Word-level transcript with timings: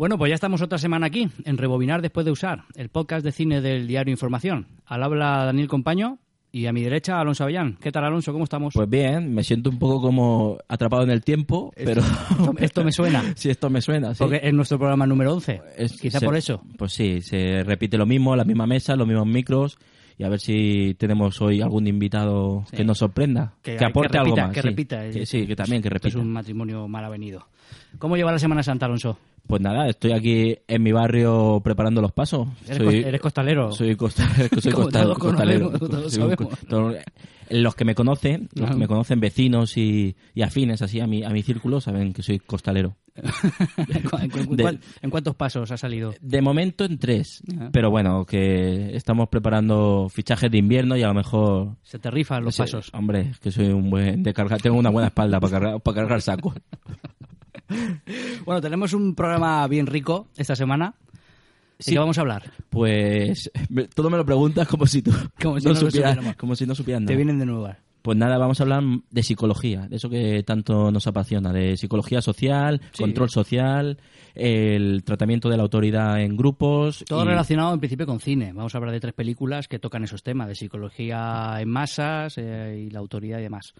Bueno, 0.00 0.16
pues 0.16 0.30
ya 0.30 0.34
estamos 0.34 0.62
otra 0.62 0.78
semana 0.78 1.08
aquí, 1.08 1.28
en 1.44 1.58
Rebobinar 1.58 2.00
después 2.00 2.24
de 2.24 2.32
usar, 2.32 2.64
el 2.74 2.88
podcast 2.88 3.22
de 3.22 3.32
cine 3.32 3.60
del 3.60 3.86
diario 3.86 4.10
Información. 4.10 4.66
Al 4.86 5.02
habla 5.02 5.44
Daniel 5.44 5.68
Compaño 5.68 6.16
y 6.50 6.64
a 6.64 6.72
mi 6.72 6.82
derecha 6.82 7.20
Alonso 7.20 7.44
Avellán. 7.44 7.76
¿Qué 7.82 7.92
tal, 7.92 8.06
Alonso? 8.06 8.32
¿Cómo 8.32 8.44
estamos? 8.44 8.72
Pues 8.72 8.88
bien, 8.88 9.34
me 9.34 9.44
siento 9.44 9.68
un 9.68 9.78
poco 9.78 10.00
como 10.00 10.56
atrapado 10.68 11.02
en 11.02 11.10
el 11.10 11.20
tiempo, 11.22 11.70
pero... 11.76 12.00
Esto, 12.00 12.54
esto 12.60 12.82
me 12.84 12.92
suena. 12.92 13.22
sí, 13.36 13.50
esto 13.50 13.68
me 13.68 13.82
suena, 13.82 14.14
sí. 14.14 14.20
Porque 14.20 14.40
es 14.42 14.54
nuestro 14.54 14.78
programa 14.78 15.06
número 15.06 15.34
11. 15.34 15.60
Es- 15.76 16.00
Quizá 16.00 16.18
se- 16.18 16.24
por 16.24 16.34
eso. 16.34 16.62
Pues 16.78 16.94
sí, 16.94 17.20
se 17.20 17.62
repite 17.62 17.98
lo 17.98 18.06
mismo, 18.06 18.34
la 18.34 18.44
misma 18.44 18.66
mesa, 18.66 18.96
los 18.96 19.06
mismos 19.06 19.26
micros, 19.26 19.76
y 20.16 20.24
a 20.24 20.30
ver 20.30 20.40
si 20.40 20.94
tenemos 20.98 21.38
hoy 21.42 21.60
algún 21.60 21.86
invitado 21.86 22.64
Sí. 22.70 22.76
que 22.78 22.84
nos 22.84 22.96
sorprenda, 22.96 23.52
Que- 23.60 23.76
que, 23.76 23.84
aporte 23.84 24.12
que 24.12 24.18
repita, 24.18 24.40
algo 24.40 24.46
más. 24.48 24.54
que 24.54 24.62
sí. 24.62 24.68
repita. 24.68 25.10
Que 25.10 25.26
sí, 25.26 25.46
que 25.46 25.54
también, 25.56 25.82
que 25.82 25.88
Esto 25.88 25.98
Es 26.08 26.14
repita. 26.14 26.22
un 26.22 26.32
matrimonio 26.32 26.88
mal 26.88 27.04
avenido. 27.04 27.46
¿Cómo 27.98 28.16
lleva 28.16 28.32
la 28.32 28.38
Semana 28.38 28.62
Santa, 28.62 28.86
Alonso? 28.86 29.18
Pues 29.50 29.60
nada, 29.60 29.88
estoy 29.88 30.12
aquí 30.12 30.56
en 30.66 30.82
mi 30.82 30.92
barrio 30.92 31.60
preparando 31.62 32.00
los 32.00 32.12
pasos. 32.12 32.48
¿Eres, 32.66 32.76
Soy- 32.78 32.86
cos- 33.02 33.06
eres 33.06 33.20
costalero? 33.20 33.72
Soy, 33.72 33.96
costa- 33.96 34.28
soy 34.60 34.72
Como 34.72 34.84
costa- 34.84 35.02
todos 35.02 35.18
costalero. 35.18 35.70
todos 35.70 36.12
Soy 36.14 36.36
co- 36.36 36.94
los 37.50 37.74
que 37.74 37.84
me 37.84 37.96
conocen, 37.96 38.48
los 38.54 38.70
que 38.70 38.76
me 38.76 38.86
conocen 38.86 39.18
vecinos 39.18 39.76
y, 39.76 40.14
y 40.34 40.42
afines 40.42 40.82
así 40.82 41.00
a 41.00 41.08
mi, 41.08 41.24
a 41.24 41.30
mi 41.30 41.42
círculo, 41.42 41.80
saben 41.80 42.12
que 42.12 42.22
soy 42.22 42.38
costalero. 42.38 42.96
¿En, 43.16 44.30
cu- 44.30 44.54
De- 44.54 44.78
en 45.02 45.10
cuántos 45.10 45.34
pasos 45.34 45.68
ha 45.72 45.76
salido? 45.76 46.14
De 46.20 46.40
momento 46.42 46.84
en 46.84 46.98
tres, 46.98 47.42
Ajá. 47.56 47.70
pero 47.72 47.90
bueno, 47.90 48.24
que 48.24 48.94
estamos 48.96 49.28
preparando 49.28 50.06
fichajes 50.08 50.48
de 50.48 50.58
invierno 50.58 50.96
y 50.96 51.02
a 51.02 51.08
lo 51.08 51.14
mejor... 51.14 51.76
Se 51.82 51.98
te 51.98 52.08
rifan 52.08 52.44
los 52.44 52.56
pasos. 52.56 52.88
Hombre, 52.94 53.32
que 53.42 53.50
soy 53.50 53.66
un 53.66 53.90
buen 53.90 54.22
de 54.22 54.32
cargar, 54.32 54.62
tengo 54.62 54.78
una 54.78 54.90
buena 54.90 55.08
espalda 55.08 55.40
para 55.40 55.50
cargar, 55.50 55.80
para 55.80 55.94
cargar 55.96 56.22
saco. 56.22 56.54
Bueno, 58.44 58.60
tenemos 58.60 58.92
un 58.92 59.14
programa 59.14 59.66
bien 59.68 59.86
rico 59.86 60.28
esta 60.36 60.56
semana. 60.56 60.94
¿De 61.78 61.84
Sí. 61.84 61.92
qué 61.92 61.98
vamos 61.98 62.18
a 62.18 62.20
hablar? 62.22 62.50
Pues 62.68 63.50
me- 63.70 63.84
todo 63.88 64.10
me 64.10 64.18
lo 64.18 64.24
preguntas 64.26 64.68
como 64.68 64.86
si 64.86 65.00
tú 65.02 65.10
Como 65.40 65.58
si 65.60 65.66
no 65.66 65.74
supieras, 65.74 66.12
supiéramos. 66.12 66.36
como 66.36 66.54
si 66.56 66.66
no 66.66 66.74
supieras 66.74 67.04
Te 67.06 67.16
vienen 67.16 67.38
de 67.38 67.46
nuevo. 67.46 67.70
Pues 68.02 68.16
nada, 68.16 68.38
vamos 68.38 68.58
a 68.60 68.62
hablar 68.64 68.82
de 69.10 69.22
psicología, 69.22 69.86
de 69.86 69.96
eso 69.96 70.08
que 70.08 70.42
tanto 70.42 70.90
nos 70.90 71.06
apasiona, 71.06 71.52
de 71.52 71.76
psicología 71.76 72.22
social, 72.22 72.80
Sí. 72.92 73.02
control 73.02 73.28
social, 73.28 73.98
el 74.34 75.02
tratamiento 75.04 75.50
de 75.50 75.56
la 75.58 75.62
autoridad 75.64 76.18
en 76.22 76.34
grupos. 76.36 77.04
Todo 77.06 77.24
y- 77.24 77.28
relacionado 77.28 77.72
en 77.74 77.78
principio 77.80 78.06
con 78.06 78.20
cine. 78.20 78.52
Vamos 78.54 78.74
a 78.74 78.78
hablar 78.78 78.92
de 78.94 79.00
tres 79.00 79.12
películas 79.12 79.68
que 79.68 79.78
tocan 79.78 80.02
esos 80.04 80.22
temas, 80.22 80.48
de 80.48 80.54
psicología 80.54 81.56
en 81.60 81.68
masas 81.68 82.34
eh, 82.38 82.86
y 82.86 82.90
la 82.90 83.00
autoridad 83.00 83.38
y 83.38 83.42
demás. 83.42 83.74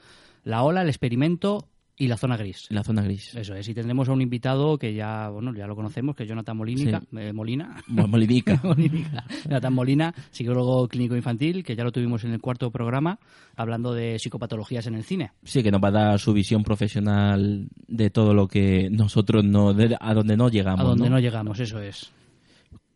La 0.44 0.62
ola, 0.64 0.82
el 0.82 0.88
experimento 0.88 1.66
y 2.00 2.08
la 2.08 2.16
zona 2.16 2.36
gris. 2.36 2.66
La 2.70 2.82
zona 2.82 3.02
gris. 3.02 3.34
Eso 3.36 3.54
es, 3.54 3.68
y 3.68 3.74
tendremos 3.74 4.08
a 4.08 4.12
un 4.12 4.22
invitado 4.22 4.78
que 4.78 4.94
ya, 4.94 5.28
bueno, 5.28 5.54
ya 5.54 5.66
lo 5.66 5.76
conocemos, 5.76 6.16
que 6.16 6.22
es 6.24 6.28
Jonathan 6.28 6.56
Molínica, 6.56 7.02
eh, 7.16 7.32
Molina. 7.32 7.76
Mo- 7.88 8.08
Molidica. 8.08 8.58
Molínica. 8.64 9.24
Jonathan 9.44 9.74
Molina, 9.74 10.14
psicólogo 10.30 10.88
clínico 10.88 11.14
infantil, 11.14 11.62
que 11.62 11.76
ya 11.76 11.84
lo 11.84 11.92
tuvimos 11.92 12.24
en 12.24 12.32
el 12.32 12.40
cuarto 12.40 12.70
programa, 12.70 13.18
hablando 13.54 13.92
de 13.92 14.18
psicopatologías 14.18 14.86
en 14.86 14.94
el 14.94 15.04
cine. 15.04 15.32
Sí, 15.44 15.62
que 15.62 15.70
nos 15.70 15.80
va 15.82 15.88
a 15.88 15.92
dar 15.92 16.18
su 16.18 16.32
visión 16.32 16.62
profesional 16.62 17.68
de 17.86 18.10
todo 18.10 18.32
lo 18.34 18.48
que 18.48 18.88
nosotros 18.90 19.44
no, 19.44 19.74
de- 19.74 19.96
a 20.00 20.14
donde 20.14 20.36
no 20.36 20.48
llegamos. 20.48 20.80
a 20.80 20.88
donde 20.88 21.04
¿no? 21.10 21.16
no 21.16 21.20
llegamos, 21.20 21.60
eso 21.60 21.80
es. 21.80 22.10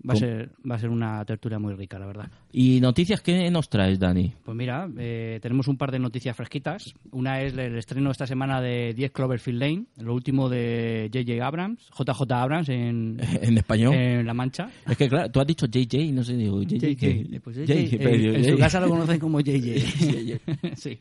Va 0.08 0.14
a, 0.14 0.16
ser, 0.16 0.50
va 0.70 0.74
a 0.74 0.78
ser 0.78 0.90
una 0.90 1.24
tertulia 1.24 1.58
muy 1.58 1.74
rica, 1.74 1.98
la 1.98 2.06
verdad. 2.06 2.28
¿Y 2.56 2.80
noticias 2.80 3.20
qué 3.20 3.50
nos 3.50 3.68
traes, 3.68 3.98
Dani? 3.98 4.32
Pues 4.44 4.56
mira, 4.56 4.88
eh, 4.96 5.40
tenemos 5.42 5.66
un 5.66 5.76
par 5.76 5.90
de 5.90 5.98
noticias 5.98 6.36
fresquitas. 6.36 6.94
Una 7.10 7.40
es 7.42 7.52
el 7.58 7.76
estreno 7.76 8.12
esta 8.12 8.28
semana 8.28 8.60
de 8.60 8.94
10 8.94 9.10
Cloverfield 9.10 9.58
Lane, 9.60 9.84
lo 9.98 10.14
último 10.14 10.48
de 10.48 11.10
J.J. 11.12 11.44
Abrams, 11.44 11.90
JJ 11.98 12.30
Abrams 12.32 12.68
en, 12.68 13.18
En 13.42 13.58
español. 13.58 13.94
en 13.94 14.24
La 14.24 14.34
Mancha. 14.34 14.70
es 14.88 14.96
que 14.96 15.08
claro, 15.08 15.28
tú 15.32 15.40
has 15.40 15.46
dicho 15.48 15.66
JJ, 15.66 16.12
no 16.12 16.22
sé, 16.22 16.36
digo 16.36 16.62
JJ. 16.62 17.40
Pues 17.42 17.56
JJ, 17.56 17.88
JJ, 17.88 18.02
en- 18.04 18.34
en 18.36 18.44
su 18.44 18.56
casa 18.56 18.78
lo 18.78 18.88
conocen 18.88 19.18
como 19.18 19.40
JJ. 19.40 20.38
sí. 20.76 20.98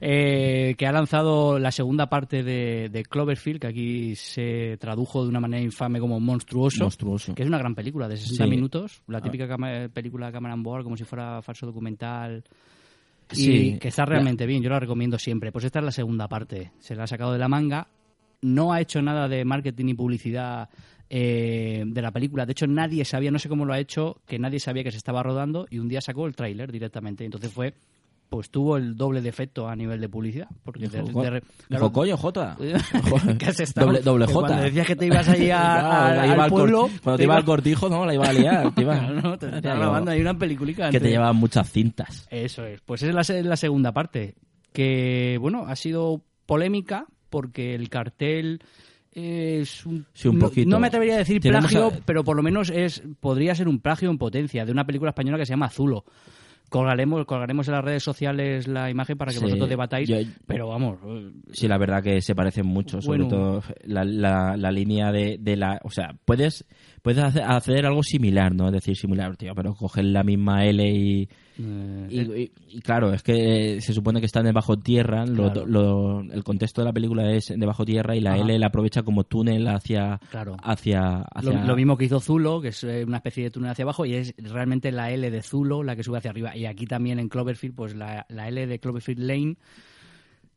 Eh, 0.00 0.74
que 0.78 0.86
ha 0.86 0.92
lanzado 0.92 1.58
la 1.58 1.70
segunda 1.70 2.08
parte 2.08 2.42
de, 2.42 2.88
de 2.90 3.02
Cloverfield, 3.04 3.60
que 3.60 3.66
aquí 3.66 4.16
se 4.16 4.78
tradujo 4.80 5.22
de 5.22 5.28
una 5.28 5.40
manera 5.40 5.62
infame 5.62 6.00
como 6.00 6.18
monstruoso. 6.18 6.84
Monstruoso. 6.84 7.34
Que 7.34 7.42
es 7.42 7.48
una 7.48 7.58
gran 7.58 7.74
película 7.74 8.08
de 8.08 8.16
60 8.16 8.44
Sí. 8.44 8.50
minutos, 8.50 9.02
la 9.06 9.20
típica 9.20 9.46
cama- 9.46 9.88
película 9.92 10.28
de 10.28 10.32
Cameron 10.32 10.62
Board, 10.62 10.84
como 10.94 10.98
si 10.98 11.04
fuera 11.04 11.42
falso 11.42 11.66
documental. 11.66 12.44
Y 13.32 13.34
Sí. 13.36 13.78
que 13.80 13.88
está 13.88 14.04
realmente 14.04 14.46
bien, 14.46 14.62
yo 14.62 14.70
la 14.70 14.78
recomiendo 14.78 15.18
siempre. 15.18 15.50
Pues 15.50 15.64
esta 15.64 15.80
es 15.80 15.84
la 15.84 15.90
segunda 15.90 16.28
parte, 16.28 16.70
se 16.78 16.94
la 16.94 17.04
ha 17.04 17.06
sacado 17.06 17.32
de 17.32 17.38
la 17.38 17.48
manga. 17.48 17.88
No 18.42 18.72
ha 18.72 18.80
hecho 18.80 19.02
nada 19.02 19.26
de 19.26 19.44
marketing 19.44 19.86
y 19.88 19.94
publicidad 19.94 20.68
eh, 21.10 21.82
de 21.86 22.02
la 22.02 22.10
película. 22.12 22.46
De 22.46 22.52
hecho, 22.52 22.66
nadie 22.66 23.04
sabía, 23.04 23.30
no 23.30 23.38
sé 23.38 23.48
cómo 23.48 23.64
lo 23.64 23.72
ha 23.72 23.78
hecho, 23.80 24.20
que 24.26 24.38
nadie 24.38 24.60
sabía 24.60 24.84
que 24.84 24.90
se 24.90 24.96
estaba 24.98 25.22
rodando 25.22 25.66
y 25.70 25.78
un 25.78 25.88
día 25.88 26.00
sacó 26.00 26.26
el 26.26 26.36
tráiler 26.36 26.70
directamente. 26.70 27.24
Entonces 27.24 27.52
fue, 27.52 27.74
pues 28.28 28.50
tuvo 28.50 28.76
el 28.76 28.96
doble 28.96 29.20
de 29.20 29.28
efecto 29.28 29.68
a 29.68 29.76
nivel 29.76 30.00
de 30.00 30.08
publicidad. 30.08 30.48
Porque 30.64 30.88
claro, 31.68 31.92
coño, 31.92 32.16
Jota. 32.16 32.56
¿Qué 33.38 33.46
has 33.46 33.60
estado? 33.60 33.86
Doble, 33.88 34.00
doble 34.00 34.26
Que 34.26 34.32
J. 34.32 34.46
Cuando 34.48 34.64
decías 34.64 34.86
que 34.86 34.96
te 34.96 35.06
ibas 35.06 35.28
ahí 35.28 35.50
a, 35.50 35.62
a- 36.08 36.22
al 36.22 36.36
cor- 36.36 36.48
pueblo... 36.50 36.90
Cuando 37.02 37.16
te 37.18 37.24
iba 37.24 37.36
al 37.36 37.44
cortijo, 37.44 37.88
no, 37.88 38.04
la 38.04 38.14
iba 38.14 38.26
a 38.26 38.32
liar. 38.32 38.70
Te 38.74 38.82
iba, 38.82 38.98
Claro, 38.98 39.20
no, 39.20 39.38
te, 39.38 39.48
te 39.48 39.56
estaba 39.56 39.76
grabando 39.76 40.10
ahí 40.10 40.20
una 40.20 40.36
peliculica. 40.36 40.90
Que 40.90 40.98
te 41.00 41.10
llevaban 41.10 41.36
muchas 41.36 41.70
cintas. 41.70 42.26
Eso 42.30 42.66
es. 42.66 42.80
Pues 42.80 43.02
esa 43.02 43.10
es 43.20 43.28
la, 43.28 43.38
es 43.38 43.44
la 43.46 43.56
segunda 43.56 43.92
parte. 43.92 44.34
Que, 44.72 45.38
bueno, 45.40 45.66
ha 45.68 45.76
sido 45.76 46.20
polémica 46.46 47.06
porque 47.30 47.74
el 47.76 47.88
cartel 47.88 48.60
es 49.12 49.86
un... 49.86 50.06
Sí, 50.12 50.26
un 50.28 50.38
poquito. 50.40 50.68
No, 50.68 50.80
me 50.80 50.88
atrevería 50.88 51.14
a 51.14 51.18
decir 51.18 51.40
plagio, 51.40 51.86
a- 51.86 51.90
pero 52.04 52.24
por 52.24 52.36
lo 52.36 52.42
menos 52.42 52.70
es 52.70 53.02
podría 53.20 53.54
ser 53.54 53.68
un 53.68 53.78
plagio 53.78 54.10
en 54.10 54.18
potencia 54.18 54.64
de 54.64 54.72
una 54.72 54.84
película 54.84 55.10
española 55.10 55.38
que 55.38 55.46
se 55.46 55.50
llama 55.52 55.66
Azulo. 55.66 56.04
Colgaremos, 56.74 57.24
colgaremos 57.24 57.68
en 57.68 57.74
las 57.74 57.84
redes 57.84 58.02
sociales 58.02 58.66
la 58.66 58.90
imagen 58.90 59.16
para 59.16 59.30
que 59.30 59.38
Sí, 59.38 59.44
vosotros 59.44 59.68
debatáis, 59.68 60.08
yo- 60.08 60.16
pero 60.44 60.66
vamos, 60.66 60.98
eh, 61.06 61.30
Sí, 61.52 61.68
la 61.68 61.78
verdad 61.78 62.02
que 62.02 62.20
se 62.20 62.34
parecen 62.34 62.66
mucho, 62.66 63.00
sobre 63.00 63.26
todo 63.26 63.62
la, 63.84 64.04
la, 64.04 64.56
la 64.56 64.70
línea 64.72 65.12
de, 65.12 65.36
de 65.40 65.56
la... 65.56 65.78
O 65.84 65.90
sea, 65.90 66.16
puedes, 66.24 66.64
puedes 67.04 67.22
hacer, 67.22 67.84
algo 67.84 68.02
similar, 68.02 68.54
¿no? 68.54 68.68
Es 68.68 68.72
decir, 68.72 68.96
similar, 68.96 69.36
tío, 69.36 69.54
pero 69.54 69.74
coger 69.74 70.06
la 70.06 70.22
misma 70.24 70.64
L 70.64 70.82
y... 70.90 71.28
eh, 71.58 72.06
Y, 72.08 72.20
y- 72.20 72.50
y 72.70 72.80
claro, 72.80 73.12
es 73.12 73.22
que 73.22 73.78
se 73.82 73.92
supone 73.92 74.20
que 74.20 74.26
están 74.26 74.44
debajo 74.46 74.78
tierra, 74.78 75.26
lo- 75.26 75.52
Claro. 75.52 75.66
lo- 75.66 76.20
el 76.22 76.42
contexto 76.42 76.80
de 76.80 76.86
la 76.86 76.92
película 76.94 77.30
es 77.30 77.52
debajo 77.54 77.84
tierra 77.84 78.16
y 78.16 78.20
la 78.20 78.32
Ajá. 78.32 78.42
L 78.42 78.58
la 78.58 78.68
aprovecha 78.68 79.02
como 79.02 79.24
túnel 79.24 79.68
hacia... 79.68 80.18
Claro. 80.30 80.56
hacia, 80.62 81.00
Lo, 81.42 81.50
hacia- 81.50 81.64
lo 81.66 81.76
mismo 81.76 81.98
que 81.98 82.06
hizo 82.06 82.20
Zulo, 82.20 82.62
que 82.62 82.68
es 82.68 82.82
eh, 82.84 83.04
una 83.06 83.18
especie 83.18 83.44
de 83.44 83.50
túnel 83.50 83.70
hacia 83.72 83.82
abajo, 83.82 84.06
y 84.06 84.14
es 84.14 84.34
realmente 84.38 84.90
la 84.90 85.10
L 85.10 85.30
de 85.30 85.42
Zulo 85.42 85.82
la 85.82 85.96
que 85.96 86.02
sube 86.04 86.16
hacia 86.18 86.30
arriba. 86.30 86.56
Y 86.56 86.64
aquí 86.64 86.86
también 86.86 87.18
en 87.18 87.28
Cloverfield, 87.28 87.74
pues 87.74 87.94
la, 87.94 88.24
la 88.30 88.48
L 88.48 88.66
de 88.66 88.78
Cloverfield 88.78 89.20
Lane, 89.20 89.56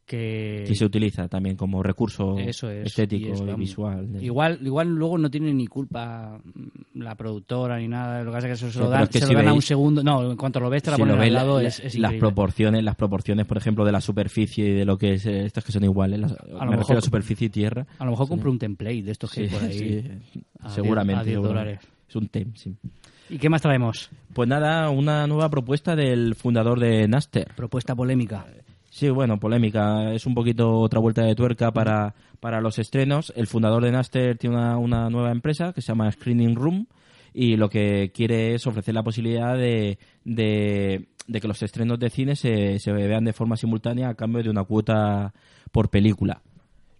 que... 0.08 0.64
que 0.66 0.74
se 0.76 0.86
utiliza 0.86 1.28
también 1.28 1.56
como 1.56 1.84
recurso 1.84 2.40
Eso 2.40 2.72
es, 2.72 2.88
estético 2.88 3.28
y 3.28 3.32
es, 3.34 3.42
y, 3.42 3.54
visual. 3.56 4.12
de- 4.14 4.26
Igual, 4.26 4.58
igual 4.64 4.88
luego 4.88 5.18
no 5.18 5.30
tiene 5.30 5.54
ni 5.54 5.68
culpa 5.68 6.40
mm, 6.44 7.00
la 7.02 7.14
productora 7.16 7.78
ni 7.78 7.88
nada, 7.88 8.24
lo 8.24 8.32
que 8.32 8.36
pasa 8.38 8.48
es 8.48 8.60
que 8.60 8.66
eso 8.66 8.72
se 8.74 8.80
lo 8.80 8.90
dan, 8.90 9.04
es 9.04 9.10
que 9.10 9.20
se 9.20 9.28
si 9.28 9.34
lo 9.34 9.40
dan 9.40 9.50
a 9.50 9.54
un 9.54 9.62
segundo. 9.62 10.02
No, 10.04 10.32
en 10.32 10.38
cuanto 10.38 10.60
lo 10.60 10.70
ves 10.70 10.82
te 10.84 10.90
la 10.92 10.96
si 10.98 11.04
lo 11.04 11.14
al 11.14 11.34
lado, 11.34 11.62
la- 11.62 11.68
es, 11.68 11.96
las 12.00 12.14
proporciones 12.14 12.84
las 12.84 12.96
proporciones 12.96 13.46
por 13.46 13.58
ejemplo 13.58 13.86
de 13.86 13.92
la 13.92 14.02
superficie 14.02 14.66
y 14.70 14.72
de 14.74 14.86
lo 14.86 14.98
que 14.98 15.14
es 15.16 15.26
estas 15.26 15.64
que 15.64 15.72
son 15.72 15.84
iguales 15.84 16.20
las- 16.20 16.32
me 16.32 16.54
mejor- 16.62 16.78
refiero 16.78 17.00
a 17.00 17.02
superficie 17.02 17.48
y 17.48 17.50
tierra 17.50 17.86
A 18.00 18.06
lo 18.06 18.12
mejor 18.12 18.28
compro 18.30 18.50
un 18.50 18.58
template 18.58 19.04
de 19.04 19.12
estos 19.12 19.32
que 19.32 19.42
hay 19.42 19.50
Sí, 19.50 19.54
por 19.56 19.64
ahí. 19.70 19.78
sí, 19.78 20.42
a 20.62 20.70
seguramente, 20.70 21.24
10 21.26 21.26
a 21.26 21.26
10 21.26 21.36
seguramente. 21.36 21.48
dólares. 21.48 21.80
es 22.10 22.16
un 22.16 22.28
tem 22.30 22.56
sí. 22.56 22.76
¿Y 23.30 23.38
qué 23.40 23.50
más 23.50 23.62
traemos? 23.62 24.10
pues 24.34 24.48
nada 24.48 24.90
una 24.90 25.28
nueva 25.28 25.50
propuesta 25.50 25.96
del 25.98 26.34
fundador 26.36 26.80
de 26.80 27.08
Naster 27.10 27.48
Propuesta 27.58 27.94
polémica. 27.94 28.46
Sí, 28.98 29.12
bueno, 29.12 29.40
polémica. 29.40 30.12
Es 30.12 30.26
un 30.26 30.34
poquito 30.34 30.80
otra 30.80 31.00
vuelta 31.00 31.22
de 31.22 31.36
tuerca 31.36 31.72
para, 31.72 32.16
para 32.40 32.62
los 32.62 32.80
estrenos. 32.80 33.32
El 33.36 33.46
fundador 33.46 33.84
de 33.84 33.92
Naster 33.92 34.40
tiene 34.40 34.56
una, 34.56 34.80
una 34.80 35.08
nueva 35.12 35.30
empresa 35.30 35.72
que 35.72 35.84
se 35.84 35.90
llama 35.90 36.12
Screening 36.12 36.56
Room 36.56 36.88
y 37.32 37.58
lo 37.58 37.70
que 37.70 38.12
quiere 38.12 38.56
es 38.56 38.66
ofrecer 38.66 38.96
la 38.96 39.04
posibilidad 39.04 39.56
de, 39.56 40.00
de, 40.26 41.08
que 41.32 41.48
los 41.48 41.62
estrenos 41.62 42.00
de 42.00 42.10
cine 42.10 42.36
se, 42.36 42.80
se 42.80 42.92
vean 42.92 43.24
de 43.24 43.34
forma 43.34 43.56
simultánea 43.56 44.10
a 44.10 44.16
cambio 44.16 44.42
de 44.42 44.50
una 44.50 44.64
cuota 44.64 45.32
por 45.72 45.92
película. 45.92 46.42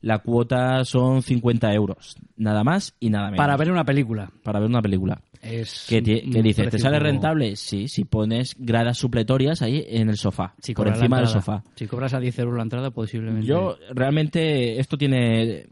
La 0.08 0.20
cuota 0.20 0.86
son 0.86 1.22
50 1.22 1.74
euros, 1.74 2.16
nada 2.38 2.64
más 2.64 2.96
y 2.98 3.10
nada 3.10 3.26
menos. 3.26 3.38
Para 3.40 3.58
ver 3.58 3.70
una 3.70 3.84
película. 3.84 4.32
Para 4.42 4.60
ver 4.62 4.70
una 4.70 4.82
película. 4.82 5.20
Es 5.42 5.86
¿Qué, 5.90 6.02
ti- 6.02 6.22
un 6.26 6.32
qué 6.32 6.42
dices? 6.42 6.70
¿Te 6.70 6.80
sale 6.80 6.98
rentable? 6.98 7.58
Sí, 7.58 7.90
si 7.90 8.06
pones 8.06 8.56
gradas 8.58 8.98
supletorias 8.98 9.62
ahí 9.62 9.86
en 9.86 10.08
el 10.08 10.16
sofá, 10.16 10.54
Si 10.62 10.74
por 10.74 10.88
encima 10.88 11.18
del 11.20 11.28
sofá. 11.28 11.62
Si 11.76 11.88
cobras 11.88 12.14
a 12.14 12.22
10 12.22 12.40
euros 12.40 12.56
la 12.56 12.64
entrada, 12.64 12.92
posiblemente. 12.92 13.46
Yo 13.46 13.76
realmente 13.94 14.80
esto 14.80 14.98
tiene 14.98 15.68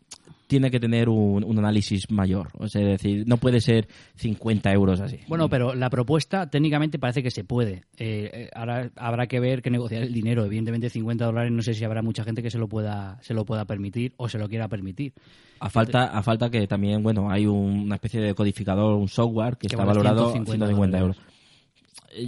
tiene 0.48 0.70
que 0.70 0.80
tener 0.80 1.10
un, 1.10 1.44
un 1.44 1.58
análisis 1.60 2.10
mayor. 2.12 2.50
O 2.58 2.68
sea, 2.68 2.82
es 2.82 2.88
decir, 3.02 3.24
no 3.28 3.38
puede 3.38 3.60
ser 3.62 3.88
50 4.16 4.72
euros 4.72 5.00
así. 5.02 5.20
Bueno, 5.28 5.50
pero 5.50 5.74
la 5.74 5.90
propuesta 5.90 6.50
técnicamente 6.50 7.00
parece 7.00 7.24
que 7.24 7.32
se 7.32 7.44
puede. 7.44 7.84
Eh, 7.98 8.30
eh, 8.34 8.50
ahora 8.56 8.92
habrá 8.96 9.28
que 9.28 9.40
ver 9.40 9.62
que 9.62 9.70
negociar 9.72 10.04
el 10.04 10.14
dinero. 10.14 10.46
Evidentemente 10.46 10.90
50 10.90 11.26
dólares 11.26 11.52
no 11.52 11.62
sé 11.62 11.74
si 11.74 11.84
habrá 11.84 12.02
mucha 12.02 12.24
gente 12.24 12.44
que 12.44 12.52
se 12.52 12.58
lo 12.60 12.68
pueda 12.68 13.18
se 13.22 13.34
lo 13.34 13.46
pueda 13.46 13.66
permitir 13.66 14.14
o 14.18 14.30
se 14.30 14.38
lo 14.38 14.48
quiera 14.48 14.68
permitir. 14.68 15.14
A 15.60 15.70
falta, 15.70 16.06
a 16.06 16.22
falta 16.22 16.50
que 16.50 16.68
también, 16.68 17.02
bueno, 17.02 17.30
hay 17.32 17.48
un- 17.48 17.80
una 17.86 17.96
especie 17.96 18.22
de 18.22 18.34
codificador, 18.36 18.96
un 18.96 19.08
software 19.08 19.54
que, 19.58 19.68
Que 19.68 19.76
está 19.76 19.86
vale 19.86 19.98
valorado 20.00 20.32
150 20.34 20.66
150 20.68 20.98
euros. 21.00 21.18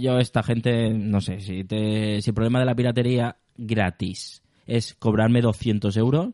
Yo, 0.00 0.18
esta 0.18 0.42
gente, 0.42 0.90
no 0.92 1.20
sé, 1.20 1.40
si, 1.40 1.64
te, 1.64 2.20
si 2.20 2.30
el 2.30 2.34
problema 2.34 2.58
de 2.58 2.66
la 2.66 2.74
piratería 2.74 3.36
gratis 3.56 4.42
es 4.66 4.94
cobrarme 4.94 5.40
200 5.40 5.96
euros, 5.96 6.30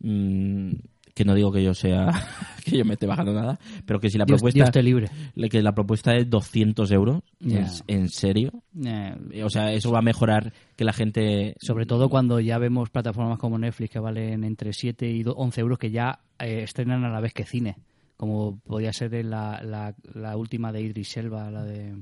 mm, 0.00 0.70
que 1.16 1.24
no 1.24 1.34
digo 1.34 1.50
que 1.50 1.64
yo 1.64 1.72
sea, 1.72 2.10
que 2.64 2.76
yo 2.76 2.84
me 2.84 2.92
esté 2.92 3.06
bajando 3.06 3.32
nada, 3.32 3.58
pero 3.86 3.98
que 3.98 4.10
si 4.10 4.18
la 4.18 4.26
Dios, 4.26 4.36
propuesta, 4.38 4.58
Dios 4.58 4.70
te 4.70 4.82
libre. 4.82 5.08
que 5.50 5.62
la 5.62 5.72
propuesta 5.74 6.14
es 6.14 6.28
200 6.28 6.90
euros. 6.92 7.22
¿en, 7.40 7.66
en 7.86 8.08
serio? 8.10 8.52
Eh, 8.84 9.42
O 9.42 9.48
sea, 9.48 9.72
eso 9.72 9.90
va 9.90 10.00
a 10.00 10.02
mejorar 10.02 10.52
que 10.76 10.84
la 10.84 10.92
gente... 10.92 11.56
Sobre 11.58 11.86
todo 11.86 12.10
cuando 12.10 12.38
ya 12.38 12.58
vemos 12.58 12.90
plataformas 12.90 13.38
como 13.38 13.58
Netflix 13.58 13.90
que 13.92 13.98
valen 13.98 14.44
entre 14.44 14.74
7 14.74 15.08
y 15.10 15.22
do- 15.22 15.32
11 15.36 15.60
euros 15.62 15.78
que 15.78 15.90
ya 15.90 16.20
eh, 16.38 16.60
estrenan 16.64 17.02
a 17.04 17.08
la 17.08 17.20
vez 17.20 17.32
que 17.32 17.44
cine. 17.46 17.76
Como 18.18 18.58
podía 18.60 18.92
ser 18.92 19.24
la, 19.24 19.62
la, 19.64 19.94
la 20.14 20.36
última 20.36 20.70
de 20.70 20.82
Idris 20.82 21.16
Elba, 21.16 21.50
la 21.50 21.64
de 21.64 21.94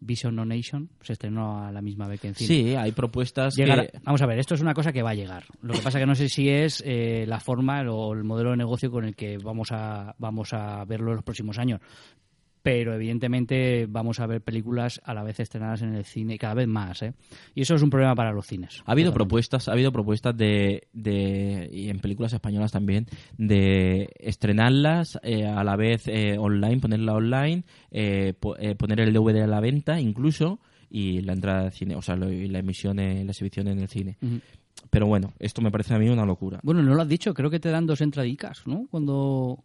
Vision 0.00 0.36
No 0.36 0.44
Nation, 0.44 0.88
se 1.00 1.12
estrenó 1.12 1.64
a 1.64 1.72
la 1.72 1.82
misma 1.82 2.06
vez 2.06 2.20
que 2.20 2.28
en 2.28 2.34
cine. 2.34 2.48
Sí, 2.48 2.74
hay 2.74 2.92
propuestas 2.92 3.56
que... 3.56 3.90
Vamos 4.04 4.22
a 4.22 4.26
ver, 4.26 4.38
esto 4.38 4.54
es 4.54 4.60
una 4.60 4.74
cosa 4.74 4.92
que 4.92 5.02
va 5.02 5.10
a 5.10 5.14
llegar. 5.14 5.44
Lo 5.62 5.74
que 5.74 5.80
pasa 5.80 5.98
que 5.98 6.06
no 6.06 6.14
sé 6.14 6.28
si 6.28 6.48
es 6.48 6.82
eh, 6.86 7.24
la 7.26 7.40
forma 7.40 7.82
o 7.90 8.12
el 8.14 8.24
modelo 8.24 8.50
de 8.50 8.56
negocio 8.56 8.90
con 8.90 9.04
el 9.04 9.14
que 9.14 9.38
vamos 9.38 9.72
a, 9.72 10.14
vamos 10.18 10.52
a 10.52 10.84
verlo 10.84 11.10
en 11.10 11.16
los 11.16 11.24
próximos 11.24 11.58
años. 11.58 11.80
Pero 12.70 12.92
evidentemente 12.94 13.86
vamos 13.88 14.20
a 14.20 14.26
ver 14.26 14.42
películas 14.42 15.00
a 15.04 15.14
la 15.14 15.22
vez 15.22 15.40
estrenadas 15.40 15.80
en 15.80 15.94
el 15.94 16.04
cine, 16.04 16.36
cada 16.36 16.52
vez 16.52 16.68
más. 16.68 17.02
¿eh? 17.02 17.14
Y 17.54 17.62
eso 17.62 17.74
es 17.74 17.82
un 17.82 17.88
problema 17.88 18.14
para 18.14 18.30
los 18.32 18.46
cines. 18.46 18.82
Ha 18.84 18.92
habido 18.92 19.10
propuestas, 19.14 19.68
ha 19.68 19.72
habido 19.72 19.90
propuestas 19.90 20.36
de, 20.36 20.86
de 20.92 21.70
y 21.72 21.88
en 21.88 21.98
películas 22.00 22.34
españolas 22.34 22.70
también 22.72 23.06
de 23.38 24.10
estrenarlas 24.18 25.18
eh, 25.22 25.46
a 25.46 25.64
la 25.64 25.76
vez 25.76 26.08
eh, 26.08 26.36
online, 26.38 26.78
ponerla 26.78 27.14
online, 27.14 27.64
eh, 27.90 28.34
po- 28.38 28.56
eh, 28.58 28.74
poner 28.74 29.00
el 29.00 29.12
DVD 29.14 29.42
a 29.42 29.46
la 29.46 29.60
venta 29.60 29.98
incluso 30.00 30.60
y 30.90 31.22
la 31.22 31.32
entrada 31.32 31.62
al 31.66 31.72
cine, 31.72 31.96
o 31.96 32.02
sea, 32.02 32.16
lo- 32.16 32.30
y 32.30 32.48
la 32.48 32.58
emisión, 32.58 32.98
en- 32.98 33.24
la 33.26 33.32
exhibición 33.32 33.68
en 33.68 33.78
el 33.78 33.88
cine. 33.88 34.18
Pero 34.90 35.06
bueno, 35.06 35.32
esto 35.38 35.60
me 35.62 35.70
parece 35.70 35.94
a 35.94 35.98
mí 35.98 36.08
una 36.08 36.24
locura. 36.24 36.60
Bueno, 36.62 36.82
no 36.82 36.94
lo 36.94 37.02
has 37.02 37.08
dicho, 37.08 37.34
creo 37.34 37.50
que 37.50 37.60
te 37.60 37.70
dan 37.70 37.86
dos 37.86 38.00
entradicas, 38.00 38.66
¿no? 38.66 38.86
Cuando 38.90 39.64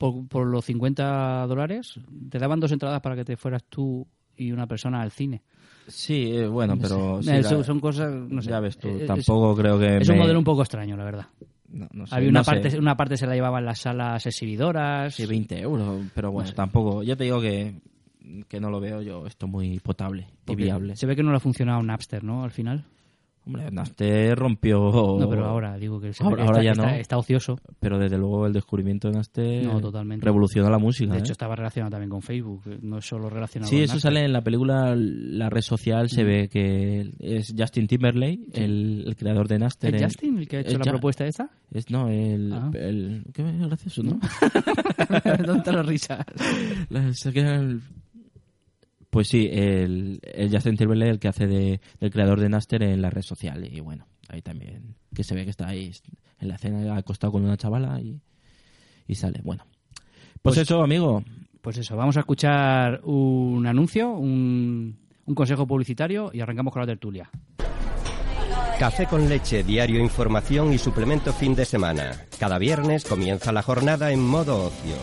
por, 0.00 0.26
por 0.28 0.46
los 0.46 0.64
50 0.64 1.46
dólares 1.46 2.00
te 2.30 2.38
daban 2.38 2.58
dos 2.58 2.72
entradas 2.72 3.02
para 3.02 3.14
que 3.16 3.24
te 3.26 3.36
fueras 3.36 3.62
tú 3.68 4.06
y 4.34 4.50
una 4.50 4.66
persona 4.66 5.02
al 5.02 5.10
cine. 5.10 5.42
Sí, 5.86 6.30
eh, 6.32 6.46
bueno, 6.46 6.78
pero 6.80 7.22
sí, 7.22 7.28
Eh, 7.30 7.42
la- 7.42 7.62
son, 7.62 7.80
cosas, 7.80 8.10
no 8.10 8.40
sé. 8.40 8.48
ya 8.50 8.60
ves 8.60 8.78
tú, 8.78 8.88
Eh, 8.88 9.00
es- 9.02 9.06
tampoco 9.06 9.54
creo 9.54 9.78
que 9.78 9.98
Es 9.98 10.08
un 10.08 10.16
modelo 10.16 10.38
un 10.38 10.44
poco 10.44 10.62
extraño, 10.62 10.96
la 10.96 11.04
verdad. 11.04 11.26
no, 11.68 11.86
no 11.92 12.06
sé, 12.06 12.14
Había 12.14 12.30
una 12.30 12.40
no 12.40 12.44
sé. 12.44 12.50
parte, 12.52 12.78
una 12.78 12.96
parte 12.96 13.16
se 13.18 13.26
la 13.26 13.34
llevaban 13.34 13.64
las 13.66 13.80
salas 13.80 14.24
exhibidoras. 14.24 15.14
Sí, 15.14 15.26
20 15.26 15.60
euros, 15.60 16.06
pero 16.14 16.32
bueno, 16.32 16.48
sé. 16.48 16.54
tampoco. 16.54 17.02
Ya 17.02 17.16
te 17.16 17.24
digo 17.24 17.40
que, 17.42 17.74
que 18.48 18.58
no 18.60 18.70
lo 18.70 18.80
veo 18.80 19.02
yo 19.02 19.26
esto 19.26 19.46
muy 19.48 19.80
potable 19.80 20.28
y 20.46 20.54
viable. 20.56 20.96
Se 20.96 21.06
ve 21.06 21.14
que 21.14 21.22
no 21.22 21.30
le 21.30 21.36
ha 21.36 21.40
funcionado 21.40 21.82
Napster, 21.82 22.24
¿no? 22.24 22.42
Al 22.42 22.52
final. 22.52 22.86
Hombre, 23.54 23.70
Naster 23.70 24.38
rompió. 24.38 24.78
No, 25.18 25.28
pero 25.28 25.46
ahora 25.46 25.76
digo 25.76 26.00
que 26.00 26.12
se 26.12 26.22
Ahora- 26.24 26.44
está, 26.44 26.62
ya 26.62 26.72
no. 26.74 26.88
está 26.88 27.18
ocioso. 27.18 27.58
Pero 27.80 27.98
desde 27.98 28.16
luego 28.18 28.46
el 28.46 28.52
descubrimiento 28.52 29.08
de 29.08 29.14
Naster 29.14 29.64
No, 29.66 29.80
totalmente. 29.80 30.24
revoluciona 30.24 30.70
la 30.70 30.78
música. 30.78 31.12
De 31.12 31.18
¿eh? 31.18 31.20
hecho, 31.20 31.32
estaba 31.32 31.56
relacionado 31.56 31.90
también 31.90 32.10
con 32.10 32.22
Facebook. 32.22 32.62
No 32.82 32.98
es 32.98 33.04
solo 33.06 33.28
relacionado 33.28 33.68
Sí, 33.70 33.76
con 33.76 33.84
eso 33.84 33.98
sale 34.00 34.24
en 34.24 34.32
la 34.32 34.42
película 34.42 34.94
La 34.96 35.50
red 35.50 35.62
social. 35.62 36.08
Se 36.08 36.24
ve 36.24 36.48
que 36.48 37.10
es 37.18 37.54
Justin 37.56 37.86
Timberlake, 37.86 38.40
el, 38.54 39.04
el 39.06 39.16
creador 39.16 39.48
de 39.48 39.58
Naster. 39.58 39.94
¿Es 39.94 40.00
en- 40.02 40.08
Justin 40.08 40.38
el 40.38 40.48
que 40.48 40.56
ha 40.58 40.60
hecho 40.60 40.78
la 40.78 40.84
Ja- 40.84 40.90
propuesta 40.92 41.24
esta? 41.26 41.50
Es, 41.72 41.90
no, 41.90 42.08
el, 42.08 42.52
Ah. 42.52 42.70
el- 42.74 43.24
Qué 43.32 43.42
gracioso, 43.42 44.02
¿no? 44.02 44.18
¿Dónde 45.46 45.58
están 45.58 45.76
las 45.76 45.86
risas? 45.86 46.24
El- 46.90 47.80
Pues 49.10 49.28
sí, 49.28 49.48
el, 49.50 50.20
el 50.22 50.50
Justin 50.52 50.76
Timberlake, 50.76 51.10
el 51.10 51.18
que 51.18 51.28
hace 51.28 51.46
de, 51.46 51.80
del 51.98 52.10
creador 52.10 52.40
de 52.40 52.48
Naster 52.48 52.82
en 52.84 53.02
la 53.02 53.10
red 53.10 53.22
social. 53.22 53.68
Y 53.70 53.80
bueno, 53.80 54.06
ahí 54.28 54.40
también, 54.40 54.94
que 55.14 55.24
se 55.24 55.34
ve 55.34 55.44
que 55.44 55.50
está 55.50 55.66
ahí 55.68 55.90
en 56.38 56.48
la 56.48 56.54
escena 56.54 56.96
acostado 56.96 57.32
con 57.32 57.44
una 57.44 57.56
chavala 57.56 58.00
y, 58.00 58.20
y 59.08 59.14
sale. 59.16 59.40
Bueno, 59.42 59.64
pues, 60.42 60.54
Pues- 60.54 60.58
eso, 60.58 60.82
amigo. 60.82 61.22
Pues 61.60 61.76
eso, 61.76 61.94
vamos 61.94 62.16
a 62.16 62.20
escuchar 62.20 63.00
un 63.04 63.66
anuncio, 63.66 64.12
un, 64.12 64.96
un 65.26 65.34
consejo 65.34 65.66
publicitario 65.66 66.30
y 66.32 66.40
arrancamos 66.40 66.72
con 66.72 66.80
la 66.80 66.86
tertulia. 66.86 67.28
Café 68.78 69.04
con 69.06 69.28
leche, 69.28 69.62
diario 69.62 70.00
información 70.00 70.72
y 70.72 70.78
suplemento 70.78 71.34
fin 71.34 71.54
de 71.54 71.66
semana. 71.66 72.12
Cada 72.38 72.58
viernes 72.58 73.04
comienza 73.04 73.52
la 73.52 73.60
jornada 73.60 74.10
en 74.10 74.20
modo 74.26 74.68
ocio. 74.68 74.94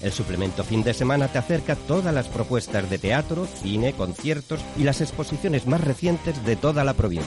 El 0.00 0.12
suplemento 0.12 0.62
fin 0.62 0.84
de 0.84 0.94
semana 0.94 1.26
te 1.28 1.38
acerca 1.38 1.74
todas 1.74 2.14
las 2.14 2.28
propuestas 2.28 2.88
de 2.88 2.98
teatro, 2.98 3.46
cine, 3.46 3.92
conciertos 3.94 4.60
y 4.76 4.84
las 4.84 5.00
exposiciones 5.00 5.66
más 5.66 5.80
recientes 5.80 6.44
de 6.44 6.54
toda 6.54 6.84
la 6.84 6.94
provincia. 6.94 7.26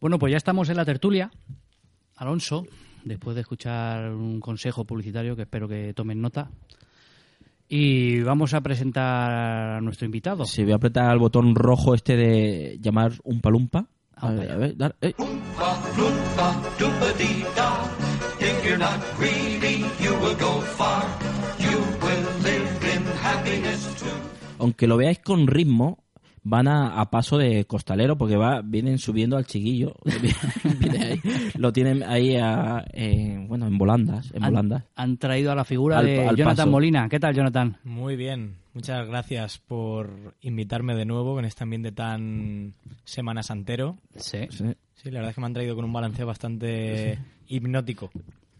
Bueno, 0.00 0.18
pues 0.18 0.32
ya 0.32 0.36
estamos 0.36 0.68
en 0.68 0.76
la 0.76 0.84
tertulia. 0.84 1.30
Alonso, 2.16 2.66
después 3.04 3.36
de 3.36 3.42
escuchar 3.42 4.10
un 4.10 4.40
consejo 4.40 4.84
publicitario 4.84 5.36
que 5.36 5.42
espero 5.42 5.68
que 5.68 5.92
tomen 5.94 6.20
nota. 6.20 6.50
Y 7.68 8.20
vamos 8.22 8.54
a 8.54 8.62
presentar 8.62 9.30
a 9.76 9.80
nuestro 9.80 10.06
invitado. 10.06 10.44
Si 10.46 10.62
voy 10.62 10.72
a 10.72 10.76
apretar 10.76 11.12
el 11.12 11.18
botón 11.18 11.54
rojo 11.54 11.94
este 11.94 12.16
de 12.16 12.78
llamar 12.80 13.12
un 13.24 13.40
palumpa. 13.40 13.86
A 14.16 14.26
Vamos 14.26 14.40
ver, 14.40 14.50
a 14.50 14.56
ver, 14.56 14.76
dar- 14.76 14.96
eh. 15.00 15.14
Aunque 24.58 24.86
lo 24.86 24.96
veáis 24.96 25.18
con 25.20 25.46
ritmo, 25.46 26.04
van 26.48 26.66
a, 26.68 27.00
a 27.00 27.10
paso 27.10 27.36
de 27.36 27.64
costalero 27.66 28.16
porque 28.16 28.36
va 28.36 28.62
vienen 28.62 28.98
subiendo 28.98 29.36
al 29.36 29.44
chiquillo. 29.46 29.94
Viene 30.80 30.98
ahí, 31.04 31.20
lo 31.56 31.72
tienen 31.72 32.02
ahí 32.02 32.36
a- 32.36 32.84
eh, 32.92 33.44
bueno, 33.46 33.66
en 33.66 33.76
volandas, 33.78 34.30
en 34.32 34.44
han, 34.44 34.50
volandas. 34.52 34.84
han 34.96 35.16
traído 35.18 35.52
a 35.52 35.54
la 35.54 35.64
figura 35.64 35.98
Al- 35.98 36.06
de 36.06 36.26
al 36.26 36.36
Jonathan 36.36 36.56
paso. 36.56 36.70
Molina. 36.70 37.08
¿Qué 37.08 37.20
tal, 37.20 37.34
Jonathan? 37.34 37.76
Muy 37.84 38.16
bien, 38.16 38.56
muchas 38.74 39.06
gracias 39.06 39.58
por 39.58 40.34
invitarme 40.40 40.94
de 40.94 41.04
nuevo 41.04 41.38
en 41.38 41.44
este 41.44 41.64
ambiente 41.64 41.92
tan 41.92 42.74
semana 43.04 43.42
santero. 43.42 43.98
Sí. 44.16 44.38
Sí. 44.50 44.64
Sí, 44.94 45.10
la 45.10 45.18
verdad 45.20 45.30
es 45.30 45.34
que 45.36 45.40
me 45.40 45.46
han 45.46 45.54
traído 45.54 45.76
con 45.76 45.84
un 45.84 45.92
balanceo 45.92 46.26
bastante 46.26 47.18
hipnótico. 47.46 48.10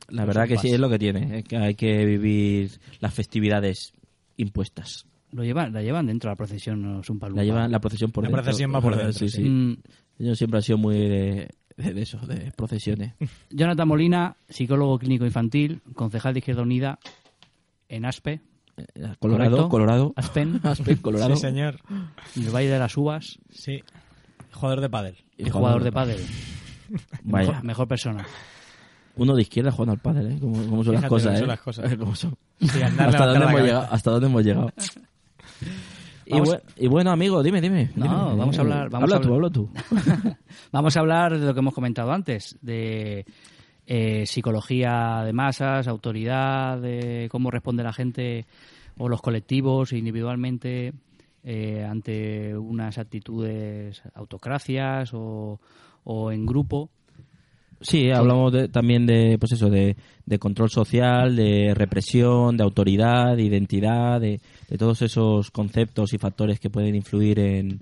La 0.09 0.25
verdad 0.25 0.47
que 0.47 0.57
sí 0.57 0.71
es 0.71 0.78
lo 0.78 0.88
que 0.88 0.99
tiene, 0.99 1.38
es 1.38 1.45
que 1.45 1.57
hay 1.57 1.75
que 1.75 2.04
vivir 2.07 2.71
las 3.00 3.12
festividades 3.12 3.92
impuestas. 4.37 5.04
Lo 5.32 5.44
llevan, 5.44 5.73
la 5.73 5.82
llevan 5.82 6.06
dentro 6.06 6.28
de 6.28 6.32
la 6.32 6.37
procesión, 6.37 6.80
no 6.82 7.00
es 7.00 7.11
un 7.11 7.18
palumpa. 7.18 7.42
La 7.42 7.44
llevan 7.44 7.70
la 7.70 7.80
procesión 7.80 8.11
por 8.11 8.25
La 8.25 8.28
dentro. 8.28 8.42
procesión 8.44 8.75
va 8.75 8.80
por 8.80 8.97
dentro, 8.97 9.12
Sí, 9.12 9.28
sí. 9.28 9.42
Mm, 9.49 9.76
Yo 10.18 10.35
siempre 10.35 10.61
he 10.61 10.62
sido 10.62 10.78
muy 10.78 10.97
de, 10.97 11.49
de- 11.76 11.94
de 11.94 12.02
eso, 12.02 12.18
de 12.18 12.50
procesiones. 12.56 13.14
Jonathan 13.50 13.87
Molina, 13.88 14.37
psicólogo 14.49 14.99
clínico 14.99 15.25
infantil, 15.26 15.82
concejal 15.94 16.32
de 16.35 16.38
Izquierda 16.38 16.62
Unida 16.62 16.99
en 17.88 18.04
Aspe, 18.06 18.40
Colorado, 19.18 19.50
¿Correcto? 19.50 19.68
Colorado. 19.68 20.12
Aspen, 20.16 20.61
Aspen, 20.64 20.97
Colorado. 20.99 21.35
Sí, 21.37 21.40
señor. 21.42 21.78
en 22.37 22.42
el 22.44 22.50
Valle 22.54 22.68
de 22.70 22.78
las 22.78 22.97
Uvas 22.97 23.38
Sí. 23.50 23.82
Jugador 24.52 24.80
de 24.80 24.88
pádel. 24.88 25.16
y 25.37 25.50
jugador 25.50 25.82
de 25.85 25.92
pádel. 25.92 26.20
Vaya. 27.25 27.49
Mejor, 27.50 27.64
mejor 27.64 27.88
persona. 27.88 28.26
Uno 29.16 29.35
de 29.35 29.42
izquierda 29.42 29.73
jugando 29.73 29.92
al 29.94 29.99
pádel, 29.99 30.30
¿eh? 30.32 30.38
Como, 30.40 30.52
como 30.68 30.85
son 30.85 30.94
las 30.94 31.02
Fíjate 31.02 31.08
cosas, 31.08 31.26
cómo 31.26 31.35
¿eh? 31.35 31.38
son 31.40 31.49
las 31.49 31.61
cosas. 31.61 31.97
Cómo 31.97 32.14
son. 32.14 32.37
Sí, 32.61 32.80
¿Hasta, 32.82 32.87
dónde 33.02 33.16
la 33.18 33.35
hemos 33.35 33.38
cabeza. 33.47 33.62
llegado? 33.66 33.88
¿Hasta 33.90 34.11
dónde 34.12 34.26
hemos 34.28 34.44
llegado? 34.44 34.73
Y, 36.77 36.88
bueno, 36.88 37.11
amigo, 37.11 37.43
dime, 37.43 37.61
dime. 37.62 37.91
No, 37.97 38.05
dime. 38.05 38.37
vamos 38.37 38.59
a 38.59 38.61
hablar- 38.61 38.91
vamos 38.91 39.05
habla 39.11 39.17
a 39.17 39.21
tú, 39.21 39.35
hablar- 39.35 39.47
habla 39.47 39.50
tú. 39.50 40.37
Vamos 40.73 40.97
a 40.97 41.00
hablar 41.00 41.38
de 41.38 41.47
lo 41.47 41.55
que 41.55 41.61
hemos 41.61 41.73
comentado 41.73 42.12
antes, 42.12 42.59
de 42.61 43.25
eh, 43.87 44.27
psicología 44.27 45.23
de 45.25 45.33
masas, 45.33 45.88
autoridad, 45.88 46.79
de 46.81 47.29
cómo 47.31 47.50
responde 47.50 47.83
la 47.83 47.95
gente 47.95 48.45
o 48.99 49.09
los 49.09 49.23
colectivos 49.23 49.93
individualmente 49.95 50.93
eh, 51.45 51.85
ante 51.88 52.55
unas 52.55 52.99
actitudes 52.99 54.03
autocracias 54.15 55.11
o, 55.15 55.59
o 56.05 56.31
en 56.33 56.45
grupo. 56.45 56.91
Sí, 57.81 58.11
hablamos 58.11 58.53
de- 58.53 58.69
también 58.69 59.07
de, 59.07 59.38
pues 59.38 59.53
eso, 59.53 59.71
de, 59.71 59.97
de 60.27 60.38
control 60.38 60.69
social, 60.69 61.35
de 61.37 61.73
represión, 61.75 62.57
de 62.59 62.65
autoridad, 62.65 63.37
de 63.37 63.45
identidad, 63.45 64.21
de, 64.21 64.41
de 64.69 64.79
todos 64.79 65.03
esos 65.03 65.51
conceptos 65.51 66.13
y 66.13 66.19
factores 66.19 66.61
que 66.61 66.71
pueden 66.71 66.95
influir 66.95 67.39
en, 67.39 67.81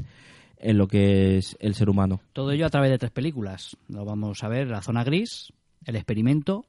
en 0.59 0.79
lo 0.79 0.89
que 0.89 1.39
es 1.39 1.57
el 1.61 1.75
ser 1.75 1.91
humano. 1.91 2.21
Todo 2.33 2.53
ello 2.53 2.67
a 2.67 2.71
través 2.71 2.91
de 2.91 2.99
tres 2.99 3.13
películas. 3.13 3.77
Lo 3.89 4.05
vamos 4.05 4.43
a 4.43 4.49
ver, 4.49 4.69
La 4.69 4.83
Zona 4.83 5.05
Gris, 5.05 5.53
El 5.85 5.97
Experimento 5.97 6.65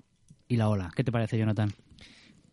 y 0.47 0.57
La 0.57 0.69
Ola. 0.69 0.91
¿Qué 0.95 1.03
te 1.03 1.11
parece, 1.11 1.37
Jonathan? 1.37 1.71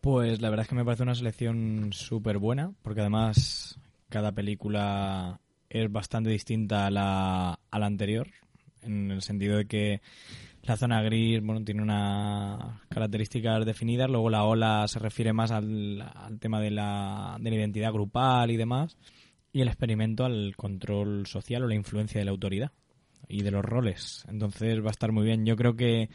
Pues 0.01 0.41
la 0.41 0.49
verdad 0.49 0.65
es 0.65 0.69
que 0.69 0.75
me 0.75 0.85
parece 0.85 1.03
una 1.03 1.15
selección 1.15 1.89
súper 1.91 2.37
buena, 2.37 2.71
porque 2.83 3.01
además 3.01 3.79
cada 4.09 4.31
película 4.31 5.39
es 5.69 5.91
bastante 5.91 6.29
distinta 6.29 6.85
a 6.85 6.91
la, 6.91 7.59
a 7.71 7.79
la 7.79 7.85
anterior, 7.85 8.27
en 8.83 9.09
el 9.09 9.23
sentido 9.23 9.57
de 9.57 9.65
que 9.65 10.01
la 10.65 10.77
zona 10.77 11.01
gris 11.01 11.41
bueno, 11.43 11.63
tiene 11.63 11.81
unas 11.81 12.81
características 12.89 13.65
definidas, 13.65 14.09
luego 14.09 14.29
la 14.29 14.43
ola 14.43 14.87
se 14.87 14.99
refiere 14.99 15.33
más 15.33 15.51
al, 15.51 16.03
tema 16.39 16.59
de 16.59 16.71
la, 16.71 17.37
de 17.39 17.49
la 17.49 17.55
identidad 17.55 17.93
grupal 17.93 18.51
y 18.51 18.57
demás, 18.57 18.97
y 19.53 19.61
el 19.61 19.67
experimento 19.67 20.25
al 20.25 20.55
control 20.55 21.27
social 21.27 21.63
o 21.63 21.67
la 21.67 21.75
influencia 21.75 22.19
de 22.19 22.25
la 22.25 22.31
autoridad 22.31 22.71
y 23.27 23.43
de 23.43 23.51
los 23.51 23.63
roles. 23.63 24.25
Entonces 24.27 24.81
va 24.81 24.87
a 24.87 24.91
estar 24.91 25.11
muy 25.11 25.23
bien. 25.25 25.45
Yo 25.45 25.55
creo 25.55 25.75
que 25.75 26.09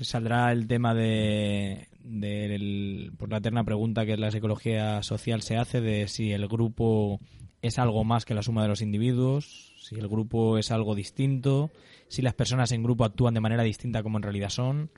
saldrá 0.00 0.52
el 0.52 0.66
tema 0.66 0.94
de, 0.94 1.88
del- 2.00 3.12
por 3.16 3.30
la 3.30 3.38
eterna 3.38 3.64
pregunta 3.64 4.06
que 4.06 4.16
la 4.16 4.30
psicología 4.30 5.02
social 5.02 5.42
se 5.42 5.56
hace 5.56 5.80
de 5.80 6.08
si 6.08 6.32
el 6.32 6.46
grupo 6.48 7.20
es 7.62 7.78
algo 7.78 8.04
más 8.04 8.24
que 8.24 8.34
la 8.34 8.42
suma 8.42 8.62
de 8.62 8.68
los 8.68 8.82
individuos, 8.82 9.72
si 9.80 9.96
el 9.96 10.08
grupo 10.08 10.58
es 10.58 10.70
algo 10.70 10.94
distinto, 10.94 11.70
si 12.08 12.22
las 12.22 12.34
personas 12.34 12.72
en 12.72 12.82
grupo 12.82 13.04
actúan 13.04 13.34
de 13.34 13.40
manera 13.40 13.62
distinta 13.62 14.02
como 14.02 14.18
en 14.18 14.22
realidad 14.22 14.48
son. 14.50 14.90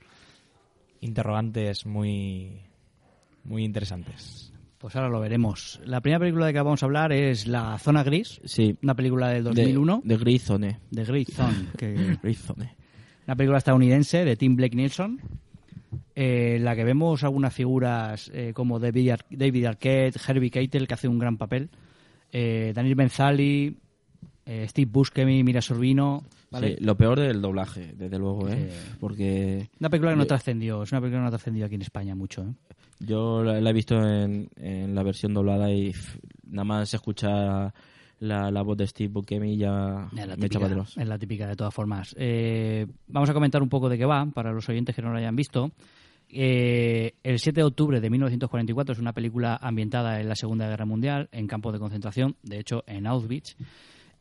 Interrogantes 1.01 1.85
muy, 1.85 2.61
muy 3.43 3.63
interesantes. 3.63 4.51
Pues 4.77 4.95
ahora 4.95 5.09
lo 5.09 5.19
veremos. 5.19 5.79
La 5.85 6.01
primera 6.01 6.19
película 6.19 6.45
de 6.47 6.53
que 6.53 6.59
vamos 6.61 6.83
a 6.83 6.85
hablar 6.85 7.11
es 7.11 7.47
La 7.47 7.77
Zona 7.79 8.03
Gris, 8.03 8.41
Sí. 8.45 8.77
una 8.83 8.95
película 8.95 9.29
del 9.29 9.43
De- 9.43 9.49
2001 9.51 10.01
De, 10.03 10.39
Zone. 10.39 10.79
de 10.91 11.03
Gris 11.05 11.27
Zone, 11.33 11.67
que 11.77 11.93
Grey 12.21 12.33
Zone. 12.35 12.75
una 13.27 13.35
película 13.35 13.57
estadounidense 13.59 14.23
de 14.25 14.35
Tim 14.35 14.55
Blake 14.55 14.75
Nelson, 14.75 15.19
eh, 16.15 16.55
en 16.57 16.65
la 16.65 16.75
que 16.75 16.83
vemos 16.83 17.23
algunas 17.23 17.53
figuras 17.53 18.29
eh, 18.33 18.51
como 18.53 18.79
David, 18.79 19.09
Ar- 19.11 19.25
David 19.29 19.65
Arquette, 19.65 20.17
Herbie 20.27 20.49
Keitel, 20.51 20.87
que 20.87 20.93
hace 20.93 21.07
un 21.07 21.19
gran 21.19 21.37
papel, 21.37 21.69
eh, 22.31 22.71
Daniel 22.75 22.95
Benzali, 22.95 23.77
eh, 24.49 24.67
Steve 24.67 24.89
Buscemi, 24.91 25.43
Mira 25.43 25.61
Sorbino, 25.61 26.23
¿vale? 26.49 26.75
Sí, 26.75 26.83
lo 26.83 26.97
peor 26.97 27.19
del 27.19 27.39
doblaje, 27.39 27.93
desde 27.95 28.17
luego, 28.17 28.49
¿eh? 28.49 28.71
Sí. 28.71 28.95
Porque 28.99 29.69
Una 29.79 29.89
película 29.89 30.11
que 30.11 30.17
no 30.17 30.25
trascendió, 30.25 30.81
es 30.81 30.91
una 30.91 31.01
película 31.01 31.21
que 31.21 31.25
no 31.25 31.29
trascendió 31.29 31.65
aquí 31.67 31.75
en 31.75 31.83
España 31.83 32.15
mucho. 32.15 32.41
¿eh? 32.41 32.75
yo 32.99 33.43
la, 33.43 33.61
la 33.61 33.69
he 33.69 33.73
visto 33.73 33.95
en, 33.95 34.49
en 34.55 34.95
la 34.95 35.03
versión 35.03 35.33
doblada 35.33 35.71
y 35.71 35.93
nada 36.47 36.65
más 36.65 36.93
escuchar 36.93 37.73
la, 38.19 38.51
la 38.51 38.61
voz 38.61 38.77
de 38.77 38.87
Steve 38.87 39.09
Buscemi 39.13 39.57
ya 39.57 40.09
la 40.11 40.35
típica, 40.35 40.85
es 40.97 41.07
la 41.07 41.17
típica 41.17 41.47
de 41.47 41.55
todas 41.55 41.73
formas. 41.73 42.15
Eh, 42.17 42.85
vamos 43.07 43.29
a 43.29 43.33
comentar 43.33 43.61
un 43.61 43.69
poco 43.69 43.87
de 43.87 43.97
qué 43.97 44.05
va, 44.05 44.25
para 44.25 44.51
los 44.51 44.67
oyentes 44.67 44.95
que 44.95 45.01
no 45.01 45.11
lo 45.11 45.17
hayan 45.17 45.35
visto. 45.35 45.71
Eh, 46.31 47.15
el 47.23 47.39
7 47.39 47.61
de 47.61 47.65
octubre 47.65 47.99
de 48.01 48.09
1944 48.09 48.93
es 48.93 48.99
una 48.99 49.13
película 49.13 49.57
ambientada 49.61 50.19
en 50.19 50.27
la 50.27 50.35
Segunda 50.35 50.67
Guerra 50.67 50.85
Mundial, 50.85 51.29
en 51.31 51.47
campos 51.47 51.73
de 51.73 51.79
concentración, 51.79 52.35
de 52.43 52.59
hecho 52.59 52.83
en 52.85 53.07
Auschwitz. 53.07 53.55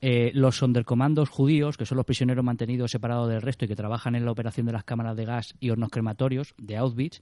Eh, 0.00 0.30
los 0.32 0.56
sondercomandos 0.56 1.28
judíos, 1.28 1.76
que 1.76 1.84
son 1.84 1.96
los 1.96 2.06
prisioneros 2.06 2.44
mantenidos 2.44 2.92
separados 2.92 3.28
del 3.28 3.42
resto 3.42 3.64
y 3.64 3.68
que 3.68 3.74
trabajan 3.74 4.14
en 4.14 4.24
la 4.24 4.30
operación 4.30 4.66
de 4.66 4.72
las 4.72 4.84
cámaras 4.84 5.16
de 5.16 5.24
gas 5.24 5.54
y 5.58 5.70
hornos 5.70 5.90
crematorios 5.90 6.54
de 6.56 6.76
Auschwitz, 6.76 7.20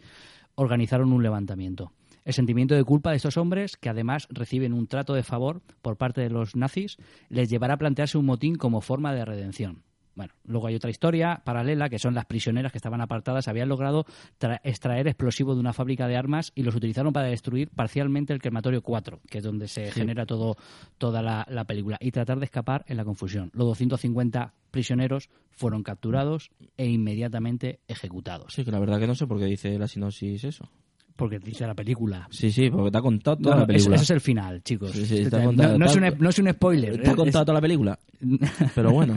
organizaron 0.57 1.13
un 1.13 1.23
levantamiento. 1.23 1.93
El 2.25 2.35
sentimiento 2.35 2.75
de 2.75 2.85
culpa 2.85 3.11
de 3.11 3.17
estos 3.17 3.37
hombres, 3.37 3.77
que 3.77 3.89
además 3.89 4.27
reciben 4.31 4.73
un 4.73 4.89
trato 4.89 5.15
de 5.15 5.23
favor 5.23 5.63
por 5.81 5.97
parte 5.97 6.21
de 6.21 6.31
los 6.31 6.57
nazis, 6.57 6.97
les 7.29 7.49
llevará 7.49 7.75
a 7.75 7.79
plantearse 7.79 8.19
un 8.19 8.27
motín 8.27 8.57
como 8.57 8.81
forma 8.81 9.15
de 9.15 9.25
redención. 9.25 9.83
Bueno, 10.17 10.33
luego 10.45 10.67
hay 10.67 10.75
otra 10.75 10.91
historia 10.91 11.43
paralela, 11.45 11.89
que 11.89 11.99
son 12.01 12.15
las 12.15 12.25
prisioneras 12.25 12.73
que 12.73 12.79
estaban 12.79 13.01
apartadas, 13.03 13.47
habían 13.49 13.69
logrado 13.69 14.07
tra- 14.41 14.61
extraer 14.65 15.07
explosivos 15.07 15.55
de 15.57 15.61
una 15.61 15.73
fábrica 15.75 16.09
de 16.09 16.17
armas 16.17 16.53
y 16.55 16.63
los 16.63 16.75
utilizaron 16.75 17.13
para 17.13 17.27
destruir 17.29 17.69
parcialmente 17.69 18.33
el 18.33 18.41
crematorio 18.41 18.81
4, 18.83 19.21
que 19.31 19.39
es 19.39 19.45
donde 19.45 19.69
se 19.69 19.93
genera 19.93 20.25
todo, 20.27 20.57
toda 20.99 21.21
la, 21.23 21.47
la 21.51 21.65
película, 21.65 21.99
y 22.01 22.11
tratar 22.13 22.39
de 22.39 22.47
escapar 22.47 22.85
en 22.89 22.97
la 22.97 23.05
confusión. 23.05 23.51
Los 23.53 23.67
250 23.69 24.55
prisioneros 24.71 25.29
fueron 25.53 25.83
capturados 25.83 26.51
e 26.79 26.87
inmediatamente 26.87 27.81
ejecutados. 27.87 28.55
Sí, 28.55 28.65
que 28.65 28.71
la 28.73 28.79
verdad 28.81 28.99
que 28.99 29.07
no 29.07 29.15
sé 29.15 29.27
por 29.27 29.39
qué 29.39 29.45
dice 29.45 29.79
la 29.79 29.87
sinopsis 29.87 30.45
eso. 30.45 30.69
Porque 31.15 31.39
dice 31.39 31.67
la 31.67 31.75
película. 31.75 32.29
Sí, 32.31 32.51
sí, 32.51 32.69
porque 32.71 32.91
te 32.91 32.99
ha 32.99 33.01
contado 33.01 33.39
toda 33.39 33.55
No, 33.55 33.61
la 33.63 33.67
película. 33.67 33.97
ese 33.97 34.05
es 34.05 34.11
el 34.11 34.21
final, 34.21 34.63
chicos. 34.63 34.91
Sí, 34.93 35.07
sí, 35.07 35.25
te 35.31 35.39
No- 35.39 35.45
contado- 35.47 35.79
no, 35.79 35.87
es 35.87 35.97
un, 35.97 36.03
no 36.19 36.29
es 36.29 36.39
un 36.39 36.51
spoiler. 36.53 37.01
Te 37.01 37.09
ha 37.09 37.13
es- 37.13 37.17
contado 37.17 37.45
toda 37.47 37.55
la 37.55 37.61
película. 37.63 37.99
Pero 38.75 38.93
bueno, 38.93 39.17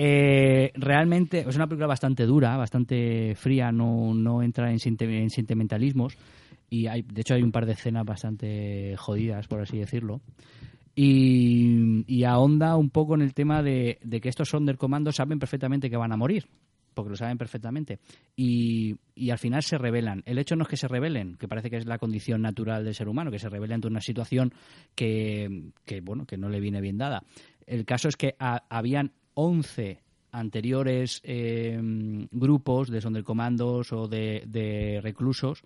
Eh, 0.00 0.70
realmente 0.76 1.40
es 1.40 1.56
una 1.56 1.66
película 1.66 1.88
bastante 1.88 2.24
dura, 2.24 2.56
bastante 2.56 3.34
fría, 3.34 3.72
no, 3.72 4.14
no 4.14 4.44
entra 4.44 4.70
en, 4.70 4.78
sentimentalismos 4.78 6.16
y 6.70 6.86
hay, 6.86 7.02
de 7.02 7.22
hecho 7.22 7.34
hay 7.34 7.42
un 7.42 7.50
par 7.50 7.66
de 7.66 7.72
escenas 7.72 8.04
bastante 8.04 8.94
jodidas, 8.96 9.48
por 9.48 9.60
así 9.60 9.76
decirlo. 9.76 10.20
Y, 10.94 12.04
y 12.06 12.22
ahonda 12.22 12.76
un 12.76 12.90
poco 12.90 13.16
en 13.16 13.22
el 13.22 13.34
tema 13.34 13.60
de, 13.60 13.98
que 14.22 14.28
estos 14.28 14.50
Sonderkommandos 14.50 15.16
saben 15.16 15.40
perfectamente 15.40 15.90
que 15.90 15.96
van 15.96 16.12
a 16.12 16.16
morir, 16.16 16.46
porque 16.94 17.10
lo 17.10 17.16
saben 17.16 17.36
perfectamente. 17.36 17.98
Y, 18.36 18.96
al 19.32 19.38
final 19.38 19.64
se 19.64 19.78
rebelan. 19.78 20.22
El 20.26 20.38
hecho 20.38 20.54
no 20.54 20.62
es 20.62 20.68
que 20.68 20.76
se 20.76 20.86
rebelen, 20.86 21.34
que 21.38 21.48
parece 21.48 21.70
que 21.70 21.76
es 21.76 21.86
la 21.86 21.98
condición 21.98 22.40
natural 22.40 22.84
del 22.84 22.94
ser 22.94 23.08
humano, 23.08 23.32
que 23.32 23.40
se 23.40 23.48
revela 23.48 23.74
ante 23.74 23.88
una 23.88 24.00
situación 24.00 24.52
que, 24.94 25.72
que, 25.84 26.00
bueno, 26.02 26.24
que 26.24 26.36
no 26.36 26.48
le 26.48 26.60
viene 26.60 26.80
bien 26.80 26.98
dada. 26.98 27.24
El 27.66 27.84
caso 27.84 28.08
es 28.08 28.16
que 28.16 28.36
ha- 28.38 28.62
habían 28.70 29.12
11 29.40 30.02
anteriores 30.32 31.20
eh, 31.22 31.78
grupos 32.32 32.90
de 32.90 33.00
sondercomandos 33.00 33.92
o 33.92 34.08
de, 34.08 34.42
de 34.48 34.98
reclusos 35.00 35.62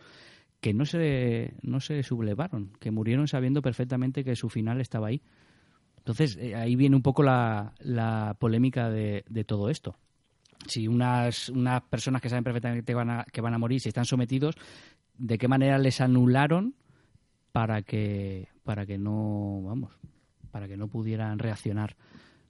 que 0.61 0.75
no 0.75 0.85
se, 0.85 1.55
no 1.63 1.81
se 1.81 2.03
sublevaron, 2.03 2.73
que 2.79 2.91
murieron 2.91 3.29
sabiendo 3.29 3.63
perfectamente 3.63 4.25
que 4.25 4.37
su 4.37 4.51
final 4.51 4.83
estaba 4.83 5.09
ahí. 5.09 5.23
Entonces, 5.97 6.37
eh, 6.37 6.55
ahí 6.55 6.77
viene 6.77 6.97
un 6.97 7.03
poco 7.03 7.23
la, 7.23 7.73
la 7.79 8.37
polémica 8.39 8.91
de, 8.91 9.25
de 9.27 9.45
todo 9.45 9.71
esto. 9.71 9.97
Si 10.67 10.87
unas, 10.87 11.49
unas 11.49 11.83
personas 11.85 12.21
que 12.21 12.29
saben 12.29 12.45
perfectamente 12.45 12.85
que 12.85 12.95
van, 12.95 13.09
a, 13.09 13.25
que 13.25 13.41
van 13.41 13.55
a 13.55 13.59
morir, 13.59 13.81
si 13.81 13.89
están 13.89 14.05
sometidos, 14.05 14.55
¿de 15.17 15.39
qué 15.39 15.49
manera 15.49 15.79
les 15.79 16.03
anularon 16.03 16.75
para 17.53 17.81
que, 17.81 18.49
para 18.65 18.85
que 18.85 18.99
no, 18.99 19.63
vamos, 19.65 19.93
para 20.51 20.69
que 20.69 20.77
no 20.77 20.89
pudieran 20.89 21.39
reaccionar 21.39 21.97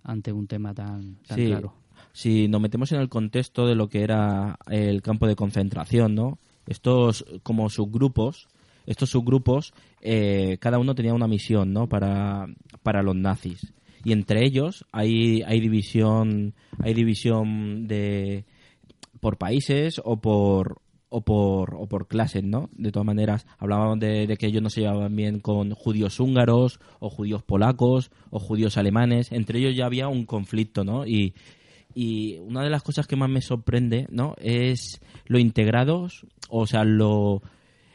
ante 0.04 0.32
un 0.32 0.46
tema 0.46 0.74
tan, 0.74 1.16
tan 1.26 1.38
sí, 1.38 1.46
claro? 1.46 1.74
si 2.12 2.48
nos 2.48 2.60
metemos 2.60 2.92
en 2.92 3.00
el 3.00 3.08
contexto 3.08 3.66
de 3.66 3.74
lo 3.74 3.88
que 3.88 4.02
era 4.02 4.58
el 4.68 5.02
campo 5.02 5.26
de 5.26 5.36
concentración, 5.36 6.14
¿no? 6.14 6.38
Estos 6.66 7.24
como 7.42 7.70
subgrupos, 7.70 8.48
estos 8.86 9.10
subgrupos, 9.10 9.72
eh, 10.00 10.58
cada 10.60 10.78
uno 10.78 10.94
tenía 10.94 11.14
una 11.14 11.26
misión, 11.26 11.72
¿no? 11.72 11.88
Para, 11.88 12.46
para 12.82 13.02
los 13.02 13.16
nazis. 13.16 13.72
Y 14.04 14.12
entre 14.12 14.44
ellos 14.44 14.84
hay, 14.92 15.42
hay 15.42 15.60
división, 15.60 16.54
hay 16.80 16.92
división 16.92 17.86
de 17.86 18.44
por 19.20 19.38
países 19.38 20.00
o 20.04 20.16
por 20.16 20.81
o 21.12 21.20
por 21.20 21.74
o 21.74 21.86
por 21.86 22.08
clases, 22.08 22.42
¿no? 22.42 22.70
De 22.72 22.90
todas 22.90 23.06
maneras, 23.06 23.46
hablábamos 23.58 24.00
de, 24.00 24.34
que 24.38 24.46
ellos 24.46 24.62
no 24.62 24.70
se 24.70 24.80
llevaban 24.80 25.14
bien 25.14 25.40
con 25.40 25.74
judíos 25.74 26.18
húngaros 26.18 26.80
o 27.00 27.10
judíos 27.10 27.42
polacos 27.42 28.10
o 28.30 28.38
judíos 28.38 28.78
alemanes. 28.78 29.30
Entre 29.30 29.58
ellos 29.58 29.76
ya 29.76 29.84
había 29.84 30.08
un 30.08 30.24
conflicto, 30.24 30.84
¿no? 30.84 31.06
Y, 31.06 31.34
y 31.94 32.38
una 32.38 32.62
de 32.62 32.70
las 32.70 32.82
cosas 32.82 33.06
que 33.06 33.16
más 33.16 33.28
me 33.28 33.42
sorprende, 33.42 34.06
¿no? 34.10 34.34
Es 34.38 35.02
lo 35.26 35.38
integrados, 35.38 36.26
o 36.48 36.66
sea, 36.66 36.82
lo 36.84 37.42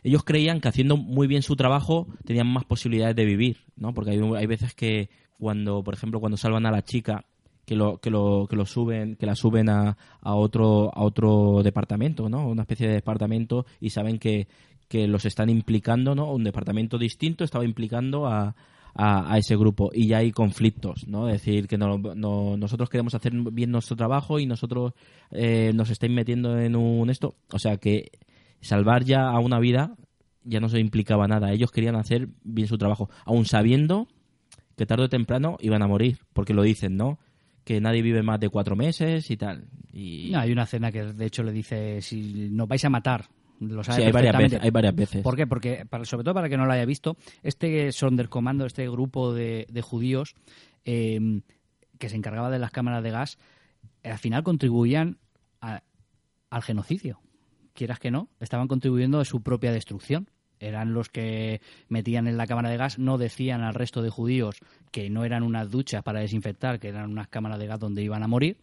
ellos 0.04 0.24
creían 0.24 0.62
que 0.62 0.68
haciendo 0.68 0.96
muy 0.96 1.26
bien 1.26 1.42
su 1.42 1.56
trabajo 1.56 2.08
tenían 2.24 2.48
más 2.48 2.66
posibilidades 2.66 3.16
de 3.16 3.26
vivir, 3.26 3.58
¿no? 3.76 3.96
Porque 3.96 4.12
hay, 4.12 4.20
hay 4.20 4.46
veces 4.46 4.76
que 4.76 5.10
cuando, 5.40 5.84
por 5.84 5.96
ejemplo, 5.96 6.20
cuando 6.20 6.38
salvan 6.38 6.68
a 6.68 6.72
la 6.72 6.84
chica 6.84 7.26
que 7.68 7.76
lo 7.76 7.98
que 7.98 8.10
lo 8.10 8.48
que 8.50 8.56
lo 8.56 8.66
suben 8.66 9.18
que 9.18 9.26
la 9.26 9.36
suben 9.36 9.68
a, 9.70 9.98
a 10.22 10.36
otro 10.36 10.90
a 10.96 11.04
otro 11.04 11.62
departamento 11.64 12.30
no 12.30 12.48
una 12.48 12.62
especie 12.62 12.88
de 12.88 12.94
departamento 12.94 13.66
y 13.82 13.90
saben 13.90 14.20
que, 14.20 14.48
que 14.88 15.06
los 15.06 15.26
están 15.26 15.50
implicando 15.50 16.16
no 16.16 16.32
un 16.32 16.46
departamento 16.46 16.98
distinto 16.98 17.44
estaba 17.44 17.66
implicando 17.66 18.26
a, 18.26 18.56
a, 18.96 19.38
ese 19.38 19.56
grupo. 19.58 19.92
Y 19.94 20.08
ya 20.08 20.20
hay 20.20 20.32
conflictos 20.32 21.06
no 21.10 21.28
es 21.28 21.34
decir 21.44 21.68
que 21.68 21.78
no, 21.78 21.98
no- 21.98 22.56
nosotros 22.56 22.90
queremos 22.90 23.14
hacer 23.16 23.34
bien 23.52 23.70
nuestro 23.72 23.98
trabajo 23.98 24.40
y 24.40 24.46
nosotros 24.46 24.94
eh, 25.32 25.72
nos 25.76 25.90
estáis 25.90 26.12
metiendo 26.14 26.58
en 26.58 26.76
un 26.78 27.10
esto. 27.10 27.36
O 27.52 27.60
sea 27.60 27.76
que 27.78 28.12
salvar 28.62 29.04
ya 29.04 29.28
a 29.30 29.40
una 29.40 29.60
vida 29.60 29.94
ya 30.46 30.62
no 30.62 30.70
se 30.70 30.80
implicaba 30.80 31.28
nada. 31.28 31.52
Ellos 31.52 31.72
querían 31.72 31.98
hacer 31.98 32.30
bien 32.46 32.70
su 32.70 32.78
trabajo 32.78 33.10
aun 33.26 33.44
sabiendo 33.46 34.08
que 34.78 34.86
tarde 34.86 35.04
o 35.04 35.10
temprano 35.10 35.58
iban 35.60 35.82
a 35.84 35.88
morir 35.88 36.20
porque 36.34 36.54
lo 36.54 36.64
dicen 36.64 36.96
no 36.96 37.20
que 37.68 37.82
nadie 37.82 38.02
vive 38.02 38.24
más 38.24 38.40
de 38.40 38.48
cuatro 38.48 38.78
meses 38.78 39.30
y 39.30 39.36
tal. 39.36 39.66
Y... 39.92 40.30
No, 40.32 40.40
hay 40.40 40.54
una 40.54 40.64
escena 40.64 40.90
que 40.90 41.04
de 41.04 41.26
hecho 41.26 41.44
le 41.44 41.52
dice, 41.52 42.02
si 42.02 42.48
nos 42.50 42.66
vais 42.66 42.86
a 42.86 42.90
matar, 42.90 43.26
lo 43.60 43.84
sabe 43.84 43.98
Sí, 43.98 44.04
hay 44.06 44.12
varias, 44.14 44.38
veces, 44.38 44.60
hay 44.62 44.70
varias 44.72 44.96
veces. 44.96 45.22
¿Por 45.22 45.36
qué? 45.36 45.48
Porque, 45.48 45.86
para- 45.86 46.06
sobre 46.06 46.24
todo 46.24 46.34
para 46.34 46.48
que 46.48 46.56
no 46.56 46.66
lo 46.66 46.72
haya 46.72 46.86
visto, 46.86 47.18
este 47.44 47.92
Sonderkommando, 47.92 48.66
este 48.66 48.90
grupo 48.90 49.34
de, 49.34 49.68
de 49.70 49.82
judíos 49.82 50.34
eh, 50.86 51.42
que 52.00 52.08
se 52.08 52.16
encargaba 52.16 52.50
de 52.50 52.60
las 52.60 52.72
cámaras 52.72 53.04
de 53.04 53.12
gas, 53.12 53.38
eh, 54.02 54.12
al 54.12 54.18
final 54.18 54.44
contribuían 54.44 55.18
a- 55.60 55.84
al 56.50 56.62
genocidio. 56.64 57.20
Quieras 57.74 58.00
que 58.00 58.12
no, 58.12 58.30
estaban 58.40 58.70
contribuyendo 58.70 59.20
a 59.20 59.26
su 59.26 59.42
propia 59.44 59.74
destrucción. 59.74 60.30
Eran 60.60 60.94
los 60.94 61.10
que 61.10 61.62
metían 61.90 62.28
en 62.28 62.38
la 62.38 62.48
cámara 62.48 62.70
de 62.70 62.78
gas, 62.78 63.00
no 63.00 63.18
decían 63.18 63.62
al 63.62 63.74
resto 63.74 64.02
de 64.02 64.10
judíos 64.10 64.58
que 64.92 65.10
no 65.10 65.24
eran 65.24 65.44
unas 65.44 65.70
duchas 65.70 66.04
para 66.04 66.20
desinfectar, 66.20 66.80
que 66.80 66.88
eran 66.88 67.12
unas 67.12 67.28
cámaras 67.28 67.60
de 67.60 67.68
gas 67.68 67.80
donde 67.80 68.04
iban 68.04 68.24
a 68.24 68.28
morir, 68.28 68.58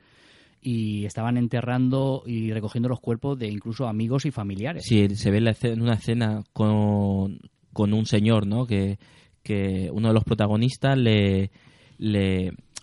y 0.61 1.05
estaban 1.05 1.37
enterrando 1.37 2.23
y 2.27 2.53
recogiendo 2.53 2.89
los 2.89 3.01
cuerpos 3.01 3.39
de 3.39 3.49
incluso 3.49 3.87
amigos 3.87 4.25
y 4.25 4.31
familiares. 4.31 4.85
Sí, 4.87 5.15
se 5.15 5.31
ve 5.31 5.55
en 5.63 5.83
una 5.83 5.95
escena 5.95 6.43
con, 6.53 7.39
con 7.73 7.93
un 7.93 8.07
señor, 8.07 8.47
¿no? 8.47 8.67
Que, 8.67 8.99
que 9.43 9.91
uno 9.93 10.09
de 10.09 10.15
los 10.15 10.25
protagonistas 10.25 10.97
le... 10.97 11.51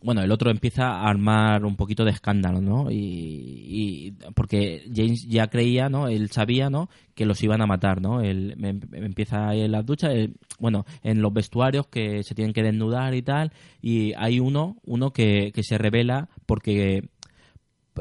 Bueno, 0.03 0.21
el 0.21 0.31
otro 0.31 0.49
empieza 0.49 0.87
a 0.87 1.09
armar 1.09 1.63
un 1.63 1.75
poquito 1.75 2.03
de 2.03 2.11
escándalo, 2.11 2.59
¿no? 2.59 2.89
Y, 2.89 4.15
porque 4.33 4.83
James 4.93 5.27
ya 5.27 5.47
creía, 5.47 5.89
¿no? 5.89 6.07
Él 6.07 6.31
sabía, 6.31 6.69
¿no? 6.69 6.89
Que 7.13 7.25
los 7.25 7.43
iban 7.43 7.61
a 7.61 7.67
matar, 7.67 8.01
¿no? 8.01 8.21
Él 8.21 8.55
me 8.57 8.69
empieza 8.69 9.53
en 9.53 9.71
las 9.71 9.85
duchas, 9.85 10.13
bueno, 10.59 10.85
en 11.03 11.21
los 11.21 11.31
vestuarios 11.31 11.87
que 11.87 12.23
se 12.23 12.33
tienen 12.33 12.53
que 12.53 12.63
desnudar 12.63 13.13
y 13.13 13.21
tal, 13.21 13.51
y 13.81 14.13
hay 14.13 14.39
uno, 14.39 14.77
uno 14.83 15.11
que, 15.11 15.51
que 15.53 15.63
se 15.63 15.77
revela 15.77 16.29
porque 16.47 17.03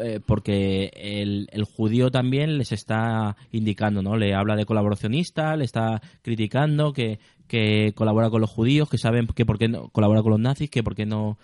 eh, 0.01 0.21
porque 0.25 0.91
el, 0.95 1.49
el 1.51 1.65
judío 1.65 2.11
también 2.11 2.59
les 2.59 2.71
está 2.71 3.37
indicando, 3.51 4.03
¿no? 4.03 4.17
Le 4.17 4.35
habla 4.35 4.55
de 4.55 4.65
colaboracionista, 4.65 5.57
le 5.57 5.65
está 5.65 6.01
criticando 6.23 6.93
que, 6.93 7.19
que 7.49 7.93
colabora 7.97 8.31
con 8.31 8.41
los 8.41 8.51
judíos, 8.51 8.89
que 8.89 8.99
saben 8.99 9.27
que 9.27 9.45
por 9.45 9.59
qué 9.59 9.69
no 9.69 9.89
colabora 9.89 10.23
con 10.23 10.31
los 10.31 10.41
nazis, 10.41 10.71
que 10.71 10.85
por 10.85 10.95
qué 10.95 11.07
no 11.07 11.39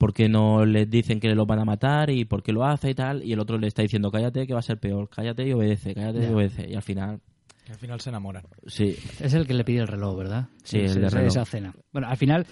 por 0.00 0.14
qué 0.14 0.30
no 0.30 0.64
les 0.64 0.88
dicen 0.88 1.20
que 1.20 1.34
lo 1.34 1.44
van 1.44 1.58
a 1.58 1.64
matar 1.66 2.08
y 2.08 2.24
por 2.24 2.42
qué 2.42 2.52
lo 2.54 2.64
hace 2.64 2.88
y 2.88 2.94
tal, 2.94 3.22
y 3.22 3.34
el 3.34 3.38
otro 3.38 3.58
le 3.58 3.66
está 3.66 3.82
diciendo 3.82 4.10
cállate 4.10 4.46
que 4.46 4.54
va 4.54 4.60
a 4.60 4.62
ser 4.62 4.78
peor, 4.80 5.10
cállate 5.10 5.46
y 5.46 5.52
obedece, 5.52 5.94
cállate 5.94 6.24
y 6.24 6.32
obedece, 6.32 6.70
y 6.70 6.74
al 6.74 6.80
final, 6.82 7.20
Al 7.68 7.76
final 7.76 8.00
se 8.00 8.08
enamoran. 8.08 8.44
sí, 8.66 8.96
Es 9.20 9.34
el 9.34 9.46
que 9.46 9.52
le 9.52 9.62
pide 9.62 9.80
el 9.80 9.88
reloj, 9.88 10.16
¿verdad? 10.16 10.48
Sí, 10.64 10.78
el 10.78 10.94
de 10.94 11.06
esa- 11.06 11.18
reloj. 11.18 11.28
Esa 11.32 11.44
cena. 11.44 11.74
Bueno, 11.92 12.08
al 12.08 12.16
final 12.16 12.46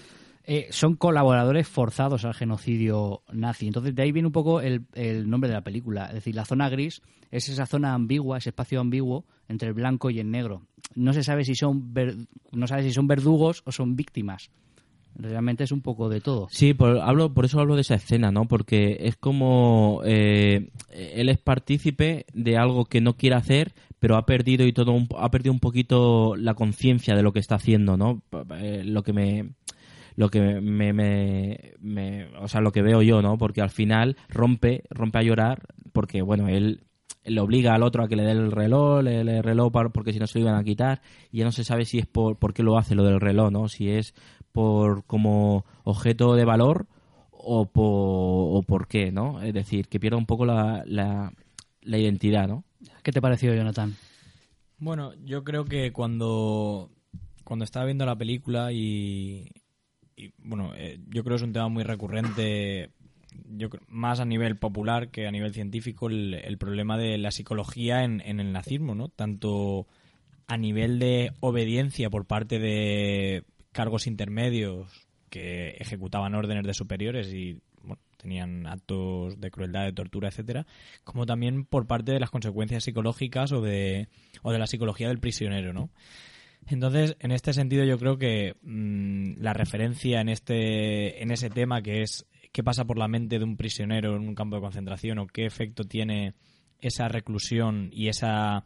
eh, 0.45 0.67
son 0.69 0.95
colaboradores 0.95 1.67
forzados 1.67 2.23
al 2.23 2.35
genocidio 2.35 3.23
nazi. 3.33 3.65
Entonces 3.67 3.95
de 3.95 4.01
ahí 4.03 4.11
viene 4.11 4.27
un 4.27 4.31
poco 4.31 4.61
el, 4.61 4.85
el 4.93 5.27
nombre 5.29 5.47
de 5.49 5.55
la 5.55 5.61
película. 5.63 6.05
Es 6.09 6.13
decir, 6.13 6.35
la 6.35 6.45
zona 6.45 6.69
gris 6.69 7.01
es 7.31 7.49
esa 7.49 7.65
zona 7.65 7.93
ambigua, 7.95 8.37
ese 8.37 8.49
espacio 8.49 8.79
ambiguo 8.79 9.25
entre 9.47 9.67
el 9.69 9.73
blanco 9.73 10.09
y 10.11 10.19
el 10.19 10.29
negro. 10.31 10.61
No 10.95 11.13
se 11.13 11.23
sabe 11.23 11.43
si 11.45 11.55
son 11.55 11.93
ver- 11.93 12.15
no 12.51 12.67
sabe 12.67 12.83
si 12.83 12.91
son 12.93 13.07
verdugos 13.07 13.61
o 13.65 13.71
son 13.71 13.95
víctimas. 13.95 14.49
Realmente 15.15 15.63
es 15.65 15.71
un 15.71 15.81
poco 15.81 16.07
de 16.09 16.21
todo. 16.21 16.47
Sí, 16.49 16.73
por, 16.73 16.99
hablo, 16.99 17.33
por 17.33 17.45
eso 17.45 17.59
hablo 17.59 17.75
de 17.75 17.81
esa 17.81 17.95
escena, 17.95 18.31
¿no? 18.31 18.45
Porque 18.47 18.97
es 19.01 19.17
como 19.17 20.01
eh, 20.05 20.69
él 20.91 21.29
es 21.29 21.37
partícipe 21.37 22.25
de 22.33 22.57
algo 22.57 22.85
que 22.85 23.01
no 23.01 23.17
quiere 23.17 23.35
hacer, 23.35 23.73
pero 23.99 24.15
ha 24.15 24.25
perdido 24.25 24.65
y 24.65 24.71
todo 24.73 24.93
un- 24.93 25.09
ha 25.17 25.29
perdido 25.29 25.51
un 25.53 25.59
poquito 25.59 26.35
la 26.37 26.53
conciencia 26.53 27.15
de 27.15 27.23
lo 27.23 27.33
que 27.33 27.39
está 27.39 27.55
haciendo, 27.55 27.97
¿no? 27.97 28.21
Eh, 28.59 28.83
Lo 28.85 29.03
que 29.03 29.13
me 29.13 29.49
lo 30.15 30.29
que 30.29 30.41
me, 30.41 30.91
me- 30.91 31.73
me- 31.79 32.25
o 32.41 32.47
sea, 32.49 32.59
lo 32.59 32.71
que 32.73 32.81
veo 32.81 33.01
yo, 33.01 33.21
¿no? 33.21 33.37
Porque 33.37 33.61
al 33.61 33.69
final 33.69 34.17
rompe, 34.27 34.83
rompe 34.89 35.17
a 35.19 35.23
llorar 35.23 35.61
porque 35.93 36.21
bueno, 36.21 36.49
él 36.49 36.81
le 37.23 37.39
obliga 37.41 37.73
al 37.75 37.83
otro 37.83 38.03
a 38.03 38.07
que 38.09 38.15
le 38.17 38.23
dé 38.23 38.31
el 38.31 38.51
reloj, 38.51 39.01
le 39.03 39.23
dé 39.23 39.37
el 39.37 39.43
reloj 39.43 39.71
porque 39.93 40.11
si 40.13 40.19
no 40.19 40.27
se 40.27 40.39
lo 40.39 40.45
iban 40.45 40.55
a 40.59 40.63
quitar 40.63 41.01
y 41.31 41.39
ya 41.39 41.45
no 41.45 41.51
se 41.53 41.63
sabe 41.63 41.85
si 41.85 41.99
es 41.99 42.05
por 42.07 42.53
qué 42.53 42.63
lo 42.63 42.77
hace 42.77 42.95
lo 42.95 43.03
del 43.03 43.19
reloj, 43.21 43.51
¿no? 43.51 43.69
Si 43.69 43.89
es 43.89 44.13
por 44.51 45.05
como 45.05 45.65
objeto 45.83 46.35
de 46.35 46.45
valor 46.45 46.87
o 47.31 47.65
por, 47.65 47.83
o 47.85 48.63
por 48.67 48.87
qué, 48.87 49.11
¿no? 49.11 49.41
Es 49.41 49.53
decir, 49.53 49.87
que 49.87 49.99
pierda 49.99 50.17
un 50.17 50.25
poco 50.25 50.45
la, 50.45 50.83
la, 50.85 51.31
la 51.81 51.97
identidad, 51.97 52.47
¿no? 52.47 52.63
¿Qué 53.03 53.11
te 53.11 53.21
pareció, 53.21 53.53
Jonathan? 53.53 53.95
Bueno, 54.77 55.13
yo 55.25 55.43
creo 55.43 55.65
que 55.65 55.91
cuando, 55.91 56.89
cuando 57.43 57.65
estaba 57.65 57.85
viendo 57.85 58.05
la 58.05 58.17
película 58.17 58.71
y, 58.71 59.49
y, 60.15 60.31
bueno, 60.37 60.73
eh, 60.75 60.99
yo 61.07 61.23
creo 61.23 61.35
que 61.35 61.43
es 61.43 61.47
un 61.47 61.53
tema 61.53 61.69
muy 61.69 61.83
recurrente, 61.83 62.91
yo 63.57 63.69
más 63.87 64.19
a 64.19 64.25
nivel 64.25 64.57
popular 64.57 65.09
que 65.09 65.27
a 65.27 65.31
nivel 65.31 65.53
científico, 65.53 66.07
el, 66.07 66.33
el 66.33 66.57
problema 66.57 66.97
de 66.97 67.17
la 67.17 67.31
psicología 67.31 68.03
en, 68.03 68.21
en 68.21 68.39
el 68.39 68.51
nazismo, 68.51 68.95
¿no? 68.95 69.09
Tanto 69.09 69.87
a 70.47 70.57
nivel 70.57 70.99
de 70.99 71.31
obediencia 71.41 72.09
por 72.09 72.25
parte 72.25 72.59
de 72.59 73.43
cargos 73.79 74.07
intermedios 74.07 75.07
que 75.29 75.69
ejecutaban 75.79 76.35
órdenes 76.35 76.65
de 76.65 76.73
superiores 76.73 77.33
y 77.33 77.61
bueno, 77.81 78.01
tenían 78.17 78.67
actos 78.67 79.39
de 79.39 79.51
crueldad, 79.51 79.85
de 79.85 79.93
tortura, 79.93 80.27
etcétera, 80.27 80.65
como 81.05 81.25
también 81.25 81.63
por 81.63 81.87
parte 81.87 82.11
de 82.11 82.19
las 82.19 82.29
consecuencias 82.29 82.83
psicológicas 82.83 83.53
o 83.53 83.61
de, 83.61 84.09
o 84.41 84.51
de 84.51 84.59
la 84.59 84.67
psicología 84.67 85.07
del 85.07 85.19
prisionero, 85.19 85.71
¿no? 85.71 85.89
Entonces, 86.67 87.15
en 87.21 87.31
este 87.31 87.53
sentido, 87.53 87.85
yo 87.85 87.97
creo 87.97 88.17
que 88.17 88.55
mm, 88.63 89.41
la 89.41 89.53
referencia 89.53 90.19
en 90.19 90.27
este, 90.27 91.23
en 91.23 91.31
ese 91.31 91.49
tema 91.49 91.81
que 91.81 92.01
es 92.01 92.25
qué 92.51 92.63
pasa 92.63 92.83
por 92.83 92.97
la 92.97 93.07
mente 93.07 93.39
de 93.39 93.45
un 93.45 93.55
prisionero 93.55 94.17
en 94.17 94.27
un 94.27 94.35
campo 94.35 94.57
de 94.57 94.61
concentración 94.63 95.19
o 95.19 95.27
qué 95.27 95.45
efecto 95.45 95.85
tiene 95.85 96.33
esa 96.81 97.07
reclusión 97.07 97.89
y 97.93 98.09
esa, 98.09 98.65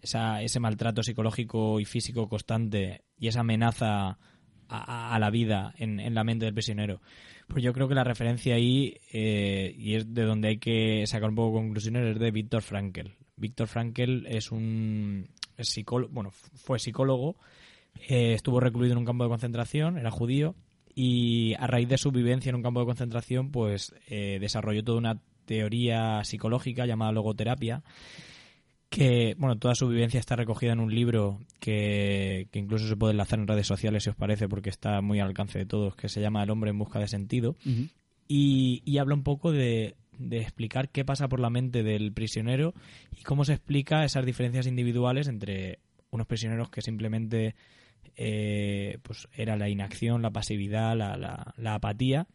esa- 0.00 0.40
ese 0.42 0.58
maltrato 0.60 1.02
psicológico 1.02 1.80
y 1.80 1.84
físico 1.84 2.28
constante 2.28 3.02
y 3.18 3.28
esa 3.28 3.40
amenaza 3.40 4.18
a, 4.68 5.18
la 5.18 5.30
vida 5.30 5.74
en, 5.76 6.00
en 6.00 6.14
la 6.14 6.24
mente 6.24 6.44
del 6.44 6.54
prisionero. 6.54 7.00
Pues 7.48 7.64
yo 7.64 7.72
creo 7.72 7.88
que 7.88 7.94
la 7.94 8.04
referencia 8.04 8.54
ahí, 8.54 8.98
eh, 9.10 9.74
y 9.76 9.94
es 9.94 10.12
de 10.12 10.22
donde 10.24 10.48
hay 10.48 10.58
que 10.58 11.06
sacar 11.06 11.30
un 11.30 11.34
poco 11.34 11.58
conclusiones, 11.58 12.14
es 12.14 12.18
de 12.18 12.30
Víctor 12.30 12.60
Frankel. 12.60 13.14
Víctor 13.36 13.68
Frankel 13.68 14.26
es 14.28 14.52
un 14.52 15.28
psicólogo, 15.58 16.12
bueno, 16.12 16.30
fue 16.30 16.78
psicólogo, 16.78 17.36
eh, 18.08 18.34
estuvo 18.34 18.60
recluido 18.60 18.92
en 18.92 18.98
un 18.98 19.06
campo 19.06 19.24
de 19.24 19.30
concentración, 19.30 19.96
era 19.96 20.10
judío, 20.10 20.56
y 20.94 21.54
a 21.54 21.66
raíz 21.66 21.88
de 21.88 21.96
su 21.96 22.10
vivencia 22.12 22.50
en 22.50 22.56
un 22.56 22.62
campo 22.62 22.80
de 22.80 22.86
concentración, 22.86 23.50
pues 23.50 23.94
eh, 24.08 24.38
desarrolló 24.40 24.84
toda 24.84 24.98
una 24.98 25.20
teoría 25.46 26.22
psicológica 26.24 26.84
llamada 26.84 27.12
logoterapia, 27.12 27.82
que, 28.88 29.34
bueno, 29.38 29.58
toda 29.58 29.74
su 29.74 29.86
vivencia 29.88 30.18
está 30.18 30.34
recogida 30.36 30.72
en 30.72 30.80
un 30.80 30.94
libro 30.94 31.40
que, 31.60 32.48
que 32.50 32.58
incluso 32.58 32.88
se 32.88 32.96
puede 32.96 33.12
enlazar 33.12 33.38
en 33.38 33.46
redes 33.46 33.66
sociales 33.66 34.02
si 34.04 34.10
os 34.10 34.16
parece, 34.16 34.48
porque 34.48 34.70
está 34.70 35.00
muy 35.02 35.20
al 35.20 35.28
alcance 35.28 35.58
de 35.58 35.66
todos, 35.66 35.94
que 35.94 36.08
se 36.08 36.20
llama 36.20 36.42
El 36.42 36.50
hombre 36.50 36.70
en 36.70 36.78
busca 36.78 36.98
de 36.98 37.08
sentido, 37.08 37.56
y, 38.26 38.82
y 38.84 38.98
habla 38.98 39.14
un 39.14 39.22
poco 39.24 39.52
de, 39.52 39.94
de 40.18 40.38
explicar 40.40 40.88
qué 40.90 41.04
pasa 41.04 41.28
por 41.28 41.38
la 41.40 41.50
mente 41.50 41.82
del 41.82 42.12
prisionero 42.12 42.74
y 43.18 43.22
cómo 43.24 43.44
se 43.44 43.52
explica 43.54 44.04
esas 44.04 44.24
diferencias 44.24 44.66
individuales 44.66 45.28
entre 45.28 45.78
unos 46.10 46.26
prisioneros 46.26 46.70
que 46.70 46.80
simplemente 46.82 47.54
eh, 48.16 48.98
pues 49.02 49.28
era 49.34 49.56
la 49.56 49.68
inacción, 49.68 50.22
la 50.22 50.30
pasividad, 50.30 50.96
la, 50.96 51.16
la- 51.16 51.54
la 51.56 51.74
apatía 51.74 52.26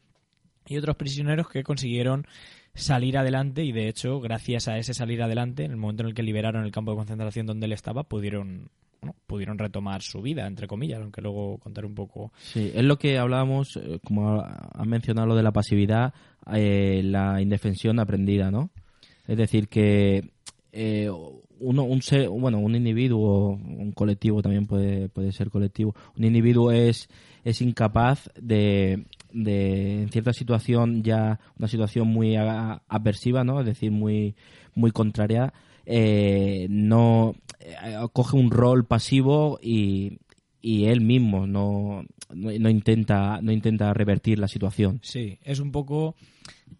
y 0.68 0.78
otros 0.78 0.96
prisioneros 0.96 1.50
que 1.50 1.64
consiguieron 1.64 2.26
salir 2.76 3.18
adelante 3.18 3.64
y 3.64 3.72
de 3.72 3.88
hecho 3.88 4.20
gracias 4.20 4.68
a 4.68 4.78
ese 4.78 4.94
salir 4.94 5.22
adelante 5.22 5.64
en 5.66 5.72
el 5.72 5.78
momento 5.78 6.04
en 6.04 6.10
el 6.10 6.16
que 6.16 6.24
liberaron 6.24 6.66
el 6.66 6.72
campo 6.72 6.92
de 6.92 6.98
concentración 6.98 7.46
donde 7.46 7.68
él 7.68 7.72
estaba 7.74 8.04
pudieron 8.04 8.70
bueno, 9.02 9.16
pudieron 9.28 9.60
retomar 9.60 10.02
su 10.02 10.22
vida 10.22 10.48
entre 10.48 10.66
comillas 10.68 11.00
aunque 11.02 11.22
luego 11.22 11.58
contaré 11.60 11.86
un 11.86 11.94
poco 11.94 12.32
Sí, 12.40 12.72
es 12.74 12.84
lo 12.84 12.98
que 12.98 13.18
hablábamos, 13.20 13.78
eh, 13.78 14.00
como 14.04 14.40
ha- 14.40 14.70
has 14.74 14.88
mencionado 14.88 15.28
lo 15.28 15.36
de 15.36 15.44
la 15.44 15.52
pasividad, 15.52 16.14
eh, 16.54 17.02
la 17.04 17.42
indefensión 17.42 18.00
aprendida, 18.00 18.50
¿no? 18.50 18.70
Es 19.28 19.38
decir, 19.38 19.68
que 19.68 20.32
eh, 20.72 21.10
uno, 21.60 21.84
un 21.84 22.02
bueno, 22.42 22.60
un 22.60 22.76
individuo, 22.76 23.50
un 23.52 23.92
colectivo 23.92 24.42
también 24.42 24.66
puede, 24.66 25.08
puede 25.10 25.32
ser 25.32 25.50
colectivo, 25.50 25.96
un 26.18 26.24
individuo 26.24 26.72
es, 26.72 27.08
es 27.44 27.62
incapaz 27.62 28.30
de, 28.42 29.06
de, 29.34 30.04
en 30.04 30.10
cierta 30.10 30.32
situación, 30.32 31.04
ya 31.04 31.40
una 31.58 31.68
situación 31.68 32.08
muy 32.08 32.36
a- 32.36 32.82
aversiva, 32.88 33.44
¿no? 33.44 33.60
Es 33.60 33.66
decir, 33.66 33.92
muy, 33.92 34.36
muy 34.76 34.92
contraria, 34.92 35.54
eh, 35.86 36.68
no 36.70 37.36
eh, 37.60 37.98
coge 38.14 38.38
un 38.38 38.52
rol 38.52 38.86
pasivo 38.86 39.60
y, 39.62 40.20
y 40.62 40.86
él 40.86 41.02
mismo 41.02 41.46
no, 41.46 42.06
no, 42.34 42.70
intenta 42.70 43.42
no 43.42 43.52
intenta 43.52 43.94
revertir 43.94 44.40
la 44.40 44.48
situación. 44.48 45.00
Sí, 45.04 45.40
es 45.44 45.60
un 45.60 45.72
poco 45.72 46.16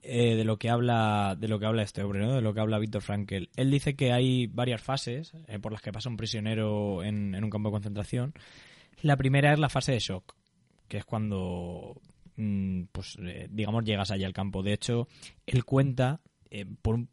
eh, 0.02 0.36
de 0.36 0.46
lo 0.46 0.58
que 0.58 0.70
habla 0.70 1.36
de 1.38 1.48
lo 1.48 1.60
que 1.60 1.66
habla 1.66 1.84
este 1.84 2.02
hombre, 2.04 2.22
¿no? 2.22 2.34
De 2.34 2.42
lo 2.42 2.54
que 2.54 2.62
habla 2.62 2.80
Víctor 2.80 3.02
Frankel. 3.02 3.50
Él 3.58 3.72
dice 3.72 3.96
que 3.96 4.14
hay 4.14 4.48
varias 4.48 4.82
fases 4.82 5.34
por 5.62 5.72
las 5.74 5.82
que 5.82 5.92
pasa 5.92 6.10
un 6.10 6.18
prisionero 6.18 7.04
en, 7.04 7.36
un 7.44 7.50
campo 7.50 7.70
de 7.70 7.74
concentración. 7.74 8.34
La 9.02 9.18
primera 9.18 9.52
es 9.52 9.60
la 9.60 9.70
fase 9.70 9.92
de 9.92 10.00
shock, 10.00 10.34
que 10.88 10.98
es 10.98 11.06
cuando 11.06 12.00
pues 12.92 13.18
eh, 13.22 13.48
digamos 13.50 13.84
llegas 13.86 14.12
allí 14.12 14.24
al 14.24 14.34
campo. 14.34 14.64
De 14.64 14.74
hecho, 14.74 15.08
él 15.46 15.64
cuenta 15.66 16.20
eh, 16.50 16.66
por 16.82 16.96
un- 16.96 17.10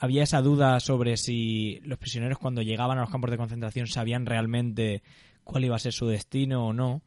había 0.00 0.22
esa 0.22 0.42
duda 0.42 0.80
sobre 0.80 1.16
si 1.16 1.78
los 1.84 1.98
prisioneros 1.98 2.38
cuando 2.38 2.62
llegaban 2.62 2.98
a 2.98 3.02
los 3.02 3.10
campos 3.10 3.30
de 3.30 3.36
concentración 3.38 3.86
sabían 3.86 4.26
realmente 4.26 5.02
cuál 5.44 5.64
iba 5.64 5.76
a 5.76 5.78
ser 5.78 5.92
su 5.92 6.06
destino 6.06 6.66
o 6.68 6.72
no. 6.72 7.02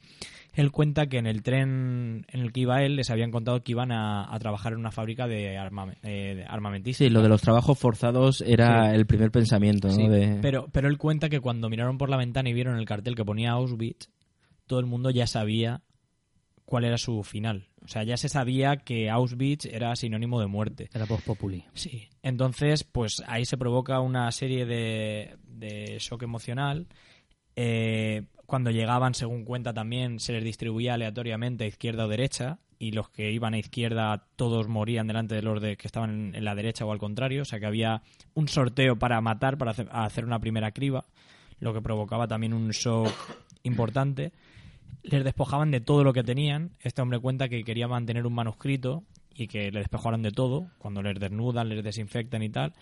Él 0.53 0.71
cuenta 0.71 1.07
que 1.07 1.17
en 1.19 1.27
el 1.27 1.43
tren 1.43 2.25
en 2.29 2.39
el 2.39 2.51
que 2.51 2.61
iba 2.61 2.81
él 2.83 2.95
les 2.95 3.09
habían 3.11 3.29
contado 3.29 3.63
que 3.63 3.73
iban 3.73 3.91
a, 3.91 4.33
a 4.33 4.39
trabajar 4.39 4.73
en 4.73 4.79
una 4.79 4.91
fábrica 4.91 5.27
de, 5.27 5.55
armame- 5.57 5.97
eh, 6.03 6.35
de 6.35 6.45
armamentística. 6.45 7.07
Sí, 7.07 7.13
lo 7.13 7.21
de 7.21 7.29
los 7.29 7.41
trabajos 7.41 7.77
forzados 7.77 8.41
era 8.41 8.89
Sí. 8.89 8.95
el 8.95 9.05
primer 9.05 9.29
pensamiento, 9.31 9.87
¿no? 9.89 9.93
Sí, 9.93 10.07
De- 10.07 10.39
pero, 10.41 10.67
pero 10.71 10.87
él 10.87 10.97
cuenta 10.97 11.29
que 11.29 11.39
cuando 11.41 11.69
miraron 11.69 11.97
por 11.99 12.09
la 12.09 12.17
ventana 12.17 12.49
y 12.49 12.53
vieron 12.53 12.77
el 12.79 12.85
cartel 12.85 13.15
que 13.15 13.25
ponía 13.25 13.51
Auschwitz, 13.51 14.09
todo 14.65 14.79
el 14.79 14.85
mundo 14.87 15.11
ya 15.11 15.27
sabía 15.27 15.81
cuál 16.67 16.83
era 16.83 16.97
su 16.97 17.23
final. 17.23 17.69
O 17.81 17.87
sea, 17.87 18.03
ya 18.03 18.17
se 18.17 18.27
sabía 18.27 18.75
que 18.75 19.09
Auschwitz 19.09 19.65
era 19.65 19.95
sinónimo 19.95 20.41
de 20.41 20.47
muerte. 20.47 20.89
Era 20.93 21.05
post 21.05 21.25
populi. 21.25 21.63
Sí. 21.73 22.09
Entonces, 22.21 22.83
pues 22.83 23.23
ahí 23.25 23.45
se 23.45 23.57
provoca 23.57 24.01
una 24.01 24.29
serie 24.33 24.65
de, 24.65 25.37
de 25.47 25.97
shock 25.99 26.23
emocional. 26.23 26.87
Eh, 27.55 28.23
cuando 28.45 28.69
llegaban, 28.69 29.13
según 29.13 29.45
cuenta 29.45 29.73
también, 29.73 30.19
se 30.19 30.33
les 30.33 30.43
distribuía 30.43 30.95
aleatoriamente 30.95 31.63
a 31.63 31.67
izquierda 31.67 32.05
o 32.05 32.09
derecha. 32.09 32.59
Y 32.77 32.91
los 32.91 33.09
que 33.09 33.31
iban 33.31 33.53
a 33.53 33.59
izquierda, 33.59 34.27
todos 34.35 34.67
morían 34.67 35.07
delante 35.07 35.35
de 35.35 35.43
los 35.43 35.61
de 35.61 35.77
que 35.77 35.87
estaban 35.87 36.35
en, 36.35 36.43
la 36.43 36.53
derecha 36.53 36.83
o 36.83 36.91
al 36.91 36.99
contrario. 36.99 37.43
O 37.43 37.45
sea 37.45 37.61
que 37.61 37.65
había 37.65 38.01
un 38.33 38.49
sorteo 38.49 38.99
para 38.99 39.21
matar, 39.21 39.57
para 39.57 39.71
hacer 39.71 40.25
una 40.25 40.39
primera 40.39 40.73
criba. 40.73 41.05
Lo 41.61 41.73
que 41.73 41.81
provocaba 41.81 42.27
también 42.27 42.53
un 42.53 42.71
shock 42.71 43.13
importante 43.63 44.33
les 45.03 45.23
despojaban 45.23 45.71
de 45.71 45.79
todo 45.81 46.03
lo 46.03 46.13
que 46.13 46.23
tenían. 46.23 46.71
Este 46.81 47.01
hombre 47.01 47.19
cuenta 47.19 47.49
que 47.49 47.63
quería 47.63 47.87
mantener 47.87 48.25
un 48.25 48.33
manuscrito 48.33 49.03
y 49.33 49.47
que 49.47 49.71
le 49.71 49.79
despojaron 49.79 50.21
de 50.21 50.31
todo, 50.31 50.69
cuando 50.79 51.01
les 51.03 51.19
desnudan, 51.19 51.69
les 51.69 51.83
desinfectan 51.83 52.41
y 52.43 52.49
tal. 52.49 52.73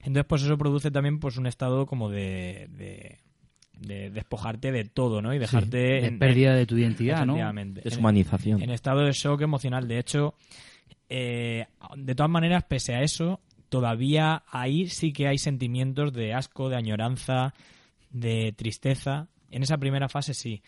Entonces, 0.00 0.24
pues 0.28 0.42
eso 0.42 0.58
produce 0.58 0.90
también 0.90 1.18
pues 1.20 1.36
un 1.38 1.46
estado 1.46 1.86
como 1.86 2.10
de, 2.10 2.68
de, 2.70 3.18
de 3.78 4.10
despojarte 4.10 4.72
de 4.72 4.84
todo, 4.84 5.22
¿no? 5.22 5.32
Y 5.34 5.38
dejarte 5.38 5.76
De 5.76 6.06
en- 6.06 6.18
pérdida 6.18 6.54
de 6.54 6.66
tu 6.66 6.76
identidad, 6.76 7.24
¿no? 7.24 7.32
Efectivamente. 7.34 7.80
En- 7.80 7.84
Deshumanización. 7.84 8.62
en 8.62 8.70
estado 8.70 9.00
de 9.00 9.12
shock 9.12 9.40
emocional. 9.42 9.88
De 9.88 9.98
hecho, 9.98 10.34
eh, 11.08 11.66
de 11.96 12.14
todas 12.14 12.30
maneras, 12.30 12.64
pese 12.64 12.94
a 12.94 13.02
eso, 13.02 13.40
todavía 13.68 14.42
ahí 14.50 14.88
sí 14.88 15.12
que 15.12 15.28
hay 15.28 15.38
sentimientos 15.38 16.12
de 16.12 16.34
asco, 16.34 16.68
de 16.68 16.76
añoranza, 16.76 17.54
de 18.10 18.52
tristeza. 18.56 19.28
En 19.50 19.62
esa 19.62 19.78
primera 19.78 20.08
fase 20.08 20.34
sí. 20.34 20.62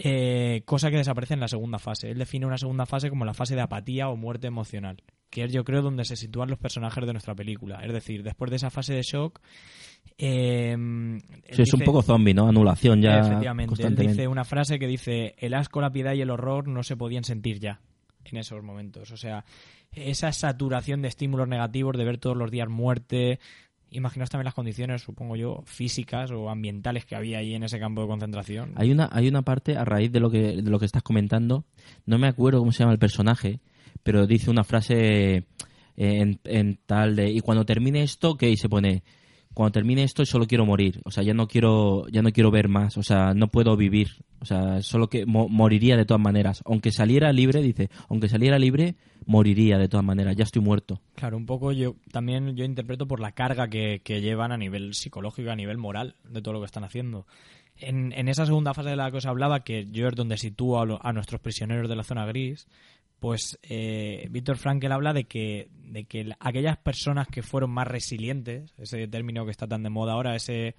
Eh, 0.00 0.62
cosa 0.64 0.90
que 0.90 0.96
desaparece 0.96 1.34
en 1.34 1.40
la 1.40 1.48
segunda 1.48 1.80
fase. 1.80 2.10
Él 2.10 2.18
define 2.18 2.46
una 2.46 2.56
segunda 2.56 2.86
fase 2.86 3.10
como 3.10 3.24
la 3.24 3.34
fase 3.34 3.56
de 3.56 3.62
apatía 3.62 4.08
o 4.08 4.16
muerte 4.16 4.46
emocional, 4.46 5.02
que 5.28 5.42
es 5.42 5.52
yo 5.52 5.64
creo 5.64 5.82
donde 5.82 6.04
se 6.04 6.14
sitúan 6.14 6.48
los 6.50 6.58
personajes 6.58 7.04
de 7.04 7.12
nuestra 7.12 7.34
película. 7.34 7.80
Es 7.82 7.92
decir, 7.92 8.22
después 8.22 8.48
de 8.50 8.56
esa 8.58 8.70
fase 8.70 8.94
de 8.94 9.02
shock... 9.02 9.40
eh, 10.16 10.76
Sí, 11.50 11.62
es 11.62 11.74
un 11.74 11.80
poco 11.80 12.02
zombie, 12.02 12.32
¿no? 12.32 12.48
Anulación 12.48 13.02
ya 13.02 13.18
Efectivamente. 13.18 13.82
Él 13.82 13.96
dice 13.96 14.28
una 14.28 14.44
frase 14.44 14.78
que 14.78 14.86
dice: 14.86 15.34
El 15.36 15.54
asco, 15.54 15.80
la 15.80 15.90
piedad 15.90 16.14
y 16.14 16.20
el 16.20 16.30
horror 16.30 16.68
no 16.68 16.84
se 16.84 16.96
podían 16.96 17.24
sentir 17.24 17.58
ya 17.58 17.80
en 18.24 18.38
esos 18.38 18.62
momentos. 18.62 19.10
O 19.10 19.16
sea, 19.16 19.44
esa 19.90 20.30
saturación 20.32 21.02
de 21.02 21.08
estímulos 21.08 21.48
negativos, 21.48 21.96
de 21.96 22.04
ver 22.04 22.18
todos 22.18 22.36
los 22.36 22.50
días 22.50 22.68
muerte. 22.68 23.40
Imaginaos 23.90 24.30
también 24.30 24.44
las 24.44 24.54
condiciones, 24.54 25.02
supongo 25.02 25.36
yo, 25.36 25.62
físicas 25.64 26.30
o 26.30 26.50
ambientales 26.50 27.06
que 27.06 27.16
había 27.16 27.38
ahí 27.38 27.54
en 27.54 27.62
ese 27.62 27.78
campo 27.78 28.02
de 28.02 28.08
concentración. 28.08 28.72
Hay 28.76 28.90
una, 28.90 29.08
hay 29.10 29.28
una 29.28 29.42
parte 29.42 29.76
a 29.76 29.84
raíz 29.84 30.12
de 30.12 30.20
lo 30.20 30.30
que 30.30 30.62
de 30.62 30.70
lo 30.70 30.78
que 30.78 30.86
estás 30.86 31.02
comentando. 31.02 31.64
No 32.06 32.18
me 32.18 32.28
acuerdo 32.28 32.58
cómo 32.58 32.72
se 32.72 32.80
llama 32.80 32.92
el 32.92 32.98
personaje, 32.98 33.60
pero 34.02 34.26
dice 34.26 34.50
una 34.50 34.64
frase 34.64 35.46
en, 35.96 36.40
en 36.44 36.78
tal 36.86 37.16
de 37.16 37.30
y 37.30 37.40
cuando 37.40 37.64
termine 37.64 38.02
esto, 38.02 38.36
¿qué? 38.36 38.50
Y 38.50 38.56
se 38.56 38.68
pone 38.68 39.02
cuando 39.58 39.72
termine 39.72 40.04
esto 40.04 40.24
solo 40.24 40.46
quiero 40.46 40.64
morir, 40.64 41.00
o 41.04 41.10
sea, 41.10 41.24
ya 41.24 41.34
no 41.34 41.48
quiero 41.48 42.06
ya 42.08 42.22
no 42.22 42.30
quiero 42.30 42.50
ver 42.52 42.68
más, 42.68 42.96
o 42.96 43.02
sea, 43.02 43.34
no 43.34 43.48
puedo 43.48 43.76
vivir, 43.76 44.08
o 44.40 44.44
sea, 44.44 44.80
solo 44.82 45.08
que 45.08 45.26
mo- 45.26 45.48
moriría 45.48 45.96
de 45.96 46.04
todas 46.04 46.22
maneras, 46.22 46.62
aunque 46.64 46.92
saliera 46.92 47.32
libre, 47.32 47.60
dice, 47.60 47.90
aunque 48.08 48.28
saliera 48.28 48.58
libre, 48.58 48.94
moriría 49.26 49.76
de 49.76 49.88
todas 49.88 50.06
maneras, 50.06 50.36
ya 50.36 50.44
estoy 50.44 50.62
muerto. 50.62 51.00
Claro, 51.16 51.36
un 51.36 51.44
poco 51.46 51.72
yo 51.72 51.96
también 52.12 52.54
yo 52.54 52.64
interpreto 52.64 53.08
por 53.08 53.18
la 53.18 53.32
carga 53.32 53.68
que, 53.68 54.00
que 54.04 54.20
llevan 54.20 54.52
a 54.52 54.56
nivel 54.56 54.94
psicológico, 54.94 55.50
a 55.50 55.56
nivel 55.56 55.76
moral 55.76 56.14
de 56.28 56.40
todo 56.40 56.54
lo 56.54 56.60
que 56.60 56.66
están 56.66 56.84
haciendo. 56.84 57.26
En, 57.80 58.12
en 58.12 58.28
esa 58.28 58.44
segunda 58.46 58.74
fase 58.74 58.90
de 58.90 58.96
la 58.96 59.10
que 59.10 59.18
os 59.18 59.26
hablaba, 59.26 59.64
que 59.64 59.86
yo 59.90 60.08
es 60.08 60.14
donde 60.14 60.36
sitúo 60.36 60.80
a, 60.80 60.86
lo- 60.86 60.98
a 61.04 61.12
nuestros 61.12 61.40
prisioneros 61.40 61.88
de 61.88 61.96
la 61.96 62.02
zona 62.04 62.26
gris, 62.26 62.66
pues 63.20 63.58
eh, 63.62 64.26
Víctor 64.30 64.56
Frankel 64.56 64.92
habla 64.92 65.12
de 65.12 65.24
que, 65.24 65.68
de 65.84 66.04
que 66.04 66.24
la- 66.24 66.36
aquellas 66.40 66.76
personas 66.78 67.26
que 67.28 67.42
fueron 67.42 67.70
más 67.70 67.86
resilientes, 67.88 68.74
ese 68.78 69.08
término 69.08 69.44
que 69.44 69.50
está 69.50 69.66
tan 69.66 69.82
de 69.82 69.90
moda 69.90 70.12
ahora, 70.12 70.36
ese 70.36 70.74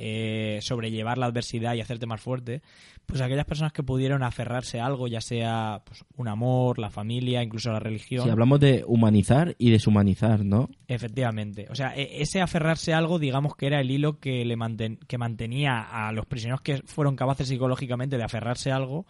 eh, 0.00 0.60
sobrellevar 0.62 1.18
la 1.18 1.26
adversidad 1.26 1.74
y 1.74 1.80
hacerte 1.80 2.06
más 2.06 2.20
fuerte, 2.20 2.62
pues 3.04 3.20
aquellas 3.20 3.46
personas 3.46 3.72
que 3.72 3.82
pudieron 3.82 4.22
aferrarse 4.22 4.78
a 4.78 4.86
algo, 4.86 5.08
ya 5.08 5.20
sea 5.20 5.82
pues, 5.84 6.04
un 6.16 6.28
amor, 6.28 6.78
la 6.78 6.88
familia, 6.90 7.42
incluso 7.42 7.72
la 7.72 7.80
religión. 7.80 8.22
Si 8.22 8.30
hablamos 8.30 8.60
de 8.60 8.84
humanizar 8.86 9.56
y 9.58 9.70
deshumanizar, 9.70 10.44
¿no? 10.44 10.70
Efectivamente. 10.86 11.66
O 11.70 11.74
sea, 11.74 11.96
e- 11.96 12.22
ese 12.22 12.40
aferrarse 12.40 12.92
a 12.92 12.98
algo, 12.98 13.18
digamos 13.18 13.56
que 13.56 13.66
era 13.66 13.80
el 13.80 13.90
hilo 13.90 14.20
que, 14.20 14.44
le 14.44 14.56
manten- 14.56 14.98
que 15.08 15.18
mantenía 15.18 15.80
a 15.80 16.12
los 16.12 16.26
prisioneros 16.26 16.60
que 16.60 16.76
fueron 16.84 17.16
capaces 17.16 17.48
psicológicamente 17.48 18.16
de 18.18 18.22
aferrarse 18.24 18.70
a 18.70 18.76
algo 18.76 19.04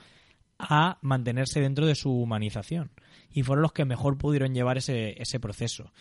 a 0.58 0.98
mantenerse 1.02 1.60
dentro 1.60 1.86
de 1.86 1.94
su 1.94 2.10
humanización. 2.12 2.90
Y 3.32 3.42
fueron 3.42 3.62
los 3.62 3.72
que 3.72 3.84
mejor 3.84 4.18
pudieron 4.18 4.54
llevar 4.54 4.78
ese, 4.78 5.20
ese 5.20 5.38
proceso. 5.40 5.92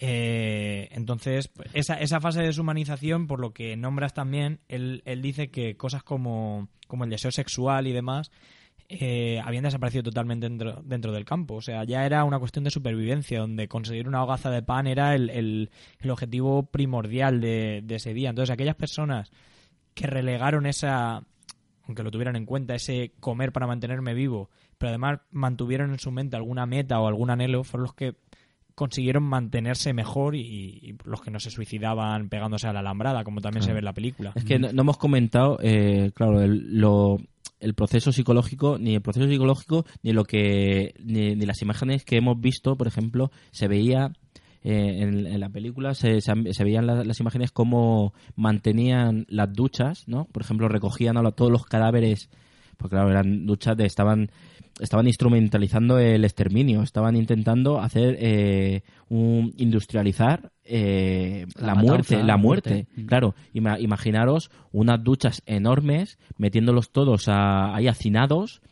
Eh, 0.00 0.88
entonces, 0.92 1.48
pues, 1.48 1.70
esa, 1.72 1.94
esa 2.00 2.20
fase 2.20 2.40
de 2.40 2.46
deshumanización, 2.46 3.26
por 3.26 3.40
lo 3.40 3.52
que 3.52 3.76
nombras 3.76 4.12
también, 4.14 4.60
él, 4.68 5.02
él 5.04 5.22
dice 5.22 5.50
que 5.50 5.76
cosas 5.76 6.02
como, 6.02 6.68
como 6.88 7.04
el 7.04 7.10
deseo 7.10 7.30
sexual 7.30 7.86
y 7.86 7.92
demás 7.92 8.32
eh, 8.88 9.40
habían 9.44 9.64
desaparecido 9.64 10.02
totalmente 10.02 10.48
dentro, 10.48 10.82
dentro 10.84 11.12
del 11.12 11.24
campo. 11.24 11.54
O 11.54 11.62
sea, 11.62 11.84
ya 11.84 12.04
era 12.04 12.24
una 12.24 12.38
cuestión 12.40 12.64
de 12.64 12.70
supervivencia, 12.70 13.38
donde 13.40 13.68
conseguir 13.68 14.08
una 14.08 14.22
hogaza 14.24 14.50
de 14.50 14.62
pan 14.62 14.86
era 14.86 15.14
el, 15.14 15.30
el- 15.30 15.70
el 16.00 16.10
objetivo 16.10 16.64
primordial 16.66 17.40
de, 17.40 17.80
de 17.84 17.94
ese 17.94 18.12
día. 18.14 18.30
Entonces, 18.30 18.52
aquellas 18.52 18.76
personas 18.76 19.30
que 19.94 20.06
relegaron 20.08 20.66
esa, 20.66 21.22
aunque 21.86 22.02
lo 22.02 22.10
tuvieran 22.10 22.36
en 22.36 22.46
cuenta, 22.46 22.74
ese 22.74 23.12
comer 23.20 23.52
para 23.52 23.66
mantenerme 23.66 24.14
vivo, 24.14 24.50
pero 24.78 24.88
además 24.90 25.20
mantuvieron 25.30 25.90
en 25.92 25.98
su 25.98 26.10
mente 26.10 26.36
alguna 26.36 26.66
meta 26.66 27.00
o 27.00 27.06
algún 27.06 27.30
anhelo, 27.30 27.64
fueron 27.64 27.84
los 27.84 27.94
que 27.94 28.14
consiguieron 28.74 29.22
mantenerse 29.22 29.92
mejor 29.92 30.34
y, 30.34 30.40
y 30.82 30.96
los 31.04 31.20
que 31.22 31.30
no 31.30 31.38
se 31.38 31.50
suicidaban 31.50 32.28
pegándose 32.28 32.66
a 32.66 32.72
la 32.72 32.80
alambrada, 32.80 33.22
como 33.22 33.40
también 33.40 33.62
se 33.62 33.72
ve 33.72 33.78
en 33.78 33.84
la 33.84 33.92
película. 33.92 34.32
Es 34.34 34.44
que 34.44 34.58
no, 34.58 34.72
no 34.72 34.82
hemos 34.82 34.98
comentado, 34.98 35.58
eh, 35.62 36.10
claro, 36.14 36.42
el, 36.42 36.80
lo- 36.80 37.18
el 37.60 37.74
proceso 37.74 38.10
psicológico, 38.12 38.76
ni 38.78 38.94
el 38.96 39.00
proceso 39.00 39.28
psicológico, 39.28 39.86
ni 40.02 40.12
lo 40.12 40.24
que, 40.24 40.92
ni, 41.04 41.34
ni 41.36 41.46
las 41.46 41.62
imágenes 41.62 42.04
que 42.04 42.16
hemos 42.16 42.38
visto, 42.40 42.76
por 42.76 42.88
ejemplo, 42.88 43.30
se 43.52 43.68
veía 43.68 44.12
eh, 44.64 45.02
en, 45.02 45.26
en 45.26 45.40
la 45.40 45.50
película, 45.50 45.94
se, 45.94 46.20
se, 46.20 46.32
se 46.52 46.64
veían 46.64 46.86
la- 46.86 47.04
las 47.04 47.20
imágenes 47.20 47.52
cómo 47.52 48.12
mantenían 48.34 49.26
las 49.28 49.52
duchas, 49.52 50.08
¿no? 50.08 50.24
Por 50.26 50.42
ejemplo, 50.42 50.68
recogían 50.68 51.16
a 51.18 51.30
todos 51.32 51.52
los 51.52 51.64
cadáveres, 51.66 52.30
porque 52.78 52.96
claro, 52.96 53.10
eran 53.10 53.46
duchas 53.46 53.76
de, 53.76 53.84
estaban 53.86 54.30
estaban 54.80 55.06
instrumentalizando 55.06 56.00
el 56.00 56.24
exterminio, 56.24 56.82
estaban 56.82 57.14
intentando 57.14 57.78
hacer 57.80 58.16
eh, 58.18 58.82
un 59.08 59.52
industrializar 59.56 60.50
eh, 60.64 61.46
La 61.56 61.76
muerte, 61.76 62.16
la 62.16 62.24
la 62.24 62.36
muerte. 62.36 62.70
muerte. 62.70 63.02
Mm. 63.02 63.06
Claro, 63.06 63.34
ima- 63.54 63.78
imaginaros 63.80 64.50
unas 64.72 65.04
duchas 65.04 65.42
enormes 65.46 66.18
metiéndolos 66.38 66.90
todos 66.90 67.28
a- 67.28 67.72
ahí 67.76 67.86
hacinados 67.86 68.62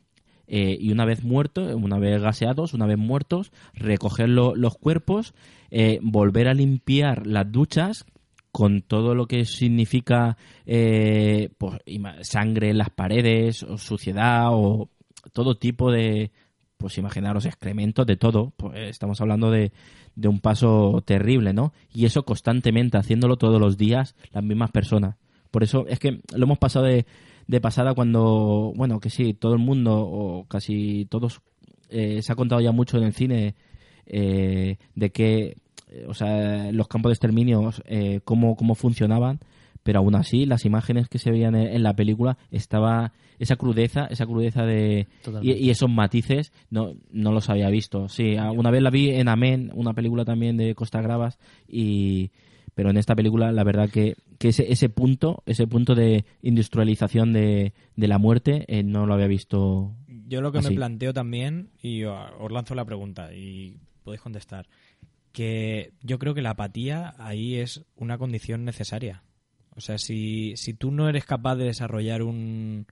eh, 0.49 0.77
y 0.81 0.91
una 0.91 1.05
vez 1.05 1.23
muertos, 1.23 1.73
una 1.75 1.99
vez 2.01 2.21
gaseados, 2.21 2.75
una 2.75 2.87
vez 2.87 2.99
muertos, 2.99 3.53
recoger 3.75 4.29
lo- 4.29 4.57
los 4.57 4.77
cuerpos, 4.77 5.35
eh, 5.75 5.99
volver 6.03 6.49
a 6.49 6.55
limpiar 6.55 7.27
las 7.27 7.51
duchas 7.51 8.05
con 8.51 8.83
todo 8.83 9.15
lo 9.15 9.27
que 9.27 9.47
significa 9.47 10.37
eh, 10.67 11.49
pues, 11.57 11.81
sangre 12.21 12.69
en 12.69 12.77
las 12.77 12.91
paredes, 12.91 13.63
o 13.63 13.79
suciedad, 13.79 14.49
o 14.51 14.91
todo 15.33 15.57
tipo 15.57 15.91
de, 15.91 16.31
pues 16.77 16.99
imaginaros 16.99 17.47
excrementos, 17.47 18.07
de 18.07 18.19
todo. 18.19 18.53
Pues 18.55 18.91
estamos 18.91 19.23
hablando 19.23 19.51
de, 19.51 19.73
de 20.15 20.29
un 20.29 20.41
paso 20.41 21.03
terrible, 21.07 21.55
¿no? 21.55 21.73
Y 21.91 22.05
eso 22.05 22.27
constantemente, 22.27 22.99
haciéndolo 22.99 23.39
todos 23.39 23.59
los 23.59 23.79
días, 23.79 24.15
las 24.31 24.45
mismas 24.45 24.73
personas. 24.73 25.17
Por 25.51 25.63
eso 25.63 25.87
es 25.89 25.99
que 25.99 26.21
lo 26.37 26.45
hemos 26.45 26.59
pasado 26.59 26.85
de, 26.85 27.07
de 27.47 27.61
pasada 27.63 27.95
cuando, 27.95 28.75
bueno, 28.77 29.01
que 29.01 29.09
sí, 29.09 29.33
todo 29.33 29.55
el 29.55 29.59
mundo, 29.61 29.99
o 29.99 30.45
casi 30.45 31.07
todos, 31.07 31.41
eh, 31.89 32.21
se 32.21 32.31
ha 32.31 32.37
contado 32.37 32.61
ya 32.61 32.73
mucho 32.73 32.99
en 32.99 33.05
el 33.05 33.15
cine 33.15 33.55
eh, 34.13 34.77
de 34.95 35.11
que, 35.11 35.57
eh, 35.89 36.05
o 36.07 36.15
sea, 36.15 36.71
los 36.71 36.87
campos 36.87 37.11
de 37.11 37.15
exterminio, 37.15 37.73
eh, 37.87 38.21
cómo, 38.25 38.57
cómo 38.57 38.75
funcionaban, 38.75 39.41
pero 39.83 39.99
aún 39.99 40.15
así 40.15 40.47
las 40.47 40.65
imágenes 40.65 41.09
que 41.09 41.19
se 41.19 41.31
veían 41.31 41.55
en, 41.55 41.83
la 41.83 41.95
película 41.95 42.39
estaba 42.51 43.13
esa 43.39 43.57
crudeza, 43.57 44.07
esa 44.07 44.27
crudeza 44.27 44.65
de 44.65 45.09
y, 45.43 45.71
esos 45.71 45.91
matices 45.91 46.53
no 46.71 46.93
no 47.11 47.33
los 47.33 47.51
había 47.51 47.69
visto. 47.69 48.09
Sí, 48.09 48.37
una 48.37 48.71
vez 48.71 48.83
la 48.83 48.91
vi 48.91 49.11
en 49.11 49.29
Amén, 49.29 49.73
una 49.75 49.93
película 49.93 50.25
también 50.25 50.57
de 50.57 50.75
Costa 50.75 51.01
Gravas 51.01 51.39
y 51.67 52.31
pero 52.75 52.91
en 52.91 52.97
esta 52.97 53.15
película 53.15 53.51
la 53.51 53.65
verdad 53.65 53.91
que, 53.91 54.15
que 54.39 54.49
ese, 54.49 54.71
ese 54.71 54.89
punto 54.89 55.43
ese 55.47 55.67
punto 55.67 55.95
de 55.95 56.25
industrialización 56.43 57.33
de, 57.33 57.73
de 57.97 58.09
la 58.09 58.19
muerte 58.19 58.65
eh, 58.69 58.83
no 58.83 59.07
lo 59.07 59.15
había 59.15 59.27
visto 59.27 59.97
Yo 60.29 60.41
lo 60.41 60.53
que 60.53 60.59
Así. 60.59 60.71
me 60.71 60.77
planteo 60.77 61.13
también, 61.13 61.71
y 61.83 62.05
os 62.05 62.53
lanzo 62.53 62.75
la 62.75 62.85
pregunta 62.85 63.35
y 63.35 63.79
podéis 64.03 64.21
contestar, 64.23 64.67
que 65.33 65.93
yo 66.03 66.19
creo 66.19 66.35
que 66.35 66.43
la 66.43 66.51
apatía 66.51 67.15
ahí 67.19 67.57
es 67.57 67.85
una 67.97 68.19
condición 68.19 68.65
necesaria. 68.65 69.23
O 69.75 69.81
sea, 69.81 69.97
si, 69.99 70.55
si 70.57 70.75
tú 70.75 70.91
no 70.91 71.09
eres 71.09 71.25
capaz 71.25 71.57
de 71.57 71.65
desarrollar 71.65 72.23
un, 72.23 72.87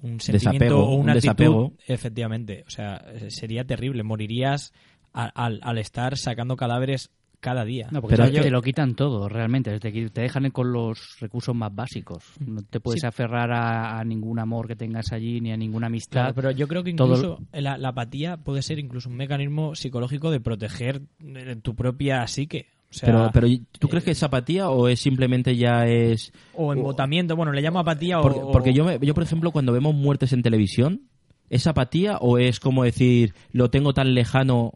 un 0.00 0.20
sentimiento 0.20 0.64
Desapego, 0.64 0.88
o 0.88 0.94
una 0.96 1.12
un 1.12 1.18
actitud, 1.18 1.22
desapego. 1.36 1.72
efectivamente, 1.86 2.64
o 2.66 2.70
sea, 2.70 3.04
sería 3.28 3.64
terrible. 3.64 4.02
Morirías 4.02 4.72
a- 5.14 5.24
al, 5.26 5.60
al 5.62 5.78
estar 5.78 6.18
sacando 6.18 6.56
cadáveres 6.56 7.10
cada 7.40 7.64
día. 7.64 7.88
No, 7.90 8.00
porque 8.02 8.16
Pero 8.16 8.28
te, 8.28 8.36
yo- 8.36 8.42
te 8.42 8.50
lo 8.50 8.62
quitan 8.62 8.94
todo, 8.94 9.28
realmente. 9.28 9.78
Te, 9.80 9.90
te 10.10 10.20
dejan 10.20 10.50
con 10.50 10.72
los 10.72 11.18
recursos 11.20 11.54
más 11.54 11.74
básicos. 11.74 12.22
No 12.46 12.62
te 12.62 12.80
puedes 12.80 13.00
Sí. 13.00 13.06
aferrar 13.06 13.50
a, 13.50 13.98
a 13.98 14.04
ningún 14.04 14.38
amor 14.38 14.68
que 14.68 14.76
tengas 14.76 15.10
allí, 15.12 15.40
ni 15.40 15.50
a 15.52 15.56
ninguna 15.56 15.86
amistad. 15.88 16.20
Claro, 16.20 16.34
pero 16.34 16.50
yo 16.52 16.68
creo 16.68 16.84
que 16.84 16.92
Todo- 16.94 17.14
incluso 17.16 17.38
la, 17.52 17.78
la 17.78 17.88
apatía 17.88 18.36
puede 18.36 18.62
ser 18.62 18.78
incluso 18.78 19.08
un 19.08 19.16
mecanismo 19.16 19.74
psicológico 19.74 20.30
de 20.30 20.40
proteger 20.40 21.02
eh, 21.24 21.56
tu 21.62 21.74
propia 21.74 22.26
psique. 22.26 22.66
O 22.90 22.92
sea, 22.92 23.06
pero 23.06 23.30
pero 23.32 23.46
tú 23.78 23.86
eh, 23.86 23.90
crees 23.90 24.04
que 24.04 24.10
es 24.10 24.22
apatía 24.24 24.68
o 24.68 24.88
es 24.88 24.98
simplemente 25.00 25.56
ya 25.56 25.86
es 25.86 26.32
o 26.54 26.72
embotamiento, 26.72 27.36
bueno, 27.36 27.52
le 27.52 27.62
llamo 27.62 27.78
apatía 27.78 28.18
o... 28.18 28.22
Porque, 28.22 28.40
o- 28.40 28.50
porque 28.50 28.72
yo, 28.74 28.84
me- 28.84 28.98
yo, 29.00 29.14
por 29.14 29.22
ejemplo, 29.22 29.52
cuando 29.52 29.72
vemos 29.72 29.94
muertes 29.94 30.32
en 30.32 30.42
televisión, 30.42 31.02
¿es 31.50 31.66
apatía 31.68 32.16
o 32.18 32.38
es 32.38 32.58
como 32.58 32.82
decir, 32.82 33.32
lo 33.52 33.70
tengo 33.70 33.94
tan 33.94 34.12
lejano? 34.14 34.72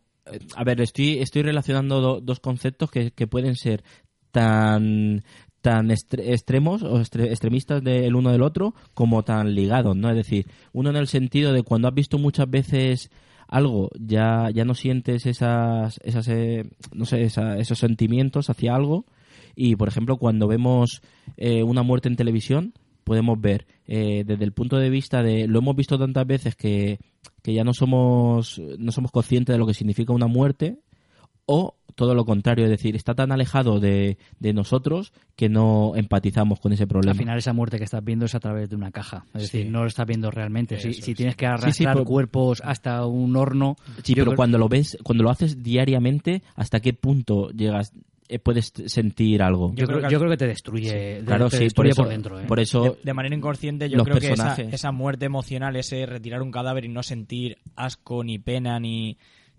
A 0.56 0.64
ver, 0.64 0.80
estoy, 0.80 1.18
estoy 1.18 1.42
relacionando 1.42 2.00
do- 2.00 2.20
dos 2.20 2.40
conceptos 2.40 2.90
que, 2.90 3.10
que 3.12 3.26
pueden 3.26 3.56
ser 3.56 3.84
tan 4.30 5.22
tan 5.60 5.90
extremos 5.90 6.82
o 6.82 7.00
estre- 7.00 7.30
extremistas 7.30 7.82
del 7.82 8.14
uno 8.14 8.30
del 8.32 8.42
otro 8.42 8.74
como 8.92 9.22
tan 9.22 9.54
ligados, 9.54 9.96
¿no? 9.96 10.10
Es 10.10 10.16
decir, 10.16 10.46
uno 10.74 10.90
en 10.90 10.96
el 10.96 11.06
sentido 11.06 11.54
de 11.54 11.62
cuando 11.62 11.88
has 11.88 11.94
visto 11.94 12.18
muchas 12.18 12.50
veces 12.50 13.10
algo, 13.48 13.88
ya, 13.98 14.50
ya 14.52 14.66
no 14.66 14.74
sientes 14.74 15.24
esas, 15.24 15.98
esas 16.04 16.28
eh, 16.28 16.64
no 16.92 17.06
sé, 17.06 17.22
esa- 17.24 17.56
esos 17.56 17.78
sentimientos 17.78 18.50
hacia 18.50 18.74
algo 18.74 19.06
y, 19.56 19.76
por 19.76 19.88
ejemplo, 19.88 20.18
cuando 20.18 20.48
vemos 20.48 21.00
eh, 21.38 21.62
una 21.62 21.82
muerte 21.82 22.08
en 22.08 22.16
televisión, 22.16 22.74
podemos 23.04 23.40
ver 23.40 23.66
eh, 23.86 24.24
desde 24.26 24.44
el 24.44 24.52
punto 24.52 24.78
de 24.78 24.90
vista 24.90 25.22
de 25.22 25.46
lo 25.46 25.58
hemos 25.60 25.76
visto 25.76 25.98
tantas 25.98 26.26
veces 26.26 26.56
que, 26.56 26.98
que 27.42 27.52
ya 27.54 27.62
no 27.64 27.72
somos 27.74 28.60
no 28.78 28.90
somos 28.92 29.10
conscientes 29.12 29.54
de 29.54 29.58
lo 29.58 29.66
que 29.66 29.74
significa 29.74 30.12
una 30.12 30.26
muerte 30.26 30.78
o 31.46 31.74
todo 31.94 32.14
lo 32.16 32.24
contrario, 32.24 32.64
es 32.64 32.70
decir, 32.70 32.96
está 32.96 33.14
tan 33.14 33.30
alejado 33.30 33.78
de, 33.78 34.18
de 34.40 34.52
nosotros 34.52 35.12
que 35.36 35.48
no 35.48 35.92
empatizamos 35.94 36.58
con 36.58 36.72
ese 36.72 36.88
problema. 36.88 37.12
Al 37.12 37.18
final 37.18 37.38
esa 37.38 37.52
muerte 37.52 37.78
que 37.78 37.84
estás 37.84 38.02
viendo 38.02 38.24
es 38.24 38.34
a 38.34 38.40
través 38.40 38.68
de 38.68 38.74
una 38.74 38.90
caja. 38.90 39.26
Es 39.34 39.48
Sí. 39.50 39.58
decir, 39.58 39.70
no 39.70 39.82
lo 39.82 39.86
estás 39.86 40.04
viendo 40.04 40.28
realmente. 40.32 40.80
Si, 40.80 40.88
Eso 40.88 41.02
si 41.02 41.10
es. 41.12 41.16
tienes 41.16 41.36
que 41.36 41.44
sí, 41.46 41.52
arrastrar 41.52 41.94
pero- 41.94 42.04
cuerpos 42.04 42.60
hasta 42.64 43.06
un 43.06 43.36
horno... 43.36 43.76
Sí, 44.02 44.14
pero 44.14 44.30
creo- 44.32 44.36
cuando 44.36 44.58
lo 44.58 44.68
ves, 44.68 44.98
cuando 45.04 45.22
lo 45.22 45.30
haces 45.30 45.62
diariamente, 45.62 46.42
¿hasta 46.56 46.80
qué 46.80 46.94
punto 46.94 47.50
llegas? 47.50 47.92
Eh, 48.28 48.38
puedes 48.38 48.72
sentir 48.86 49.42
algo. 49.42 49.70
Yo, 49.70 49.82
Yo 49.82 49.86
creo, 49.86 50.00
que 50.00 50.10
yo 50.12 50.18
creo 50.18 50.30
que 50.30 50.36
te 50.36 50.46
destruye, 50.46 51.22
claro, 51.24 51.48
te 51.50 51.56
sí, 51.58 51.74
por 51.74 51.86
destruye 51.86 51.90
eso, 51.90 52.02
por 52.02 52.10
dentro. 52.10 52.40
¿eh? 52.40 52.44
por 52.46 52.60
eso 52.60 52.82
de, 52.82 52.96
de 53.02 53.14
manera 53.14 53.34
inconsciente 53.36 53.88
yo 53.90 53.98
los 53.98 54.06
creo 54.06 54.18
que 54.18 54.32
esa, 54.32 54.54
esa 54.62 54.92
muerte 54.92 55.26
emocional, 55.26 55.76
ese 55.76 56.06
retirar 56.06 56.40
un 56.42 56.50
cadáver 56.50 56.84
y 56.84 56.88
no 56.88 57.02
sentir 57.02 57.58
asco 57.76 58.24
ni 58.24 58.38
pena 58.38 58.78
ni... 58.80 59.16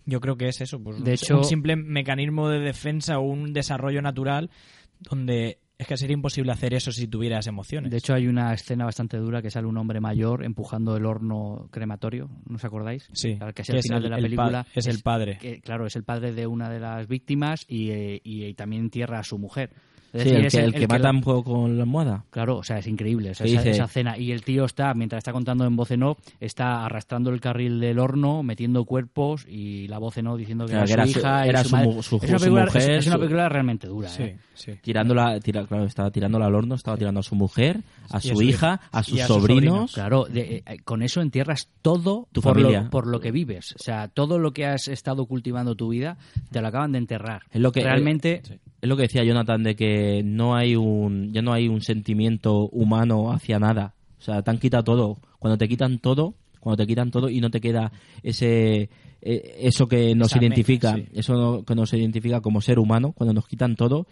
Yo 0.08 0.22
creo 0.22 0.38
que 0.38 0.48
es 0.48 0.62
eso, 0.62 0.80
pues 0.80 0.98
De 0.98 1.02
un- 1.04 1.10
hecho- 1.10 1.38
un 1.40 1.44
simple 1.46 1.76
mecanismo 1.76 2.50
de 2.50 2.60
defensa 2.60 3.18
o 3.18 3.24
un 3.24 3.54
desarrollo 3.54 4.02
natural 4.04 4.52
donde 5.00 5.58
es 5.78 5.88
que 5.88 5.98
sería 5.98 6.14
imposible 6.14 6.52
hacer 6.52 6.74
eso 6.74 6.92
si 6.92 7.08
tuvieras 7.08 7.48
emociones. 7.48 7.92
De 7.92 7.98
hecho, 7.98 8.14
hay 8.14 8.28
una 8.28 8.54
escena 8.54 8.86
bastante 8.86 9.18
dura 9.18 9.42
que 9.42 9.52
sale 9.52 9.68
un 9.68 9.78
hombre 9.78 10.00
mayor 10.00 10.44
empujando 10.44 10.96
el 10.96 11.06
horno 11.06 11.68
crematorio, 11.72 12.30
¿no 12.48 12.56
os 12.56 12.64
acordáis? 12.66 13.10
sí, 13.14 13.38
Al 13.42 13.54
que 13.54 13.62
es 13.64 13.70
el 13.70 13.78
es 13.78 13.84
final 13.84 14.02
de 14.04 14.10
la 14.10 14.16
película. 14.18 14.66
es 14.74 14.88
el 14.88 15.02
padre. 15.02 15.38
que, 15.40 15.60
claro, 15.62 15.86
es 15.86 15.96
el 15.96 16.04
padre 16.04 16.34
de 16.34 16.48
una 16.48 16.70
de 16.70 16.80
las 16.80 17.08
víctimas 17.08 17.66
y, 17.68 17.90
eh, 17.92 18.22
y- 18.24 18.46
y 18.46 18.54
también 18.54 18.84
entierra 18.84 19.20
a 19.20 19.24
su 19.24 19.38
mujer. 19.38 19.72
Es 20.16 20.24
Sí, 20.24 20.30
decir, 20.30 20.40
el 20.40 20.46
es 20.46 20.54
que, 20.54 20.60
el 20.64 20.74
que 20.74 20.88
mata 20.88 21.12
un 21.12 21.22
poco 21.22 21.44
con 21.52 21.76
la 21.78 21.84
almohada. 21.84 22.24
Claro, 22.30 22.58
o 22.58 22.64
sea, 22.64 22.78
es 22.80 22.88
increíble 22.88 23.32
o 23.32 23.34
sea, 23.36 23.46
¿Qué 23.46 23.54
esa, 23.56 23.70
esa 23.70 23.84
escena. 23.84 24.18
Y 24.18 24.32
el 24.32 24.44
tío 24.44 24.64
está, 24.66 24.94
mientras 24.94 25.18
está 25.20 25.34
contando 25.34 25.66
en 25.66 25.76
voz 25.76 25.92
en 25.92 26.04
off, 26.04 26.18
está 26.40 26.86
arrastrando 26.86 27.30
el 27.32 27.42
carril 27.42 27.80
del 27.80 28.00
horno, 28.00 28.42
metiendo 28.42 28.86
cuerpos 28.86 29.46
y 29.50 29.88
la 29.90 29.98
voz 29.98 30.18
en 30.18 30.28
off 30.28 30.38
diciendo 30.38 30.66
que 30.66 30.72
Claro, 30.72 30.88
era, 30.92 31.04
que 31.06 31.10
su 31.12 31.20
era 31.20 31.20
su- 31.20 31.20
hija. 31.20 31.46
era 31.46 31.64
su 31.64 31.76
es, 31.76 32.22
película, 32.40 32.66
mujer, 32.66 32.82
es, 32.82 32.88
es 32.90 33.08
una 33.08 33.16
su- 33.16 33.20
película 33.20 33.50
realmente 33.50 33.88
dura. 33.88 34.08
Sí, 34.10 34.24
¿eh? 34.24 34.38
sí. 34.54 34.72
Tirándola, 34.82 35.40
tira, 35.42 35.66
claro, 35.68 35.84
estaba 35.86 36.10
tirándola 36.12 36.46
al 36.46 36.56
horno, 36.56 36.76
estaba 36.76 36.98
tirando 36.98 37.20
a 37.20 37.24
su 37.24 37.36
mujer, 37.36 37.82
a 38.10 38.22
su 38.22 38.30
su 38.36 38.42
hija, 38.42 38.80
a 38.92 39.04
sus 39.04 39.20
a 39.20 39.28
su 39.28 39.34
sobrinos. 39.34 39.94
Claro, 39.94 40.26
de- 40.26 40.64
eh, 40.66 40.78
con 40.86 41.02
eso 41.04 41.22
entierras 41.22 41.68
todo 41.82 42.28
Tu 42.32 42.42
por, 42.42 42.54
familia. 42.56 42.84
Lo, 42.84 42.90
por 42.90 43.08
lo 43.08 43.20
que 43.20 43.32
vives. 43.32 43.74
O 43.80 43.84
sea, 43.84 44.08
todo 44.08 44.40
lo 44.40 44.52
que 44.54 44.66
has 44.66 44.88
estado 44.88 45.26
cultivando 45.26 45.76
tu 45.76 45.90
vida, 45.90 46.18
te 46.52 46.62
lo 46.62 46.68
acaban 46.70 46.94
de 46.94 47.00
enterrar. 47.00 47.44
Es 47.52 47.60
lo 47.62 47.72
que- 47.72 47.84
Realmente, 47.84 48.42
Es 48.82 48.90
lo 48.90 48.96
que 48.96 49.04
decía 49.04 49.24
Jonathan 49.24 49.64
de 49.64 49.76
que 49.76 50.22
no 50.24 50.56
hay 50.56 50.76
un 50.76 51.32
ya 51.34 51.42
no 51.42 51.54
hay 51.54 51.68
un 51.68 51.82
sentimiento 51.82 52.68
humano 52.70 53.32
hacia 53.32 53.58
nada. 53.60 53.96
O 54.20 54.22
sea, 54.22 54.42
te 54.42 54.52
han 54.52 54.58
quitado 54.60 54.84
todo. 54.84 55.18
Cuando 55.40 55.58
te 55.58 55.68
quitan 55.68 56.00
todo, 56.00 56.36
cuando 56.60 56.78
te 56.84 56.88
quitan 56.88 57.12
todo 57.12 57.30
y 57.30 57.40
no 57.42 57.50
te 57.50 57.62
queda 57.62 57.92
ese 58.24 58.90
eh, 59.22 59.56
eso 59.62 59.88
que 59.88 60.14
nos 60.16 60.28
Esa 60.32 60.40
identifica, 60.40 60.96
sí. 60.96 61.06
eso 61.14 61.34
no- 61.34 61.64
que 61.64 61.74
nos 61.76 61.92
identifica 61.94 62.42
como 62.42 62.62
ser 62.62 62.78
humano, 62.80 63.12
cuando 63.14 63.34
nos 63.34 63.48
quitan 63.48 63.76
todo, 63.76 64.06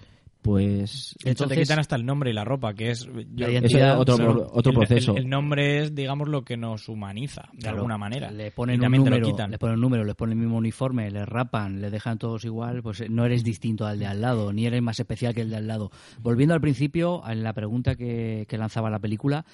pues 0.44 1.16
De 1.24 1.32
hecho, 1.32 1.46
te 1.48 1.54
Entonces- 1.56 1.60
quitan 1.60 1.80
hasta 1.80 1.96
el 1.96 2.06
nombre 2.06 2.30
y 2.30 2.34
la 2.34 2.44
ropa, 2.46 2.76
que 2.76 2.92
es... 2.92 3.08
yo- 3.34 3.48
eso 3.48 3.98
otro, 4.00 4.50
otro 4.54 4.72
el- 4.72 4.78
proceso. 4.78 5.14
El, 5.14 5.24
el 5.24 5.30
nombre 5.30 5.80
es, 5.82 5.96
digamos, 5.96 6.28
lo 6.30 6.44
que 6.44 6.58
nos 6.58 6.88
humaniza, 6.90 7.50
de 7.54 7.60
Claro, 7.60 7.78
alguna 7.78 7.98
manera. 7.98 8.30
Le 8.30 8.48
Y 8.48 8.52
ponen 8.52 8.84
un 8.84 8.92
número, 8.92 9.26
quitan. 9.26 9.50
le 9.50 9.58
ponen 9.58 9.76
un 9.76 9.82
número, 9.82 10.04
les 10.04 10.16
ponen 10.16 10.38
el 10.38 10.44
mismo 10.44 10.58
uniforme, 10.58 11.10
les 11.10 11.28
rapan, 11.28 11.82
le 11.82 11.90
dejan 11.90 12.20
todos 12.20 12.46
igual, 12.46 12.84
pues 12.84 13.02
eh, 13.02 13.08
no 13.10 13.26
eres 13.26 13.44
distinto 13.44 13.88
al 13.88 13.98
de 13.98 14.06
al 14.06 14.22
lado, 14.22 14.54
ni 14.54 14.68
eres 14.68 14.82
más 14.84 15.00
especial 15.00 15.34
que 15.34 15.42
el 15.42 15.50
de 15.50 15.56
al 15.56 15.68
lado. 15.68 15.90
Volviendo 16.22 16.54
al 16.54 16.62
principio, 16.62 17.24
en 17.28 17.42
la 17.42 17.54
pregunta 17.54 17.96
que, 17.96 18.46
que 18.48 18.58
lanzaba 18.58 18.90
la 18.92 19.00
película, 19.00 19.46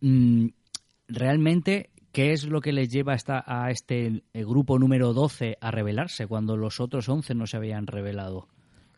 mm, 0.00 0.46
realmente, 1.08 1.90
¿qué 2.12 2.32
es 2.32 2.44
lo 2.46 2.60
que 2.60 2.72
les 2.72 2.88
lleva 2.88 3.12
hasta 3.14 3.42
a 3.46 3.70
este 3.70 4.22
grupo 4.34 4.78
número 4.78 5.12
12 5.12 5.58
a 5.60 5.70
rebelarse 5.70 6.26
cuando 6.26 6.56
los 6.56 6.80
otros 6.80 7.08
11 7.08 7.34
no 7.34 7.46
se 7.46 7.56
habían 7.56 7.86
revelado? 7.86 8.48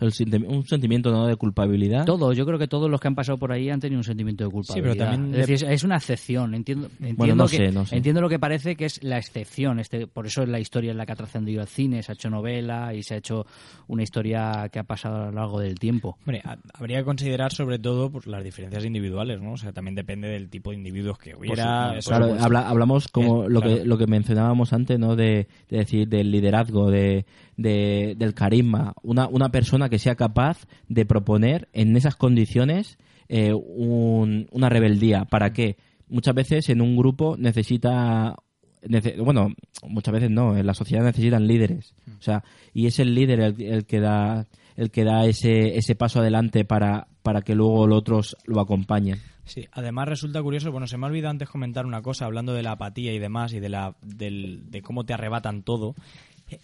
El 0.00 0.12
un 0.46 0.64
sentimiento 0.66 1.10
¿no? 1.10 1.26
de 1.26 1.34
culpabilidad. 1.36 2.04
Todos, 2.04 2.36
yo 2.36 2.46
creo 2.46 2.58
que 2.58 2.68
todos 2.68 2.88
los 2.88 3.00
que 3.00 3.08
han 3.08 3.14
pasado 3.16 3.36
por 3.36 3.50
ahí 3.52 3.68
han 3.68 3.80
tenido 3.80 3.98
un 3.98 4.04
sentimiento 4.04 4.44
de 4.44 4.50
culpabilidad. 4.50 4.94
pero 4.96 5.10
también 5.10 5.40
es, 5.40 5.46
decir, 5.48 5.68
es- 5.68 5.82
una 5.82 5.96
excepción, 5.96 6.54
entiendo, 6.54 6.88
entiendo, 7.00 7.34
no 7.34 7.46
que, 7.48 7.56
sé, 7.56 7.72
no 7.72 7.84
sé. 7.84 7.96
entiendo 7.96 8.20
lo 8.20 8.28
que 8.28 8.38
parece 8.38 8.76
que 8.76 8.84
es 8.84 9.02
la 9.02 9.18
excepción. 9.18 9.80
Este, 9.80 10.06
por 10.06 10.26
eso 10.26 10.42
es 10.42 10.48
la 10.48 10.60
historia 10.60 10.92
en 10.92 10.98
la 10.98 11.06
que 11.06 11.12
ha 11.12 11.16
trascendido 11.16 11.60
al 11.62 11.66
cine, 11.68 12.02
se 12.02 12.12
ha 12.12 12.14
hecho 12.14 12.30
novela 12.30 12.94
y 12.94 13.02
se 13.02 13.14
ha 13.14 13.16
hecho 13.16 13.44
una 13.88 14.02
historia 14.04 14.68
que 14.72 14.78
ha 14.78 14.84
pasado 14.84 15.16
a 15.22 15.26
lo 15.26 15.32
largo 15.32 15.58
del 15.60 15.78
tiempo. 15.78 16.16
Hombre, 16.20 16.42
ha- 16.44 16.58
habría 16.74 16.98
que 16.98 17.04
considerar 17.04 17.52
sobre 17.52 17.78
todo 17.78 18.10
pues, 18.10 18.26
las 18.26 18.44
diferencias 18.44 18.84
individuales, 18.84 19.40
¿no? 19.40 19.52
O 19.52 19.56
sea, 19.56 19.72
también 19.72 19.94
depende 19.96 20.28
del 20.28 20.48
tipo 20.48 20.70
de 20.70 20.76
individuos 20.76 21.18
que 21.18 21.34
hubiera. 21.34 21.98
eso, 21.98 22.10
Claro, 22.10 22.28
pues, 22.28 22.42
habla- 22.42 22.68
hablamos 22.68 23.08
como 23.08 23.44
Es- 23.44 23.50
lo 23.50 23.60
claro. 23.60 23.76
que 23.78 23.84
lo 23.84 23.98
que 23.98 24.06
mencionábamos 24.06 24.72
antes, 24.72 24.98
¿no? 24.98 25.16
De, 25.16 25.48
de 25.70 25.76
decir 25.78 26.06
del 26.08 26.30
liderazgo, 26.30 26.90
de, 26.90 27.24
de- 27.56 28.14
del 28.16 28.34
carisma, 28.34 28.94
una 29.02 29.26
una 29.28 29.48
persona 29.50 29.87
que 29.88 29.98
sea 29.98 30.14
capaz 30.16 30.66
de 30.88 31.04
proponer 31.06 31.68
en 31.72 31.96
esas 31.96 32.16
condiciones 32.16 32.98
eh, 33.28 33.52
un- 33.54 34.46
una 34.52 34.68
rebeldía. 34.68 35.24
¿Para 35.26 35.52
qué? 35.52 35.76
Muchas 36.08 36.34
veces 36.34 36.68
en 36.70 36.80
un 36.80 36.96
grupo 36.96 37.36
necesita 37.38 38.34
nece- 38.82 39.22
bueno, 39.22 39.48
muchas 39.86 40.14
veces 40.14 40.30
no, 40.30 40.56
en 40.56 40.66
la 40.66 40.72
sociedad 40.74 41.04
necesitan 41.04 41.46
líderes. 41.46 41.94
O 42.18 42.22
sea, 42.22 42.42
y 42.72 42.86
es 42.86 42.98
el 42.98 43.14
líder 43.14 43.40
el, 43.40 43.60
el 43.62 43.84
que 43.86 44.00
da 44.00 44.46
el 44.76 44.90
que 44.90 45.04
da 45.04 45.26
ese 45.26 45.76
ese 45.76 45.94
paso 45.96 46.20
adelante 46.20 46.64
para 46.64 47.08
para 47.22 47.42
que 47.42 47.54
luego 47.54 47.86
los 47.86 47.98
otros 47.98 48.36
lo 48.46 48.60
acompañen. 48.60 49.18
Sí, 49.44 49.66
además 49.72 50.08
resulta 50.08 50.42
curioso, 50.42 50.70
bueno, 50.72 50.86
se 50.86 50.96
me 50.98 51.06
ha 51.06 51.08
olvidado 51.10 51.30
antes 51.30 51.48
comentar 51.48 51.84
una 51.86 52.00
cosa, 52.02 52.26
hablando 52.26 52.52
de 52.54 52.62
la 52.62 52.72
apatía 52.72 53.12
y 53.14 53.18
demás, 53.18 53.52
y 53.54 53.60
de, 53.60 53.68
la, 53.70 53.96
del- 54.02 54.70
de 54.70 54.82
cómo 54.82 55.04
te 55.04 55.14
arrebatan 55.14 55.62
todo. 55.62 55.94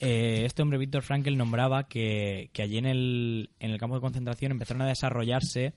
Eh, 0.00 0.42
este 0.44 0.62
hombre, 0.62 0.78
Víctor 0.78 1.02
Frankl, 1.02 1.36
nombraba 1.36 1.88
que, 1.88 2.50
que 2.52 2.62
allí 2.62 2.78
en 2.78 2.86
el, 2.86 3.50
en 3.60 3.70
el 3.70 3.78
campo 3.78 3.96
de 3.96 4.00
concentración 4.00 4.52
empezaron 4.52 4.82
a 4.82 4.86
desarrollarse 4.86 5.74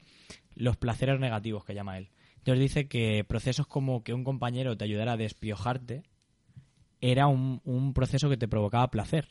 los 0.55 0.77
placeres 0.77 1.19
negativos, 1.19 1.65
que 1.65 1.73
llama 1.75 1.97
él. 1.97 2.09
Entonces 2.37 2.61
dice 2.61 2.87
que 2.87 3.23
procesos 3.27 3.67
como 3.67 4.03
que 4.03 4.13
un 4.13 4.23
compañero 4.23 4.77
te 4.77 4.85
ayudara 4.85 5.13
a 5.13 5.17
despiojarte 5.17 6.03
era 7.01 7.27
un, 7.27 7.61
un 7.65 7.93
proceso 7.93 8.29
que 8.29 8.37
te 8.37 8.47
provocaba 8.47 8.89
placer. 8.89 9.27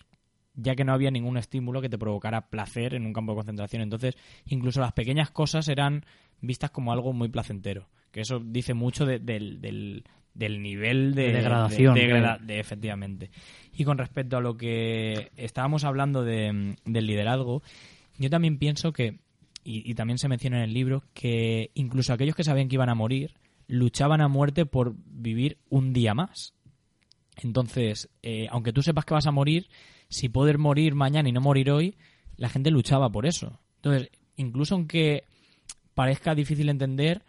ya 0.54 0.74
que 0.74 0.84
no 0.84 0.92
había 0.92 1.10
ningún 1.10 1.36
estímulo 1.36 1.80
que 1.82 1.88
te 1.88 1.98
provocara 1.98 2.48
placer 2.48 2.94
en 2.94 3.04
un 3.06 3.12
campo 3.12 3.32
de 3.32 3.36
concentración. 3.36 3.82
Entonces, 3.82 4.14
incluso 4.46 4.80
las 4.80 4.92
pequeñas 4.92 5.30
cosas 5.30 5.68
eran 5.68 6.04
vistas 6.40 6.70
como 6.70 6.92
algo 6.92 7.12
muy 7.12 7.28
placentero. 7.28 7.88
Que 8.10 8.20
eso 8.22 8.40
dice 8.40 8.72
mucho 8.72 9.04
de- 9.04 9.18
del, 9.18 9.60
del- 9.60 10.04
del 10.36 10.62
nivel 10.62 11.14
de, 11.14 11.28
De 11.28 11.32
degradación, 11.32 11.94
de- 12.46 12.58
efectivamente. 12.60 13.30
Y 13.72 13.84
con 13.84 13.98
respecto 13.98 14.36
a 14.36 14.40
lo 14.40 14.56
que 14.56 15.30
estábamos 15.36 15.84
hablando 15.84 16.22
de, 16.24 16.76
del 16.84 17.06
liderazgo, 17.06 17.62
yo 18.18 18.30
también 18.30 18.58
pienso 18.58 18.92
que, 18.92 19.18
y, 19.64 19.90
y 19.90 19.94
también 19.94 20.18
se 20.18 20.28
menciona 20.28 20.58
en 20.58 20.64
el 20.64 20.72
libro, 20.74 21.02
que 21.14 21.70
incluso 21.74 22.12
aquellos 22.12 22.34
que 22.36 22.44
sabían 22.44 22.68
que 22.68 22.76
iban 22.76 22.88
a 22.88 22.94
morir, 22.94 23.34
luchaban 23.68 24.20
a 24.20 24.28
muerte 24.28 24.64
por 24.66 24.94
vivir 25.06 25.58
un 25.68 25.92
día 25.92 26.14
más. 26.14 26.54
Entonces, 27.42 28.08
eh, 28.22 28.46
aunque 28.50 28.72
tú 28.72 28.82
sepas 28.82 29.04
que 29.04 29.14
vas 29.14 29.26
a 29.26 29.30
morir, 29.32 29.68
si 30.08 30.28
poder 30.28 30.58
morir 30.58 30.94
mañana 30.94 31.28
y 31.28 31.32
no 31.32 31.40
morir 31.40 31.70
hoy, 31.70 31.96
la 32.36 32.48
gente 32.48 32.70
luchaba 32.70 33.10
por 33.10 33.26
eso. 33.26 33.60
Entonces, 33.76 34.10
incluso 34.36 34.74
aunque 34.74 35.24
parezca 35.94 36.34
difícil 36.34 36.68
entender, 36.68 37.24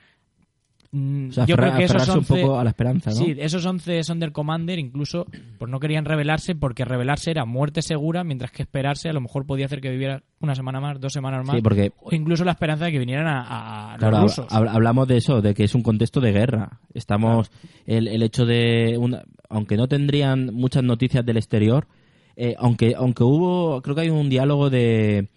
O 1.30 1.32
sea, 1.32 1.46
yo 1.46 1.56
creo 1.56 1.76
que 1.76 1.84
esos 1.84 1.96
aferrarse 2.02 2.12
un 2.12 2.18
11 2.20 2.42
poco 2.42 2.60
a 2.60 2.64
la 2.64 2.70
esperanza, 2.70 3.10
¿no? 3.12 3.16
Sí, 3.16 3.36
esos 3.38 3.66
11 3.66 4.04
Sonder 4.04 4.32
Commander 4.32 4.80
incluso 4.80 5.26
pues 5.58 5.70
no 5.70 5.80
querían 5.80 6.06
rebelarse 6.06 6.56
porque 6.56 6.86
rebelarse 6.86 7.32
era 7.32 7.46
muerte 7.46 7.82
segura, 7.82 8.24
mientras 8.24 8.52
que 8.52 8.64
esperarse 8.64 9.10
a 9.10 9.14
lo 9.14 9.22
mejor 9.22 9.46
podía 9.46 9.66
hacer 9.66 9.82
que 9.82 9.90
viviera 9.90 10.24
una 10.40 10.56
semana 10.56 10.80
más, 10.80 11.00
dos 11.00 11.14
semanas 11.14 11.46
más, 11.46 11.56
Sí, 11.56 11.62
porque 11.62 11.92
o 12.02 12.14
incluso 12.14 12.44
la 12.46 12.52
esperanza 12.52 12.86
de 12.86 12.92
que 12.92 13.00
vinieran 13.00 13.28
a, 13.28 13.94
a 13.94 13.98
Claro, 13.98 14.22
los 14.22 14.38
rusos. 14.38 14.48
hab- 14.52 14.70
hablamos 14.70 15.08
de 15.08 15.18
eso, 15.18 15.42
de 15.42 15.54
que 15.54 15.64
es 15.64 15.74
un 15.76 15.84
contexto 15.84 16.20
de 16.22 16.32
guerra. 16.32 16.80
Estamos, 16.94 17.50
el, 17.86 18.08
el 18.08 18.24
hecho 18.24 18.46
de, 18.46 18.98
una, 19.00 19.24
aunque 19.50 19.78
no 19.78 19.88
tendrían 19.88 20.54
muchas 20.54 20.84
noticias 20.84 21.26
del 21.26 21.38
exterior, 21.38 21.88
eh, 22.36 22.56
aunque, 22.60 22.94
aunque 22.96 23.24
hubo, 23.24 23.82
creo 23.82 23.96
que 23.96 24.02
hay 24.02 24.10
un 24.12 24.30
diálogo 24.30 24.70
de, 24.70 25.28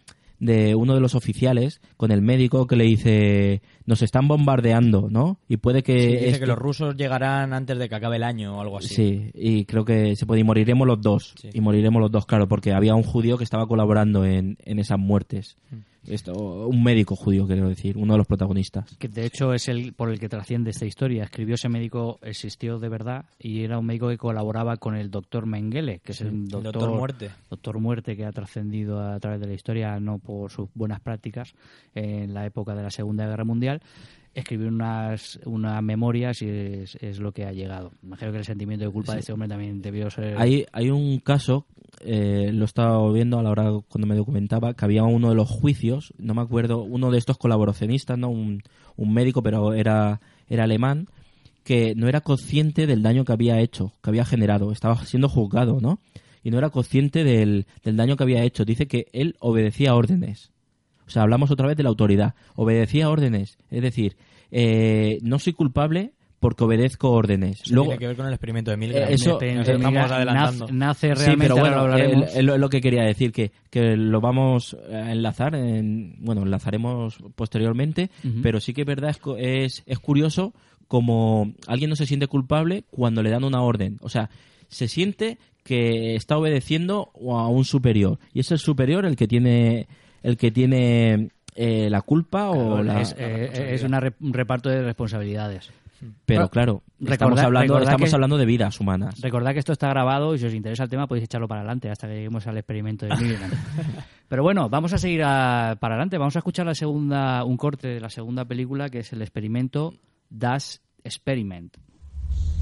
de 0.41 0.75
uno 0.75 0.95
de 0.95 1.01
los 1.01 1.15
oficiales 1.15 1.81
con 1.97 2.11
el 2.11 2.23
médico 2.23 2.67
que 2.67 2.75
le 2.75 2.85
dice, 2.85 3.63
nos 3.87 4.03
están 4.03 4.27
bombardeando, 4.27 5.09
¿no? 5.11 5.39
Y 5.49 5.59
puede 5.59 5.83
que... 5.83 6.01
Sí, 6.01 6.07
dice 6.09 6.27
esto- 6.29 6.41
que 6.41 6.47
los 6.47 6.59
rusos 6.59 6.97
llegarán 6.97 7.53
antes 7.53 7.79
de 7.79 7.89
que 7.89 7.95
acabe 7.95 8.17
el 8.17 8.23
año 8.25 8.57
o 8.57 8.61
algo 8.61 8.79
así. 8.79 8.95
Sí, 8.95 9.31
y 9.35 9.65
creo 9.67 9.85
que 9.85 10.17
se 10.17 10.27
puede, 10.27 10.41
y 10.41 10.45
moriremos 10.45 10.87
los 10.87 11.01
dos. 11.01 11.35
Sí. 11.41 11.51
Y 11.53 11.61
moriremos 11.61 12.01
los 12.01 12.11
dos, 12.11 12.27
claro, 12.27 12.49
porque 12.49 12.73
había 12.73 12.95
un 12.95 13.03
judío 13.03 13.39
que 13.39 13.45
estaba 13.45 13.67
colaborando 13.67 14.25
en, 14.25 14.57
en 14.65 14.79
esas 14.79 14.99
muertes. 14.99 15.57
Mm. 15.71 15.77
Esto, 16.07 16.67
un 16.67 16.83
médico 16.83 17.15
judío, 17.15 17.47
quiero 17.47 17.69
decir, 17.69 17.97
uno 17.97 18.15
de 18.15 18.19
los 18.19 18.27
protagonistas. 18.27 18.97
que 18.97 19.09
de 19.09 19.27
hecho 19.27 19.53
es 19.53 19.69
el 19.69 19.93
por 19.93 20.11
el 20.11 20.19
que 20.19 20.29
trasciende 20.29 20.71
esta 20.71 20.87
historia. 20.87 21.25
Escribió 21.25 21.57
ese 21.57 21.69
médico, 21.69 22.19
existió 22.23 22.79
de 22.79 22.89
verdad, 22.89 23.27
y 23.39 23.63
era 23.63 23.79
un 23.79 23.87
médico 23.87 24.09
que 24.09 24.17
colaboraba 24.17 24.77
con 24.79 24.97
el 24.97 25.11
doctor 25.11 25.47
Mengele, 25.47 26.01
que 26.01 26.13
es 26.13 26.21
el 26.23 26.29
el 26.29 26.49
doctor, 26.49 26.73
doctor 26.73 26.99
Muerte. 26.99 27.31
doctor 27.51 27.79
Muerte 27.79 28.17
que 28.17 28.25
ha 28.25 28.33
trascendido 28.33 29.01
a 29.01 29.19
través 29.21 29.41
de 29.41 29.47
la 29.47 29.55
historia, 29.55 30.01
no 30.01 30.19
por 30.19 30.51
sus 30.51 30.69
buenas 30.75 31.01
prácticas 31.01 31.55
en 31.95 32.35
la 32.35 32.47
época 32.47 32.75
de 32.75 32.83
la 32.83 32.91
Segunda 32.91 33.27
Guerra 33.27 33.45
Mundial. 33.45 33.83
Escribió 34.33 34.69
unas, 34.69 35.41
unas 35.45 35.83
memorias 35.83 36.41
y 36.41 36.49
es, 36.49 36.95
es 37.01 37.19
lo 37.19 37.33
que 37.33 37.45
ha 37.45 37.53
llegado. 37.53 37.91
Imagino 38.03 38.31
que 38.31 38.39
el 38.39 38.45
sentimiento 38.45 38.85
de 38.85 38.93
culpa 38.93 39.15
de 39.15 39.21
este 39.21 39.33
hombre 39.33 39.49
también 39.49 39.83
debió 39.83 40.09
ser... 40.09 40.39
Hay, 40.39 40.67
hay 40.73 40.89
un 40.91 41.19
caso, 41.19 41.67
eh, 42.01 42.51
lo 42.53 42.63
he 42.63 42.67
estado 42.67 43.13
viendo 43.13 43.39
a 43.39 43.43
la 43.43 43.51
hora 43.51 43.71
cuando 43.89 44.07
me 44.07 44.15
documentaba, 44.15 44.75
que 44.75 44.85
había 44.85 45.05
uno 45.05 45.31
de 45.31 45.35
los 45.35 45.49
juicios, 45.49 46.13
no 46.19 46.35
me 46.35 46.43
acuerdo, 46.43 46.83
uno 46.83 47.11
de 47.11 47.19
estos 47.19 47.39
colaboracionistas, 47.39 48.19
¿no? 48.19 48.29
un, 48.29 48.63
un 48.97 49.13
médico, 49.13 49.43
pero 49.43 49.75
era, 49.75 50.21
era 50.49 50.65
alemán, 50.65 51.09
que 51.65 51.95
no 51.95 52.09
era 52.09 52.21
consciente 52.21 52.87
del 52.87 53.03
daño 53.03 53.25
que 53.25 53.33
había 53.33 53.61
hecho, 53.61 53.93
que 54.03 54.11
había 54.11 54.25
generado, 54.25 54.73
estaba 54.73 55.05
siendo 55.05 55.29
juzgado, 55.29 55.81
¿no? 55.81 56.01
Y 56.43 56.51
no 56.51 56.59
era 56.59 56.71
consciente 56.71 57.23
del, 57.23 57.67
del 57.85 57.97
daño 57.97 58.17
que 58.17 58.25
había 58.25 58.43
hecho. 58.45 58.65
Dice 58.65 58.89
que 58.89 59.09
él 59.13 59.37
obedecía 59.41 59.95
órdenes. 59.95 60.53
O 61.07 61.11
sea, 61.11 61.23
hablamos 61.23 61.51
otra 61.51 61.67
vez 61.67 61.77
de 61.77 61.83
la 61.83 61.91
autoridad. 61.91 62.35
Obedecía 62.55 63.11
órdenes. 63.11 63.59
Es 63.69 63.83
decir, 63.83 64.17
eh, 64.51 65.19
no 65.23 65.39
soy 65.39 65.53
culpable 65.53 66.15
porque 66.41 66.65
obedezco 66.65 67.11
órdenes. 67.13 67.61
Eso 67.61 67.75
Luego, 67.75 67.91
tiene 67.91 67.99
que 68.01 68.07
ver 68.09 68.17
con 68.17 68.27
el 68.27 68.33
experimento 68.33 68.71
de 68.73 68.77
Milgram. 68.79 69.03
Eh, 69.11 69.15
eso- 69.15 69.41
eh, 69.41 69.55
de 69.55 69.61
estamos 69.61 69.79
Milgram 69.93 70.13
adelantando. 70.13 70.65
nace, 70.67 70.73
nace 70.73 71.07
Sí, 71.09 71.15
realmente, 71.15 71.45
pero 71.45 71.57
bueno, 71.61 71.77
lo 71.77 71.81
hablaremos. 71.83 72.35
es 72.37 72.45
lo, 72.45 72.59
lo 72.59 72.69
que 72.71 72.81
quería 72.81 73.03
decir, 73.05 73.31
que, 73.31 73.53
que 73.71 73.97
lo 73.97 74.21
vamos 74.21 74.77
a 74.93 75.13
enlazar, 75.13 75.55
en, 75.55 76.17
bueno, 76.21 76.43
enlazaremos 76.43 77.19
posteriormente, 77.37 78.11
pero 78.43 78.59
sí 78.61 78.73
que 78.73 78.81
es 78.81 78.87
verdad, 78.87 79.11
es, 79.11 79.21
es, 79.39 79.83
es 79.87 79.99
curioso 79.99 80.55
como 80.89 81.53
alguien 81.69 81.91
no 81.91 81.95
se 81.97 82.07
siente 82.07 82.27
culpable 82.27 82.85
cuando 82.91 83.23
le 83.23 83.31
dan 83.31 83.45
una 83.45 83.63
orden. 83.63 83.99
O 84.01 84.09
sea, 84.09 84.31
se 84.69 84.89
siente 84.89 85.39
que 85.63 86.15
está 86.17 86.39
obedeciendo 86.39 87.11
a 87.31 87.49
un 87.49 87.65
superior 87.65 88.19
y 88.33 88.41
es 88.41 88.51
el 88.51 88.59
superior 88.59 89.05
el 89.05 89.15
que 89.15 89.29
tiene 89.29 89.87
el 90.23 90.37
que 90.37 90.51
tiene 90.51 91.29
eh, 91.55 91.89
la 91.91 92.01
culpa 92.03 92.51
o 92.51 92.55
Claro, 92.77 92.83
la 92.83 93.01
es, 93.03 93.15
eh, 93.19 93.51
es 93.75 93.83
una 93.83 94.01
re- 94.01 94.15
un 94.21 94.33
reparto 94.33 94.69
de 94.71 94.83
responsabilidades. 94.83 95.71
Pero 96.27 96.41
Bueno, 96.41 96.49
claro 96.51 96.83
estamos 97.01 97.11
recordad- 97.11 97.45
hablando 97.45 97.75
recordad 97.75 97.93
estamos 97.93 98.09
que- 98.11 98.15
hablando 98.17 98.39
de 98.39 98.45
vidas 98.47 98.81
humanas 98.81 99.21
Recordad 99.21 99.53
que 99.53 99.59
esto 99.59 99.73
está 99.73 99.89
grabado 99.89 100.35
y 100.35 100.39
si 100.39 100.47
os 100.47 100.55
interesa 100.55 100.85
el 100.85 100.89
tema 100.91 101.07
podéis 101.07 101.25
echarlo 101.25 101.47
para 101.49 101.61
adelante 101.61 101.91
hasta 101.91 102.07
que 102.09 102.15
lleguemos 102.15 102.47
al 102.47 102.57
experimento 102.59 103.07
de 103.07 103.17
Milgram. 103.17 103.51
Pero 104.29 104.43
bueno, 104.43 104.69
vamos 104.69 104.93
a 104.93 104.99
seguir 104.99 105.23
a- 105.25 105.77
para 105.81 105.95
adelante. 105.95 106.17
Vamos 106.19 106.37
a 106.37 106.39
escuchar 106.41 106.65
la 106.67 106.75
segunda, 106.75 107.45
un 107.45 107.57
corte 107.57 107.89
de 107.89 108.01
la 108.01 108.11
segunda 108.11 108.45
película 108.45 108.89
que 108.89 109.01
es 109.01 109.13
el 109.13 109.23
experimento 109.23 109.93
Das 110.29 110.81
Experiment. 111.05 111.77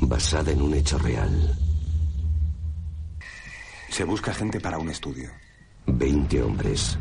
basada 0.00 0.50
en 0.52 0.62
un 0.62 0.74
hecho 0.74 0.96
real. 0.98 1.30
Se 3.90 4.04
busca 4.04 4.32
gente 4.32 4.60
para 4.60 4.78
un 4.78 4.88
estudio. 4.90 5.30
20 5.86 6.42
hombres, 6.42 6.98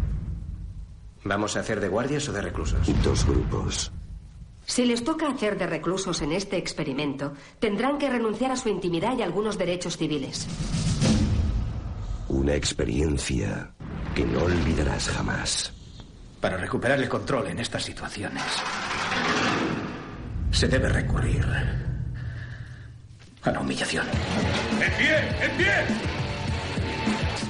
¿Vamos 1.26 1.58
a 1.58 1.60
hacer 1.60 1.80
de 1.82 1.90
guardias 1.90 2.28
o 2.30 2.34
de 2.34 2.42
reclusos? 2.42 2.80
dos 3.04 3.26
grupos. 3.26 3.92
Si 4.68 4.86
les 4.86 5.02
toca 5.02 5.30
hacer 5.30 5.58
de 5.58 5.66
reclusos 5.66 6.22
en 6.22 6.34
este 6.34 6.58
experimento, 6.58 7.34
tendrán 7.58 7.98
que 7.98 8.10
renunciar 8.10 8.52
a 8.52 8.58
su 8.58 8.68
intimidad 8.68 9.18
y 9.18 9.22
algunos 9.22 9.58
derechos 9.58 9.96
civiles. 9.96 10.46
Una 12.28 12.54
experiencia 12.54 13.72
que 14.14 14.26
no 14.26 14.44
olvidarás 14.44 15.08
jamás. 15.08 15.74
Para 16.42 16.58
recuperar 16.58 17.00
el 17.00 17.08
control 17.08 17.48
en 17.48 17.60
estas 17.60 17.86
situaciones, 17.86 18.44
se 20.52 20.68
debe 20.68 20.90
recurrir 20.90 21.46
a 23.44 23.52
la 23.52 23.60
humillación. 23.62 24.06
¡En 24.06 24.92
pie! 24.98 25.46
¡En 25.46 25.58
pie! 25.58 25.74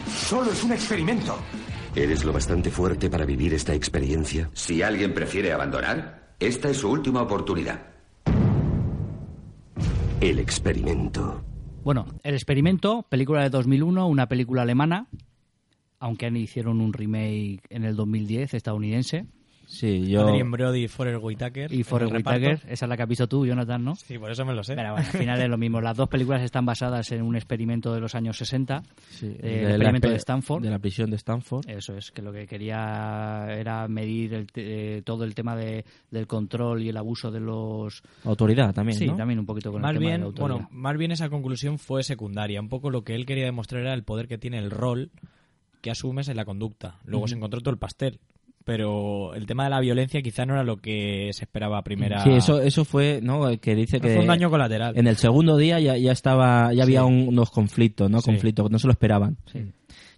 Solo 0.08 0.52
es 0.52 0.64
un 0.64 0.72
experimento. 0.72 1.36
¿Eres 1.96 2.24
lo 2.24 2.32
bastante 2.32 2.70
fuerte 2.70 3.10
para 3.10 3.26
vivir 3.26 3.56
esta 3.56 3.74
experiencia? 3.74 4.52
Si 4.54 4.84
alguien 4.84 5.16
prefiere 5.16 5.52
abandonar, 5.52 6.17
esta 6.40 6.70
es 6.70 6.78
su 6.78 6.90
última 6.90 7.22
oportunidad. 7.22 7.82
El 10.22 10.40
experimento. 10.40 11.44
Bueno, 11.84 12.06
El 12.24 12.34
experimento, 12.34 13.06
película 13.10 13.44
de 13.44 13.50
2001, 13.50 14.08
una 14.08 14.28
película 14.28 14.64
alemana, 14.64 15.08
aunque 16.00 16.28
hicieron 16.28 16.82
un 16.82 16.94
remake 16.94 17.62
en 17.70 17.86
el 17.86 17.96
2010 17.96 18.54
estadounidense. 18.54 19.26
Sí 19.68 20.08
yo 20.08 20.26
Adrien 20.28 20.50
Brody 20.50 20.86
y 20.86 20.88
Forrest 20.88 21.22
Whitaker. 21.22 21.72
Y 21.72 21.84
Forrest 21.84 22.12
reparto. 22.14 22.40
Whitaker, 22.48 22.72
esa 22.72 22.86
es 22.86 22.90
la 22.90 22.98
que 22.98 23.04
has 23.04 23.10
visto 23.10 23.28
tú, 23.28 23.46
Jonathan, 23.46 23.84
¿no? 23.84 23.96
Sí, 23.96 24.18
por 24.18 24.32
eso 24.32 24.44
me 24.46 24.54
lo 24.56 24.64
sé. 24.64 24.74
Pero 24.76 24.94
bueno, 24.94 25.06
al 25.06 25.18
final 25.20 25.42
es 25.42 25.50
lo 25.50 25.58
mismo. 25.58 25.82
Las 25.82 25.96
dos 25.96 26.10
películas 26.10 26.42
están 26.42 26.66
basadas 26.66 27.12
en 27.12 27.22
un 27.22 27.36
experimento 27.36 27.94
de 27.94 28.00
los 28.00 28.16
años 28.16 28.38
60, 28.38 28.82
sí, 29.10 29.28
eh, 29.28 29.30
de 29.42 29.64
el 29.66 29.72
experimento 29.74 30.10
de 30.10 30.16
Stanford. 30.16 30.64
de 30.64 30.70
la 30.70 30.80
prisión 30.80 31.10
de 31.10 31.18
Stanford 31.18 31.70
Eso 31.70 31.96
es, 31.96 32.12
que 32.12 32.22
lo 32.22 32.32
que 32.32 32.48
quería 32.48 33.46
era 33.50 33.88
medir 33.88 34.34
el 34.34 34.48
te- 34.48 34.98
eh, 34.98 35.02
todo 35.04 35.24
el 35.26 35.36
tema 35.36 35.56
de, 35.56 35.86
del 36.10 36.26
control 36.28 36.82
y 36.84 36.90
el 36.90 36.98
abuso 36.98 37.30
de 37.30 37.40
los... 37.42 38.02
autoridad 38.24 38.74
también 38.74 38.98
sí, 38.98 39.08
¿no? 39.08 39.16
también 39.16 39.40
un 39.40 39.46
poquito 39.46 39.72
con 39.72 39.82
más 39.82 39.92
el 39.92 39.98
tema 39.98 40.06
de 40.06 40.10
bien, 40.12 40.22
la 40.22 40.28
autoridad. 40.28 40.50
bueno, 40.56 40.70
más 40.72 40.98
bien 40.98 41.12
esa 41.12 41.30
conclusión 41.30 41.78
fue 41.78 42.04
secundaria. 42.04 42.60
Un 42.62 42.70
poco 42.70 42.90
lo 42.90 43.04
que 43.04 43.16
él 43.16 43.26
quería 43.26 43.46
demostrar 43.46 43.82
era 43.82 43.94
el 43.94 44.04
poder 44.04 44.28
que 44.28 44.38
tiene 44.38 44.58
el 44.60 44.72
rol 44.72 45.12
que 45.82 45.92
asumes 45.92 46.28
en 46.30 46.38
la 46.38 46.46
conducta. 46.46 46.98
Luego 47.06 47.28
se 47.28 47.36
encontró 47.36 47.60
todo 47.62 47.72
el 47.72 47.78
pastel. 47.80 48.20
Pero 48.68 49.34
el 49.34 49.46
tema 49.46 49.64
de 49.64 49.70
la 49.70 49.80
violencia 49.80 50.22
quizá 50.22 50.46
no 50.46 50.52
era 50.54 50.64
lo 50.66 50.76
que 50.82 51.30
se 51.32 51.46
esperaba 51.46 51.78
a 51.78 51.84
primera. 51.84 52.22
Sí, 52.22 52.32
eso, 52.32 52.60
eso 52.62 52.84
fue, 52.84 53.22
¿no? 53.24 53.50
Que 53.62 53.76
dice 53.76 54.02
que 54.02 54.10
Fue 54.10 54.20
un 54.20 54.28
daño 54.28 54.50
colateral. 54.50 54.98
en 54.98 55.08
el 55.08 55.16
segundo 55.16 55.56
día 55.56 55.80
ya, 55.80 55.96
ya 55.96 56.12
estaba, 56.12 56.74
ya 56.74 56.84
había 56.84 57.00
Sí. 57.00 57.06
un- 57.06 57.30
unos 57.30 57.50
conflictos, 57.50 58.12
¿no? 58.12 58.20
Sí. 58.20 58.26
Conflictos, 58.26 58.70
no 58.70 58.78
se 58.78 58.88
lo 58.88 58.92
esperaban. 58.92 59.38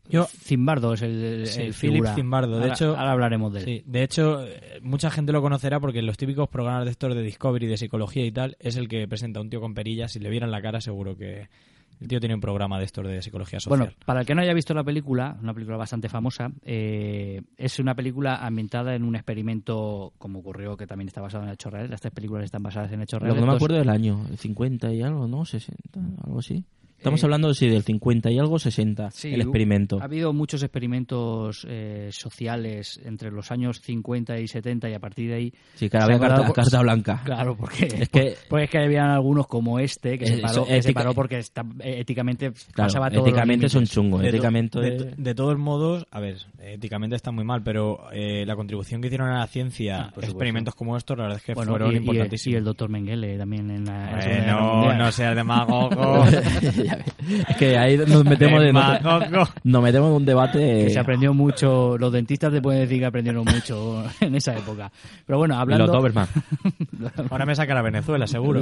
Yo- 0.09 0.25
Zimbardo 0.25 0.93
es 0.95 1.03
el, 1.03 1.23
el- 1.23 1.45
Sí, 1.47 1.61
el 1.61 1.73
Philip 1.75 1.93
figura. 1.97 2.15
Zimbardo. 2.15 2.55
De 2.55 2.61
Ahora- 2.63 2.73
hecho, 2.73 2.97
ahora 2.97 3.11
hablaremos 3.11 3.53
de 3.53 3.59
él. 3.59 3.65
Sí, 3.65 3.83
de 3.85 4.01
hecho, 4.01 4.43
eh, 4.43 4.79
mucha 4.81 5.11
gente 5.11 5.31
lo 5.31 5.43
conocerá 5.43 5.79
porque 5.79 5.99
en 5.99 6.07
los 6.07 6.17
típicos 6.17 6.49
programas 6.49 6.85
de 6.85 6.91
estos 6.91 7.13
de 7.13 7.21
Discovery, 7.21 7.67
de 7.67 7.77
psicología 7.77 8.25
y 8.25 8.31
tal, 8.31 8.57
es 8.59 8.75
el 8.77 8.87
que 8.87 9.07
presenta 9.07 9.39
a 9.39 9.43
un 9.43 9.51
tío 9.51 9.61
con 9.61 9.75
perillas. 9.75 10.11
Si 10.11 10.19
le 10.19 10.31
vieran 10.31 10.49
la 10.49 10.63
cara, 10.63 10.81
seguro 10.81 11.15
que 11.15 11.47
el 11.99 12.07
tío 12.07 12.19
tiene 12.19 12.35
un 12.35 12.41
programa 12.41 12.79
de 12.79 12.85
estos 12.85 13.05
de 13.05 13.21
psicología 13.21 13.59
social. 13.59 13.77
Bueno, 13.79 13.93
para 14.05 14.21
el 14.21 14.25
que 14.25 14.33
no 14.33 14.41
haya 14.41 14.53
visto 14.53 14.73
la 14.73 14.83
película, 14.83 15.37
una 15.41 15.53
película 15.53 15.77
bastante 15.77 16.07
famosa, 16.07 16.49
eh, 16.63 17.41
es 17.57 17.79
una 17.79 17.93
película 17.95 18.37
ambientada 18.37 18.95
en 18.95 19.03
un 19.03 19.15
experimento, 19.15 20.13
como 20.17 20.39
ocurrió, 20.39 20.77
que 20.77 20.87
también 20.87 21.07
está 21.07 21.21
basado 21.21 21.43
en 21.43 21.49
hechos 21.49 21.71
reales. 21.71 21.91
Las 21.91 22.01
tres 22.01 22.13
películas 22.13 22.45
están 22.45 22.63
basadas 22.63 22.91
en 22.91 23.01
hechos 23.01 23.19
Lo 23.19 23.25
reales. 23.25 23.41
que 23.41 23.45
no 23.45 23.51
me 23.51 23.55
acuerdo 23.57 23.77
del 23.77 23.89
año, 23.89 24.25
el 24.29 24.37
50 24.37 24.93
y 24.93 25.01
algo, 25.01 25.27
¿no? 25.27 25.45
60, 25.45 25.99
algo 26.23 26.39
así. 26.39 26.63
Estamos 26.99 27.23
Eh, 27.23 27.25
hablando 27.25 27.53
sí, 27.53 27.67
del 27.69 27.83
50 27.83 28.29
y 28.29 28.37
algo, 28.39 28.59
60, 28.59 29.09
Sí, 29.11 29.33
el 29.33 29.41
experimento. 29.41 29.99
Ha 30.01 30.03
habido 30.03 30.33
muchos 30.33 30.61
experimentos 30.63 31.65
eh, 31.67 32.09
sociales 32.11 32.99
entre 33.05 33.31
los 33.31 33.51
años 33.51 33.79
50 33.81 34.37
y 34.39 34.47
70 34.49 34.89
y 34.89 34.93
a 34.93 34.99
partir 34.99 35.29
de 35.29 35.35
ahí... 35.35 35.53
Sí, 35.75 35.89
cada 35.89 36.05
se 36.07 36.11
vez 36.11 36.19
carta, 36.21 36.45
por- 36.45 36.55
carta 36.55 36.81
blanca. 36.81 37.21
Claro, 37.23 37.55
porque 37.55 37.85
Es 37.87 38.09
que- 38.09 38.35
pues 38.49 38.65
es 38.65 38.69
que 38.69 38.79
habían 38.79 39.09
algunos 39.11 39.47
como 39.47 39.79
este 39.79 40.17
que 40.19 40.25
se 40.27 40.35
Eh, 40.35 40.41
paró, 40.41 40.65
que 40.65 40.81
se 40.81 40.93
paró 40.93 41.13
porque 41.13 41.37
está, 41.39 41.61
eh, 41.79 42.01
éticamente 42.01 42.51
Claro, 42.73 42.87
pasaba 42.89 43.09
todos 43.09 43.21
los 43.21 43.27
éticamente 43.29 43.65
es 43.67 43.73
un 43.75 43.79
límites. 43.79 43.93
chungo. 43.95 44.17
De, 44.19 44.27
éticamente 44.29 44.79
de, 44.79 44.91
to- 44.91 45.05
de 45.17 45.35
todos 45.35 45.57
modos, 45.57 46.05
a 46.11 46.19
ver, 46.19 46.35
éticamente 46.61 47.15
está 47.15 47.31
muy 47.31 47.45
mal, 47.45 47.63
pero 47.63 48.11
eh, 48.11 48.45
la 48.45 48.55
contribución 48.57 48.99
que 48.99 49.07
hicieron 49.07 49.29
a 49.29 49.39
la 49.39 49.47
ciencia, 49.47 50.09
Ah, 50.09 50.13
experimentos 50.21 50.75
como 50.75 50.97
estos, 50.97 51.17
la 51.17 51.23
verdad 51.23 51.37
es 51.39 51.45
que 51.45 51.53
Bueno, 51.53 51.71
fueron 51.71 51.91
y, 51.91 51.93
y 51.93 51.95
el, 51.97 52.03
importantísimos. 52.03 52.53
y 52.53 52.57
el 52.57 52.63
doctor 52.65 52.89
Mengele 52.89 53.37
también 53.37 53.71
en 53.71 53.85
la, 53.85 54.19
en 54.21 54.53
Mundial. 54.53 54.97
no 54.97 55.11
seas 55.13 55.35
demagogo. 55.35 56.25
Ya 56.89 56.95
ves. 56.95 57.45
es 57.49 57.57
que 57.57 57.77
ahí 57.77 57.97
nos 57.97 58.23
metemos, 58.25 58.63
en, 58.63 58.73
nos 58.73 59.83
metemos 59.83 60.09
en 60.09 60.15
un 60.15 60.25
debate. 60.25 60.59
que 60.85 60.89
se 60.89 60.99
aprendió 60.99 61.33
mucho, 61.33 61.97
los 61.97 62.11
dentistas 62.11 62.51
te 62.51 62.61
pueden 62.61 62.81
decir 62.81 62.99
que 62.99 63.05
aprendieron 63.05 63.45
mucho 63.45 64.03
en 64.21 64.35
esa 64.35 64.55
época. 64.57 64.91
Pero 65.25 65.37
bueno, 65.37 65.55
hablando... 65.57 65.85
los 65.87 65.95
Doberman. 65.95 66.27
Ahora 67.29 67.45
me 67.45 67.55
saca 67.55 67.77
a 67.77 67.81
Venezuela, 67.81 68.27
seguro. 68.27 68.61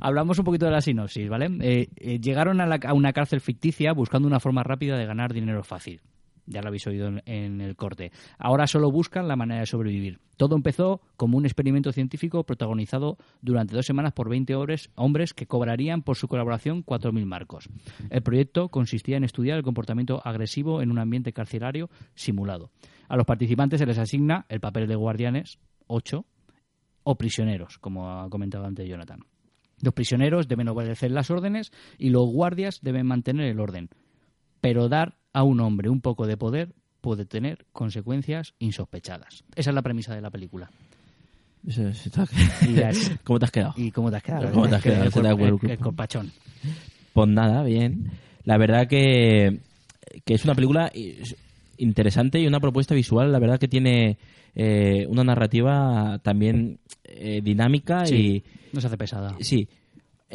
Hablamos 0.00 0.38
un 0.38 0.44
poquito 0.44 0.66
de 0.66 0.72
la 0.72 0.80
sinopsis, 0.80 1.28
¿vale? 1.28 1.48
Eh, 1.60 1.88
eh, 1.96 2.18
llegaron 2.20 2.60
a, 2.60 2.66
la- 2.66 2.80
a 2.84 2.92
una 2.92 3.12
cárcel 3.12 3.40
ficticia 3.40 3.92
buscando 3.92 4.28
una 4.28 4.40
forma 4.40 4.62
rápida 4.62 4.96
de 4.98 5.06
ganar 5.06 5.32
dinero 5.32 5.62
fácil. 5.64 6.00
Ya 6.46 6.60
lo 6.60 6.68
habéis 6.68 6.86
oído 6.86 7.10
en, 7.24 7.60
el 7.60 7.76
corte. 7.76 8.12
Ahora 8.38 8.66
solo 8.66 8.90
buscan 8.90 9.28
la 9.28 9.36
manera 9.36 9.60
de 9.60 9.66
sobrevivir. 9.66 10.20
Todo 10.36 10.56
empezó 10.56 11.00
como 11.16 11.38
un 11.38 11.46
experimento 11.46 11.92
científico 11.92 12.44
protagonizado 12.44 13.18
durante 13.40 13.74
dos 13.74 13.86
semanas 13.86 14.12
por 14.12 14.28
20 14.28 14.54
hombres, 14.54 14.90
hombres 14.94 15.32
que 15.32 15.46
cobrarían 15.46 16.02
por 16.02 16.16
su 16.16 16.28
colaboración 16.28 16.84
4.000 16.84 17.24
marcos. 17.24 17.68
El 18.10 18.22
proyecto 18.22 18.68
consistía 18.68 19.16
en 19.16 19.24
estudiar 19.24 19.56
el 19.56 19.64
comportamiento 19.64 20.20
agresivo 20.24 20.82
en 20.82 20.90
un 20.90 20.98
ambiente 20.98 21.32
carcelario 21.32 21.88
simulado. 22.14 22.70
A 23.08 23.16
los 23.16 23.26
participantes 23.26 23.78
se 23.78 23.86
les 23.86 23.98
asigna 23.98 24.44
el 24.48 24.60
papel 24.60 24.86
de 24.86 24.96
guardianes, 24.96 25.58
8, 25.86 26.24
o 27.04 27.16
prisioneros, 27.16 27.78
como 27.78 28.10
ha 28.10 28.28
comentado 28.28 28.64
antes 28.64 28.88
Jonathan. 28.88 29.20
Los 29.82 29.94
prisioneros 29.94 30.48
deben 30.48 30.68
obedecer 30.68 31.10
las 31.10 31.30
órdenes 31.30 31.70
y 31.98 32.10
los 32.10 32.26
guardias 32.26 32.80
deben 32.82 33.06
mantener 33.06 33.46
el 33.46 33.60
orden. 33.60 33.90
Pero 34.60 34.88
dar 34.88 35.18
a 35.34 35.42
un 35.42 35.60
hombre 35.60 35.90
un 35.90 36.00
poco 36.00 36.26
de 36.26 36.38
poder 36.38 36.72
puede 37.02 37.26
tener 37.26 37.66
consecuencias 37.72 38.54
insospechadas. 38.58 39.44
Esa 39.54 39.70
es 39.70 39.74
la 39.74 39.82
premisa 39.82 40.14
de 40.14 40.22
la 40.22 40.30
película. 40.30 40.70
Y 41.66 43.20
¿Cómo 43.24 43.38
te 43.38 43.44
has 43.46 43.50
quedado? 43.50 43.74
¿Y 43.76 43.90
cómo 43.90 44.10
te 44.10 44.16
has 44.16 44.22
quedado? 44.22 44.50
¿Cómo 44.52 44.68
te 44.68 44.76
has 44.76 44.82
quedado? 44.82 45.04
El, 45.04 45.12
el- 45.26 45.38
el 45.64 45.70
el 45.70 45.78
corpachón. 45.78 46.32
Pues 47.12 47.28
nada, 47.28 47.62
bien. 47.62 48.10
La 48.44 48.58
verdad 48.58 48.86
que, 48.86 49.60
que 50.24 50.34
es 50.34 50.44
una 50.44 50.54
película 50.54 50.90
interesante 51.78 52.40
y 52.40 52.46
una 52.46 52.60
propuesta 52.60 52.94
visual, 52.94 53.32
la 53.32 53.38
verdad 53.38 53.58
que 53.58 53.68
tiene 53.68 54.18
eh, 54.54 55.06
una 55.08 55.24
narrativa 55.24 56.18
también 56.22 56.78
eh, 57.04 57.40
dinámica 57.42 58.06
Sí, 58.06 58.42
no 58.72 58.80
se 58.80 58.86
hace 58.88 58.96
pesada. 58.98 59.34
y 59.38 59.44
sí. 59.44 59.68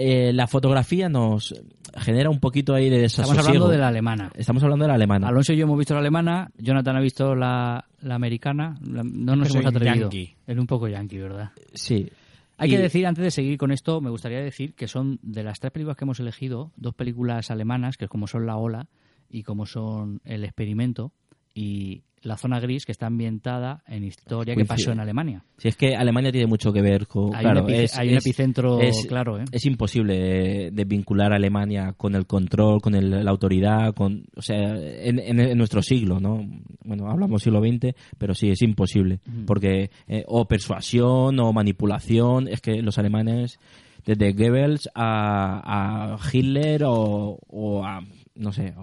Eh, 0.01 0.31
la 0.31 0.47
fotografía 0.47 1.09
nos 1.09 1.53
genera 1.97 2.29
un 2.29 2.39
poquito 2.39 2.73
ahí 2.73 2.89
de 2.89 3.03
Estamos 3.03 3.31
desasosiego. 3.31 3.65
hablando 3.65 3.71
de 3.73 3.77
la 3.79 3.87
alemana. 3.89 4.31
Estamos 4.35 4.63
hablando 4.63 4.83
de 4.85 4.87
la 4.89 4.95
alemana. 4.95 5.27
Alonso 5.27 5.51
y 5.51 5.57
yo 5.57 5.63
hemos 5.65 5.77
visto 5.77 5.93
la 5.93 5.99
alemana, 5.99 6.49
Jonathan 6.57 6.95
ha 6.95 7.01
visto 7.01 7.35
la, 7.35 7.83
la 8.01 8.15
americana. 8.15 8.77
La- 8.81 9.03
no 9.03 9.35
nos 9.35 9.53
hemos 9.53 9.65
atrevido. 9.65 10.09
Es 10.47 10.57
un 10.57 10.67
poco 10.67 10.87
yankee, 10.87 11.17
¿verdad? 11.17 11.51
Sí. 11.73 12.09
Hay 12.57 12.69
Y- 12.69 12.75
que 12.75 12.81
decir, 12.81 13.05
antes 13.07 13.23
de 13.23 13.31
seguir 13.31 13.57
con 13.57 13.71
esto, 13.71 13.99
me 13.99 14.09
gustaría 14.09 14.39
decir 14.39 14.73
que 14.73 14.87
son 14.87 15.19
de 15.21 15.43
las 15.43 15.59
tres 15.59 15.71
películas 15.73 15.97
que 15.97 16.05
hemos 16.05 16.19
elegido, 16.21 16.71
dos 16.77 16.93
películas 16.95 17.51
alemanas, 17.51 17.97
que 17.97 18.07
como 18.07 18.27
son 18.27 18.45
La 18.45 18.55
Ola 18.55 18.87
y 19.29 19.43
como 19.43 19.65
son 19.65 20.21
El 20.23 20.43
Experimento, 20.45 21.11
y 21.53 22.03
La 22.21 22.35
Zona 22.35 22.59
Gris, 22.59 22.85
que 22.85 22.91
está 22.91 23.07
ambientada 23.07 23.81
en 23.87 24.03
historia 24.03 24.53
que 24.53 24.65
pasó 24.65 24.91
en 24.91 24.99
Alemania. 24.99 25.45
Si 25.57 25.69
es 25.69 25.77
que 25.77 25.95
Alemania 25.95 26.31
tiene 26.33 26.47
mucho 26.47 26.73
que 26.73 26.81
ver 26.81 27.07
con. 27.07 27.33
Hay 27.33 27.43
claro, 27.43 27.63
un 27.63 27.71
es- 27.71 27.97
hay 27.97 28.09
un 28.09 28.15
epicentro 28.17 28.79
es- 28.81 29.05
claro, 29.07 29.39
¿eh? 29.39 29.45
Es 29.53 29.65
imposible 29.65 30.69
desvincular 30.71 31.31
a 31.31 31.37
Alemania 31.37 31.93
con 31.95 32.15
el 32.15 32.25
control, 32.25 32.81
con 32.81 32.93
el- 32.95 33.23
la 33.23 33.31
autoridad, 33.31 33.93
con, 33.93 34.25
o 34.35 34.41
sea, 34.41 34.57
en, 34.75 35.17
en- 35.19 35.39
en 35.39 35.57
nuestro 35.57 35.81
siglo, 35.81 36.19
¿no? 36.19 36.45
Bueno, 36.83 37.09
hablamos 37.09 37.41
siglo 37.41 37.61
XX, 37.61 37.95
pero 38.17 38.35
sí, 38.35 38.49
es 38.49 38.61
imposible. 38.63 39.21
Porque, 39.47 39.89
eh, 40.07 40.23
o 40.27 40.45
persuasión, 40.45 41.39
o 41.39 41.53
manipulación, 41.53 42.49
es 42.49 42.59
que 42.59 42.81
los 42.81 42.97
alemanes, 42.97 43.59
desde 44.05 44.33
Goebbels 44.33 44.89
a, 44.93 46.13
a 46.15 46.17
Hitler 46.33 46.83
o, 46.85 47.39
o 47.47 47.85
a, 47.85 48.01
no 48.35 48.51
sé, 48.51 48.73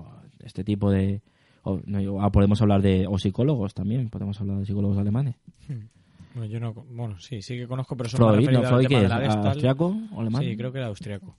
este 0.43 0.65
tipo 0.65 0.91
de. 0.91 1.21
O, 1.69 1.81
no, 1.85 2.15
o 2.25 2.31
podemos 2.31 2.63
hablar 2.63 2.81
de. 2.81 3.07
O 3.09 3.19
psicólogos 3.19 3.75
también, 3.75 4.09
podemos 4.09 4.41
hablar 4.41 4.59
de 4.59 4.67
psicólogos 4.67 4.99
alemanes. 4.99 5.35
Bueno, 6.33 6.47
yo 6.49 6.61
no, 6.61 6.73
bueno, 6.75 7.19
sí, 7.19 7.43
sí 7.43 7.57
que 7.57 7.67
conozco, 7.67 7.97
pero 7.97 8.09
solo 8.09 8.27
me 8.27 8.33
Freud, 8.35 8.47
referido 8.47 8.63
¿no? 8.63 8.69
Freud, 8.69 8.89
tema 8.89 9.01
¿qué 9.01 9.09
de 9.09 9.27
es? 9.27 9.35
¿Austriaco 9.35 9.97
o 10.15 10.21
alemán? 10.21 10.43
Sí, 10.43 10.57
creo 10.57 10.71
que 10.71 10.79
era 10.79 10.87
austriaco. 10.87 11.37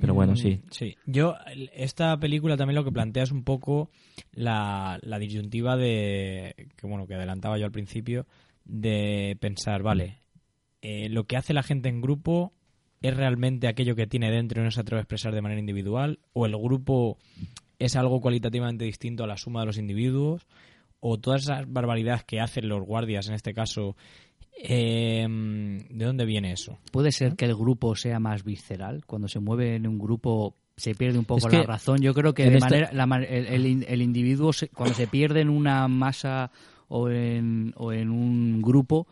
Pero 0.00 0.14
bueno, 0.14 0.32
Mm, 0.32 0.36
sí. 0.36 0.60
Sí. 0.70 0.96
Yo, 1.04 1.34
esta 1.74 2.16
película 2.18 2.56
también 2.56 2.76
lo 2.76 2.84
que 2.84 2.92
plantea 2.92 3.24
es 3.24 3.30
un 3.30 3.44
poco 3.44 3.90
la, 4.32 4.98
la 5.02 5.18
disyuntiva 5.18 5.76
de, 5.76 6.68
que 6.76 6.86
bueno, 6.86 7.06
que 7.06 7.14
adelantaba 7.14 7.58
yo 7.58 7.66
al 7.66 7.72
principio, 7.72 8.26
de 8.64 9.36
pensar, 9.38 9.82
vale, 9.82 10.16
eh, 10.80 11.08
lo 11.10 11.24
que 11.24 11.36
hace 11.36 11.52
la 11.52 11.62
gente 11.62 11.90
en 11.90 12.00
grupo 12.00 12.52
es 13.02 13.14
realmente 13.16 13.68
aquello 13.68 13.96
que 13.96 14.06
tiene 14.06 14.30
dentro 14.30 14.62
y 14.62 14.64
no 14.64 14.70
se 14.70 14.80
atreve 14.80 15.00
a 15.00 15.02
expresar 15.02 15.34
de 15.34 15.42
manera 15.42 15.60
individual, 15.60 16.20
o 16.32 16.46
el 16.46 16.56
grupo 16.56 17.18
es 17.84 17.96
algo 17.96 18.20
cualitativamente 18.20 18.84
distinto 18.84 19.24
a 19.24 19.26
la 19.26 19.36
suma 19.36 19.60
de 19.60 19.66
los 19.66 19.78
individuos, 19.78 20.46
o 21.00 21.18
todas 21.18 21.42
esas 21.42 21.70
barbaridades 21.72 22.24
que 22.24 22.40
hacen 22.40 22.68
los 22.68 22.82
guardias, 22.84 23.28
en 23.28 23.34
este 23.34 23.52
caso, 23.54 23.96
eh, 24.62 25.26
¿de 25.90 26.04
dónde 26.04 26.24
viene 26.24 26.52
eso? 26.52 26.78
Puede 26.92 27.12
ser 27.12 27.34
que 27.36 27.44
el 27.46 27.54
grupo 27.54 27.96
sea 27.96 28.20
más 28.20 28.44
visceral. 28.44 29.04
Cuando 29.06 29.28
se 29.28 29.40
mueve 29.40 29.74
en 29.76 29.86
un 29.86 29.98
grupo 29.98 30.54
se 30.76 30.94
pierde 30.94 31.18
un 31.18 31.24
poco 31.24 31.38
Es 31.38 31.46
que 31.46 31.58
la 31.58 31.64
razón. 31.64 32.00
Yo 32.00 32.14
creo 32.14 32.32
que 32.34 32.44
de 32.48 32.54
esta- 32.56 32.66
manera, 32.68 32.90
la 32.92 33.04
el, 33.24 33.46
el 33.46 33.66
in- 33.66 33.84
el 33.88 34.02
individuo, 34.02 34.50
cuando 34.74 34.94
se 34.94 35.06
pierde 35.06 35.40
en 35.40 35.50
una 35.50 35.86
masa 35.88 36.50
o 36.88 37.08
en, 37.10 37.72
o 37.76 37.92
en 37.92 38.10
un 38.10 38.62
grupo, 38.62 39.06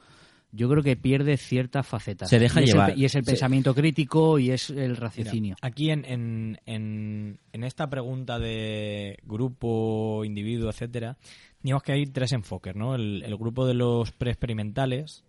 yo 0.53 0.68
creo 0.68 0.82
que 0.82 0.96
pierde 0.96 1.36
ciertas 1.36 1.86
facetas. 1.86 2.28
Se 2.28 2.38
deja 2.38 2.61
y 2.61 2.64
es 2.64 2.70
el 2.70 2.74
llevar. 2.74 2.98
y 2.98 3.05
es 3.05 3.14
el 3.14 3.24
Se- 3.24 3.30
pensamiento 3.32 3.74
crítico 3.74 4.38
y 4.38 4.51
es 4.51 4.70
el 4.70 4.76
Mira, 4.90 4.94
raciocinio. 5.01 5.57
aquí 5.62 5.90
en, 5.90 6.05
en, 6.05 6.59
en, 6.66 7.38
en 7.53 7.64
esta 7.64 7.88
pregunta 7.88 8.38
de 8.38 9.18
grupo, 9.24 10.24
individuo, 10.24 10.70
etcétera, 10.70 11.16
digamos 11.62 11.82
que 11.82 11.92
hay 11.92 12.07
tres 12.07 12.32
enfoques, 12.32 12.74
¿no? 12.74 12.94
El, 12.94 13.22
el 13.24 13.36
grupo 13.36 13.66
de 13.66 13.74
los 13.74 14.11
preexperimentales, 14.12 15.24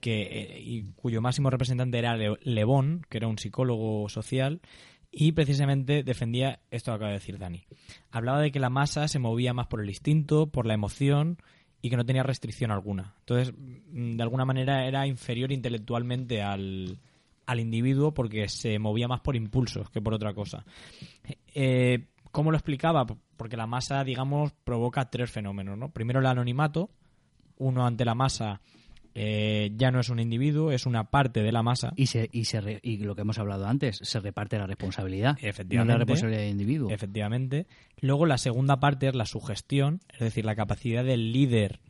que, 0.00 0.22
eh, 0.22 0.60
y 0.60 0.82
cuyo 0.96 1.20
máximo 1.20 1.50
representante 1.50 1.98
era 1.98 2.16
Le, 2.16 2.36
Le 2.42 2.64
Bon, 2.64 3.02
que 3.08 3.18
era 3.18 3.28
un 3.28 3.38
psicólogo 3.38 4.08
social, 4.08 4.60
y 5.12 5.32
precisamente 5.32 6.02
defendía 6.04 6.60
esto 6.70 6.92
que 6.92 6.94
acaba 6.96 7.08
de 7.10 7.18
decir 7.18 7.36
Dani. 7.38 7.64
Hablaba 8.10 8.40
de 8.40 8.50
que 8.52 8.60
la 8.60 8.70
masa 8.70 9.08
se 9.08 9.18
movía 9.18 9.52
más 9.52 9.66
por 9.66 9.82
el 9.82 9.88
instinto, 9.90 10.46
por 10.46 10.66
la 10.66 10.74
emoción 10.74 11.38
y 11.82 11.90
que 11.90 11.96
no 11.96 12.04
tenía 12.04 12.22
restricción 12.22 12.70
alguna. 12.70 13.14
Entonces, 13.20 13.54
mm, 13.54 14.16
de 14.16 14.22
alguna 14.22 14.44
manera 14.44 14.86
era 14.86 15.06
inferior 15.06 15.52
intelectualmente 15.52 16.42
al, 16.42 16.98
al 17.46 17.60
individuo 17.60 18.12
porque 18.12 18.48
se 18.48 18.78
movía 18.78 19.08
más 19.08 19.20
por 19.20 19.36
impulsos 19.36 19.90
que 19.90 20.00
por 20.00 20.14
otra 20.14 20.34
cosa. 20.34 20.64
Eh, 21.54 22.06
¿Cómo 22.30 22.50
lo 22.50 22.56
explicaba? 22.56 23.06
Porque 23.36 23.56
la 23.56 23.66
masa, 23.66 24.04
digamos, 24.04 24.52
provoca 24.64 25.10
tres 25.10 25.30
fenómenos, 25.30 25.76
¿no? 25.76 25.90
Primero 25.90 26.20
el 26.20 26.26
anonimato, 26.26 26.90
uno 27.58 27.86
ante 27.86 28.04
la 28.04 28.14
masa 28.14 28.60
eh, 29.22 29.72
ya 29.76 29.90
no 29.90 30.00
es 30.00 30.08
un 30.08 30.18
individuo, 30.18 30.72
es 30.72 30.86
una 30.86 31.04
parte 31.10 31.42
de 31.42 31.52
la 31.52 31.62
masa. 31.62 31.92
Y, 31.96 32.06
se, 32.06 32.28
y, 32.32 32.46
se 32.46 32.60
re- 32.62 32.80
y 32.82 32.96
lo 32.98 33.14
que 33.14 33.20
hemos 33.20 33.38
hablado 33.38 33.66
antes, 33.66 33.98
se 34.02 34.18
reparte 34.20 34.56
la 34.56 34.66
responsabilidad. 34.66 35.36
Efectivamente. 35.42 35.92
No 35.92 35.98
la 35.98 35.98
responsabilidad 35.98 36.40
del 36.42 36.50
individuo. 36.52 36.90
Efectivamente. 36.90 37.66
Luego 38.00 38.24
la 38.24 38.38
segunda 38.38 38.80
parte 38.80 39.08
es 39.08 39.14
la 39.14 39.26
sugestión, 39.26 40.00
es 40.12 40.20
decir, 40.20 40.44
la 40.46 40.54
capacidad 40.56 41.04
del 41.04 41.32
líder 41.32 41.80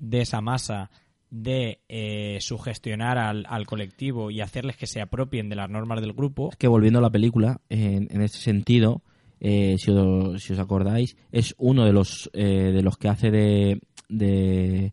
de 0.00 0.22
esa 0.22 0.40
masa 0.40 0.90
de 1.30 1.78
eh, 1.88 2.38
sugestionar 2.40 3.16
al, 3.16 3.46
al 3.48 3.64
colectivo 3.66 4.32
y 4.32 4.40
hacerles 4.40 4.76
que 4.76 4.88
se 4.88 5.00
apropien 5.00 5.48
de 5.48 5.54
las 5.54 5.70
normas 5.70 6.00
del 6.00 6.12
grupo. 6.12 6.50
que 6.58 6.66
volviendo 6.66 6.98
a 6.98 7.02
la 7.02 7.10
película, 7.10 7.60
en, 7.68 8.08
en 8.10 8.20
este 8.20 8.38
sentido, 8.38 9.02
eh, 9.38 9.76
si, 9.78 9.92
os, 9.92 10.42
si 10.42 10.54
os 10.54 10.58
acordáis, 10.58 11.16
es 11.30 11.54
uno 11.58 11.84
de 11.84 11.92
los 11.92 12.28
eh, 12.32 12.72
de 12.74 12.82
los 12.82 12.96
que 12.98 13.08
hace 13.08 13.30
de 13.30 13.80
de 14.08 14.92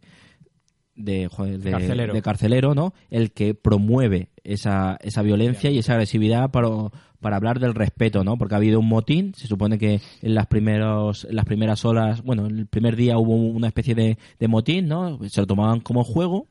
de, 0.97 1.27
joder, 1.27 1.59
de- 1.59 1.71
Carcelero. 1.71 2.13
de 2.13 2.21
carcelero, 2.21 2.75
¿no? 2.75 2.93
El 3.09 3.31
que 3.31 3.53
promueve 3.53 4.29
esa, 4.43 4.97
esa 5.01 5.21
violencia 5.21 5.69
y 5.71 5.77
esa 5.77 5.93
agresividad 5.93 6.51
para, 6.51 6.67
para 7.21 7.35
hablar 7.37 7.59
del 7.59 7.75
respeto, 7.75 8.23
¿no? 8.23 8.37
Porque 8.37 8.55
ha 8.55 8.57
habido 8.57 8.79
un 8.79 8.87
motín, 8.89 9.33
se 9.35 9.47
supone 9.47 9.77
que 9.77 10.01
en 10.21 10.33
las 10.33 10.47
primeros 10.47 11.25
en 11.25 11.35
las 11.35 11.45
primeras 11.45 11.85
horas, 11.85 12.21
bueno, 12.23 12.47
el 12.47 12.67
primer 12.67 12.95
día 12.95 13.17
hubo 13.17 13.35
una 13.35 13.67
especie 13.67 13.95
de, 13.95 14.17
de 14.39 14.47
motín, 14.47 14.87
¿no? 14.87 15.19
Se 15.29 15.41
lo 15.41 15.47
tomaban 15.47 15.79
como 15.81 16.03
juego 16.03 16.47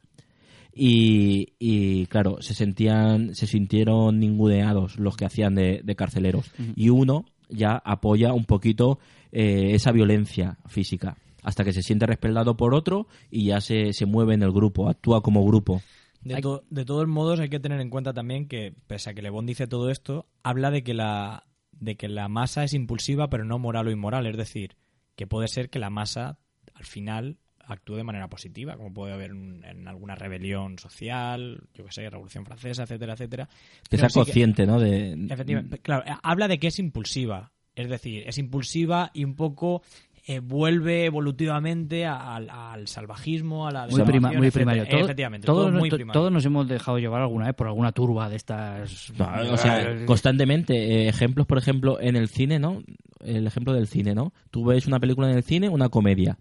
y, 0.75 1.55
y, 1.59 2.07
claro, 2.07 2.37
se 2.41 2.55
sentían, 2.55 3.35
se 3.35 3.47
sintieron 3.47 4.19
ninguneados 4.21 4.99
los 4.99 5.17
que 5.17 5.25
hacían 5.25 5.55
de, 5.55 5.81
de 5.83 5.97
carceleros. 5.97 6.51
Y 6.75 6.91
uno 6.91 7.25
ya 7.49 7.81
apoya 7.85 8.33
un 8.35 8.45
poquito 8.45 8.99
eh, 9.33 9.71
esa 9.73 9.93
violencia 9.93 10.59
física 10.67 11.17
hasta 11.47 11.63
que 11.65 11.73
se 11.73 11.83
siente 11.83 12.07
respaldado 12.07 12.57
por 12.57 12.75
otro 12.75 13.07
y 13.31 13.47
ya 13.47 13.61
se, 13.61 13.93
se 13.93 14.05
mueve 14.05 14.35
en 14.35 14.43
el 14.43 14.51
grupo, 14.51 14.89
actúa 14.89 15.23
como 15.23 15.45
grupo. 15.47 15.81
De, 16.23 16.41
to- 16.41 16.65
de 16.71 16.85
todos 16.85 17.07
modos, 17.07 17.39
hay 17.39 17.49
que 17.49 17.61
tener 17.61 17.81
en 17.81 17.89
cuenta 17.89 18.13
también 18.13 18.49
que, 18.49 18.75
pese 18.89 19.11
a 19.11 19.15
que 19.15 19.23
Le 19.23 19.31
Bon 19.31 19.47
dice 19.47 19.69
todo 19.69 19.91
esto, 19.91 20.27
habla 20.43 20.71
de 20.73 20.83
que 20.83 20.93
la 20.93 21.45
de 21.79 21.97
que 21.97 22.09
la 22.09 22.27
masa 22.29 22.65
es 22.65 22.73
impulsiva, 22.75 23.29
pero 23.31 23.45
no 23.45 23.59
moral 23.59 23.87
o 23.87 23.91
inmoral. 23.93 24.27
Es 24.27 24.37
decir, 24.37 24.77
que 25.15 25.27
puede 25.27 25.47
ser 25.47 25.71
que 25.71 25.79
la 25.79 25.91
masa, 25.91 26.39
al 26.75 26.85
final, 26.85 27.37
actúe 27.61 27.97
de 27.97 28.03
manera 28.05 28.29
positiva, 28.29 28.77
como 28.77 28.93
puede 28.95 29.13
haber 29.13 29.33
un- 29.33 29.63
en 29.65 29.87
alguna 29.87 30.15
rebelión 30.17 30.79
social, 30.79 31.61
yo 31.75 31.85
que 31.85 31.93
sé, 31.93 32.09
Revolución 32.11 32.45
Francesa, 32.47 32.85
etcétera, 32.85 33.13
etcétera. 33.13 33.49
Que 33.91 33.99
sea 33.99 34.09
que- 34.09 34.15
consciente, 34.15 34.67
¿no? 34.67 34.81
De, 34.81 35.13
Efectivamente, 35.31 35.79
claro, 35.79 36.03
habla 36.23 36.49
de 36.49 36.59
que 36.59 36.67
es 36.69 36.79
impulsiva. 36.81 37.53
Es 37.75 37.91
decir, 37.91 38.23
es 38.27 38.39
impulsiva 38.39 39.11
y 39.13 39.23
un 39.25 39.37
poco 39.37 39.83
eh, 40.29 40.41
vuelve 40.41 41.05
evolutivamente 41.05 42.05
al, 42.05 42.51
al 42.51 42.89
salvajismo, 42.89 43.69
a 43.69 43.71
la 43.71 43.87
Muy, 43.87 44.03
prima- 44.03 44.33
muy 44.33 44.51
primario. 44.51 44.85
Todo- 44.89 45.01
Efectivamente, 45.05 45.47
todos, 45.47 45.67
todo 45.71 45.79
muy 45.79 45.89
primario. 45.91 46.21
todos 46.21 46.33
nos 46.33 46.45
hemos 46.45 46.67
dejado 46.67 46.99
llevar 46.99 47.23
alguna 47.23 47.47
vez 47.47 47.55
por 47.55 47.69
alguna 47.69 47.93
turba 47.93 48.29
de 48.29 48.37
estas. 48.37 49.13
No, 49.17 49.29
o 49.53 49.57
sea, 49.57 50.05
constantemente. 50.05 50.75
eh, 51.05 51.09
ejemplos, 51.09 51.47
por 51.47 51.59
ejemplo, 51.59 52.01
en 52.01 52.17
el 52.17 52.29
cine, 52.29 52.59
¿no? 52.59 52.83
El 53.25 53.47
ejemplo 53.47 53.73
del 53.73 53.87
cine, 53.87 54.15
¿no? 54.15 54.33
Tú 54.51 54.65
ves 54.65 54.87
una 54.87 54.99
película 54.99 55.31
en 55.31 55.37
el 55.37 55.43
cine, 55.45 55.69
una 55.69 55.89
comedia. 55.89 56.39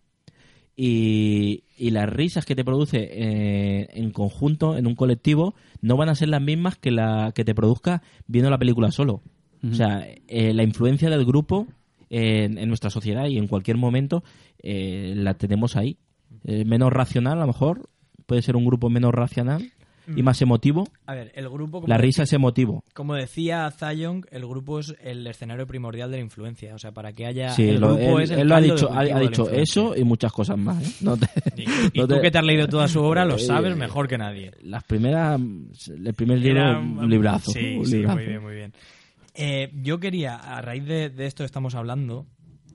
Y, 0.78 1.64
y 1.78 1.92
las 1.92 2.10
risas 2.10 2.46
que 2.46 2.56
te 2.56 2.66
produce 2.66 2.98
eh, 3.10 3.88
en 3.94 4.12
conjunto, 4.12 4.78
en 4.78 4.88
un 4.88 4.96
colectivo, 4.96 5.56
no 5.82 5.96
van 5.96 6.10
a 6.10 6.16
ser 6.16 6.30
las 6.30 6.42
mismas 6.42 6.76
que 6.78 6.92
la 6.92 7.32
que 7.34 7.46
te 7.46 7.56
produzca 7.56 8.02
viendo 8.28 8.50
la 8.50 8.58
película 8.58 8.92
solo. 8.92 9.22
O 9.64 9.74
sea, 9.74 10.06
eh, 10.28 10.54
la 10.54 10.64
influencia 10.64 11.10
del 11.10 11.26
grupo 11.26 11.66
en, 12.10 12.58
en 12.58 12.68
nuestra 12.68 12.90
sociedad 12.90 13.26
y 13.28 13.38
en 13.38 13.48
cualquier 13.48 13.78
momento 13.78 14.24
eh, 14.62 15.14
la 15.16 15.34
tenemos 15.36 15.76
ahí. 15.76 15.98
Eh, 16.44 16.66
menos 16.66 16.92
racional, 16.94 17.38
a 17.38 17.42
lo 17.42 17.48
mejor. 17.48 17.90
Puede 18.26 18.42
ser 18.42 18.56
un 18.56 18.66
grupo 18.66 18.90
menos 18.90 19.14
racional 19.14 19.72
y 20.16 20.22
más 20.22 20.40
emotivo. 20.42 20.88
A 21.08 21.16
ver, 21.16 21.32
el 21.36 21.50
grupo... 21.50 21.82
como 21.82 21.88
La 21.88 21.96
decía- 21.96 22.06
risa 22.06 22.24
es 22.24 22.34
emotivo. 22.34 22.84
Como 22.94 23.16
decía 23.16 23.70
Zayong, 23.72 24.26
el 24.32 24.46
grupo 24.46 24.80
es 24.80 24.96
el 25.04 25.26
escenario 25.26 25.66
primordial 25.66 26.12
de 26.12 26.18
la 26.18 26.24
influencia. 26.24 26.76
O 26.76 26.80
sea, 26.80 26.92
para 26.92 27.14
que 27.14 27.26
haya... 27.26 27.50
Sí, 27.52 27.70
el 27.70 27.80
lo- 27.80 27.96
grupo 27.96 28.20
él, 28.20 28.24
es 28.26 28.30
el 28.32 28.40
él 28.42 28.48
lo 28.48 28.56
ha 28.56 28.62
dicho, 28.62 28.90
ha, 28.94 29.20
dicho 29.20 29.50
eso 29.50 29.96
y 29.96 30.04
muchas 30.04 30.32
cosas 30.32 30.58
más. 30.60 30.84
¿eh? 30.88 30.96
No 31.02 31.18
te- 31.18 31.28
Y, 31.58 31.64
y 31.94 32.00
no 32.00 32.08
tú 32.08 32.16
te- 32.16 32.22
que 32.22 32.32
te 32.32 32.38
has 32.38 32.46
leído 32.46 32.68
toda 32.68 32.88
su 32.88 33.02
obra 33.02 33.26
lo 33.26 33.36
Eh, 33.38 33.40
sabes 33.40 33.76
mejor 33.76 34.08
que 34.08 34.18
nadie. 34.20 34.52
Las 34.62 34.84
primeras, 34.84 35.40
el 35.40 36.14
primer 36.14 36.38
libro, 36.40 36.80
un 36.80 37.10
librazo. 37.10 37.52
Sí, 37.52 37.76
un 37.80 37.86
sí, 37.86 37.98
librazo. 37.98 38.16
muy 38.18 38.26
bien, 38.28 38.42
muy 38.44 38.56
bien. 38.56 38.74
Eh, 39.36 39.72
yo 39.82 40.00
quería, 40.00 40.36
a 40.36 40.62
raíz 40.62 40.86
de, 40.86 41.10
de 41.10 41.26
esto 41.26 41.44
que 41.44 41.48
estamos 41.48 41.76
hablando, 41.76 42.26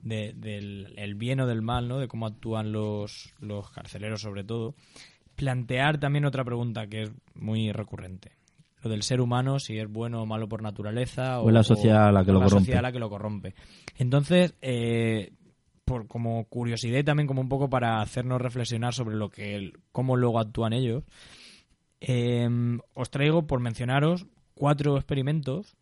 de- 0.03 0.33
del 0.33 0.93
el 0.97 1.15
bien 1.15 1.39
o 1.39 1.47
del 1.47 1.61
mal, 1.61 1.87
¿no? 1.87 1.99
De 1.99 2.07
cómo 2.07 2.25
actúan 2.27 2.71
los, 2.71 3.33
los 3.39 3.69
carceleros 3.71 4.21
sobre 4.21 4.43
todo, 4.43 4.75
plantear 5.35 5.99
también 5.99 6.25
otra 6.25 6.43
pregunta 6.43 6.87
que 6.87 7.03
es 7.03 7.11
muy 7.35 7.71
recurrente. 7.71 8.31
Lo 8.83 8.89
del 8.89 9.03
ser 9.03 9.21
humano, 9.21 9.59
si 9.59 9.77
es 9.77 9.87
bueno 9.87 10.23
o 10.23 10.25
malo 10.25 10.47
por 10.49 10.61
naturaleza 10.63 11.39
O 11.41 11.49
es 11.49 11.53
la 11.53 11.63
sociedad 11.63 12.11
la 12.11 12.23
que 12.23 12.31
o 12.31 12.33
lo 12.33 12.39
la 12.39 12.45
corrompe. 12.45 12.59
sociedad 12.65 12.81
la 12.81 12.91
que 12.91 12.99
lo 12.99 13.09
corrompe. 13.09 13.53
Entonces, 13.97 14.55
eh, 14.61 15.33
por, 15.85 16.07
como 16.07 16.45
curiosidad 16.45 16.97
y 16.99 17.03
también 17.03 17.27
como 17.27 17.41
un 17.41 17.49
poco 17.49 17.69
para 17.69 18.01
hacernos 18.01 18.41
reflexionar 18.41 18.93
sobre 18.93 19.15
lo 19.15 19.29
que 19.29 19.55
el- 19.55 19.73
cómo 19.91 20.15
luego 20.15 20.39
actúan 20.39 20.73
ellos, 20.73 21.03
eh, 21.99 22.49
os 22.95 23.09
traigo 23.11 23.45
por 23.45 23.59
mencionaros 23.59 24.25
cuatro 24.55 24.95
experimentos 24.97 25.75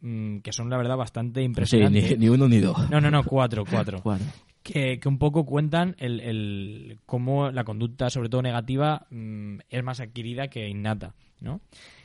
mm, 0.00 0.38
que 0.38 0.52
son 0.52 0.70
la 0.70 0.76
verdad 0.76 0.96
bastante 0.96 1.40
Sí, 1.40 1.44
impresionantes. 1.46 2.10
ni, 2.12 2.16
ni 2.16 2.28
uno 2.28 2.48
ni 2.48 2.58
dos. 2.58 2.90
No, 2.90 3.00
no, 3.00 3.10
no, 3.10 3.24
cuatro, 3.24 3.64
cuatro. 3.68 4.00
Cuatro. 4.02 4.26
Que, 4.62 5.00
que 5.00 5.08
un 5.08 5.18
poco 5.18 5.46
cuentan 5.46 5.96
el, 5.98 6.20
el- 6.20 6.98
cómo 7.06 7.50
la 7.50 7.64
conducta, 7.64 8.10
sobre 8.10 8.28
todo 8.28 8.42
negativa, 8.42 9.06
mm, 9.10 9.60
es 9.70 9.82
más 9.82 10.00
adquirida 10.00 10.48
que 10.48 10.68
innata, 10.68 11.14
¿no? 11.40 11.60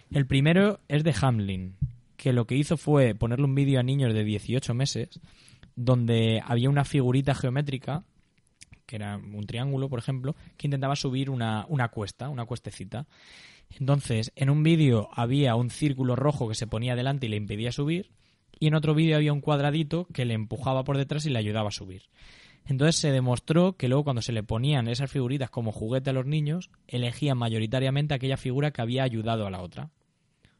El 0.10 0.26
primero 0.26 0.80
es 0.88 1.04
de 1.04 1.14
Hamlin, 1.22 1.76
que 2.16 2.32
lo 2.32 2.46
que 2.48 2.56
hizo 2.56 2.78
fue 2.78 3.14
ponerle 3.14 3.44
un 3.46 3.56
vídeo 3.56 3.80
a 3.80 3.84
niños 3.84 4.14
de 4.14 4.24
18 4.24 4.74
meses 4.74 5.20
donde 5.76 6.42
había 6.46 6.70
una 6.70 6.86
figurita 6.86 7.36
geométrica, 7.36 8.04
que 8.86 8.96
era 8.96 9.18
un 9.18 9.46
triángulo, 9.46 9.90
por 9.90 10.00
ejemplo, 10.00 10.36
que 10.58 10.68
intentaba 10.68 10.96
subir 10.96 11.30
una, 11.30 11.66
una 11.68 11.90
cuesta, 11.90 12.30
una 12.30 12.46
cuestecita. 12.46 13.06
Entonces, 13.80 14.32
en 14.36 14.50
un 14.50 14.64
vídeo 14.64 15.10
había 15.14 15.56
un 15.56 15.70
círculo 15.70 16.16
rojo 16.16 16.48
que 16.48 16.56
se 16.56 16.68
ponía 16.68 16.96
delante 16.96 17.26
y 17.26 17.30
le 17.30 17.36
impedía 17.36 17.72
subir, 17.72 18.12
y 18.60 18.68
en 18.68 18.76
otro 18.76 18.96
vídeo 18.96 19.18
había 19.18 19.34
un 19.34 19.42
cuadradito 19.42 20.08
que 20.14 20.26
le 20.26 20.34
empujaba 20.34 20.84
por 20.84 20.98
detrás 20.98 21.26
y 21.26 21.30
le 21.30 21.40
ayudaba 21.40 21.70
a 21.70 21.74
subir. 21.74 22.04
Entonces 22.66 22.96
se 22.96 23.12
demostró 23.12 23.74
que 23.74 23.88
luego 23.88 24.06
cuando 24.06 24.22
se 24.22 24.32
le 24.32 24.44
ponían 24.44 24.88
esas 24.88 25.12
figuritas 25.12 25.50
como 25.50 25.72
juguete 25.72 26.10
a 26.10 26.14
los 26.14 26.26
niños, 26.26 26.72
elegían 26.88 27.38
mayoritariamente 27.38 28.14
aquella 28.14 28.38
figura 28.38 28.72
que 28.72 28.82
había 28.82 29.04
ayudado 29.04 29.46
a 29.46 29.52
la 29.52 29.62
otra. 29.62 29.92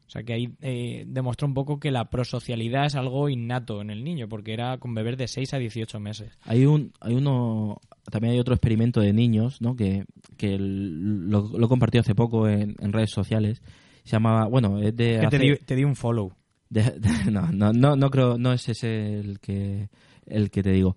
O 0.06 0.10
sea 0.10 0.22
que 0.22 0.32
ahí 0.34 0.54
eh, 0.60 1.04
demostró 1.08 1.48
un 1.48 1.54
poco 1.54 1.80
que 1.80 1.90
la 1.90 2.10
prosocialidad 2.10 2.86
es 2.86 2.94
algo 2.94 3.28
innato 3.28 3.80
en 3.80 3.90
el 3.90 4.04
niño, 4.04 4.28
porque 4.28 4.52
era 4.52 4.78
con 4.78 4.94
bebés 4.94 5.16
de 5.18 5.26
6 5.26 5.52
a 5.54 5.58
18 5.58 5.98
meses. 5.98 6.38
Hay 6.44 6.64
un, 6.64 6.92
hay 7.00 7.14
uno, 7.14 7.78
también 8.10 8.34
hay 8.34 8.38
otro 8.38 8.54
experimento 8.54 9.00
de 9.00 9.12
niños, 9.12 9.60
¿no? 9.60 9.74
Que, 9.74 10.04
que 10.36 10.54
el- 10.54 11.28
lo, 11.28 11.48
lo 11.58 11.66
he 11.66 11.68
compartido 11.68 12.02
hace 12.02 12.14
poco 12.14 12.48
en, 12.48 12.76
en 12.78 12.92
redes 12.92 13.10
sociales. 13.10 13.62
Se 14.04 14.12
llamaba, 14.12 14.46
bueno, 14.46 14.78
es 14.80 14.94
de. 14.94 15.18
Que 15.22 15.26
te, 15.28 15.38
di, 15.38 15.56
te 15.56 15.74
di 15.74 15.82
un 15.82 15.96
follow. 15.96 16.32
de- 16.70 16.82
de- 17.00 17.30
no, 17.32 17.50
no, 17.50 17.72
no, 17.72 17.96
no 17.96 18.10
creo, 18.10 18.38
no 18.38 18.52
es 18.52 18.68
ese 18.68 19.18
el 19.18 19.40
que, 19.40 19.88
el 20.26 20.50
que 20.50 20.62
te 20.62 20.70
digo. 20.70 20.96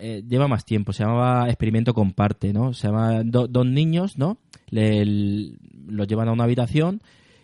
Eh, 0.00 0.24
lleva 0.28 0.48
más 0.48 0.64
tiempo, 0.64 0.92
se 0.92 1.04
llamaba 1.04 1.48
Experimento 1.48 1.94
Comparte, 1.94 2.52
¿no? 2.52 2.72
Se 2.72 2.88
llama 2.88 3.22
do- 3.24 3.46
dos 3.46 3.66
niños, 3.66 4.18
¿no? 4.18 4.38
Le, 4.70 5.00
el- 5.00 5.58
los 5.86 6.08
llevan 6.08 6.28
a 6.28 6.32
una 6.32 6.42
habitación 6.44 7.02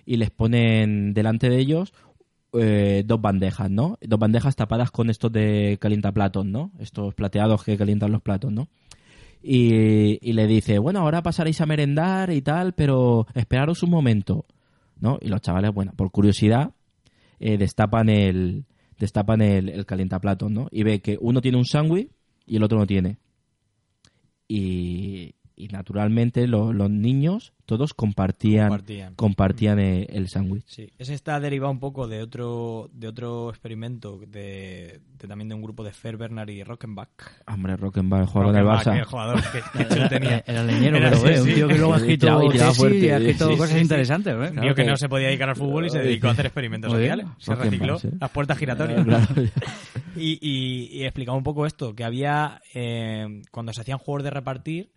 y 0.08 0.16
les 0.16 0.30
ponen 0.30 1.12
delante 1.12 1.50
de 1.50 1.58
ellos 1.58 1.92
eh, 2.54 3.02
dos 3.04 3.20
bandejas, 3.20 3.70
¿no? 3.70 3.98
Dos 4.00 4.18
bandejas 4.18 4.56
tapadas 4.56 4.90
con 4.90 5.10
estos 5.10 5.30
de 5.30 5.76
calientaplatos, 5.78 6.46
¿no? 6.46 6.72
Estos 6.78 7.14
plateados 7.14 7.62
que 7.62 7.76
calientan 7.76 8.10
los 8.10 8.22
platos, 8.22 8.50
¿no? 8.50 8.68
Y, 9.42 10.18
y 10.26 10.32
le 10.32 10.46
dice, 10.46 10.78
bueno, 10.78 11.00
ahora 11.00 11.22
pasaréis 11.22 11.60
a 11.60 11.66
merendar 11.66 12.30
y 12.30 12.40
tal, 12.40 12.72
pero 12.72 13.26
esperaros 13.34 13.82
un 13.82 13.90
momento, 13.90 14.46
¿no? 14.98 15.18
Y 15.20 15.28
los 15.28 15.42
chavales, 15.42 15.74
bueno, 15.74 15.92
por 15.94 16.10
curiosidad, 16.10 16.70
eh, 17.38 17.58
destapan 17.58 18.08
el 18.08 18.64
destapan 18.98 19.42
el, 19.42 19.68
el 19.68 19.84
calientaplatos, 19.84 20.50
¿no? 20.50 20.68
Y 20.70 20.84
ve 20.84 21.00
que 21.00 21.18
uno 21.20 21.42
tiene 21.42 21.58
un 21.58 21.66
sándwich 21.66 22.08
y 22.46 22.56
el 22.56 22.62
otro 22.62 22.78
no 22.78 22.86
tiene. 22.86 23.18
Y, 24.48 25.34
y 25.58 25.68
naturalmente 25.68 26.46
lo- 26.46 26.72
los 26.72 26.88
niños 26.90 27.52
todos 27.66 27.92
compartían 27.92 28.68
Compartían. 28.68 29.14
compartían 29.14 29.78
eh, 29.78 30.06
el 30.10 30.28
sándwich. 30.28 30.64
Sí, 30.66 30.90
ese 30.98 31.12
está 31.12 31.38
derivado 31.38 31.70
un 31.70 31.80
poco 31.80 32.08
de 32.08 32.22
otro 32.22 32.88
de 32.94 33.08
otro 33.08 33.50
experimento 33.50 34.18
de, 34.26 35.00
de 35.18 35.28
también 35.28 35.48
de 35.50 35.54
un 35.54 35.60
grupo 35.62 35.84
de 35.84 35.92
Fer 35.92 36.16
Bernard 36.16 36.48
y 36.48 36.62
Rockenbach. 36.62 37.10
Hombre, 37.46 37.76
Rockenbach, 37.76 38.20
el 38.20 38.26
jugador 38.26 38.54
del 38.54 38.64
Barça. 38.64 38.96
el 38.98 39.04
jugador 39.04 39.42
que, 39.52 39.84
que 39.94 40.08
tenía. 40.08 40.42
Era 40.46 40.62
leñero, 40.64 40.96
pero 40.98 41.08
así, 41.08 41.26
eh, 41.26 41.40
un 41.40 41.46
sí. 41.46 41.54
tío 41.54 41.68
que 41.68 41.76
luego 41.76 41.92
ha 41.94 41.96
escrito 41.98 42.26
y 42.26 43.08
ha 43.10 43.16
escrito 43.18 43.50
sí, 43.50 43.56
cosas 43.56 43.68
sí, 43.70 43.74
sí. 43.76 43.82
interesantes. 43.82 44.32
¿eh? 44.34 44.38
Vio 44.38 44.52
Claro 44.52 44.74
que 44.74 44.84
no 44.84 44.96
se 44.96 45.08
podía 45.10 45.26
dedicar 45.26 45.50
al 45.50 45.56
fútbol 45.56 45.86
y 45.86 45.90
se 45.90 45.98
dedicó 45.98 46.28
a 46.28 46.30
hacer 46.30 46.46
experimentos 46.46 46.90
sociales. 46.92 47.26
Se 47.38 47.54
recicló 47.54 47.98
sí. 47.98 48.08
las 48.20 48.30
puertas 48.30 48.56
giratorias. 48.56 49.04
Y, 50.16 50.38
y, 50.40 50.88
y 50.98 51.04
explicaba 51.04 51.36
un 51.38 51.44
poco 51.44 51.64
esto, 51.64 51.94
que 51.94 52.02
había, 52.02 52.60
eh, 52.74 53.42
cuando 53.52 53.72
se 53.72 53.82
hacían 53.82 53.98
juegos 53.98 54.24
de 54.24 54.30
repartir, 54.30 54.90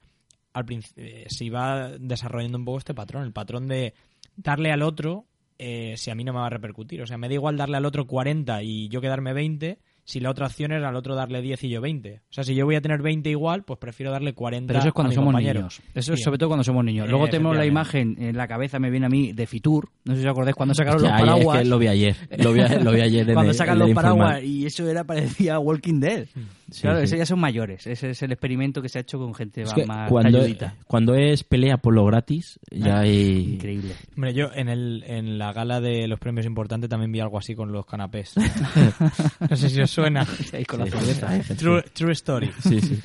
al 0.54 0.66
eh, 0.98 1.26
se 1.30 1.46
iba 1.46 1.92
desarrollando 2.00 2.58
un 2.58 2.66
poco 2.66 2.78
este 2.80 2.94
patrón, 2.94 3.24
el 3.24 3.32
patrón 3.34 3.68
de 3.68 3.94
darle 4.36 4.72
al 4.72 4.82
otro 4.82 5.26
eh, 5.58 5.94
si 5.98 6.10
a 6.10 6.16
mí 6.16 6.24
no 6.24 6.34
me 6.34 6.40
va 6.40 6.48
a 6.48 6.50
repercutir. 6.50 7.02
O 7.02 7.08
sea, 7.08 7.18
me 7.18 7.28
da 7.28 7.36
igual 7.36 7.56
darle 7.58 7.78
al 7.78 7.86
otro 7.86 8.08
40 8.08 8.64
y 8.64 8.90
yo 8.90 9.00
quedarme 9.00 9.32
20, 9.34 9.78
si 10.04 10.20
la 10.20 10.32
otra 10.32 10.48
opción 10.48 10.72
era 10.72 10.90
al 10.90 10.96
otro 10.96 11.14
darle 11.14 11.40
10 11.44 11.64
y 11.66 11.70
yo 11.70 11.80
20. 11.82 12.16
O 12.16 12.34
sea, 12.34 12.44
si 12.44 12.56
yo 12.56 12.66
voy 12.66 12.74
a 12.76 12.82
tener 12.82 13.04
20 13.04 13.30
igual, 13.30 13.64
pues 13.64 13.78
prefiero 13.78 14.12
darle 14.12 14.34
40 14.34 14.66
Pero 14.68 14.80
eso 14.80 14.88
es 14.88 14.92
a 14.92 14.94
cuando 14.94 15.10
mi 15.10 15.16
somos 15.16 15.28
compañero. 15.28 15.60
niños. 15.60 15.80
Eso 15.94 16.14
es 16.14 16.20
Sí. 16.20 16.24
sobre 16.24 16.40
todo 16.40 16.50
cuando 16.50 16.64
somos 16.64 16.84
niños. 16.84 17.08
Luego 17.08 17.28
Eh, 17.28 17.30
tenemos 17.30 17.56
la 17.56 17.68
imagen 17.68 18.16
en 18.20 18.36
la 18.36 18.48
cabeza, 18.48 18.80
me 18.80 18.90
viene 18.90 19.06
a 19.06 19.10
mí, 19.10 19.34
de 19.34 19.46
Fitur. 19.46 19.90
No 20.06 20.16
sé 20.16 20.22
si 20.22 20.26
os 20.28 20.32
acordáis 20.32 20.56
cuando 20.56 20.74
sacaron 20.74 21.04
los 21.04 21.12
es 21.12 21.20
paraguas. 21.20 21.60
que 21.60 21.66
lo 21.66 21.78
vi 21.78 21.88
ayer. 21.88 22.16
Lo 22.40 22.54
vi, 22.54 22.62
lo 22.84 22.92
vi 22.92 23.02
ayer 23.02 23.28
en 23.30 23.34
cuando 23.36 23.52
el- 23.52 23.56
sacan 23.58 23.76
en 23.76 23.80
los 23.88 23.92
paraguas 23.92 24.44
y 24.44 24.66
eso 24.66 24.90
era 24.90 25.04
parecía 25.04 25.60
Walking 25.60 26.00
Dead. 26.00 26.26
Sí, 26.72 26.82
claro, 26.84 27.00
sí. 27.00 27.04
ese 27.04 27.18
ya 27.18 27.26
son 27.26 27.40
mayores. 27.40 27.86
Ese 27.86 28.12
es 28.12 28.22
el 28.24 28.32
experimento 28.32 28.82
que 28.82 28.90
se 28.90 28.98
ha 28.98 29.02
hecho 29.02 29.20
con 29.20 29.34
gente 29.36 29.62
Es 29.62 29.68
más, 29.68 29.76
que 29.76 29.86
más 29.86 30.10
cuando, 30.10 30.40
talludita. 30.40 30.76
cuando 30.88 31.16
es 31.16 31.44
pelea 31.44 31.78
por 31.78 31.94
lo 31.94 32.06
gratis, 32.06 32.60
ya 32.72 33.00
hay... 33.02 33.54
Increíble. 33.56 33.94
Hombre, 34.16 34.34
yo 34.34 34.50
en, 34.56 34.70
el, 34.70 35.04
en 35.06 35.38
la 35.38 35.52
gala 35.54 35.82
de 35.82 36.08
los 36.08 36.18
premios 36.20 36.46
importantes 36.46 36.90
también 36.90 37.12
vi 37.12 37.20
algo 37.20 37.38
así 37.38 37.54
con 37.56 37.72
los 37.72 37.86
canapés. 37.86 38.36
no 39.50 39.56
sé 39.56 39.70
si 39.70 39.82
os 39.82 39.92
suena. 39.92 40.26
Ahí 40.54 40.66
con 40.66 40.80
la 40.80 40.86
Sí, 40.88 41.54
True, 41.56 41.84
true 41.94 42.14
story. 42.14 42.50
Sí, 42.62 42.80
sí. 42.82 43.00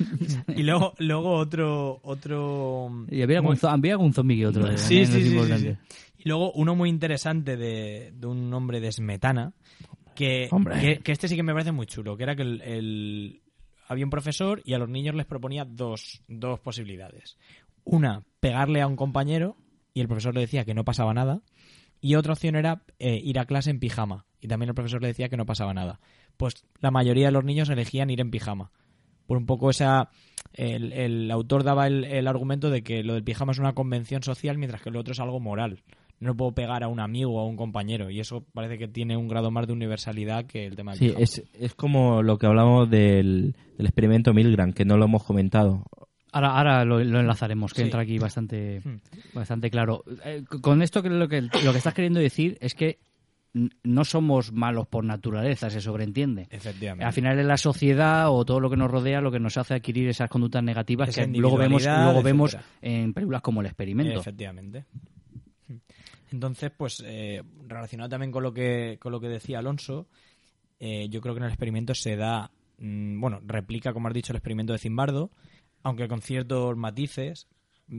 Y 0.55 0.63
luego, 0.63 0.93
luego 0.99 1.31
otro, 1.33 1.99
otro. 2.03 3.05
Y 3.09 3.21
había 3.21 3.37
algún, 3.39 3.57
muy- 3.61 3.69
había 3.69 3.93
algún 3.93 4.13
zombie 4.13 4.37
que 4.37 4.47
otro. 4.47 4.67
eh, 4.71 4.77
Sí, 4.77 4.95
sí, 4.97 5.01
es 5.01 5.09
sí, 5.09 5.23
sí, 5.23 5.29
importante. 5.33 5.77
sí. 5.89 5.97
Y 6.19 6.29
luego 6.29 6.51
uno 6.53 6.75
muy 6.75 6.89
interesante 6.89 7.57
de, 7.57 8.11
de 8.13 8.27
un 8.27 8.53
hombre 8.53 8.79
de 8.79 8.91
Smetana, 8.91 9.53
que, 10.15 10.47
Hombre. 10.51 10.79
que, 10.79 10.97
que 10.99 11.11
este 11.11 11.27
sí 11.27 11.35
que 11.35 11.43
me 11.43 11.53
parece 11.53 11.71
muy 11.71 11.85
chulo, 11.85 12.17
que 12.17 12.23
era 12.23 12.35
que 12.35 12.41
el, 12.41 12.61
el- 12.61 13.41
había 13.87 14.05
un 14.05 14.11
profesor 14.11 14.61
y 14.65 14.73
a 14.73 14.77
los 14.77 14.89
niños 14.89 15.15
les 15.15 15.25
proponía 15.25 15.65
dos, 15.65 16.21
dos 16.27 16.59
posibilidades. 16.59 17.37
Una, 17.83 18.23
pegarle 18.39 18.81
a 18.81 18.87
un 18.87 18.95
compañero 18.95 19.55
y 19.93 20.01
el 20.01 20.07
profesor 20.07 20.33
le 20.35 20.41
decía 20.41 20.65
que 20.65 20.73
no 20.73 20.83
pasaba 20.83 21.13
nada. 21.13 21.41
Y 21.99 22.15
otra 22.15 22.33
opción 22.33 22.55
era 22.55 22.83
eh, 22.99 23.19
ir 23.23 23.39
a 23.39 23.45
clase 23.45 23.71
en 23.71 23.79
pijama. 23.79 24.25
Y 24.39 24.47
también 24.47 24.69
el 24.69 24.75
profesor 24.75 25.01
le 25.01 25.07
decía 25.07 25.29
que 25.29 25.37
no 25.37 25.45
pasaba 25.45 25.73
nada. 25.73 25.99
Pues 26.35 26.65
la 26.79 26.91
mayoría 26.91 27.27
de 27.27 27.31
los 27.31 27.43
niños 27.43 27.69
elegían 27.69 28.09
ir 28.09 28.21
en 28.21 28.29
pijama. 28.29 28.71
Por 29.25 29.37
un 29.37 29.45
poco 29.45 29.69
esa... 29.69 30.09
El, 30.53 30.93
el 30.93 31.31
autor 31.31 31.63
daba 31.63 31.87
el, 31.87 32.03
el 32.03 32.27
argumento 32.27 32.69
de 32.69 32.83
que 32.83 33.03
lo 33.03 33.13
del 33.13 33.23
pijama 33.23 33.51
es 33.51 33.59
una 33.59 33.73
convención 33.73 34.23
social 34.23 34.57
mientras 34.57 34.81
que 34.81 34.91
lo 34.91 34.99
otro 34.99 35.13
es 35.13 35.19
algo 35.19 35.39
moral. 35.39 35.83
No 36.19 36.35
puedo 36.35 36.51
pegar 36.53 36.83
a 36.83 36.87
un 36.87 36.99
amigo 36.99 37.35
o 37.35 37.39
a 37.39 37.45
un 37.45 37.55
compañero. 37.55 38.09
Y 38.09 38.19
eso 38.19 38.43
parece 38.53 38.77
que 38.79 38.87
tiene 38.87 39.15
un 39.15 39.27
grado 39.27 39.51
más 39.51 39.67
de 39.67 39.73
universalidad 39.73 40.45
que 40.45 40.65
el 40.65 40.75
tema 40.75 40.93
del 40.93 40.99
Sí, 40.99 41.13
es, 41.17 41.43
es 41.53 41.75
como 41.75 42.23
lo 42.23 42.37
que 42.37 42.47
hablamos 42.47 42.89
del, 42.89 43.55
del 43.77 43.85
experimento 43.85 44.33
Milgram, 44.33 44.73
que 44.73 44.83
no 44.85 44.97
lo 44.97 45.05
hemos 45.05 45.23
comentado. 45.23 45.83
Ahora, 46.31 46.57
ahora 46.57 46.85
lo, 46.85 47.03
lo 47.03 47.19
enlazaremos, 47.19 47.71
que 47.73 47.81
Sí. 47.81 47.85
entra 47.85 48.01
aquí 48.01 48.17
bastante, 48.17 48.81
Hmm. 48.85 48.97
bastante 49.33 49.69
claro. 49.69 50.03
Eh, 50.25 50.43
con 50.61 50.81
esto 50.81 51.03
que 51.03 51.09
lo, 51.09 51.27
que 51.27 51.41
lo 51.41 51.71
que 51.71 51.77
estás 51.77 51.93
queriendo 51.93 52.19
decir 52.19 52.57
es 52.61 52.73
que 52.73 52.99
no 53.83 54.03
somos 54.05 54.51
malos 54.51 54.87
por 54.87 55.03
naturaleza, 55.03 55.69
se 55.69 55.81
sobreentiende. 55.81 56.47
Efectivamente. 56.51 57.05
Al 57.05 57.13
final 57.13 57.39
es 57.39 57.45
la 57.45 57.57
sociedad 57.57 58.29
o 58.29 58.43
todo 58.45 58.59
lo 58.59 58.69
que 58.69 58.77
nos 58.77 58.91
rodea 58.91 59.21
lo 59.21 59.31
que 59.31 59.39
nos 59.39 59.57
hace 59.57 59.75
adquirir 59.75 60.09
esas 60.09 60.29
conductas 60.29 60.63
negativas 60.63 61.09
Esa 61.09 61.25
que 61.25 61.37
luego 61.37 61.57
vemos, 61.57 61.83
luego 61.85 62.21
vemos 62.21 62.57
en 62.81 63.13
películas 63.13 63.41
como 63.41 63.61
El 63.61 63.67
Experimento. 63.67 64.19
Efectivamente. 64.19 64.85
Entonces, 66.31 66.71
pues, 66.75 67.03
eh, 67.05 67.41
relacionado 67.67 68.09
también 68.09 68.31
con 68.31 68.43
lo 68.43 68.53
que, 68.53 68.97
con 69.01 69.11
lo 69.11 69.19
que 69.19 69.27
decía 69.29 69.59
Alonso, 69.59 70.07
eh, 70.79 71.07
yo 71.09 71.21
creo 71.21 71.33
que 71.33 71.39
en 71.39 71.45
el 71.45 71.51
experimento 71.51 71.95
se 71.95 72.15
da, 72.15 72.51
mm, 72.79 73.19
bueno, 73.19 73.39
replica, 73.45 73.93
como 73.93 74.07
has 74.07 74.13
dicho, 74.13 74.33
el 74.33 74.37
experimento 74.37 74.73
de 74.73 74.79
Zimbardo, 74.79 75.31
aunque 75.83 76.07
con 76.07 76.21
ciertos 76.21 76.75
matices, 76.75 77.47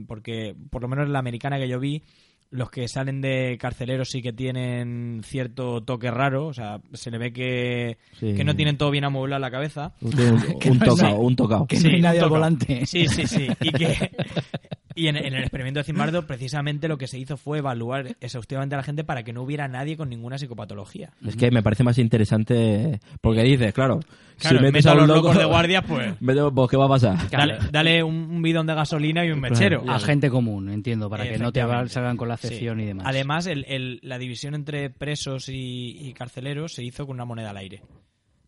porque 0.07 0.55
por 0.69 0.81
lo 0.83 0.87
menos 0.87 1.07
en 1.07 1.13
la 1.13 1.19
americana 1.19 1.57
que 1.57 1.67
yo 1.67 1.79
vi, 1.79 2.03
los 2.51 2.71
que 2.71 2.87
salen 2.87 3.21
de 3.21 3.57
carceleros 3.59 4.09
sí 4.09 4.21
que 4.23 4.33
tienen 4.33 5.21
cierto 5.23 5.83
toque 5.83 6.09
raro, 6.09 6.47
o 6.47 6.53
sea, 6.53 6.81
se 6.93 7.11
le 7.11 7.17
ve 7.19 7.31
que, 7.33 7.97
Sí. 8.19 8.33
que 8.33 8.43
no 8.43 8.55
tienen 8.55 8.77
todo 8.77 8.89
bien 8.91 9.03
amueblado 9.03 9.39
la 9.39 9.51
cabeza. 9.51 9.93
Un, 10.01 10.19
un- 10.19 10.43
un 10.71 10.79
tocado, 10.79 11.19
un 11.19 11.35
tocado. 11.35 11.67
Que 11.67 11.79
no 11.79 11.89
hay 11.89 12.01
nadie 12.01 12.19
al 12.21 12.29
volante. 12.29 12.85
Sí, 12.87 13.07
sí, 13.07 13.27
sí. 13.27 13.47
Y 13.61 13.71
que 13.71 14.11
y 14.95 15.07
en, 15.07 15.17
en 15.17 15.33
el 15.33 15.39
experimento 15.41 15.79
de 15.79 15.83
Zimbardo, 15.83 16.25
precisamente 16.27 16.87
lo 16.87 16.97
que 16.97 17.07
se 17.07 17.17
hizo 17.19 17.37
fue 17.37 17.59
evaluar 17.59 18.15
exhaustivamente 18.21 18.75
a 18.75 18.77
la 18.77 18.83
gente 18.83 19.03
para 19.03 19.23
que 19.23 19.33
no 19.33 19.41
hubiera 19.43 19.67
nadie 19.67 19.97
con 19.97 20.09
ninguna 20.09 20.37
psicopatología. 20.37 21.11
Es 21.25 21.35
que 21.35 21.51
me 21.51 21.63
parece 21.63 21.83
más 21.83 21.97
interesante 21.97 22.99
porque 23.21 23.43
dices, 23.43 23.73
claro, 23.73 23.99
Claro, 24.37 24.57
si 24.59 24.63
metes 24.63 24.85
a 24.85 24.95
los 24.95 25.05
loco 25.07 25.19
locos 25.27 25.37
de 25.37 25.45
guardia, 25.45 25.81
pues- 25.81 26.13
meto- 26.21 26.53
pues, 26.53 26.69
¿qué 26.69 26.77
va 26.77 26.85
a 26.85 26.89
pasar? 26.89 27.29
Dale, 27.29 27.57
dale 27.71 28.03
un, 28.03 28.15
un 28.15 28.41
bidón 28.41 28.67
de 28.67 28.73
gasolina 28.73 29.25
y 29.25 29.31
un 29.31 29.39
mechero. 29.41 29.83
A 29.87 29.99
gente 29.99 30.29
común, 30.29 30.69
entiendo, 30.69 31.09
para 31.09 31.25
que 31.27 31.37
no 31.37 31.51
te 31.51 31.61
salgan 31.89 32.15
con 32.15 32.27
la 32.29 32.37
Sí. 32.37 32.47
excepción 32.47 32.79
y 32.79 32.85
demás. 32.85 33.05
Además, 33.07 33.47
el- 33.47 33.65
el- 33.67 33.99
la 34.01 34.17
división 34.17 34.55
entre 34.55 34.89
presos 34.89 35.49
y, 35.49 35.97
y 36.07 36.13
carceleros 36.13 36.73
se 36.73 36.83
hizo 36.83 37.05
con 37.05 37.15
una 37.17 37.25
moneda 37.25 37.49
al 37.49 37.57
aire. 37.57 37.81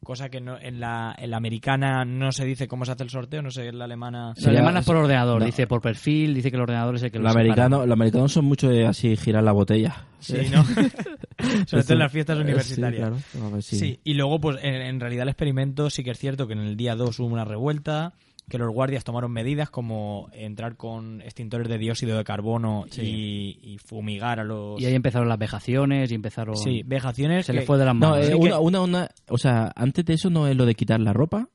Cosa 0.04 0.30
que 0.30 0.42
no, 0.42 0.58
en, 0.60 0.80
la, 0.80 1.16
en 1.18 1.30
la 1.30 1.38
americana 1.38 2.04
no 2.06 2.32
se 2.32 2.44
dice 2.44 2.68
cómo 2.68 2.86
se 2.86 2.92
hace 2.94 3.04
el 3.04 3.12
sorteo, 3.12 3.44
no 3.44 3.52
sé, 3.52 3.68
en 3.68 3.78
la 3.78 3.86
alemana... 3.86 4.34
la 4.36 4.50
alemana 4.50 4.80
es 4.80 4.86
por 4.88 4.96
ordenador, 4.96 5.40
no. 5.40 5.46
dice 5.46 5.68
por 5.68 5.80
perfil, 5.80 6.34
dice 6.34 6.50
que 6.50 6.56
el 6.58 6.64
ordenador 6.64 6.96
es 6.96 7.04
el 7.04 7.12
que 7.12 7.20
lo 7.20 7.30
americanos, 7.30 7.86
los 7.88 7.94
americanos 7.94 8.32
son 8.32 8.46
mucho 8.46 8.68
de 8.68 8.88
así 8.88 9.16
girar 9.16 9.44
la 9.44 9.52
botella. 9.52 9.96
Sí, 10.20 10.38
¿no? 10.52 10.64
Sobre 11.68 11.84
todo 11.84 11.94
en 11.94 12.00
las 12.00 12.12
fiestas 12.12 12.40
universitarias. 12.40 13.14
Sí, 13.16 13.24
claro. 13.38 13.48
A 13.48 13.54
ver 13.54 13.64
si- 13.64 13.78
Sí, 13.78 14.00
y 14.04 14.16
luego, 14.16 14.40
pues 14.42 14.58
en, 14.64 14.74
en 14.76 15.00
realidad 15.00 15.24
el 15.24 15.30
experimento 15.30 15.90
sí 15.92 16.04
que 16.04 16.12
es 16.12 16.18
cierto 16.18 16.48
que 16.48 16.54
en 16.54 16.60
el 16.62 16.76
día 16.78 16.96
2 16.96 17.20
hubo 17.20 17.28
una 17.28 17.46
revuelta, 17.46 18.14
que 18.52 18.60
los 18.60 18.72
guardias 18.72 19.04
tomaron 19.04 19.32
medidas 19.32 19.70
como 19.72 20.30
entrar 20.34 20.76
con 20.76 21.22
extintores 21.22 21.68
de 21.70 21.78
dióxido 21.80 22.18
de 22.18 22.24
carbono 22.24 22.86
y, 22.96 23.58
y 23.64 23.78
fumigar 23.80 24.40
a 24.40 24.44
los... 24.44 24.80
Y 24.80 24.86
ahí 24.86 24.94
empezaron 24.94 25.28
las 25.30 25.40
vejaciones 25.40 26.12
y 26.12 26.16
empezaron... 26.16 26.56
Sí, 26.58 26.84
vejaciones... 26.86 27.48
Se 27.48 27.54
que- 27.54 27.62
le 27.62 27.66
fue 27.66 27.78
de 27.80 27.86
las 27.86 27.96
No, 27.96 28.12
manos. 28.12 28.26
eh, 28.28 28.30
que- 28.30 28.36
una, 28.36 28.60
una, 28.60 28.82
una- 28.82 29.10
o 29.30 29.38
sea, 29.40 29.72
antes 29.76 30.06
de 30.06 30.14
eso 30.14 30.30
no 30.30 30.48
es 30.48 30.56
lo 30.56 30.66
de 30.68 30.76
quitar 30.76 31.00
la 31.00 31.14
ropa. 31.14 31.50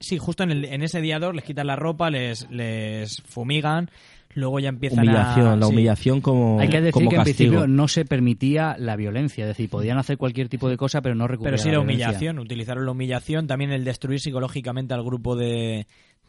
Sí, 0.00 0.16
justo 0.16 0.44
en, 0.44 0.52
el- 0.52 0.64
en 0.64 0.82
ese 0.82 1.00
día 1.00 1.18
2 1.18 1.34
les 1.34 1.44
quitan 1.44 1.66
la 1.66 1.76
ropa, 1.76 2.08
les, 2.08 2.48
les 2.50 3.20
fumigan, 3.26 3.90
luego 4.34 4.60
ya 4.60 4.68
empiezan 4.68 5.00
Humillación, 5.00 5.46
a... 5.48 5.56
la 5.56 5.66
sí. 5.66 5.72
humillación 5.72 6.20
como 6.20 6.60
Hay 6.60 6.68
que 6.68 6.76
decir 6.80 6.92
como 6.92 7.10
que 7.10 7.16
en 7.16 7.22
castigo. 7.24 7.50
principio 7.52 7.66
no 7.66 7.88
se 7.88 8.04
permitía 8.04 8.76
la 8.78 8.94
violencia, 8.94 9.42
es 9.44 9.48
decir, 9.48 9.68
podían 9.68 9.98
hacer 9.98 10.16
cualquier 10.16 10.48
tipo 10.48 10.68
de 10.68 10.76
cosa, 10.76 11.00
pero 11.02 11.16
no 11.16 11.26
recuperar 11.26 11.54
Pero 11.58 11.62
sí 11.64 11.70
la 11.72 11.80
humillación, 11.80 12.38
utilizaron 12.38 12.84
la 12.86 12.92
humillación, 12.92 13.48
también 13.48 13.72
el 13.72 13.82
destruir 13.84 14.20
psicológicamente 14.20 14.94
al 14.94 15.02
grupo 15.02 15.34
de, 15.34 15.88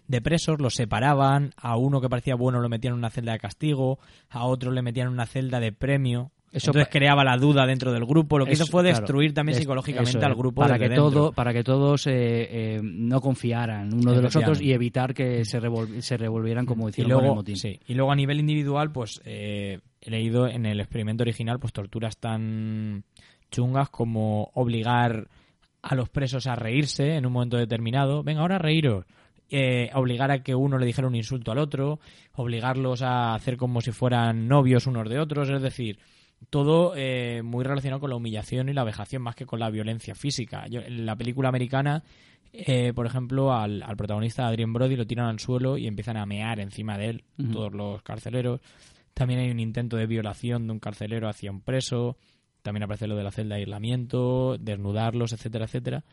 de 0.10 0.22
presos, 0.22 0.60
los 0.60 0.74
separaban, 0.74 1.52
a 1.56 1.78
uno 1.78 2.02
que 2.02 2.10
parecía 2.10 2.36
bueno 2.36 2.60
lo 2.60 2.68
metían 2.68 2.94
en 2.94 2.98
una 3.00 3.10
celda 3.12 3.32
de 3.32 3.40
castigo, 3.40 4.00
a 4.30 4.44
otro 4.46 4.72
le 4.72 4.82
metían 4.82 5.08
en 5.08 5.14
una 5.14 5.26
celda 5.26 5.60
de 5.62 5.72
premio. 5.72 6.32
Eso 6.52 6.72
Entonces 6.72 6.90
creaba 6.92 7.24
la 7.24 7.38
duda 7.38 7.68
dentro 7.68 7.92
del 7.94 8.06
grupo. 8.08 8.40
Lo 8.40 8.46
que 8.48 8.54
Eso, 8.54 8.64
hizo 8.64 8.72
fue 8.72 8.82
claro. 8.82 8.98
destruir 8.98 9.36
también 9.36 9.54
Es- 9.56 9.62
psicológicamente 9.62 10.26
al 10.26 10.34
grupo 10.34 10.62
para 10.62 10.80
que 10.80 10.86
dentro. 10.90 11.12
todo 11.12 11.32
para 11.32 11.54
que 11.54 11.64
todos 11.64 12.08
eh, 12.08 12.12
eh, 12.76 12.80
no 12.84 13.22
confiaran 13.22 13.94
uno 13.94 14.14
de 14.14 14.22
los 14.24 14.36
otros 14.36 14.60
y 14.60 14.74
evitar 14.74 15.14
que 15.14 15.46
se, 15.46 15.62
revol- 15.62 16.02
se 16.02 16.18
revolvieran 16.18 16.66
como 16.66 16.88
y 16.88 16.90
hicieron 16.90 17.12
con 17.12 17.20
el 17.20 17.24
luego, 17.26 17.36
motín. 17.36 17.56
sí, 17.56 17.80
y 17.88 17.94
luego 17.94 18.12
a 18.12 18.16
nivel 18.16 18.40
individual, 18.40 18.92
pues 18.92 19.22
eh, 19.26 19.80
he 20.02 20.10
leído 20.10 20.48
en 20.48 20.66
el 20.66 20.80
experimento 20.80 21.22
original 21.22 21.60
pues 21.60 21.72
torturas 21.72 22.18
tan 22.18 23.04
chungas 23.52 23.90
como 23.92 24.50
obligar 24.56 25.28
a 25.84 25.94
los 25.94 26.10
presos 26.10 26.48
a 26.48 26.56
reírse 26.56 27.14
en 27.16 27.28
un 27.28 27.34
momento 27.34 27.58
determinado. 27.58 28.24
Venga, 28.24 28.42
ahora 28.42 28.58
reíros. 28.58 29.06
Eh, 29.52 29.90
obligar 29.96 30.30
a 30.30 30.44
que 30.44 30.54
uno 30.54 30.78
le 30.78 30.86
dijera 30.86 31.08
un 31.08 31.16
insulto 31.16 31.52
al 31.52 31.58
otro, 31.58 32.00
obligarlos 32.34 33.02
a 33.02 33.34
hacer 33.34 33.58
como 33.58 33.82
si 33.82 33.92
fueran 33.92 34.48
novios 34.48 34.86
unos 34.86 35.10
de 35.10 35.20
otros, 35.20 35.50
es 35.50 35.62
decir, 35.62 35.98
todo 36.52 36.94
eh, 36.96 37.42
muy 37.44 37.64
relacionado 37.64 38.00
con 38.00 38.12
la 38.12 38.16
humillación 38.16 38.70
y 38.70 38.74
la 38.74 38.84
vejación 38.84 39.24
más 39.24 39.36
que 39.36 39.48
con 39.48 39.60
la 39.60 39.72
violencia 39.72 40.14
física. 40.14 40.68
Yo, 40.68 40.82
en 40.82 41.04
la 41.04 41.16
película 41.16 41.50
americana, 41.50 42.04
eh, 42.54 42.94
por 42.94 43.08
ejemplo, 43.08 43.52
al, 43.52 43.82
al 43.82 43.98
protagonista 43.98 44.48
Adrien 44.48 44.72
Brody 44.72 44.96
lo 44.96 45.08
tiran 45.08 45.26
al 45.26 45.40
suelo 45.40 45.78
y 45.78 45.88
empiezan 45.88 46.18
a 46.18 46.26
mear 46.26 46.60
encima 46.60 46.98
de 46.98 47.10
él 47.10 47.24
todos 47.52 47.74
los 47.74 48.02
carceleros. 48.04 48.62
También 49.14 49.40
hay 49.40 49.50
un 49.50 49.60
intento 49.60 49.98
de 49.98 50.06
violación 50.06 50.68
de 50.68 50.74
un 50.74 50.80
carcelero 50.80 51.28
hacia 51.28 51.52
un 51.52 51.62
preso. 51.62 52.18
También 52.62 52.84
aparece 52.84 53.08
lo 53.08 53.16
de 53.16 53.24
la 53.24 53.32
celda 53.32 53.56
de 53.56 53.62
aislamiento, 53.62 54.58
desnudarlos, 54.60 55.34
etcétera, 55.34 55.66
etcétera. 55.66 56.04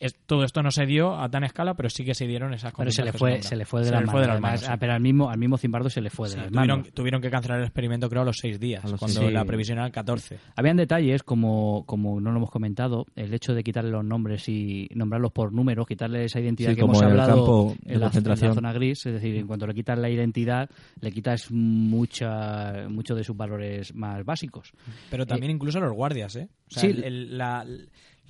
Es- 0.00 0.14
todo 0.26 0.44
esto 0.44 0.62
no 0.62 0.70
se 0.70 0.86
dio 0.86 1.16
a 1.18 1.28
tan 1.28 1.42
escala, 1.42 1.74
pero 1.74 1.90
sí 1.90 2.04
que 2.04 2.14
se 2.14 2.26
dieron 2.26 2.54
esas 2.54 2.72
Pero 2.76 2.90
se 2.92 3.02
le 3.02 3.12
fue, 3.12 3.42
se 3.42 3.56
le 3.56 3.64
fue 3.64 3.80
de 3.80 3.86
Se 3.86 3.92
las 3.92 4.06
manos. 4.40 4.60
sí. 4.60 4.66
Ah, 4.68 4.76
Pero 4.78 4.92
al 4.92 5.00
mismo, 5.00 5.28
al 5.28 5.38
mismo 5.38 5.58
Zimbardo 5.58 5.90
se 5.90 6.00
le 6.00 6.08
fue 6.10 6.28
de 6.28 6.34
Sí, 6.34 6.40
las 6.40 6.46
tuvieron, 6.52 6.78
manos. 6.80 6.92
tuvieron 6.94 7.20
que 7.20 7.30
cancelar 7.30 7.58
el 7.58 7.64
experimento, 7.64 8.08
creo, 8.08 8.22
a 8.22 8.24
los 8.24 8.36
seis 8.40 8.60
días, 8.60 8.84
los 8.84 8.98
cuando 8.98 9.20
seis- 9.20 9.32
la 9.32 9.44
previsión 9.44 9.78
era 9.78 9.90
14. 9.90 10.38
Habían 10.54 10.76
detalles, 10.76 11.22
como, 11.24 11.82
como 11.86 12.20
no 12.20 12.30
lo 12.30 12.36
hemos 12.36 12.50
comentado, 12.50 13.06
el 13.16 13.34
hecho 13.34 13.54
de 13.54 13.64
quitarle 13.64 13.90
los 13.90 14.04
nombres 14.04 14.48
y 14.48 14.88
nombrarlos 14.94 15.32
por 15.32 15.52
números, 15.52 15.86
quitarle 15.86 16.24
esa 16.26 16.38
identidad 16.38 16.70
Sí, 16.70 16.76
que 16.76 16.80
como 16.82 16.92
hemos 16.92 17.02
en 17.02 17.08
el 17.08 17.20
hablado 17.20 17.36
campo 17.44 17.74
de 17.82 17.94
en, 17.94 18.00
la, 18.00 18.10
en 18.14 18.24
la 18.48 18.54
zona 18.54 18.72
gris. 18.72 19.04
Es 19.06 19.12
decir, 19.14 19.34
en 19.34 19.46
cuanto 19.48 19.66
le 19.66 19.74
quitas 19.74 19.98
la 19.98 20.08
identidad, 20.10 20.70
le 21.00 21.10
quitas 21.10 21.50
mucha, 21.50 22.88
mucho 22.88 23.14
de 23.14 23.24
sus 23.24 23.36
valores 23.36 23.94
más 23.94 24.24
básicos. 24.24 24.72
Pero 25.10 25.26
también 25.26 25.50
incluso 25.52 25.78
a 25.78 25.80
los 25.80 25.92
guardias, 25.92 26.36
¿eh? 26.36 26.48
O 26.68 26.70
sea, 26.70 26.82
sí. 26.82 26.88
el- 26.88 27.04
el- 27.04 27.38
la, 27.38 27.66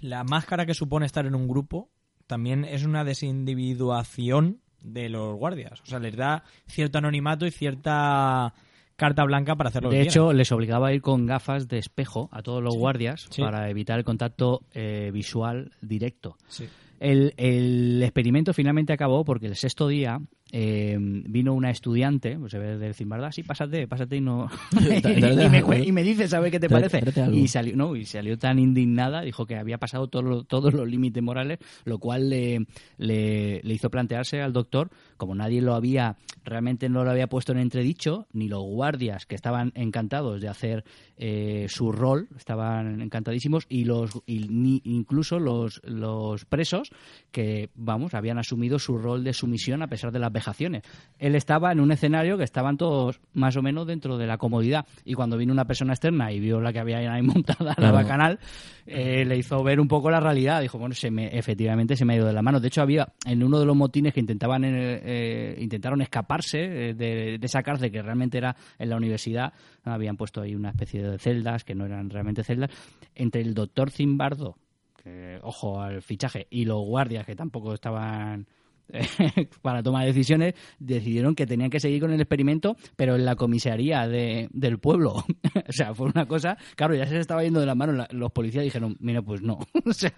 la 0.00 0.24
máscara 0.24 0.66
que 0.66 0.74
supone 0.74 1.06
estar 1.06 1.26
en 1.26 1.34
un 1.34 1.48
grupo 1.48 1.90
también 2.26 2.64
es 2.64 2.84
una 2.84 3.04
desindividuación 3.04 4.60
de 4.82 5.08
los 5.08 5.36
guardias. 5.36 5.80
O 5.82 5.86
sea, 5.86 5.98
les 5.98 6.16
da 6.16 6.44
cierto 6.66 6.98
anonimato 6.98 7.46
y 7.46 7.50
cierta 7.50 8.54
carta 8.96 9.24
blanca 9.24 9.54
para 9.56 9.68
hacer 9.68 9.82
lo 9.84 9.90
De 9.90 10.02
hecho, 10.02 10.32
les 10.32 10.50
obligaba 10.52 10.88
a 10.88 10.92
ir 10.92 11.02
con 11.02 11.26
gafas 11.26 11.68
de 11.68 11.78
espejo 11.78 12.28
a 12.32 12.42
todos 12.42 12.62
los 12.62 12.76
guardias 12.76 13.26
Sí. 13.30 13.42
para 13.42 13.70
evitar 13.70 13.98
el 13.98 14.04
contacto 14.04 14.62
eh, 14.72 15.10
visual 15.12 15.72
directo. 15.80 16.36
Sí. 16.48 16.68
El, 17.00 17.32
el 17.36 18.02
experimento 18.02 18.52
finalmente 18.52 18.92
acabó 18.92 19.24
porque 19.24 19.46
el 19.46 19.54
sexto 19.54 19.86
día 19.86 20.20
eh, 20.52 20.96
vino 20.98 21.52
una 21.54 21.70
estudiante, 21.70 22.38
pues 22.38 22.52
se 22.52 22.58
ve 22.58 22.78
del 22.78 22.94
Zimbarda, 22.94 23.32
sí, 23.32 23.42
pásate, 23.42 23.86
pásate 23.86 24.16
y 24.16 24.20
no... 24.20 24.48
Y, 25.08 25.48
me, 25.50 25.84
y 25.84 25.92
me 25.92 26.02
dices 26.02 26.32
a 26.34 26.40
ver 26.40 26.50
qué 26.50 26.60
te 26.60 26.68
parece. 26.68 27.02
Y 27.32 27.48
salió, 27.48 27.76
no, 27.76 27.96
y 27.96 28.04
salió 28.04 28.38
tan 28.38 28.58
indignada, 28.58 29.22
dijo 29.22 29.46
que 29.46 29.56
había 29.56 29.78
pasado 29.78 30.08
todo 30.08 30.44
todos 30.44 30.74
los 30.74 30.88
límites 30.88 31.22
morales, 31.22 31.58
lo 31.84 31.98
cual 31.98 32.30
le, 32.30 32.66
le, 32.96 33.60
le 33.62 33.74
hizo 33.74 33.90
plantearse 33.90 34.40
al 34.40 34.52
doctor, 34.52 34.90
como 35.18 35.34
nadie 35.34 35.60
lo 35.60 35.74
había, 35.74 36.16
realmente 36.44 36.88
no 36.88 37.04
lo 37.04 37.10
había 37.10 37.26
puesto 37.26 37.52
en 37.52 37.58
entredicho, 37.58 38.26
ni 38.32 38.48
los 38.48 38.62
guardias 38.62 39.26
que 39.26 39.34
estaban 39.34 39.72
encantados 39.74 40.40
de 40.40 40.48
hacer 40.48 40.84
eh, 41.18 41.66
su 41.68 41.92
rol, 41.92 42.28
estaban 42.38 43.02
encantadísimos, 43.02 43.66
y 43.68 43.84
los 43.84 44.12
y 44.24 44.48
ni- 44.48 44.80
incluso 44.84 45.38
los, 45.38 45.82
los 45.84 46.46
presos 46.46 46.90
que, 47.32 47.68
vamos, 47.74 48.14
habían 48.14 48.38
asumido 48.38 48.78
su 48.78 48.96
rol 48.96 49.24
de 49.24 49.32
sumisión 49.34 49.82
a 49.82 49.88
pesar 49.88 50.12
de 50.12 50.18
las 50.20 50.32
vejaciones. 50.32 50.82
Él 51.18 51.34
estaba 51.34 51.72
en 51.72 51.80
un 51.80 51.92
escenario 51.92 52.38
que 52.38 52.44
estaban 52.44 52.76
todos 52.78 53.20
más 53.34 53.56
o 53.56 53.62
menos 53.62 53.86
dentro 53.86 54.16
de 54.16 54.26
la 54.26 54.38
comodidad, 54.38 54.86
y 55.04 55.14
cuando 55.14 55.36
vino 55.36 55.52
una 55.52 55.66
persona 55.66 55.92
externa 55.92 56.32
y 56.32 56.40
vio 56.40 56.60
la 56.60 56.72
que 56.72 56.78
había 56.78 56.98
ahí 57.12 57.22
montada, 57.22 57.74
la 57.76 57.92
bacanal, 57.92 58.38
eh, 58.86 59.24
le 59.26 59.36
hizo 59.36 59.62
ver 59.62 59.80
un 59.80 59.88
poco 59.88 60.10
la 60.10 60.20
realidad. 60.20 60.62
Dijo, 60.62 60.78
bueno, 60.78 60.94
se 60.94 61.10
me, 61.10 61.26
efectivamente 61.36 61.96
se 61.96 62.04
me 62.04 62.14
ha 62.14 62.16
ido 62.16 62.26
de 62.26 62.32
la 62.32 62.42
mano. 62.42 62.60
De 62.60 62.68
hecho, 62.68 62.80
había 62.80 63.08
en 63.26 63.42
uno 63.42 63.58
de 63.58 63.66
los 63.66 63.76
motines 63.76 64.14
que 64.14 64.20
intentaban 64.20 64.64
eh, 64.64 65.00
eh, 65.10 65.56
intentaron 65.58 66.02
escaparse 66.02 66.90
eh, 66.90 66.94
de, 66.94 67.38
de 67.38 67.46
esa 67.46 67.62
cárcel 67.62 67.90
que 67.90 68.02
realmente 68.02 68.36
era 68.36 68.54
en 68.78 68.90
la 68.90 68.96
universidad, 68.96 69.54
habían 69.84 70.18
puesto 70.18 70.42
ahí 70.42 70.54
una 70.54 70.68
especie 70.68 71.02
de 71.02 71.18
celdas 71.18 71.64
que 71.64 71.74
no 71.74 71.86
eran 71.86 72.10
realmente 72.10 72.44
celdas, 72.44 72.70
entre 73.14 73.40
el 73.40 73.54
doctor 73.54 73.90
Zimbardo, 73.90 74.58
que, 75.02 75.38
ojo 75.42 75.80
al 75.80 76.02
fichaje, 76.02 76.46
y 76.50 76.66
los 76.66 76.84
guardias 76.84 77.24
que 77.24 77.34
tampoco 77.34 77.72
estaban 77.72 78.46
para 79.62 79.82
tomar 79.82 80.06
decisiones, 80.06 80.54
decidieron 80.78 81.34
que 81.34 81.46
tenían 81.46 81.70
que 81.70 81.80
seguir 81.80 82.00
con 82.00 82.12
el 82.12 82.20
experimento, 82.20 82.76
pero 82.96 83.16
en 83.16 83.24
la 83.24 83.36
comisaría 83.36 84.06
de, 84.08 84.48
del 84.52 84.78
pueblo. 84.78 85.12
o 85.68 85.72
sea, 85.72 85.94
fue 85.94 86.06
una 86.14 86.26
cosa, 86.26 86.56
claro, 86.76 86.94
ya 86.94 87.06
se 87.06 87.12
les 87.12 87.20
estaba 87.22 87.42
yendo 87.42 87.60
de 87.60 87.66
la 87.66 87.74
mano. 87.74 88.06
los 88.10 88.32
policías 88.32 88.64
dijeron, 88.64 88.96
mira, 89.00 89.22
pues 89.22 89.42
no. 89.42 89.58
o 89.84 89.92
sea, 89.92 90.12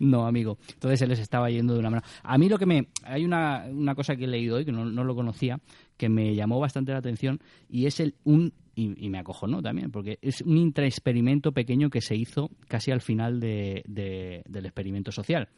no, 0.00 0.26
amigo. 0.26 0.58
Entonces 0.74 0.98
se 0.98 1.06
les 1.06 1.18
estaba 1.18 1.50
yendo 1.50 1.74
de 1.74 1.82
la 1.82 1.90
mano. 1.90 2.02
A 2.22 2.38
mí 2.38 2.48
lo 2.48 2.58
que 2.58 2.66
me... 2.66 2.88
Hay 3.04 3.24
una, 3.24 3.66
una 3.70 3.94
cosa 3.94 4.16
que 4.16 4.24
he 4.24 4.28
leído 4.28 4.56
hoy, 4.56 4.64
que 4.64 4.72
no, 4.72 4.84
no 4.84 5.04
lo 5.04 5.14
conocía, 5.14 5.60
que 5.96 6.08
me 6.08 6.34
llamó 6.34 6.58
bastante 6.60 6.92
la 6.92 6.98
atención, 6.98 7.40
y 7.68 7.86
es 7.86 8.00
el 8.00 8.14
un... 8.24 8.52
Y, 8.74 9.04
y 9.04 9.10
me 9.10 9.18
acojonó 9.18 9.60
también, 9.60 9.90
porque 9.90 10.20
es 10.22 10.40
un 10.42 10.56
intraexperimento 10.56 11.50
pequeño 11.50 11.90
que 11.90 12.00
se 12.00 12.14
hizo 12.14 12.50
casi 12.68 12.92
al 12.92 13.00
final 13.00 13.40
de- 13.40 13.82
de- 13.88 14.44
del 14.48 14.66
experimento 14.66 15.10
social. 15.10 15.48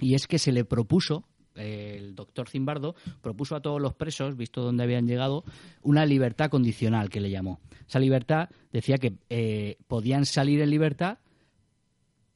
Y 0.00 0.14
es 0.14 0.26
que 0.26 0.38
se 0.40 0.50
le 0.50 0.64
propuso, 0.64 1.24
el 1.58 2.14
doctor 2.14 2.48
Zimbardo 2.48 2.94
propuso 3.20 3.56
a 3.56 3.60
todos 3.60 3.80
los 3.80 3.94
presos, 3.94 4.36
visto 4.36 4.62
dónde 4.62 4.84
habían 4.84 5.06
llegado, 5.06 5.44
una 5.82 6.06
libertad 6.06 6.50
condicional 6.50 7.10
que 7.10 7.20
le 7.20 7.30
llamó. 7.30 7.60
Esa 7.88 7.98
libertad 7.98 8.48
decía 8.72 8.98
que 8.98 9.14
eh, 9.30 9.76
podían 9.86 10.26
salir 10.26 10.60
en 10.60 10.70
libertad, 10.70 11.18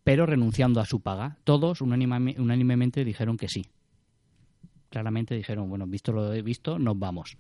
pero 0.05 0.27
renunciando 0.27 0.81
a 0.81 0.87
su 0.87 1.01
paga. 1.01 1.37
Todos 1.45 1.81
unánime- 1.81 2.39
unánimemente 2.39 3.05
dijeron 3.05 3.37
que 3.37 3.49
sí. 3.49 3.67
Claramente 4.89 5.35
dijeron, 5.35 5.69
bueno, 5.69 5.87
visto 5.87 6.13
lo 6.13 6.33
he 6.35 6.43
visto, 6.43 6.79
nos 6.79 6.99
vamos. 6.99 7.37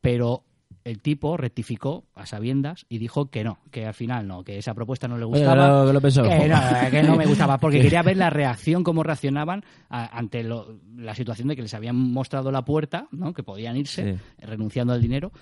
Pero 0.00 0.44
el 0.84 1.00
tipo 1.02 1.36
rectificó 1.36 2.04
a 2.14 2.24
sabiendas 2.26 2.86
y 2.88 2.98
dijo 2.98 3.30
que 3.30 3.44
no, 3.44 3.58
que 3.70 3.86
al 3.86 3.94
final 3.94 4.26
no, 4.26 4.42
que 4.44 4.56
esa 4.58 4.72
propuesta 4.74 5.08
no 5.08 5.18
le 5.18 5.24
gustaba. 5.26 5.54
que 5.54 5.86
lo- 5.86 5.92
lo 5.92 6.00
pensó. 6.00 6.22
que 6.22 6.48
no, 6.48 6.58
que 6.90 7.02
no 7.02 7.16
me 7.16 7.26
gustaba, 7.26 7.58
porque 7.58 7.76
Que- 7.78 7.82
quería 7.84 8.02
ver 8.02 8.16
la 8.16 8.30
reacción, 8.30 8.82
cómo 8.82 9.02
reaccionaban 9.02 9.62
a- 9.88 10.16
ante 10.18 10.42
lo- 10.42 10.78
la 10.96 11.14
situación 11.14 11.48
de 11.48 11.56
que 11.56 11.62
les 11.62 11.74
habían 11.74 11.96
mostrado 11.96 12.50
la 12.50 12.64
puerta, 12.64 13.08
¿no? 13.12 13.34
que 13.34 13.42
podían 13.42 13.76
irse, 13.76 14.14
Sí. 14.14 14.20
renunciando 14.38 14.92
al 14.94 15.02
dinero, 15.02 15.32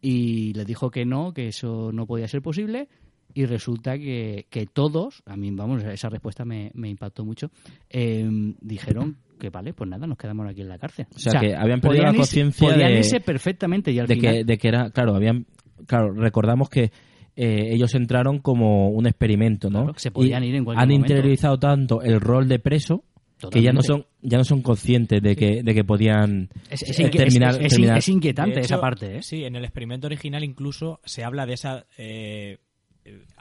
y 0.00 0.52
les 0.54 0.66
dijo 0.66 0.90
que 0.90 1.04
no, 1.04 1.32
que 1.32 1.48
eso 1.48 1.90
no 1.92 2.06
podía 2.06 2.28
ser 2.28 2.42
posible. 2.42 2.88
Y 3.34 3.46
resulta 3.46 3.96
que, 3.98 4.46
que 4.50 4.66
todos, 4.66 5.22
a 5.26 5.36
mí, 5.36 5.50
vamos, 5.52 5.82
esa 5.84 6.08
respuesta 6.08 6.44
me, 6.44 6.70
me 6.74 6.88
impactó 6.88 7.24
mucho, 7.24 7.50
eh, 7.90 8.28
dijeron 8.60 9.16
que 9.40 9.50
vale, 9.50 9.72
pues 9.74 9.88
nada, 9.90 10.06
nos 10.06 10.16
quedamos 10.18 10.48
aquí 10.48 10.60
en 10.60 10.68
la 10.68 10.78
cárcel. 10.78 11.06
O 11.14 11.18
sea, 11.18 11.40
que 11.40 11.54
habían 11.56 11.80
perdido 11.80 12.02
podían 12.02 12.12
la 12.14 12.18
conciencia 12.18 12.68
Podían 12.68 12.90
de- 12.92 12.98
irse 12.98 13.20
perfectamente 13.20 13.90
y 13.90 13.98
al 13.98 14.06
de 14.06 14.14
final... 14.14 14.34
que, 14.34 14.44
de 14.44 14.58
que 14.58 14.68
era, 14.68 14.90
claro, 14.90 15.14
habían, 15.16 15.46
claro, 15.86 16.12
recordamos 16.12 16.68
que 16.68 16.92
eh, 17.34 17.70
ellos 17.72 17.94
entraron 17.94 18.38
como 18.38 18.90
un 18.90 19.06
experimento, 19.06 19.68
¿no? 19.70 19.80
Claro, 19.80 19.94
que 19.94 20.00
se 20.00 20.10
podían 20.10 20.44
Y 20.44 20.48
ir 20.48 20.54
en 20.56 20.64
cualquier 20.64 20.82
Han 20.82 20.88
momento. 20.90 21.12
interiorizado 21.14 21.58
tanto 21.58 22.02
el 22.02 22.20
rol 22.20 22.46
de 22.48 22.58
preso 22.58 23.04
que 23.50 23.60
ya 23.60 23.72
no 23.72 23.82
son 23.82 24.06
ya 24.20 24.38
no 24.38 24.44
son 24.44 24.62
conscientes 24.62 25.20
de 25.20 25.34
que 25.34 25.64
de 25.64 25.74
que 25.74 25.82
podían 25.82 26.48
Es- 26.70 26.82
es 26.82 27.00
eh, 27.00 27.08
terminar, 27.08 27.54
es- 27.56 27.60
es- 27.60 27.68
terminar. 27.72 27.98
es 27.98 28.08
inquietante 28.08 28.52
hecho, 28.60 28.66
esa 28.66 28.80
parte, 28.80 29.16
¿eh? 29.16 29.22
Sí, 29.22 29.42
en 29.42 29.56
el 29.56 29.64
experimento 29.64 30.06
original 30.06 30.44
incluso 30.44 31.00
se 31.04 31.24
habla 31.24 31.44
de 31.44 31.54
esa 31.54 31.84
eh, 31.98 32.58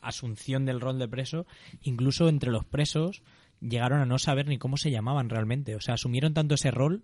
asunción 0.02 0.66
del 0.66 0.82
rol 0.82 1.00
de 1.00 1.08
preso. 1.08 1.46
Incluso 1.82 2.28
entre 2.30 2.52
los 2.52 2.66
presos 2.66 3.22
llegaron 3.60 4.00
a 4.02 4.06
no 4.06 4.18
saber 4.20 4.48
ni 4.48 4.58
cómo 4.58 4.78
se 4.78 4.92
llamaban 4.92 5.30
realmente. 5.30 5.76
O 5.76 5.82
sea, 5.82 5.94
asumieron 5.96 6.34
tanto 6.34 6.56
ese 6.56 6.72
rol 6.72 7.04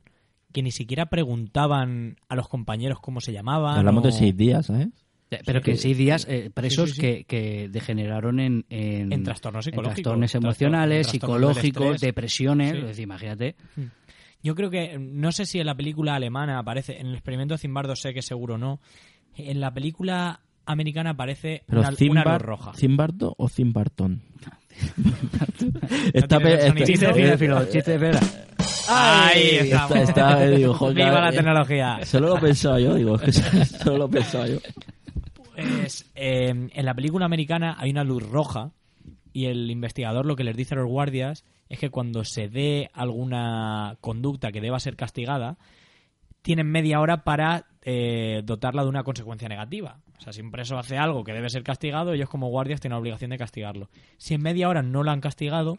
que 0.54 0.64
ni 0.64 0.72
siquiera 0.72 1.08
preguntaban 1.08 2.18
a 2.30 2.36
los 2.36 2.48
compañeros 2.48 3.00
cómo 3.00 3.22
se 3.22 3.34
llamaban. 3.34 3.78
Hablamos 3.78 4.04
o- 4.04 4.08
de 4.08 4.12
seis 4.14 4.36
días, 4.36 4.70
¿eh? 4.70 4.90
Ya, 5.30 5.40
Pero 5.46 5.60
Sí, 5.60 5.66
que 5.66 5.72
en 5.72 5.78
seis 5.78 5.98
días 5.98 6.26
eh, 6.30 6.50
presos 6.54 6.92
Sí, 6.92 6.96
sí, 6.96 7.02
sí. 7.02 7.02
Que, 7.02 7.24
que 7.26 7.68
degeneraron 7.70 8.40
en, 8.40 8.66
en, 8.70 9.12
En 9.12 9.24
trastornos 9.24 9.66
psicológicos, 9.66 9.96
trastornos 10.04 10.32
trastornos- 10.32 10.38
emocionales, 10.46 11.08
trastornos 11.08 11.58
psicológicos, 11.58 12.00
depresiones. 12.02 12.72
Sí. 12.72 12.78
Es 12.78 12.86
decir, 12.86 13.04
imagínate. 13.04 13.56
Yo 14.42 14.56
creo 14.56 14.70
que, 14.70 14.98
no 14.98 15.34
sé 15.34 15.46
si 15.46 15.60
en 15.60 15.66
la 15.66 15.76
película 15.76 16.16
alemana 16.16 16.60
aparece, 16.60 16.98
en 17.00 17.08
el 17.08 17.14
experimento 17.16 17.56
de 17.56 17.58
Zimbardo 17.58 17.96
sé 17.98 18.14
que 18.14 18.22
seguro 18.22 18.58
no. 18.58 18.80
En 19.36 19.60
la 19.60 19.74
película 19.74 20.40
americana 20.68 21.12
aparece 21.12 21.64
Pero 21.66 21.82
una, 21.82 21.92
luz 21.92 22.42
roja. 22.42 22.74
Zimbardo 22.74 23.34
o 23.38 23.50
de 27.92 28.00
pera. 28.00 28.20
Ahí 28.90 29.58
está, 29.58 29.84
estamos. 29.84 30.10
está, 30.10 30.46
eh, 30.46 30.58
digo, 30.58 30.74
joder, 30.76 30.96
Viva 30.96 31.22
la 31.22 31.32
tecnología. 31.32 32.00
Solo 32.06 32.30
lo 32.30 32.40
pensaba 32.40 32.80
yo, 32.80 32.96
digo, 32.96 33.18
solo 33.84 33.98
lo 33.98 34.10
pensaba 34.10 34.48
yo. 34.48 34.60
Pues, 35.56 36.10
eh, 36.16 36.70
en 36.72 36.86
la 36.86 36.94
película 36.94 37.26
americana 37.26 37.76
hay 37.80 37.90
una 37.90 38.04
luz 38.04 38.24
roja 38.24 38.72
y 39.34 39.46
el 39.46 39.70
investigador 39.72 40.26
lo 40.26 40.36
que 40.36 40.44
les 40.44 40.56
dice 40.56 40.76
a 40.76 40.78
los 40.78 40.88
guardias 40.88 41.44
es 41.70 41.80
que 41.80 41.90
cuando 41.90 42.24
se 42.24 42.48
dé 42.48 42.90
alguna 42.94 43.98
conducta 44.02 44.52
que 44.52 44.62
deba 44.62 44.80
ser 44.80 44.96
castigada, 44.96 45.58
tienen 46.42 46.68
media 46.68 47.00
hora 47.02 47.24
para 47.24 47.66
eh, 47.82 48.42
dotarla 48.46 48.84
de 48.84 48.90
una 48.90 49.04
consecuencia 49.04 49.50
negativa. 49.50 50.00
O 50.18 50.22
sea, 50.22 50.34
si 50.34 50.42
un 50.42 50.52
preso 50.52 50.78
hace 50.78 50.98
algo 50.98 51.24
que 51.24 51.34
debe 51.34 51.50
ser 51.50 51.64
castigado, 51.64 52.14
ellos 52.14 52.30
como 52.30 52.50
guardias 52.50 52.82
tienen 52.82 52.96
la 52.96 53.00
obligación 53.00 53.30
de 53.30 53.38
castigarlo. 53.38 53.90
Si 54.18 54.34
en 54.34 54.42
media 54.42 54.68
hora 54.68 54.82
no 54.82 55.04
lo 55.04 55.12
han 55.12 55.22
castigado, 55.22 55.78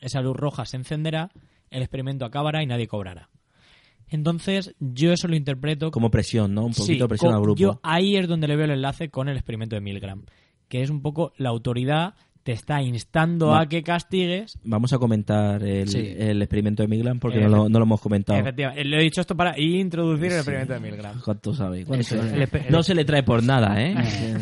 esa 0.00 0.20
luz 0.20 0.36
roja 0.36 0.64
se 0.64 0.76
encenderá, 0.76 1.30
el 1.70 1.82
experimento 1.82 2.24
acabará 2.24 2.62
y 2.62 2.66
nadie 2.66 2.88
cobrará. 2.88 3.30
Entonces, 4.08 4.74
yo 4.78 5.12
eso 5.12 5.26
lo 5.26 5.36
interpreto 5.36 5.90
Como 5.90 6.10
presión, 6.10 6.54
¿no? 6.54 6.66
Un 6.66 6.72
poquito 6.72 6.92
Sí, 6.92 6.98
de 6.98 7.08
presión 7.08 7.34
al 7.34 7.40
grupo. 7.40 7.58
Yo 7.58 7.80
ahí 7.82 8.16
es 8.16 8.28
donde 8.28 8.46
le 8.46 8.56
veo 8.56 8.66
el 8.66 8.72
enlace 8.72 9.08
con 9.08 9.28
el 9.28 9.36
experimento 9.36 9.74
de 9.74 9.80
Milgram, 9.80 10.26
que 10.68 10.82
es 10.82 10.90
un 10.90 11.00
poco 11.00 11.32
la 11.38 11.48
autoridad 11.48 12.14
te 12.42 12.52
está 12.52 12.82
instando 12.82 13.48
Va- 13.48 13.60
a 13.62 13.68
que 13.68 13.82
castigues. 13.82 14.58
Vamos 14.64 14.92
a 14.92 14.98
comentar 14.98 15.62
el, 15.62 15.88
Sí. 15.88 16.14
el 16.18 16.42
experimento 16.42 16.82
de 16.82 16.88
Miglan 16.88 17.18
porque 17.20 17.38
Efe- 17.38 17.42
no 17.48 17.48
lo, 17.48 17.68
no 17.68 17.78
lo 17.78 17.84
hemos 17.84 18.00
comentado. 18.00 18.38
Efectivamente, 18.38 18.84
le 18.84 18.96
he 18.98 19.02
dicho 19.02 19.20
esto 19.20 19.36
para 19.36 19.58
introducir 19.60 20.26
el 20.26 20.32
experimento 20.38 20.72
de 20.72 20.80
Milgram. 20.80 21.20
¿Cuánto 21.20 21.54
sabe? 21.54 21.84
¿Cuánto 21.84 22.00
Eso, 22.00 22.16
sabe? 22.16 22.34
el 22.34 22.48
espe- 22.48 22.68
no 22.68 22.82
se 22.82 22.94
le 22.94 23.04
trae 23.04 23.22
por 23.22 23.42
nada, 23.42 23.80
¿eh? 23.82 23.94
Eh, 23.96 24.36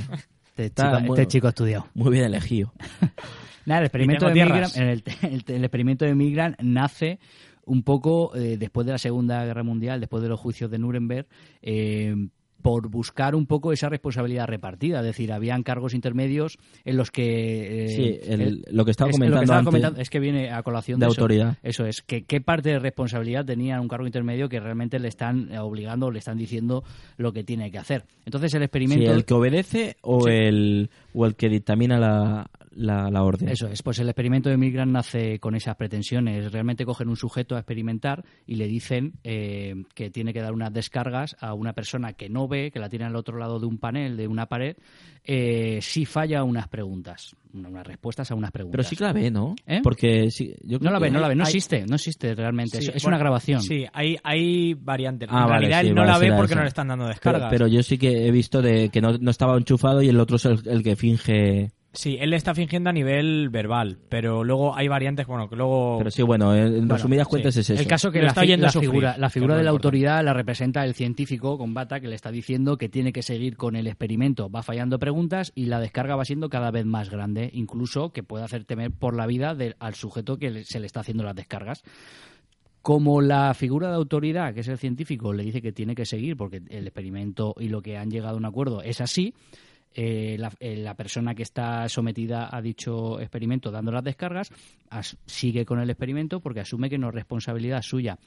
Este 0.51 0.64
Está 0.66 0.90
chico, 0.98 1.01
muy- 1.09 1.18
este 1.20 1.26
chico 1.28 1.46
ha 1.46 1.51
estudiado. 1.51 1.86
Muy 1.94 2.11
bien 2.12 2.24
elegido. 2.24 2.72
Nada, 3.66 3.80
el 3.80 3.86
experimento, 3.86 4.26
de 4.26 4.32
Milgram, 4.34 4.70
el, 4.76 5.03
el- 5.22 5.44
el 5.46 5.64
experimento 5.64 6.05
de 6.05 6.14
Milgram 6.14 6.55
nace 6.61 7.18
un 7.66 7.82
poco 7.82 8.34
eh, 8.34 8.57
después 8.59 8.86
de 8.86 8.92
la 8.92 8.98
Segunda 8.98 9.44
Guerra 9.44 9.62
Mundial, 9.62 10.01
después 10.01 10.22
de 10.22 10.28
los 10.28 10.40
juicios 10.40 10.70
de 10.70 10.78
Nuremberg, 10.78 11.26
eh, 11.62 12.14
por 12.63 12.89
buscar 12.89 13.35
un 13.35 13.47
poco 13.47 13.73
esa 13.73 13.89
responsabilidad 13.89 14.47
repartida. 14.47 15.01
Es 15.01 15.05
decir, 15.07 15.33
habían 15.33 15.63
cargos 15.63 15.95
intermedios 15.95 16.59
en 16.85 16.97
los 16.97 17.11
que... 17.11 17.85
eh, 17.85 17.89
Sí, 17.89 18.19
el- 18.31 18.41
el- 18.41 18.65
lo 18.71 18.85
que 18.85 18.91
estaba 18.91 19.11
es- 19.11 19.17
comentando 19.17 19.43
estaba 19.43 19.59
antes 19.61 19.69
comentando 19.69 20.01
es 20.01 20.11
que 20.11 20.21
viene 20.21 20.51
a 20.51 20.63
colación 20.63 21.01
de 21.01 21.07
autoridad. 21.07 21.57
Eso 21.63 21.87
es, 21.87 22.03
que 22.03 22.25
qué 22.25 22.41
parte 22.41 22.71
de 22.71 22.79
responsabilidad 22.79 23.45
tenía 23.45 23.81
un 23.81 23.89
cargo 23.89 24.07
intermedio 24.07 24.49
que 24.49 24.61
realmente 24.61 24.99
le 24.99 25.09
están 25.09 25.57
obligando, 25.59 26.11
le 26.11 26.19
están 26.19 26.37
diciendo 26.39 26.85
lo 27.17 27.33
que 27.33 27.45
tiene 27.45 27.71
que 27.71 27.79
hacer. 27.79 28.05
Entonces 28.25 28.53
el 28.55 28.61
Sí, 28.61 28.65
experimento... 28.65 29.13
el 29.13 29.25
que 29.25 29.35
obedece 29.35 29.97
o, 30.03 30.23
Sí. 30.25 30.31
el, 30.33 30.91
o 31.15 31.27
el 31.27 31.35
que 31.37 31.49
dictamina 31.49 31.99
la, 31.99 32.51
la, 32.73 33.11
la 33.11 33.23
orden. 33.23 33.49
Eso 33.49 33.66
es, 33.68 33.83
pues 33.83 33.99
el 33.99 34.09
experimento 34.09 34.49
de 34.49 34.57
Milgram 34.57 34.93
nace 34.93 35.39
con 35.41 35.55
esas 35.55 35.77
pretensiones. 35.77 36.53
Realmente 36.53 36.85
cogen 36.85 37.09
un 37.09 37.16
sujeto 37.16 37.57
a 37.57 37.59
experimentar 37.59 38.25
y 38.47 38.55
le 38.57 38.66
dicen 38.66 39.14
eh, 39.25 39.75
que 39.95 40.11
tiene 40.11 40.33
que 40.33 40.41
dar 40.41 40.53
unas 40.53 40.73
descargas 40.73 41.37
a 41.41 41.55
una 41.55 41.73
persona 41.73 42.12
que 42.12 42.29
no 42.29 42.47
ve, 42.49 42.71
que 42.71 42.79
la 42.79 42.89
tiene 42.89 43.05
al 43.07 43.16
otro 43.16 43.39
lado 43.39 43.59
de 43.59 43.66
un 43.66 43.79
panel, 43.79 44.16
de 44.16 44.29
una 44.29 44.47
pared, 44.47 44.77
eh, 45.25 45.79
si 45.83 46.05
falla 46.05 46.45
unas 46.45 46.68
preguntas, 46.68 47.35
una- 47.53 47.68
unas 47.68 47.87
respuestas 47.87 48.31
a 48.31 48.35
unas 48.35 48.51
preguntas. 48.53 48.77
Pero 48.79 48.89
sí 48.89 48.97
que 48.97 49.05
la 49.05 49.12
ve, 49.12 49.31
¿no? 49.31 49.55
¿Eh? 49.66 49.81
Porque 49.83 50.31
sí, 50.31 50.55
yo 50.62 50.79
creo 50.79 50.91
No 50.91 50.93
la 50.93 50.99
que- 50.99 51.05
ve, 51.05 51.11
no 51.11 51.21
la 51.21 51.29
ve, 51.29 51.35
no 51.35 51.45
hay- 51.45 51.49
existe, 51.49 51.85
no 51.87 51.97
existe 51.97 52.35
realmente. 52.35 52.81
Sí, 52.81 52.89
es 52.89 52.97
es 52.97 53.03
bueno, 53.03 53.16
una 53.16 53.25
grabación. 53.25 53.61
Sí, 53.62 53.85
hay, 53.93 54.16
hay 54.23 54.75
variantes. 54.75 55.29
Ah, 55.31 55.43
en 55.43 55.47
vale, 55.49 55.59
realidad 55.59 55.81
sí, 55.83 55.87
él 55.89 55.95
no 55.95 56.01
vale, 56.03 56.12
la 56.12 56.18
ve 56.18 56.37
porque 56.37 56.53
esa. 56.53 56.55
no 56.57 56.62
le 56.62 56.68
están 56.68 56.89
dando 56.89 57.05
Pero, 57.05 57.14
descargas. 57.14 57.51
pero 57.51 57.66
yo 57.66 57.83
sí 57.83 57.99
que 57.99 58.27
he 58.27 58.31
visto 58.31 58.62
de 58.62 58.89
que 58.91 59.01
no, 59.01 59.18
no 59.18 59.31
estaba 59.31 59.57
enchufado 59.57 60.03
y 60.03 60.09
el 60.09 60.18
otro 60.21 60.37
es 60.37 60.45
el, 60.47 60.61
el 60.66 60.83
que 60.83 60.97
finge. 60.97 61.71
Sí, 61.93 62.16
él 62.20 62.32
está 62.34 62.55
fingiendo 62.55 62.88
a 62.88 62.93
nivel 62.93 63.49
verbal, 63.49 63.99
pero 64.09 64.45
luego 64.45 64.76
hay 64.76 64.86
variantes, 64.86 65.26
bueno, 65.26 65.49
que 65.49 65.57
luego... 65.57 65.99
Pero 65.99 66.11
sí, 66.12 66.22
bueno, 66.22 66.55
en, 66.55 66.72
Bueno, 66.78 66.95
resumidas 66.95 67.26
cuentas 67.26 67.55
sí. 67.55 67.61
es 67.61 67.70
eso. 67.70 67.80
El 67.82 67.88
caso 67.88 68.12
que 68.12 68.18
Lo 68.18 68.26
la, 68.26 68.28
está 68.28 68.43
fi- 68.43 68.47
oyendo 68.47 68.66
la 68.66 68.72
sufrir, 68.72 68.91
figura, 68.91 69.18
la 69.18 69.28
figura 69.28 69.57
de 69.57 69.64
la 69.64 69.70
autoridad 69.70 70.24
la 70.24 70.32
representa 70.32 70.84
el 70.84 70.95
científico 70.95 71.59
con 71.59 71.74
bata 71.74 71.99
que 71.99 72.07
le 72.07 72.14
está 72.14 72.30
diciendo 72.30 72.76
que 72.78 72.88
tiene 72.88 73.12
que 73.12 73.22
seguir 73.22 73.57
con 73.57 73.74
el 73.74 73.88
experimento. 73.88 74.49
Va 74.49 74.62
fallando 74.62 75.01
preguntas 75.01 75.51
y 75.57 75.66
la 75.66 75.80
descarga 75.80 76.14
va 76.14 76.24
siendo 76.24 76.49
cada 76.49 76.70
vez 76.70 76.86
más 76.86 77.11
grande, 77.11 77.51
incluso 77.53 78.12
que 78.12 78.22
puede 78.22 78.45
hacer 78.45 78.64
temer 78.64 78.93
por 78.93 79.16
la 79.16 79.26
vida 79.26 79.57
de- 79.57 79.74
al 79.80 79.95
sujeto 79.97 80.38
que 80.38 80.51
le- 80.51 80.64
se 80.64 80.78
le 80.78 80.86
está 80.86 81.01
haciendo 81.01 81.24
las 81.24 81.34
descargas. 81.34 81.82
Como 82.82 83.20
la 83.20 83.53
figura 83.53 83.88
de 83.88 83.97
autoridad, 83.97 84.55
que 84.55 84.61
es 84.61 84.68
el 84.68 84.78
científico, 84.78 85.32
le 85.32 85.43
dice 85.43 85.61
que 85.61 85.72
tiene 85.72 85.95
que 85.97 86.07
seguir 86.07 86.36
porque 86.36 86.62
el 86.70 86.86
experimento 86.86 87.55
y 87.59 87.68
lo 87.68 87.82
que 87.82 87.99
han 87.99 88.11
llegado 88.12 88.36
a 88.36 88.38
un 88.38 88.47
acuerdo 88.47 88.80
es 88.80 89.01
así, 89.03 89.34
eh, 89.95 90.36
la, 90.38 90.53
eh, 90.61 90.76
la 90.76 90.95
persona 90.95 91.34
que 91.34 91.43
está 91.43 91.88
sometida 91.88 92.49
a 92.55 92.61
dicho 92.62 93.18
experimento 93.20 93.70
dando 93.70 93.91
las 93.93 94.05
descargas 94.05 94.51
as- 94.88 95.16
sigue 95.26 95.64
con 95.64 95.80
el 95.80 95.91
experimento 95.91 96.41
porque 96.41 96.61
asume 96.61 96.88
que 96.88 96.99
no 96.99 97.09
es 97.09 97.14
responsabilidad 97.14 97.82
suya. 97.82 98.18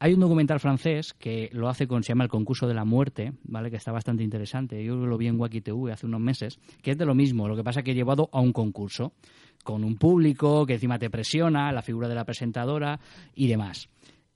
Hay 0.00 0.14
un 0.14 0.20
documental 0.20 0.60
francés 0.60 1.12
que 1.12 1.50
lo 1.52 1.68
hace 1.68 1.88
con, 1.88 2.04
se 2.04 2.10
llama 2.10 2.22
El 2.22 2.30
concurso 2.30 2.68
de 2.68 2.74
la 2.74 2.84
muerte, 2.84 3.32
¿vale? 3.42 3.68
Que 3.68 3.78
está 3.78 3.90
bastante 3.90 4.22
interesante. 4.22 4.84
Yo 4.84 4.94
lo 4.94 5.18
vi 5.18 5.26
en 5.26 5.40
Wacky 5.40 5.60
hace 5.90 6.06
unos 6.06 6.20
meses, 6.20 6.60
que 6.82 6.92
es 6.92 6.98
de 6.98 7.04
lo 7.04 7.16
mismo, 7.16 7.48
lo 7.48 7.56
que 7.56 7.64
pasa 7.64 7.82
que 7.82 7.94
llevado 7.94 8.28
a 8.32 8.40
un 8.40 8.52
concurso, 8.52 9.12
con 9.64 9.82
un 9.82 9.96
público 9.96 10.64
que 10.66 10.74
encima 10.74 11.00
te 11.00 11.10
presiona, 11.10 11.72
la 11.72 11.82
figura 11.82 12.06
de 12.06 12.14
la 12.14 12.24
presentadora 12.24 13.00
y 13.34 13.48
demás. 13.48 13.88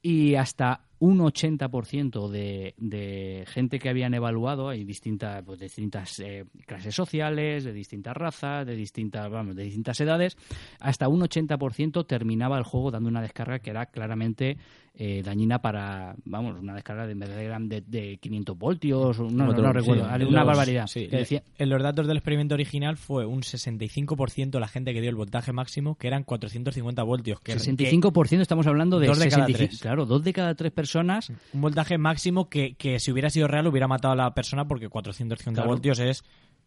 Y 0.03 0.35
hasta 0.35 0.81
un 1.03 1.19
80% 1.19 2.29
de, 2.29 2.75
de 2.79 3.45
gente 3.49 3.81
que 3.81 3.89
habían 3.89 4.15
evaluado, 4.15 4.69
hay 4.69 4.85
distintas, 4.85 5.43
pues, 5.43 5.59
distintas 5.59 6.21
eh, 6.21 6.45
clases 6.65 6.95
sociales, 6.95 7.65
de 7.65 7.73
distintas 7.73 8.17
razas, 8.17 8.65
de 8.65 8.77
distintas, 8.77 9.29
vamos, 9.29 9.57
de 9.57 9.65
distintas 9.65 10.01
edades, 10.01 10.37
hasta 10.79 11.09
un 11.09 11.23
80% 11.23 12.07
terminaba 12.07 12.57
el 12.57 12.63
juego 12.63 12.93
dando 12.93 13.09
una 13.09 13.21
descarga 13.21 13.59
que 13.59 13.71
era 13.71 13.87
claramente 13.87 14.59
eh, 14.95 15.23
dañina 15.25 15.61
para, 15.63 16.15
vamos, 16.25 16.61
una 16.61 16.75
descarga 16.75 17.07
de, 17.07 17.15
de, 17.15 17.81
de 17.87 18.19
500 18.19 18.59
voltios, 18.59 19.19
no, 19.21 19.47
no, 19.47 19.55
sí, 19.57 19.63
recuerdo, 19.63 20.05
en 20.15 20.27
una 20.27 20.39
Los- 20.41 20.47
barbaridad. 20.47 20.87
sí, 20.87 21.09
que 21.09 21.17
decía, 21.17 21.43
En 21.57 21.71
los 21.71 21.83
datos 21.83 22.07
del 22.07 22.19
experimento 22.19 22.55
original 22.55 22.97
fue 22.99 23.25
un 23.25 23.43
65% 23.43 24.59
la 24.61 24.69
gente 24.69 24.93
que 24.93 25.01
dio 25.01 25.09
el 25.11 25.17
voltaje 25.17 25.53
máximo, 25.53 25.95
que 25.97 26.09
eran 26.09 26.25
450 26.25 27.03
voltios. 27.05 27.41
Que 27.41 27.55
65% 27.57 28.41
estamos 28.43 28.67
hablando 28.67 28.99
de 29.01 29.07
Dos 29.07 29.19
de 29.19 29.29
cada 29.31 29.47
65 29.47 29.69
tres. 29.71 29.81
claro, 29.81 30.05
dos 30.07 30.23
de 30.25 30.33
cada 30.33 30.55
tres 30.55 30.73
personas 30.73 31.31
Un 31.53 31.61
voltaje 31.63 31.97
máximo 31.99 32.49
que, 32.49 32.75
que 32.75 33.01
si 33.01 33.11
hubiera 33.13 33.31
sido 33.31 33.49
real 33.49 33.67
hubiera 33.67 33.89
matado 33.89 34.13
a 34.13 34.17
la 34.17 34.35
persona 34.35 34.67
porque 34.69 34.89
450 34.89 35.61
Claro. 35.63 35.71
voltios 35.71 35.99
es 36.01 36.23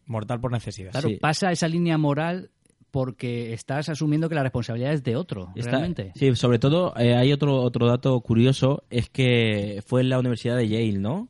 mortal 0.06 0.40
por 0.40 0.52
necesidad. 0.52 0.90
Claro, 0.92 1.08
Sí. 1.08 1.16
pasa 1.16 1.50
esa 1.52 1.68
línea 1.68 1.98
moral 1.98 2.50
porque 2.96 3.52
estás 3.52 3.90
asumiendo 3.90 4.26
que 4.30 4.34
la 4.34 4.42
responsabilidad 4.42 4.94
es 4.94 5.04
de 5.04 5.16
otro, 5.16 5.50
Está- 5.54 5.72
realmente. 5.72 6.12
Sí, 6.14 6.34
sobre 6.34 6.58
todo 6.58 6.94
eh, 6.96 7.14
hay 7.14 7.30
otro 7.30 7.60
otro 7.60 7.86
dato 7.86 8.18
curioso, 8.22 8.84
es 8.88 9.10
que 9.10 9.82
fue 9.84 10.00
en 10.00 10.08
la 10.08 10.18
Universidad 10.18 10.56
de 10.56 10.66
Yale, 10.66 10.98
¿no? 10.98 11.28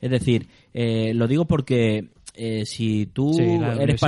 Es 0.00 0.08
decir, 0.12 0.46
eh, 0.72 1.10
lo 1.14 1.26
digo 1.26 1.46
porque 1.46 2.10
eh, 2.36 2.64
si 2.64 3.06
tú 3.06 3.32
Sí, 3.32 3.42
eres 3.80 4.00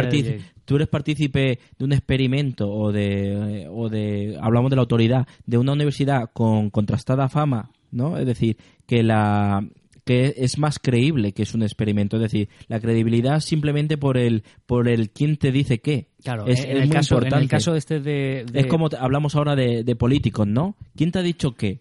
tú 0.65 0.77
eres 0.77 0.87
partícipe 0.87 1.59
de 1.77 1.85
un 1.85 1.93
experimento 1.93 2.71
o 2.71 2.93
de 2.93 3.67
o 3.69 3.89
de 3.89 4.39
hablamos 4.41 4.71
de 4.71 4.77
la 4.77 4.83
autoridad 4.83 5.27
de 5.45 5.59
una 5.59 5.73
universidad 5.73 6.31
con 6.33 6.71
contrastada 6.71 7.29
fama, 7.29 7.73
¿no? 7.91 8.17
Es 8.17 8.27
decir, 8.27 8.57
que 8.87 9.03
la 9.03 9.67
que 10.05 10.35
es 10.37 10.59
más 10.59 10.79
creíble 10.79 11.33
que 11.33 11.43
es 11.43 11.55
un 11.55 11.63
experimento, 11.63 12.17
es 12.17 12.23
decir, 12.23 12.49
la 12.69 12.81
credibilidad 12.81 13.41
simplemente 13.41 13.97
por 13.99 14.19
el 14.19 14.43
por 14.67 14.89
el 14.89 15.11
quién 15.11 15.37
te 15.37 15.53
dice 15.53 15.81
qué. 15.81 16.09
Claro, 16.25 16.47
es, 16.47 16.61
en, 16.65 16.71
es 16.71 16.77
el 16.83 16.89
muy 16.89 16.97
caso, 16.97 17.15
en 17.15 17.19
importante. 17.19 17.45
el 17.45 17.51
caso 17.51 17.77
este 17.77 18.01
de, 18.01 18.45
de- 18.51 18.61
Es 18.61 18.67
como 18.67 18.89
hablamos 18.99 19.35
ahora 19.37 19.55
de, 19.57 19.85
de 19.85 19.97
políticos, 19.97 20.47
¿no? 20.47 20.77
¿Quién 20.97 21.13
te 21.13 21.19
ha 21.19 21.23
dicho 21.23 21.53
qué? 21.55 21.81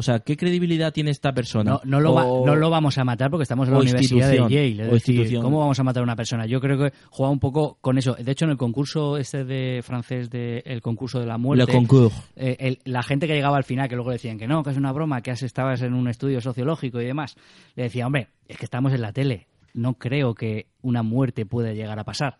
O 0.00 0.02
sea, 0.02 0.20
¿qué 0.20 0.34
credibilidad 0.36 0.92
tiene 0.94 1.10
esta 1.10 1.32
persona? 1.32 1.72
no, 1.72 1.80
no 1.84 2.00
lo 2.00 2.14
va- 2.14 2.24
no 2.46 2.56
lo 2.56 2.70
vamos 2.70 2.96
a 2.96 3.04
matar 3.04 3.30
porque 3.30 3.42
estamos 3.42 3.68
en 3.68 3.74
la 3.74 3.80
Universidad 3.92 4.30
de 4.30 4.36
Yale. 4.54 4.82
Es 4.84 4.90
decir. 4.92 5.16
¿cómo 5.42 5.58
vamos 5.60 5.78
a 5.78 5.84
matar 5.84 6.00
a 6.00 6.04
una 6.04 6.16
persona? 6.16 6.46
Yo 6.46 6.60
creo 6.60 6.78
que 6.78 6.92
juega 7.10 7.30
un 7.30 7.38
poco 7.38 7.76
con 7.82 7.98
eso. 7.98 8.14
De 8.14 8.32
hecho, 8.32 8.46
en 8.46 8.52
el 8.52 8.56
concurso 8.56 9.18
este 9.18 9.44
de 9.44 9.82
francés, 9.84 10.30
de, 10.30 10.62
el 10.64 10.80
concurso 10.80 11.20
de 11.20 11.26
la 11.26 11.36
muerte, 11.36 11.66
Le 11.66 11.72
concours. 11.72 12.14
eh, 12.34 12.56
el- 12.60 12.78
la 12.84 13.02
gente 13.02 13.26
que 13.26 13.34
llegaba 13.34 13.58
al 13.58 13.64
final, 13.64 13.88
que 13.88 13.94
luego 13.94 14.10
decían 14.10 14.38
que 14.38 14.46
no, 14.48 14.62
que 14.62 14.70
es 14.70 14.76
una 14.78 14.92
broma, 14.92 15.20
que 15.20 15.30
has- 15.32 15.42
estabas 15.42 15.82
en 15.82 15.92
un 15.92 16.08
estudio 16.08 16.40
sociológico 16.40 17.00
y 17.00 17.04
demás, 17.04 17.36
le 17.76 17.82
decía, 17.82 18.06
hombre, 18.06 18.28
es 18.48 18.56
que 18.56 18.64
estamos 18.64 18.92
en 18.94 19.02
la 19.02 19.12
tele. 19.12 19.46
No 19.74 19.94
creo 19.94 20.34
que 20.34 20.66
una 20.82 21.02
muerte 21.02 21.46
pueda 21.46 21.72
llegar 21.72 21.98
a 21.98 22.04
pasar. 22.04 22.36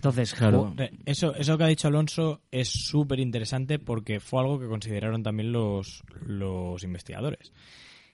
Entonces, 0.00 0.32
Claro. 0.32 0.72
jo- 0.78 0.84
Eso, 1.04 1.34
eso 1.34 1.58
que 1.58 1.64
ha 1.64 1.66
dicho 1.66 1.88
Alonso 1.88 2.40
es 2.50 2.70
súper 2.70 3.20
interesante 3.20 3.78
porque 3.78 4.18
fue 4.18 4.40
algo 4.40 4.58
que 4.58 4.66
consideraron 4.66 5.22
también 5.22 5.52
los, 5.52 6.02
los 6.24 6.82
investigadores. 6.82 7.52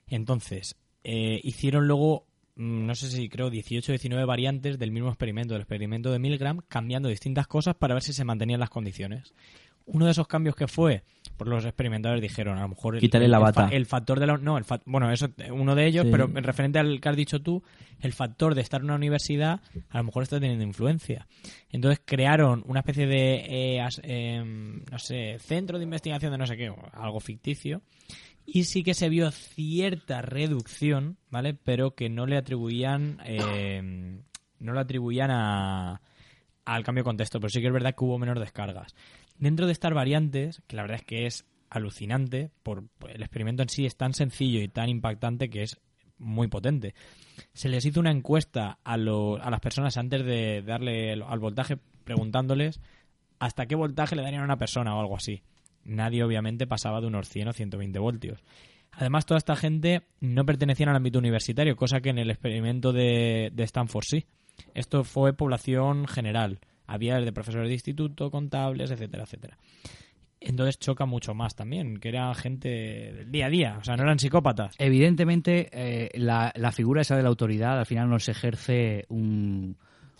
Entonces, 0.08 0.76
eh, 1.04 1.40
hicieron 1.44 1.86
luego, 1.86 2.26
mm, 2.56 2.86
no 2.86 2.94
sé 2.96 3.08
si 3.08 3.28
creo, 3.28 3.50
18 3.50 3.92
o 3.92 3.94
19 3.94 4.24
variantes 4.24 4.78
del 4.80 4.90
mismo 4.90 5.08
experimento, 5.10 5.54
del 5.54 5.62
experimento 5.62 6.10
de 6.10 6.18
Milgram, 6.18 6.60
cambiando 6.68 7.08
distintas 7.08 7.46
cosas 7.46 7.76
para 7.76 7.94
ver 7.94 8.02
si 8.02 8.12
se 8.12 8.24
mantenían 8.24 8.58
las 8.60 8.70
condiciones. 8.70 9.32
Uno 9.86 10.04
de 10.06 10.10
esos 10.10 10.26
cambios 10.26 10.56
que 10.56 10.66
fue, 10.66 11.04
por 11.36 11.46
los 11.46 11.64
experimentadores 11.64 12.20
dijeron, 12.20 12.58
a 12.58 12.62
lo 12.62 12.68
mejor 12.70 12.96
el, 12.96 13.00
Quítale 13.00 13.28
la 13.28 13.36
el 13.38 13.42
fa- 13.42 13.62
bata. 13.62 13.68
el 13.76 13.86
factor 13.86 14.18
de 14.18 14.26
la 14.26 14.36
no, 14.36 14.58
el 14.58 14.64
fa- 14.64 14.82
bueno, 14.84 15.10
eso 15.12 15.28
eh, 15.38 15.50
uno 15.52 15.74
de 15.76 15.86
ellos, 15.86 16.04
Sí. 16.04 16.10
pero 16.10 16.24
en 16.24 16.42
referente 16.42 16.78
al 16.80 17.00
que 17.00 17.08
has 17.08 17.16
dicho 17.16 17.40
tú, 17.40 17.62
el 18.00 18.12
factor 18.12 18.54
de 18.56 18.62
estar 18.62 18.80
en 18.80 18.86
una 18.86 18.96
universidad 18.96 19.60
a 19.90 19.98
lo 19.98 20.04
mejor 20.04 20.24
está 20.24 20.40
teniendo 20.40 20.64
influencia. 20.64 21.28
Entonces 21.70 22.00
crearon 22.04 22.64
una 22.66 22.80
especie 22.80 23.06
de, 23.06 23.34
eh, 23.78 23.88
em, 24.02 24.82
no 24.90 24.98
sé, 24.98 25.38
centro 25.38 25.78
de 25.78 25.84
investigación 25.84 26.32
de 26.32 26.38
no 26.38 26.46
sé 26.46 26.56
qué, 26.56 26.72
algo 26.92 27.20
ficticio, 27.20 27.82
y 28.44 28.64
sí 28.64 28.82
que 28.82 28.94
se 28.94 29.08
vio 29.08 29.30
cierta 29.30 30.20
reducción, 30.22 31.16
¿vale? 31.30 31.54
Pero 31.54 31.94
que 31.94 32.08
no 32.08 32.26
le 32.26 32.36
atribuían, 32.36 33.18
em, 33.24 34.22
no 34.58 34.72
le 34.72 34.80
atribuían 34.80 35.30
a, 35.30 36.00
al 36.64 36.82
cambio 36.82 37.02
de 37.02 37.06
contexto, 37.06 37.38
pero 37.38 37.50
sí 37.50 37.60
que 37.60 37.66
es 37.68 37.72
verdad 37.72 37.94
que 37.96 38.04
hubo 38.04 38.18
menos 38.18 38.38
descargas. 38.40 38.94
Dentro 39.38 39.66
de 39.66 39.72
estas 39.72 39.92
variantes, 39.92 40.62
que 40.66 40.76
la 40.76 40.82
verdad 40.82 40.98
es 41.00 41.04
que 41.04 41.26
es 41.26 41.44
alucinante, 41.68 42.50
por 42.62 42.86
por 42.98 43.10
el 43.10 43.22
experimento 43.22 43.62
en 43.62 43.68
sí 43.68 43.86
es 43.86 43.96
tan 43.96 44.14
sencillo 44.14 44.60
y 44.60 44.68
tan 44.68 44.88
impactante 44.88 45.50
que 45.50 45.62
es 45.62 45.78
muy 46.18 46.48
potente. 46.48 46.94
Se 47.52 47.68
les 47.68 47.84
hizo 47.84 48.00
una 48.00 48.10
encuesta 48.10 48.78
a, 48.84 48.96
lo- 48.96 49.36
a 49.42 49.50
las 49.50 49.60
personas 49.60 49.96
antes 49.98 50.24
de 50.24 50.62
darle 50.62 51.12
al 51.12 51.38
voltaje 51.38 51.76
preguntándoles 52.04 52.80
hasta 53.38 53.66
qué 53.66 53.74
voltaje 53.74 54.16
le 54.16 54.22
darían 54.22 54.42
a 54.42 54.46
una 54.46 54.56
persona 54.56 54.96
o 54.96 55.00
algo 55.00 55.16
así. 55.16 55.42
Nadie 55.84 56.24
obviamente 56.24 56.66
pasaba 56.66 57.00
de 57.02 57.08
unos 57.08 57.28
100 57.28 57.48
o 57.48 57.52
120 57.52 57.98
voltios. 57.98 58.42
Además, 58.92 59.26
toda 59.26 59.36
esta 59.36 59.56
gente 59.56 60.02
no 60.20 60.46
pertenecía 60.46 60.88
al 60.88 60.96
ámbito 60.96 61.18
universitario, 61.18 61.76
cosa 61.76 62.00
que 62.00 62.08
en 62.08 62.18
el 62.18 62.30
experimento 62.30 62.94
de 62.94 63.52
Stanford 63.58 64.04
sí. 64.08 64.24
Esto 64.72 65.04
fue 65.04 65.34
población 65.34 66.06
general. 66.06 66.60
Había 66.86 67.16
desde 67.16 67.32
profesores 67.32 67.68
de 67.68 67.74
instituto, 67.74 68.30
contables, 68.30 68.90
etcétera, 68.90 69.24
etcétera. 69.24 69.58
Entonces 70.38 70.78
choca 70.78 71.06
mucho 71.06 71.34
más 71.34 71.54
también, 71.56 71.96
que 71.98 72.08
era 72.10 72.32
gente 72.34 72.68
del 72.68 73.32
día 73.32 73.46
a 73.46 73.50
día, 73.50 73.76
o 73.80 73.84
sea, 73.84 73.96
no 73.96 74.02
eran 74.04 74.18
psicópatas. 74.18 74.74
Evidentemente, 74.78 75.68
eh, 75.72 76.10
la, 76.14 76.52
la 76.56 76.72
figura 76.72 77.00
esa 77.00 77.16
de 77.16 77.22
la 77.22 77.28
autoridad 77.30 77.78
al 77.78 77.86
final 77.86 78.08
nos 78.10 78.28
ejerce 78.28 79.06
un, 79.08 79.76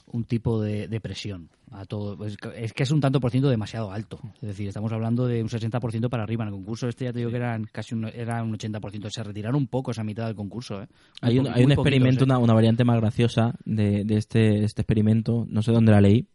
un 0.07 0.25
tipo 0.25 0.61
de, 0.63 0.89
de 0.89 1.01
presión 1.01 1.51
a 1.71 1.85
todo. 1.85 2.25
Es 2.25 2.39
que, 2.39 2.49
es 2.57 2.73
que 2.73 2.85
es 2.85 2.91
un 2.91 3.01
tanto 3.01 3.21
por 3.21 3.31
ciento 3.31 3.51
demasiado 3.51 3.93
alto. 3.93 4.19
Es 4.37 4.49
decir, 4.49 4.67
estamos 4.69 4.91
hablando 4.91 5.27
de 5.27 5.43
un 5.43 5.49
60% 5.51 6.09
para 6.09 6.23
arriba. 6.23 6.45
En 6.45 6.49
el 6.49 6.55
concurso 6.55 6.89
este 6.89 7.05
ya 7.05 7.13
te 7.13 7.19
digo 7.19 7.31
que 7.31 7.37
eran 7.37 7.65
casi 7.71 7.95
un, 7.95 8.07
era 8.07 8.43
un 8.43 8.57
80%. 8.57 9.11
Se 9.11 9.23
retiraron 9.23 9.57
un 9.57 9.67
poco 9.67 9.91
esa 9.91 10.03
mitad 10.03 10.27
del 10.27 10.35
concurso. 10.35 10.83
¿eh? 10.83 10.87
Hay 11.21 11.39
un, 11.39 11.45
po- 11.45 11.51
hay 11.53 11.63
un 11.65 11.69
poquitos, 11.71 11.87
experimento, 11.87 12.25
¿eh? 12.25 12.27
una, 12.27 12.39
una 12.39 12.55
variante 12.55 12.85
más 12.85 12.99
graciosa 13.01 13.55
de, 13.67 14.05
de 14.05 14.17
este, 14.17 14.65
este 14.65 14.81
experimento, 14.83 15.47
no 15.49 15.61
sé 15.63 15.73
dónde 15.73 15.93
la 15.93 16.01
leí, 16.01 16.27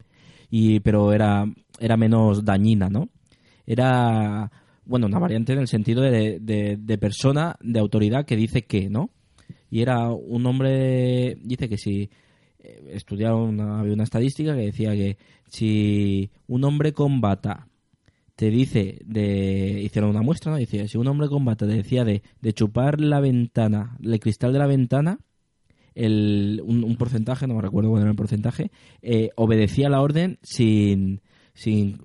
y, 0.52 0.82
pero 0.82 1.14
era, 1.14 1.46
era 1.80 1.98
menos 1.98 2.46
dañina, 2.46 2.90
¿no? 2.90 3.10
Era, 3.66 4.52
bueno, 4.86 5.08
una 5.08 5.18
variante 5.18 5.54
en 5.54 5.60
el 5.60 5.68
sentido 5.68 6.02
de, 6.02 6.40
de, 6.40 6.78
de 6.78 6.98
persona, 6.98 7.56
de 7.62 7.80
autoridad 7.80 8.26
que 8.26 8.36
dice 8.36 8.64
que, 8.64 8.90
¿no? 8.90 9.10
Y 9.72 9.82
era 9.82 10.12
un 10.12 10.46
hombre, 10.46 11.38
dice 11.42 11.70
que 11.70 11.78
si 11.78 12.10
eh, 12.60 12.84
estudiaron 12.92 13.42
una, 13.42 13.80
había 13.80 13.94
una 13.94 14.04
estadística 14.04 14.54
que 14.54 14.66
decía 14.66 14.92
que 14.92 15.18
si 15.48 16.30
un 16.48 16.64
hombre 16.66 16.92
con 16.94 17.22
bata 17.22 17.68
te 18.36 18.50
dice 18.50 19.00
de 19.06 19.82
hicieron 19.84 20.12
una 20.12 20.22
muestra 20.22 20.52
no 20.52 20.58
decía 20.58 20.88
si 20.88 20.98
un 20.98 21.08
hombre 21.08 21.28
con 21.28 21.44
bata 21.44 21.68
te 21.68 21.74
decía 21.74 22.04
de, 22.04 22.22
de 22.42 22.54
chupar 22.54 23.02
la 23.02 23.20
ventana 23.20 23.98
el 24.02 24.20
cristal 24.20 24.54
de 24.54 24.60
la 24.60 24.68
ventana 24.68 25.20
el, 25.96 26.62
un, 26.66 26.84
un 26.84 26.96
porcentaje 26.98 27.48
no 27.48 27.56
me 27.56 27.62
recuerdo 27.62 27.90
cuál 27.90 28.02
era 28.04 28.12
el 28.12 28.16
porcentaje 28.18 28.72
eh, 29.02 29.30
obedecía 29.36 29.90
la 29.90 30.02
orden 30.02 30.40
sin 30.42 31.22
sin, 31.54 32.00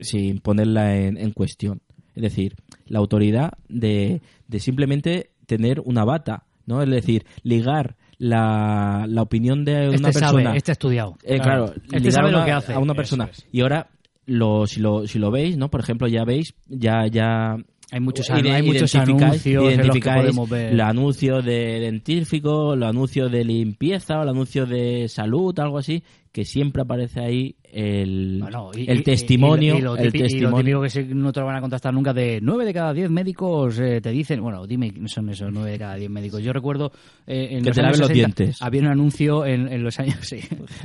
sin 0.00 0.38
ponerla 0.40 0.96
en, 0.96 1.16
en 1.18 1.32
cuestión 1.32 1.80
es 2.14 2.22
decir 2.22 2.54
la 2.86 2.98
autoridad 2.98 3.52
de, 3.68 4.22
de 4.48 4.60
simplemente 4.60 5.30
tener 5.46 5.80
una 5.84 6.04
bata 6.04 6.44
no 6.66 6.82
es 6.82 6.88
decir 6.90 7.26
ligar 7.42 7.96
la, 8.18 9.04
la 9.08 9.22
opinión 9.22 9.64
de 9.66 9.88
una 9.90 9.94
Este 10.08 10.12
sabe, 10.14 10.20
persona 10.36 10.56
este 10.56 10.70
ha 10.70 10.72
estudiado. 10.72 11.16
eh, 11.22 11.38
claro, 11.38 11.66
Este 11.74 11.98
ligar 12.00 12.12
sabe 12.12 12.26
a 12.28 12.30
una, 12.30 12.38
lo 12.40 12.44
que 12.46 12.52
hace. 12.52 12.72
a 12.72 12.78
una 12.78 12.92
Eso 12.92 12.96
persona. 12.96 13.24
es. 13.30 13.46
Y 13.52 13.60
ahora, 13.60 13.90
lo, 14.24 14.66
si, 14.66 14.80
lo, 14.80 15.06
si 15.06 15.18
lo 15.18 15.30
veis, 15.30 15.58
¿no? 15.58 15.68
Por 15.70 15.80
ejemplo, 15.80 16.08
ya 16.08 16.24
veis, 16.24 16.54
ya, 16.66 17.06
ya 17.08 17.56
Hay 17.92 18.00
muchos, 18.00 18.28
hay 18.30 18.62
muchos 18.62 18.94
identificáis- 18.94 19.00
anuncios 19.00 19.46
en 19.46 19.52
los 19.54 19.68
que 19.68 19.74
identificáis 19.74 20.20
podemos 20.22 20.50
ver. 20.50 20.74
los 20.74 20.86
anuncios 20.86 21.44
de 21.44 21.80
dentífrico, 21.80 22.74
los 22.74 22.88
anuncios 22.88 23.30
de 23.30 23.44
limpieza, 23.44 24.20
o 24.20 24.24
los 24.24 24.32
anuncios 24.32 24.68
de 24.68 25.08
salud, 25.08 25.56
algo 25.60 25.78
así, 25.78 26.02
que 26.36 26.44
siempre 26.44 26.82
aparece 26.82 27.20
ahí 27.20 27.56
el, 27.72 28.40
Bueno, 28.42 28.70
y- 28.76 28.90
el 28.90 29.02
testimonio. 29.02 29.74
y- 29.74 29.78
y 29.78 29.80
lo 29.80 29.96
el 29.96 30.12
típi- 30.12 30.16
y 30.16 30.20
lo 30.20 30.24
testimonio. 30.50 30.82
típico 30.82 31.08
que 31.08 31.14
no 31.14 31.32
te 31.32 31.40
lo 31.40 31.46
van 31.46 31.56
a 31.56 31.60
contestar 31.62 31.94
nunca 31.94 32.12
de 32.12 32.40
9 32.42 32.66
de 32.66 32.74
cada 32.74 32.92
10 32.92 33.08
médicos 33.10 33.78
eh, 33.78 34.02
te 34.02 34.10
dicen, 34.10 34.42
bueno, 34.42 34.66
dime, 34.66 34.90
¿quiénes 34.92 35.12
son 35.12 35.30
esos 35.30 35.50
9 35.50 35.70
de 35.70 35.78
cada 35.78 35.94
10 35.94 36.10
médicos? 36.10 36.42
Yo 36.42 36.52
recuerdo 36.52 36.92
eh, 37.26 37.48
en 37.52 37.62
Que 37.62 37.70
los 37.70 37.74
te 37.76 37.80
años 37.80 37.98
laven 37.98 38.00
los 38.00 38.08
60 38.08 38.14
dientes. 38.42 38.60
había 38.62 38.80
un 38.82 38.86
anuncio 38.88 39.46
en, 39.46 39.72
en 39.72 39.82
los 39.82 39.98
años, 39.98 40.16
sí. 40.20 40.40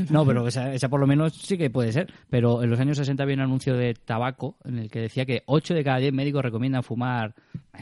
No, 0.10 0.26
pero 0.26 0.48
esa, 0.48 0.74
esa 0.74 0.88
por 0.88 1.02
lo 1.02 1.08
menos 1.08 1.34
sí 1.34 1.58
que 1.58 1.70
puede 1.70 1.92
ser, 1.92 2.08
pero 2.30 2.64
en 2.64 2.70
los 2.70 2.80
años 2.80 2.96
60 2.98 3.24
había 3.24 3.36
un 3.36 3.42
anuncio 3.42 3.76
de 3.76 3.94
tabaco 3.94 4.56
en 4.64 4.80
el 4.80 4.90
que 4.90 5.02
decía 5.02 5.26
que 5.26 5.44
8 5.48 5.74
de 5.74 5.84
cada 5.84 5.98
10 5.98 6.14
médicos 6.14 6.44
recomiendan 6.44 6.82
fumar. 6.84 7.34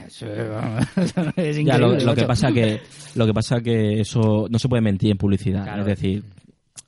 Eso, 0.07 0.26
es 1.36 1.63
Ya, 1.65 1.78
lo, 1.78 1.95
lo 1.99 2.15
que 2.15 2.24
pasa 2.26 2.51
que 2.51 2.80
lo 3.15 3.26
que 3.26 3.34
pasa 3.34 3.59
que 3.61 3.99
eso 4.01 4.47
no 4.49 4.57
se 4.59 4.67
puede 4.70 4.82
mentir 4.82 5.11
en 5.11 5.17
publicidad 5.17 5.63
Claro. 5.63 5.82
es 5.82 5.88
decir 5.88 6.24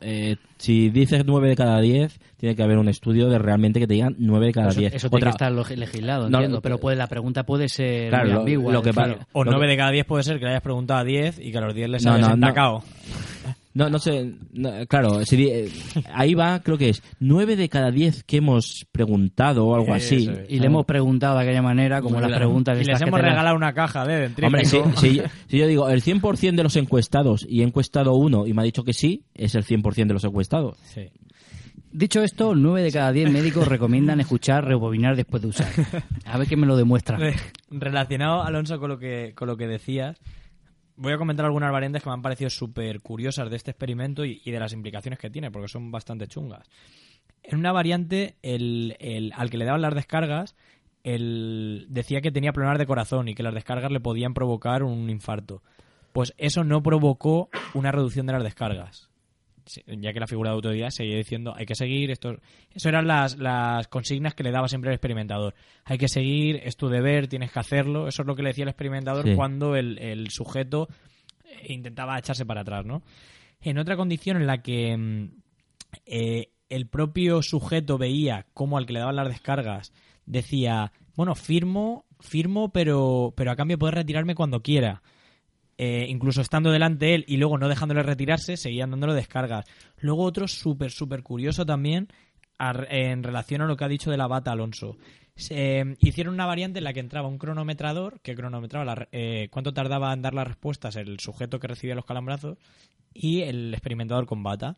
eh, 0.02 0.36
si 0.58 0.90
dices 0.90 1.24
9 1.26 1.50
de 1.50 1.56
cada 1.56 1.80
10 1.80 2.20
tiene 2.38 2.56
que 2.56 2.64
haber 2.64 2.78
un 2.78 2.90
estudio 2.90 3.30
de 3.30 3.38
realmente 3.38 3.80
que 3.80 3.88
te 3.88 3.94
digan 3.94 4.16
9 4.18 4.48
de 4.48 4.52
cada 4.52 4.70
Eso, 4.70 4.80
10 4.80 4.94
eso 4.96 5.10
tiene 5.10 5.18
Otra- 5.28 5.32
que 5.32 5.36
estar 5.60 5.78
legislado, 5.78 6.30
No, 6.30 6.38
entiendo, 6.40 6.58
no, 6.58 6.62
pero 6.62 6.80
puede, 6.80 6.98
la 6.98 7.08
pregunta 7.08 7.44
puede 7.44 7.70
ser 7.70 8.10
Claro, 8.10 8.26
muy 8.26 8.34
lo- 8.34 8.40
ambigua. 8.40 8.74
lo 8.74 8.82
que 8.82 8.92
decir, 8.92 9.18
O 9.34 9.44
Lo 9.44 9.52
9 9.52 9.66
que- 9.66 9.72
de 9.72 9.78
cada 9.78 9.92
10 9.92 10.06
puede 10.06 10.24
ser 10.24 10.40
que 10.40 10.46
le 10.46 10.52
hayas 10.52 10.64
preguntado 10.64 11.00
a 11.00 11.04
10 11.04 11.40
y 11.40 11.52
que 11.52 11.58
a 11.58 11.62
los 11.62 11.74
10 11.76 11.90
les 11.90 12.04
No, 12.06 12.14
hayas 12.14 12.22
no, 12.30 12.36
no. 13.74 13.90
No, 13.90 14.00
sé. 14.00 14.34
no, 14.54 14.86
claro, 14.88 15.24
si 15.26 15.48
eh, 15.48 15.70
ahí 16.14 16.34
va, 16.34 16.60
creo 16.62 16.78
que 16.78 16.90
es 16.90 17.02
9 17.20 17.56
de 17.56 17.70
cada 17.70 17.92
10 17.92 18.24
que 18.24 18.38
hemos 18.38 18.86
preguntado 18.92 19.66
o 19.66 19.76
algo 19.76 19.94
así. 19.94 20.24
Eso. 20.30 20.34
Y 20.50 20.60
le 20.60 20.66
hemos 20.68 20.86
preguntado 20.86 21.38
de 21.38 21.44
aquella 21.44 21.62
manera, 21.62 22.02
como 22.02 22.20
las 22.20 22.28
Claro. 22.30 22.46
preguntas 22.46 22.80
Y 22.82 22.84
les 22.86 22.98
que 23.00 23.06
hemos 23.08 23.20
las- 23.20 23.30
regalado 23.30 23.56
una 23.56 23.74
caja 23.74 24.06
de 24.06 24.20
dentrífico. 24.22 24.48
Hombre, 24.48 24.66
si, 24.66 24.78
si- 24.98 25.22
si 25.48 25.58
yo 25.58 25.68
digo 25.68 25.90
el 25.90 26.02
100% 26.02 26.56
de 26.58 26.64
los 26.64 26.76
encuestados 26.76 27.46
y 27.48 27.62
he 27.62 27.64
encuestado 27.64 28.14
uno 28.16 28.48
y 28.48 28.54
me 28.54 28.62
ha 28.62 28.66
dicho 28.66 28.84
que 28.84 28.94
sí, 28.94 29.26
es 29.34 29.56
el 29.56 29.64
100% 29.64 30.08
de 30.08 30.14
los 30.14 30.24
encuestados. 30.24 30.78
Sí. 30.84 31.10
Dicho 31.94 32.24
esto, 32.24 32.56
9 32.56 32.84
de 32.84 32.92
cada 32.92 33.12
10 33.12 33.30
médicos 33.30 33.68
recomiendan 33.68 34.22
escuchar 34.22 34.64
rebobinar 34.64 35.18
después 35.18 35.42
de 35.42 35.50
usar. 35.50 35.68
A 36.26 36.38
ver 36.38 36.48
qué 36.48 36.56
me 36.56 36.66
lo 36.66 36.78
demuestra. 36.78 37.18
Re- 37.18 37.36
Relacionado, 37.70 38.44
Alonso, 38.44 38.80
con 38.80 38.90
lo 38.90 38.98
que, 38.98 39.34
con 39.36 39.50
lo 39.50 39.58
que 39.58 39.68
decías, 39.68 40.18
voy 41.02 41.14
a 41.14 41.18
comentar 41.18 41.46
algunas 41.46 41.72
variantes 41.72 42.04
que 42.04 42.10
me 42.10 42.14
han 42.14 42.22
parecido 42.22 42.50
súper 42.50 43.02
curiosas 43.02 43.50
de 43.50 43.56
este 43.56 43.72
experimento 43.72 44.24
y, 44.24 44.40
de 44.46 44.60
las 44.60 44.72
implicaciones 44.72 45.20
que 45.20 45.32
tiene, 45.32 45.50
porque 45.50 45.68
son 45.68 45.92
bastante 45.92 46.28
chungas. 46.28 46.70
En 47.44 47.58
una 47.58 47.72
variante, 47.72 48.36
el, 48.44 49.34
al 49.36 49.50
que 49.50 49.58
le 49.58 49.66
daban 49.66 49.82
las 49.82 49.96
descargas, 49.96 50.56
decía 51.04 52.22
que 52.22 52.32
tenía 52.32 52.54
problemas 52.54 52.78
de 52.78 52.86
corazón 52.86 53.28
y 53.28 53.34
que 53.34 53.42
las 53.42 53.56
descargas 53.56 53.92
le 53.92 54.00
podían 54.00 54.36
provocar 54.36 54.84
un 54.84 55.10
infarto. 55.10 55.64
Pues 56.14 56.36
eso 56.38 56.64
no 56.64 56.84
provocó 56.84 57.50
una 57.74 57.92
reducción 57.92 58.28
de 58.28 58.34
las 58.34 58.44
descargas. 58.44 59.11
Ya 59.86 60.14
que 60.14 60.20
la 60.20 60.28
figura 60.28 60.50
de 60.52 60.56
autoridad 60.56 60.90
seguía 60.90 61.18
diciendo 61.18 61.54
hay 61.56 61.66
que 61.66 61.76
seguir 61.76 62.12
esto. 62.12 62.38
Eso 62.74 62.90
eran 62.90 63.08
las, 63.08 63.38
las 63.38 63.88
consignas 63.88 64.34
que 64.34 64.44
le 64.44 64.52
daba 64.52 64.68
siempre 64.68 64.90
el 64.92 64.96
experimentador. 64.96 65.54
Hay 65.86 65.98
que 65.98 66.08
seguir, 66.08 66.62
es 66.64 66.78
tu 66.78 66.90
deber, 66.90 67.28
tienes 67.28 67.52
que 67.52 67.60
hacerlo. 67.60 68.08
Eso 68.08 68.22
es 68.24 68.28
lo 68.28 68.36
que 68.36 68.44
le 68.44 68.50
decía 68.50 68.64
el 68.64 68.70
experimentador 68.70 69.26
Sí. 69.26 69.36
cuando 69.36 69.76
el, 69.76 69.98
el 70.00 70.30
sujeto 70.30 70.88
eh, 71.46 71.74
intentaba 71.74 72.18
echarse 72.18 72.46
para 72.46 72.62
atrás, 72.62 72.86
¿no? 72.86 73.02
En 73.62 73.78
otra 73.78 73.96
condición 73.96 74.38
en 74.38 74.48
la 74.48 74.62
que 74.62 74.98
mm, 74.98 75.30
eh, 76.06 76.50
el 76.70 76.88
propio 76.88 77.42
sujeto 77.42 77.98
veía 77.98 78.48
cómo 78.54 78.78
al 78.78 78.86
que 78.86 78.94
le 78.94 79.00
daban 79.00 79.16
las 79.18 79.28
descargas 79.28 79.94
decía, 80.26 80.92
bueno, 81.16 81.36
firmo, 81.36 82.06
firmo, 82.20 82.72
pero, 82.72 83.34
pero 83.36 83.52
a 83.52 83.56
cambio 83.56 83.78
puedes 83.78 83.94
retirarme 83.96 84.36
cuando 84.36 84.62
quiera. 84.62 85.02
Eh, 85.84 86.06
incluso 86.10 86.42
estando 86.42 86.70
delante 86.70 87.08
de 87.08 87.16
él 87.16 87.26
y 87.28 87.38
luego 87.38 87.58
no 87.58 87.68
dejándole 87.68 88.04
retirarse, 88.04 88.56
seguían 88.56 88.92
dándole 88.92 89.16
descargas. 89.16 89.66
Luego 89.98 90.26
otro 90.26 90.48
súper, 90.48 90.92
súper 90.92 91.24
curioso 91.24 91.66
también 91.66 92.08
en 92.60 93.24
relación 93.24 93.64
a 93.64 93.66
lo 93.66 93.76
que 93.76 93.86
ha 93.86 93.88
dicho 93.88 94.12
de 94.12 94.18
la 94.18 94.28
bata 94.28 94.52
Alonso. 94.52 95.00
Eh, 95.50 95.96
hicieron 95.98 96.36
una 96.36 96.46
variante 96.46 96.78
en 96.78 96.84
la 96.84 96.94
que 96.94 97.00
entraba 97.00 97.28
un 97.28 97.40
cronometrador 97.40 98.20
que 98.22 98.36
cronometraba 98.36 98.86
la 98.86 99.08
eh, 99.12 99.48
cuánto 99.50 99.74
tardaba 99.74 100.14
en 100.14 100.22
dar 100.22 100.36
las 100.36 100.48
respuestas 100.48 100.96
el 100.98 101.20
sujeto 101.20 101.60
que 101.60 101.68
recibía 101.68 101.96
los 101.96 102.06
calambrazos 102.06 102.60
y 103.12 103.42
el 103.42 103.74
experimentador 103.74 104.28
con 104.28 104.44
bata. 104.44 104.78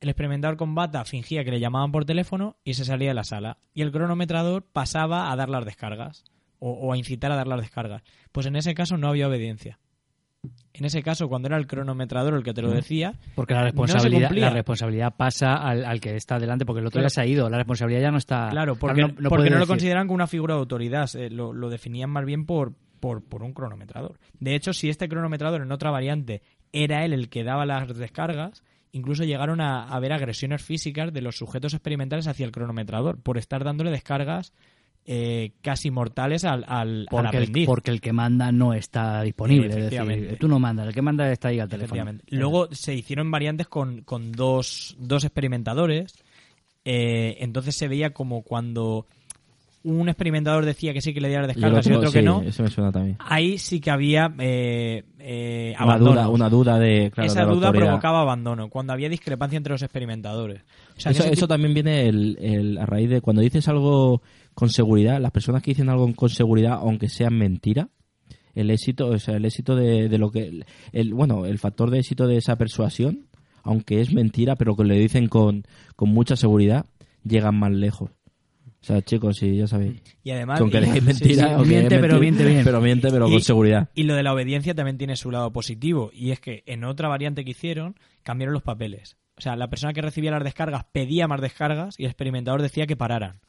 El 0.00 0.08
experimentador 0.08 0.56
con 0.56 0.74
bata 0.74 1.04
fingía 1.04 1.44
que 1.44 1.52
le 1.52 1.60
llamaban 1.60 1.92
por 1.92 2.06
teléfono 2.06 2.56
y 2.64 2.74
se 2.74 2.84
salía 2.84 3.10
de 3.10 3.14
la 3.14 3.22
sala. 3.22 3.58
Y 3.72 3.82
el 3.82 3.92
cronometrador 3.92 4.64
pasaba 4.64 5.30
a 5.30 5.36
dar 5.36 5.48
las 5.48 5.64
descargas 5.64 6.24
o 6.58 6.92
a 6.92 6.96
incitar 6.96 7.30
a 7.30 7.36
dar 7.36 7.46
las 7.46 7.60
descargas. 7.60 8.02
Pues 8.32 8.46
en 8.46 8.56
ese 8.56 8.74
caso 8.74 8.96
no 8.96 9.08
había 9.08 9.28
obediencia. 9.28 9.78
En 10.72 10.84
ese 10.84 11.02
caso, 11.02 11.28
cuando 11.28 11.46
era 11.48 11.56
el 11.56 11.66
cronometrador 11.66 12.34
el 12.34 12.42
que 12.42 12.52
te 12.52 12.62
lo 12.62 12.70
decía, 12.70 13.14
Porque 13.34 13.54
la 13.54 13.62
responsabilidad, 13.62 14.28
cumplía. 14.28 14.46
la 14.48 14.54
responsabilidad 14.54 15.14
pasa 15.16 15.54
al, 15.54 15.84
al 15.84 16.00
que 16.00 16.16
está 16.16 16.38
delante, 16.38 16.64
porque 16.66 16.80
el 16.80 16.86
otro 16.86 16.98
Claro. 16.98 17.06
ya 17.06 17.10
se 17.14 17.20
ha 17.20 17.26
ido. 17.26 17.48
La 17.48 17.58
responsabilidad 17.58 18.00
ya 18.02 18.10
no 18.10 18.18
está. 18.18 18.48
Claro, 18.50 18.74
porque, 18.76 19.02
no 19.02 19.58
lo 19.58 19.66
consideran 19.66 20.06
como 20.06 20.16
una 20.16 20.26
figura 20.26 20.54
de 20.54 20.60
autoridad, 20.60 21.08
eh, 21.14 21.30
lo, 21.30 21.52
lo 21.52 21.68
definían 21.70 22.10
más 22.10 22.24
bien 22.24 22.44
por, 22.46 22.72
por, 23.00 23.22
por 23.22 23.42
un 23.42 23.52
cronometrador. 23.52 24.18
De 24.40 24.54
hecho, 24.54 24.72
si 24.72 24.88
este 24.88 25.08
cronometrador 25.08 25.62
en 25.62 25.70
otra 25.70 25.90
variante 25.90 26.42
era 26.72 27.04
él 27.04 27.12
el 27.12 27.28
que 27.28 27.44
daba 27.44 27.66
las 27.66 27.96
descargas, 27.96 28.64
incluso 28.90 29.22
llegaron 29.24 29.60
a, 29.60 29.84
a 29.84 30.00
ver 30.00 30.12
agresiones 30.12 30.62
físicas 30.62 31.12
de 31.12 31.20
los 31.20 31.36
sujetos 31.36 31.74
experimentales 31.74 32.26
hacia 32.26 32.46
el 32.46 32.52
cronometrador 32.52 33.20
por 33.22 33.38
estar 33.38 33.62
dándole 33.64 33.90
descargas 33.92 34.52
eh, 35.06 35.52
casi 35.60 35.90
mortales 35.90 36.44
al, 36.44 36.64
al, 36.66 37.00
al 37.00 37.06
Porque 37.10 37.36
el, 37.36 37.42
aprendiz. 37.42 37.66
porque 37.66 37.90
el 37.90 38.00
que 38.00 38.12
manda 38.12 38.50
no 38.52 38.72
está 38.74 39.22
disponible. 39.22 39.68
Es 39.68 39.90
decir, 39.90 40.36
tú 40.38 40.48
no 40.48 40.58
mandas, 40.58 40.88
el 40.88 40.94
que 40.94 41.02
manda 41.02 41.30
está 41.30 41.48
ahí 41.48 41.60
al 41.60 41.68
teléfono. 41.68 42.12
Luego 42.30 42.68
se 42.72 42.94
hicieron 42.94 43.30
variantes 43.30 43.66
con, 43.68 44.00
con 44.02 44.32
dos, 44.32 44.96
dos 44.98 45.24
experimentadores. 45.24 46.14
Eh, 46.84 47.36
entonces 47.40 47.74
se 47.76 47.88
veía 47.88 48.10
como 48.10 48.42
cuando 48.42 49.06
un 49.84 50.08
experimentador 50.08 50.64
decía 50.64 50.94
que 50.94 51.02
sí 51.02 51.12
que 51.12 51.20
le 51.20 51.28
diera 51.28 51.42
Y 51.42 51.44
el 51.50 51.54
descargas 51.54 51.86
y 51.86 51.92
otro 51.92 52.10
que 52.10 52.22
no. 52.22 52.40
Eso 52.42 52.62
me 52.62 52.70
suena 52.70 52.90
también. 52.90 53.16
Ahí 53.20 53.58
sí 53.58 53.80
que 53.80 53.90
había 53.90 54.32
eh, 54.38 55.04
eh, 55.18 55.74
Una 55.78 55.98
duda, 55.98 56.28
una 56.30 56.48
duda 56.48 56.78
de. 56.78 57.10
Claro, 57.14 57.26
Esa 57.30 57.40
de 57.40 57.46
duda 57.52 57.66
autoridad. 57.66 57.88
provocaba 57.88 58.22
abandono, 58.22 58.70
cuando 58.70 58.94
había 58.94 59.10
discrepancia 59.10 59.58
entre 59.58 59.72
los 59.74 59.82
experimentadores. 59.82 60.62
O 60.96 61.00
sea, 61.00 61.12
en 61.12 61.18
eso, 61.18 61.28
eso 61.30 61.48
también 61.48 61.74
viene 61.74 62.08
el, 62.08 62.38
el- 62.40 62.78
a 62.78 62.86
raíz 62.86 63.10
de 63.10 63.20
cuando 63.20 63.42
dices 63.42 63.68
algo 63.68 64.22
con 64.54 64.68
seguridad, 64.70 65.20
las 65.20 65.30
personas 65.32 65.62
que 65.62 65.72
dicen 65.72 65.88
algo 65.88 66.12
con 66.14 66.28
seguridad, 66.28 66.74
aunque 66.74 67.08
sean 67.08 67.36
mentira, 67.36 67.88
el 68.54 68.70
éxito, 68.70 69.08
o 69.08 69.18
sea, 69.18 69.36
el 69.36 69.44
éxito 69.44 69.74
de, 69.74 70.08
de 70.08 70.18
lo 70.18 70.30
que, 70.30 70.62
el, 70.92 71.14
bueno, 71.14 71.44
el 71.46 71.58
factor 71.58 71.90
de 71.90 71.98
éxito 71.98 72.26
de 72.28 72.36
esa 72.36 72.56
persuasión, 72.56 73.26
aunque 73.62 74.00
es 74.00 74.12
mentira, 74.12 74.54
pero 74.56 74.76
que 74.76 74.84
le 74.84 74.98
dicen 74.98 75.26
con, 75.28 75.64
con 75.96 76.10
mucha 76.10 76.36
seguridad, 76.36 76.86
llegan 77.24 77.58
más 77.58 77.72
lejos. 77.72 78.10
O 78.82 78.86
sea, 78.86 79.00
chicos, 79.00 79.38
sí, 79.38 79.56
ya 79.56 79.66
sabéis. 79.66 80.02
Y 80.22 80.30
además- 80.30 80.58
Que 80.58 80.62
aunque 80.62 80.78
y- 80.78 80.82
sí, 80.92 81.00
mentira, 81.00 81.58
sí, 81.58 81.68
miente, 81.68 81.98
pero 81.98 82.20
miente 82.20 82.44
bien. 82.44 82.64
Pero 82.64 82.80
miente, 82.82 83.08
pero 83.10 83.28
con 83.30 83.40
seguridad. 83.40 83.88
Y 83.94 84.02
lo 84.02 84.14
de 84.14 84.22
la 84.22 84.34
obediencia 84.34 84.74
también 84.74 84.98
tiene 84.98 85.16
su 85.16 85.30
lado 85.30 85.50
positivo. 85.52 86.10
Y 86.12 86.32
es 86.32 86.38
que 86.40 86.62
en 86.66 86.84
otra 86.84 87.08
variante 87.08 87.44
que 87.46 87.52
hicieron, 87.52 87.94
cambiaron 88.22 88.52
los 88.52 88.62
papeles. 88.62 89.16
O 89.38 89.40
sea, 89.40 89.56
la 89.56 89.68
persona 89.70 89.94
que 89.94 90.02
recibía 90.02 90.30
las 90.32 90.44
descargas 90.44 90.84
pedía 90.92 91.26
más 91.26 91.40
descargas 91.40 91.98
y 91.98 92.04
el 92.04 92.10
experimentador 92.10 92.60
decía 92.60 92.86
que 92.86 92.94
pararan. 92.94 93.40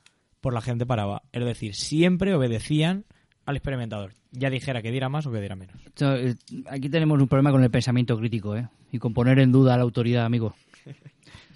Por 0.45 0.53
la 0.53 0.61
gente 0.61 0.85
paraba. 0.85 1.23
Es 1.31 1.43
decir, 1.43 1.73
siempre 1.73 2.35
obedecían 2.35 3.05
al 3.47 3.55
experimentador. 3.55 4.13
Ya 4.31 4.51
dijera 4.51 4.83
que 4.83 4.91
diera 4.91 5.09
más 5.09 5.25
o 5.25 5.31
que 5.31 5.39
diera 5.39 5.55
menos. 5.55 5.75
Eh, 5.99 6.35
Aquí 6.69 6.87
tenemos 6.87 7.19
un 7.19 7.27
problema 7.27 7.49
con 7.49 7.63
el 7.63 7.71
pensamiento 7.71 8.15
crítico, 8.15 8.55
¿eh? 8.55 8.69
Y 8.91 8.99
con 8.99 9.11
poner 9.11 9.39
en 9.39 9.51
duda 9.51 9.73
a 9.73 9.77
la 9.77 9.81
autoridad, 9.81 10.23
amigo. 10.23 10.53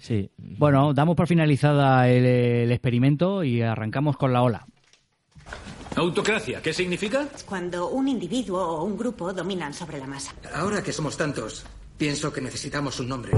Sí. 0.00 0.28
Bueno, 0.36 0.92
damos 0.92 1.14
por 1.14 1.28
finalizada 1.28 2.08
el, 2.08 2.24
el 2.24 2.72
experimento 2.72 3.44
y 3.44 3.62
arrancamos 3.62 4.16
con 4.16 4.32
la 4.32 4.42
ola. 4.42 4.66
Autocracia, 5.94 6.60
¿qué 6.60 6.72
significa? 6.72 7.28
Cuando 7.46 7.90
un 7.90 8.08
individuo 8.08 8.60
o 8.60 8.84
un 8.84 8.98
grupo 8.98 9.32
dominan 9.32 9.72
sobre 9.72 9.98
la 9.98 10.06
masa. 10.08 10.34
Ahora 10.54 10.82
que 10.82 10.92
somos 10.92 11.16
tantos, 11.16 11.64
pienso 11.96 12.32
que 12.32 12.40
necesitamos 12.40 12.98
un 12.98 13.08
nombre. 13.08 13.30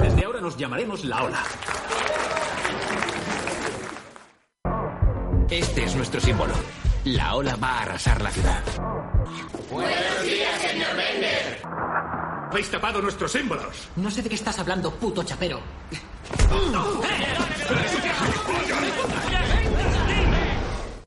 Desde 0.00 0.24
ahora 0.24 0.40
nos 0.40 0.56
llamaremos 0.56 1.04
La 1.04 1.24
Ola. 1.24 1.42
Este 5.50 5.82
es 5.82 5.96
nuestro 5.96 6.20
símbolo. 6.20 6.54
La 7.06 7.34
ola 7.34 7.56
va 7.56 7.78
a 7.78 7.82
arrasar 7.82 8.22
la 8.22 8.30
ciudad. 8.30 8.62
Buenos 9.68 10.22
días, 10.22 10.62
señor 10.62 10.96
Bender. 10.96 11.62
Habéis 12.50 12.70
tapado 12.70 13.02
nuestros 13.02 13.32
símbolos. 13.32 13.88
No 13.96 14.12
sé 14.12 14.22
de 14.22 14.28
qué 14.28 14.36
estás 14.36 14.60
hablando, 14.60 14.94
puto 14.94 15.24
chapero. 15.24 15.60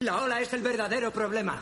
La 0.02 0.22
ola 0.24 0.42
es 0.42 0.52
el 0.52 0.62
verdadero 0.62 1.12
problema. 1.12 1.62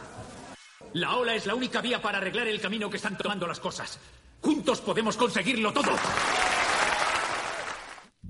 La 0.94 1.18
ola 1.18 1.36
es 1.36 1.46
la 1.46 1.54
única 1.54 1.82
vía 1.82 2.02
para 2.02 2.18
arreglar 2.18 2.48
el 2.48 2.60
camino 2.60 2.90
que 2.90 2.98
están 2.98 3.16
tomando 3.16 3.46
las 3.46 3.60
cosas. 3.60 4.00
Juntos 4.42 4.82
podemos 4.82 5.16
conseguirlo 5.18 5.72
todo. 5.72 5.92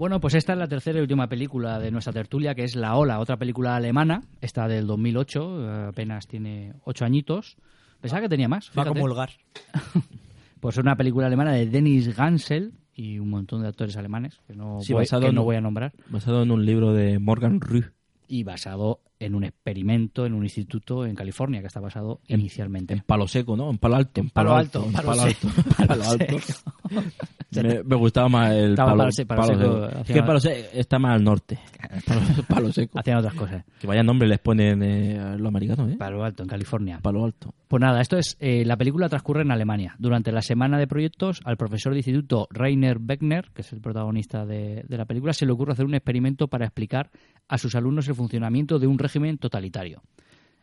Bueno, 0.01 0.19
pues 0.19 0.33
esta 0.33 0.53
es 0.53 0.57
la 0.57 0.67
tercera 0.67 0.97
y 0.97 1.01
última 1.03 1.27
película 1.29 1.77
de 1.77 1.91
nuestra 1.91 2.11
tertulia, 2.11 2.55
que 2.55 2.63
es 2.63 2.75
La 2.75 2.95
Ola, 2.95 3.19
otra 3.19 3.37
película 3.37 3.75
alemana, 3.75 4.23
esta 4.41 4.67
del 4.67 4.87
2008, 4.87 5.61
eh, 5.61 5.85
apenas 5.89 6.25
tiene 6.25 6.73
ocho 6.85 7.05
añitos. 7.05 7.55
Pensaba 7.99 8.23
que 8.23 8.27
tenía 8.27 8.47
más. 8.47 8.69
Va 8.69 8.81
a 8.81 8.85
fíjate. 8.85 8.99
comulgar. 8.99 9.29
Pues 10.59 10.75
es 10.75 10.81
una 10.81 10.95
película 10.95 11.27
alemana 11.27 11.51
de 11.53 11.67
Dennis 11.67 12.15
Gansel 12.15 12.73
y 12.95 13.19
un 13.19 13.29
montón 13.29 13.61
de 13.61 13.67
actores 13.67 13.95
alemanes 13.95 14.39
que 14.47 14.55
no, 14.55 14.81
Sí, 14.81 14.93
voy, 14.93 15.03
basado 15.03 15.21
que 15.21 15.27
en 15.27 15.35
no 15.35 15.43
voy 15.43 15.57
a 15.57 15.61
nombrar. 15.61 15.93
Basado 16.09 16.41
en 16.41 16.49
un 16.49 16.65
libro 16.65 16.93
de 16.93 17.19
Morgan 17.19 17.61
Rue. 17.61 17.91
Y 18.27 18.43
basado 18.43 19.01
en 19.19 19.35
un 19.35 19.43
experimento 19.43 20.25
en 20.25 20.33
un 20.33 20.43
instituto 20.43 21.05
en 21.05 21.13
California, 21.13 21.61
que 21.61 21.67
está 21.67 21.79
basado 21.79 22.21
inicialmente. 22.27 22.95
En 22.95 23.01
Palo 23.01 23.27
Seco, 23.27 23.55
¿no? 23.55 23.69
En 23.69 23.77
Palo 23.77 23.97
Alto. 23.97 24.21
En 24.21 24.31
Palo 24.31 24.55
Alto, 24.55 24.83
en 24.83 24.93
Palo 24.93 25.11
Alto. 25.11 25.47
Palo 25.77 25.87
Palo 25.87 26.03
Alto. 26.09 26.37
Me, 27.53 27.83
me 27.83 27.95
gustaba 27.95 28.29
más 28.29 28.51
el 28.51 28.69
Estaba 28.71 28.91
Palo, 28.91 28.99
Palo 29.03 29.11
Se- 29.11 29.25
Palo 29.25 29.41
Palo 29.41 29.53
Seco, 29.59 29.73
Seco. 29.73 29.85
hacía- 29.99 30.01
Es 30.15 30.21
que 30.21 30.23
Palo 30.27 30.39
Seco 30.39 30.67
está 30.73 30.99
más 30.99 31.15
al 31.15 31.23
norte. 31.23 31.59
Palo, 32.07 32.21
Palo 32.47 32.71
Seco. 32.71 32.99
Hacían 32.99 33.17
otras 33.17 33.33
cosas. 33.33 33.65
Que 33.79 33.87
vaya 33.87 34.03
nombre 34.03 34.27
les 34.27 34.39
ponen 34.39 34.81
eh, 34.83 35.35
los 35.37 35.47
americanos, 35.47 35.91
¿eh? 35.91 35.95
Palo 35.97 36.23
Alto, 36.23 36.43
en 36.43 36.49
California. 36.49 36.99
Palo 37.01 37.25
Alto. 37.25 37.53
Pues 37.67 37.81
nada, 37.81 37.99
esto 38.01 38.17
es 38.17 38.37
eh, 38.39 38.63
la 38.65 38.77
película 38.77 39.09
transcurre 39.09 39.41
en 39.41 39.51
Alemania. 39.51 39.95
Durante 39.99 40.31
la 40.31 40.41
semana 40.41 40.77
de 40.77 40.87
proyectos, 40.87 41.41
al 41.45 41.57
profesor 41.57 41.93
de 41.93 41.99
instituto 41.99 42.47
Rainer 42.51 42.99
Beckner, 42.99 43.49
que 43.53 43.61
es 43.61 43.73
el 43.73 43.81
protagonista 43.81 44.45
de, 44.45 44.83
de 44.87 44.97
la 44.97 45.05
película, 45.05 45.33
se 45.33 45.45
le 45.45 45.51
ocurre 45.51 45.73
hacer 45.73 45.85
un 45.85 45.95
experimento 45.95 46.47
para 46.47 46.65
explicar 46.65 47.09
a 47.47 47.57
sus 47.57 47.75
alumnos 47.75 48.07
el 48.07 48.15
funcionamiento 48.15 48.79
de 48.79 48.87
un 48.87 48.97
régimen 48.97 49.37
totalitario. 49.37 50.01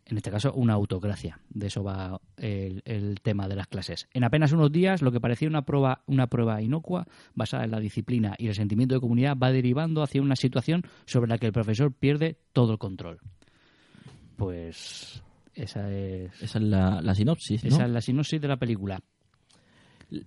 En 0.09 0.17
este 0.17 0.31
caso, 0.31 0.53
una 0.55 0.73
autocracia. 0.73 1.39
De 1.51 1.67
eso 1.67 1.85
va 1.85 2.19
el, 2.39 2.83
el 2.87 3.21
tema 3.21 3.47
de 3.47 3.57
las 3.57 3.67
clases. 3.67 4.09
En 4.15 4.25
apenas 4.25 4.53
unos 4.53 4.73
días, 4.73 5.03
lo 5.03 5.13
que 5.13 5.21
parecía 5.21 5.49
una 5.49 5.63
prueba, 5.63 6.03
una 6.07 6.29
prueba 6.29 6.63
inocua, 6.63 7.07
basada 7.35 7.65
en 7.65 7.71
la 7.71 7.81
disciplina 7.81 8.35
y 8.39 8.49
el 8.49 8.55
sentimiento 8.55 8.95
de 8.95 9.01
comunidad, 9.01 9.37
va 9.37 9.53
derivando 9.53 10.03
hacia 10.03 10.23
una 10.23 10.37
situación 10.37 10.83
sobre 11.05 11.29
la 11.29 11.37
que 11.37 11.47
el 11.47 11.53
profesor 11.53 11.93
pierde 11.93 12.39
todo 12.55 12.73
el 12.73 12.79
control. 12.79 13.19
Pues 14.37 15.23
esa 15.55 15.93
es, 15.93 16.31
Esa 16.41 16.59
es 16.59 16.65
la, 16.65 17.03
la 17.03 17.15
sinopsis, 17.15 17.65
¿no? 17.65 17.69
esa 17.69 17.85
es 17.85 17.91
la 17.91 18.01
sinopsis 18.01 18.41
de 18.41 18.49
la 18.49 18.57
película. 18.57 19.01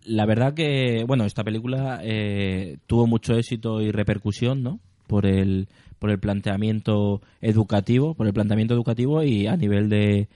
La 0.04 0.26
verdad 0.26 0.54
que, 0.54 1.06
bueno, 1.08 1.26
esta 1.26 1.44
película 1.44 2.02
eh, 2.04 2.78
tuvo 2.86 3.08
mucho 3.08 3.34
éxito 3.34 3.82
y 3.82 3.92
repercusión, 3.92 4.62
¿no? 4.62 4.80
Por 5.08 5.26
el, 5.26 5.70
por 6.02 6.10
el 6.10 6.18
planteamiento 6.20 7.22
educativo, 7.42 8.16
por 8.16 8.26
el 8.26 8.34
planteamiento 8.34 8.74
educativo 8.74 9.22
y 9.22 9.46
a 9.46 9.56
nivel 9.56 9.88
de 9.88 10.28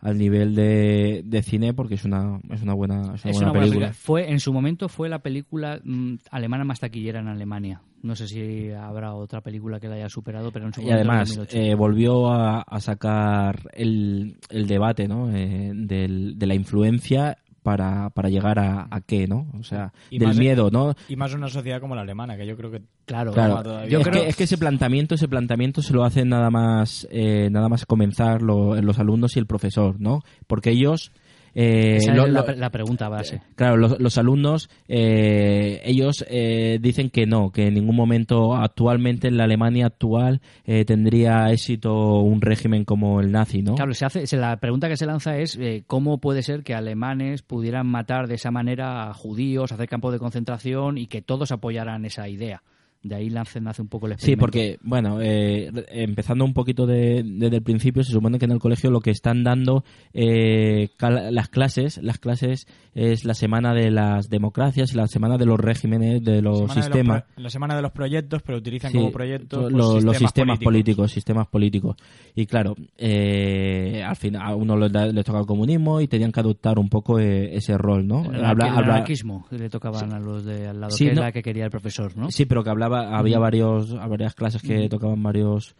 al 0.00 0.18
nivel 0.18 0.54
de, 0.56 1.22
de 1.24 1.42
cine 1.42 1.72
porque 1.74 1.94
es 1.94 2.04
una 2.04 2.40
es 2.50 2.60
una 2.62 2.74
buena 2.74 3.14
es 3.14 3.24
una 3.24 3.30
Es 3.30 3.36
buena 3.36 3.38
una 3.40 3.50
buena 3.52 3.52
película. 3.52 3.86
película. 3.86 3.92
Fue, 3.92 4.30
en 4.30 4.40
su 4.40 4.52
momento 4.52 4.88
fue 4.88 5.08
la 5.08 5.20
película 5.20 5.80
mm, 5.82 6.14
alemana 6.32 6.64
más 6.64 6.80
taquillera 6.80 7.20
en 7.20 7.28
Alemania. 7.28 7.80
No 8.02 8.16
sé 8.16 8.26
si 8.26 8.70
habrá 8.72 9.14
otra 9.14 9.40
película 9.42 9.78
que 9.80 9.88
la 9.88 9.94
haya 9.94 10.08
superado, 10.08 10.50
pero 10.50 10.66
en 10.66 10.72
su 10.74 10.80
Y 10.80 10.84
momento 10.84 11.02
en 11.02 11.08
además 11.10 11.28
2008. 11.36 11.56
eh, 11.56 11.74
volvió 11.76 12.28
a, 12.32 12.62
a 12.62 12.80
sacar 12.80 13.60
el, 13.72 14.36
el 14.50 14.66
debate 14.66 15.06
¿no? 15.08 15.30
Eh, 15.34 15.70
del- 15.72 16.36
de 16.36 16.46
la 16.46 16.54
influencia 16.56 17.38
para, 17.66 18.10
para 18.10 18.28
llegar 18.28 18.60
a, 18.60 18.86
a 18.88 19.00
qué, 19.00 19.26
¿no? 19.26 19.48
O 19.58 19.64
sea, 19.64 19.92
Y 20.08 20.20
del 20.20 20.28
más- 20.28 20.38
miedo, 20.38 20.70
¿no? 20.70 20.94
Y 21.08 21.16
más 21.16 21.34
una 21.34 21.48
sociedad 21.48 21.80
como 21.80 21.96
la 21.96 22.02
alemana, 22.02 22.36
que 22.36 22.46
yo 22.46 22.56
creo 22.56 22.70
que 22.70 22.82
Claro, 23.06 23.32
Claro, 23.32 23.60
todavía. 23.64 23.88
yo 23.90 23.98
es, 23.98 24.06
que, 24.08 24.28
es 24.28 24.36
que 24.36 24.44
ese 24.44 24.56
planteamiento, 24.56 25.16
ese 25.16 25.26
planteamiento 25.26 25.82
se 25.82 25.92
lo 25.92 26.04
hacen 26.04 26.28
nada 26.28 26.48
más, 26.50 27.08
eh, 27.10 27.48
nada 27.50 27.68
más 27.68 27.84
comenzar 27.86 28.40
lo- 28.40 28.80
los 28.80 29.00
alumnos 29.00 29.34
y 29.34 29.40
el 29.40 29.46
profesor, 29.46 29.96
¿no? 30.00 30.20
Porque 30.46 30.70
ellos, 30.70 31.10
eh, 31.58 31.96
Esa 31.96 32.14
lo- 32.14 32.26
es 32.26 32.32
la, 32.32 32.40
lo- 32.40 32.46
pre- 32.46 32.56
la 32.56 32.70
pregunta 32.70 33.08
base. 33.08 33.40
claro, 33.56 33.76
los, 33.78 33.98
los 33.98 34.18
alumnos, 34.18 34.68
eh, 34.86 35.80
ellos 35.84 36.24
eh, 36.28 36.78
dicen 36.80 37.10
que 37.10 37.26
no, 37.26 37.50
que 37.50 37.66
en 37.68 37.74
ningún 37.74 37.96
momento 37.96 38.54
actualmente 38.54 39.28
en 39.28 39.36
la 39.38 39.44
Alemania 39.44 39.86
actual 39.86 40.40
eh, 40.66 40.84
tendría 40.84 41.50
éxito 41.50 42.20
un 42.20 42.40
régimen 42.42 42.84
como 42.84 43.20
el 43.20 43.32
nazi, 43.32 43.62
¿no? 43.62 43.74
Claro, 43.74 43.94
se 43.94 44.04
hace, 44.04 44.26
se- 44.26 44.36
la 44.36 44.58
pregunta 44.58 44.88
que 44.88 44.96
se 44.96 45.06
lanza 45.06 45.38
es 45.38 45.56
eh, 45.60 45.82
cómo 45.86 46.18
puede 46.18 46.42
ser 46.42 46.62
que 46.62 46.74
alemanes 46.74 47.42
pudieran 47.42 47.86
matar 47.86 48.28
de 48.28 48.34
esa 48.34 48.50
manera 48.50 49.08
a 49.08 49.14
judíos, 49.14 49.72
hacer 49.72 49.88
campos 49.88 50.12
de 50.12 50.18
concentración 50.18 50.98
y 50.98 51.06
que 51.06 51.22
todos 51.22 51.52
apoyaran 51.52 52.04
esa 52.04 52.28
idea. 52.28 52.62
De 53.08 53.14
ahí 53.16 53.28
nace, 53.30 53.60
nace 53.60 53.82
un 53.82 53.88
poco 53.88 54.06
el 54.06 54.12
Sí, 54.12 54.32
experimento. 54.32 54.40
porque, 54.40 54.78
bueno, 54.82 55.18
eh, 55.20 55.70
empezando 55.90 56.44
un 56.44 56.52
poquito 56.54 56.86
de- 56.86 57.22
desde 57.24 57.56
el 57.56 57.62
principio, 57.62 58.02
se 58.04 58.12
supone 58.12 58.38
que 58.38 58.44
en 58.46 58.52
el 58.52 58.58
colegio 58.58 58.90
lo 58.90 59.00
que 59.00 59.10
están 59.10 59.44
dando 59.44 59.84
eh, 60.12 60.88
las 61.30 61.48
clases, 61.48 61.98
las 62.02 62.18
clases 62.18 62.66
es 62.94 63.24
la 63.24 63.34
semana 63.34 63.74
de 63.74 63.90
las 63.90 64.28
democracias, 64.28 64.94
la 64.94 65.06
semana 65.06 65.36
de 65.38 65.46
los 65.46 65.58
regímenes, 65.60 66.22
de 66.24 66.42
los 66.42 66.66
de 66.74 66.82
sistemas. 66.82 67.22
pro- 67.24 67.42
la 67.42 67.50
semana 67.50 67.76
de 67.76 67.82
los 67.82 67.92
proyectos, 67.92 68.42
pero 68.42 68.58
utilizan 68.58 68.90
Sí, 68.90 68.96
como 68.98 69.12
proyectos 69.12 69.48
to- 69.58 69.70
pues, 69.70 69.72
lo- 69.72 70.00
los 70.00 70.16
sistemas 70.16 70.58
políticos. 70.58 70.64
políticos. 70.64 71.12
sistemas 71.12 71.46
políticos. 71.48 71.96
Y 72.34 72.46
claro, 72.46 72.74
eh, 72.98 74.02
al 74.04 74.16
final 74.16 74.42
a 74.42 74.54
uno 74.54 74.76
le, 74.76 74.88
da- 74.88 75.06
le 75.06 75.22
toca 75.24 75.38
el 75.40 75.46
comunismo 75.46 76.00
y 76.00 76.08
tenían 76.08 76.32
que 76.32 76.40
adoptar 76.40 76.78
un 76.78 76.88
poco 76.88 77.18
eh, 77.18 77.54
ese 77.56 77.76
rol, 77.78 78.06
¿no? 78.06 78.24
El, 78.24 78.44
Habla- 78.44 78.66
anarqui- 78.66 78.72
el 78.72 78.78
habla- 78.78 78.94
anarquismo 78.94 79.46
que 79.48 79.58
le 79.58 79.68
tocaban 79.70 80.12
a 80.12 80.18
los 80.18 80.44
de 80.44 80.68
al 80.68 80.80
lado, 80.80 80.90
Sí, 80.92 81.06
que 81.08 81.14
no- 81.14 81.32
que 81.32 81.42
quería 81.42 81.64
el 81.64 81.70
profesor, 81.70 82.16
¿no? 82.16 82.30
Sí, 82.30 82.44
pero 82.46 82.62
que 82.64 82.70
hablaba, 82.70 82.95
había 83.00 83.38
varios, 83.38 83.94
varias 83.94 84.34
clases 84.34 84.62
que 84.62 84.88
tocaban 84.88 85.22
varios, 85.22 85.74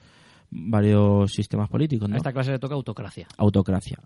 varios 0.50 1.32
sistemas 1.32 1.68
políticos, 1.68 2.10
esta 2.14 2.32
clase 2.32 2.52
le 2.52 2.58
toca 2.58 2.74
autocracia. 2.74 3.26
Autocracia. 3.36 3.98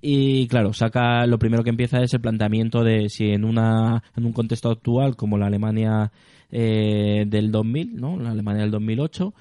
Y 0.00 0.48
claro, 0.48 0.72
saca 0.72 1.26
lo 1.26 1.38
primero 1.38 1.62
que 1.62 1.70
empieza 1.70 2.02
es 2.02 2.12
el 2.12 2.20
planteamiento 2.20 2.82
de 2.82 3.08
si 3.08 3.30
en 3.30 3.44
una 3.44 4.02
en 4.16 4.26
un 4.26 4.32
contexto 4.32 4.70
actual 4.70 5.14
como 5.14 5.38
la 5.38 5.46
Alemania 5.46 6.10
eh, 6.50 7.24
del 7.26 7.52
2000, 7.52 7.96
¿no? 7.96 8.16
La 8.16 8.30
Alemania 8.30 8.62
del 8.62 8.72
2008, 8.72 9.32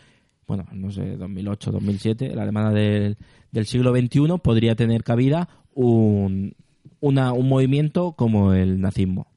bueno, 0.46 0.66
no 0.72 0.92
sé, 0.92 1.18
2008, 1.18 1.72
2007, 1.72 2.36
la 2.36 2.44
Alemania 2.44 2.72
del, 2.72 3.18
del 3.52 3.66
siglo 3.66 3.92
XXI 3.92 4.38
podría 4.44 4.76
tener 4.76 5.04
cabida 5.04 5.50
un 5.74 6.54
una, 7.02 7.34
un 7.34 7.50
movimiento 7.50 8.14
como 8.14 8.54
el 8.54 8.80
nazismo. 8.80 9.28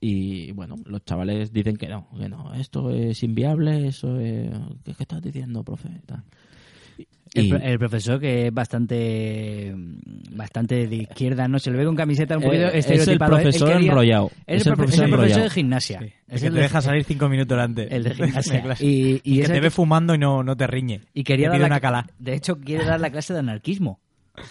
Y 0.00 0.52
bueno, 0.52 0.76
los 0.84 1.04
chavales 1.04 1.52
dicen 1.52 1.76
que 1.76 1.88
no, 1.88 2.08
que 2.16 2.28
no, 2.28 2.54
esto 2.54 2.90
es 2.90 3.20
inviable, 3.24 3.88
eso 3.88 4.20
es... 4.20 4.48
¿Qué, 4.84 4.94
qué 4.94 5.02
estás 5.02 5.20
diciendo, 5.20 5.64
profe? 5.64 5.88
El, 7.34 7.52
el 7.62 7.78
profesor 7.78 8.18
que 8.18 8.46
es 8.46 8.54
bastante 8.54 9.74
bastante 10.30 10.86
de 10.86 10.96
izquierda, 10.96 11.46
no 11.46 11.58
se 11.58 11.70
le 11.70 11.76
ve 11.76 11.84
con 11.84 11.94
camiseta 11.94 12.36
un 12.38 12.42
Eh, 12.44 12.46
poquito 12.46 12.66
es 12.68 12.86
el. 12.88 13.10
Él 13.10 13.18
profesor 13.18 13.70
enrollado. 13.72 14.30
Es, 14.46 14.66
el, 14.66 14.72
el 14.72 14.74
profe- 14.74 14.76
profesor 14.76 15.04
es 15.04 15.10
el 15.10 15.10
profesor 15.10 15.14
enrollado. 15.14 15.42
de 15.44 15.50
gimnasia. 15.50 15.98
Es 16.00 16.12
Es 16.36 16.40
que 16.40 16.46
el 16.46 16.52
te 16.54 16.56
de- 16.58 16.62
deja 16.62 16.80
salir 16.80 17.04
cinco 17.04 17.28
minutos 17.28 17.58
antes. 17.58 17.92
El 17.92 18.04
de 18.04 18.14
gimnasia. 18.14 18.62
clase. 18.62 18.86
Y- 18.86 19.20
y 19.24 19.40
que 19.42 19.46
te 19.46 19.52
que- 19.54 19.60
ve 19.60 19.70
fumando 19.70 20.14
y 20.14 20.18
no, 20.18 20.42
no 20.42 20.56
te 20.56 20.66
riñe. 20.66 21.02
Y 21.12 21.22
quería 21.22 21.48
Te 21.48 21.52
dar 21.52 21.60
la, 21.60 21.66
una 21.66 21.80
calá. 21.80 22.06
De 22.18 22.34
hecho, 22.34 22.58
quiere 22.58 22.84
dar 22.86 22.98
la 22.98 23.10
clase 23.10 23.34
de 23.34 23.40
anarquismo, 23.40 24.00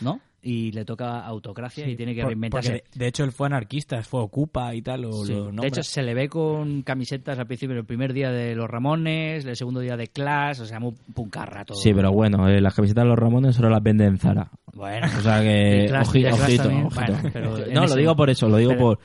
¿no? 0.02 0.22
Y 0.50 0.72
le 0.72 0.86
toca 0.86 1.26
autocracia 1.26 1.86
y 1.90 1.98
tiene 1.98 2.16
que 2.16 2.22
Por- 2.22 2.30
reinventarse. 2.30 2.72
de, 2.72 2.84
de 2.96 3.08
hecho 3.08 3.26
él 3.26 3.34
fue 3.34 3.48
anarquista, 3.48 4.02
fue 4.04 4.22
Ocupa 4.22 4.74
y 4.74 4.82
tal. 4.82 5.04
O 5.04 5.26
Sí. 5.26 5.34
lo 5.34 5.52
De 5.52 5.68
hecho, 5.68 5.84
se 5.84 6.02
le 6.02 6.14
ve 6.14 6.30
con 6.30 6.84
camisetas 6.84 7.38
al 7.38 7.48
principio, 7.48 7.76
el 7.76 7.84
primer 7.86 8.14
día 8.14 8.32
de 8.32 8.56
los 8.56 8.70
Ramones, 8.70 9.44
el 9.46 9.56
segundo 9.58 9.82
día 9.82 9.98
de 9.98 10.08
Clash, 10.08 10.62
o 10.62 10.66
sea, 10.66 10.80
muy 10.80 10.94
puncarra 11.14 11.66
todo. 11.66 11.78
Sí, 11.78 11.94
pero 11.94 12.14
bueno, 12.14 12.48
eh, 12.48 12.62
las 12.62 12.74
camisetas 12.74 13.04
de 13.04 13.10
los 13.10 13.20
Ramones 13.20 13.56
solo 13.58 13.70
las 13.70 13.84
venden 13.84 14.08
en 14.08 14.18
Zara. 14.20 14.50
Bueno. 14.74 15.08
O 15.18 15.22
sea 15.22 15.42
que, 15.42 15.88
Clash- 15.90 16.08
ojito, 16.08 16.30
ojito. 16.34 16.70
bueno, 16.96 17.18
pero 17.34 17.58
en 17.68 17.74
no, 17.74 17.84
ese- 17.84 17.96
lo 17.96 18.00
digo 18.00 18.16
por 18.16 18.30
eso, 18.30 18.48
lo 18.48 18.56
digo 18.58 18.72
pero- 18.72 18.82
por, 18.82 19.00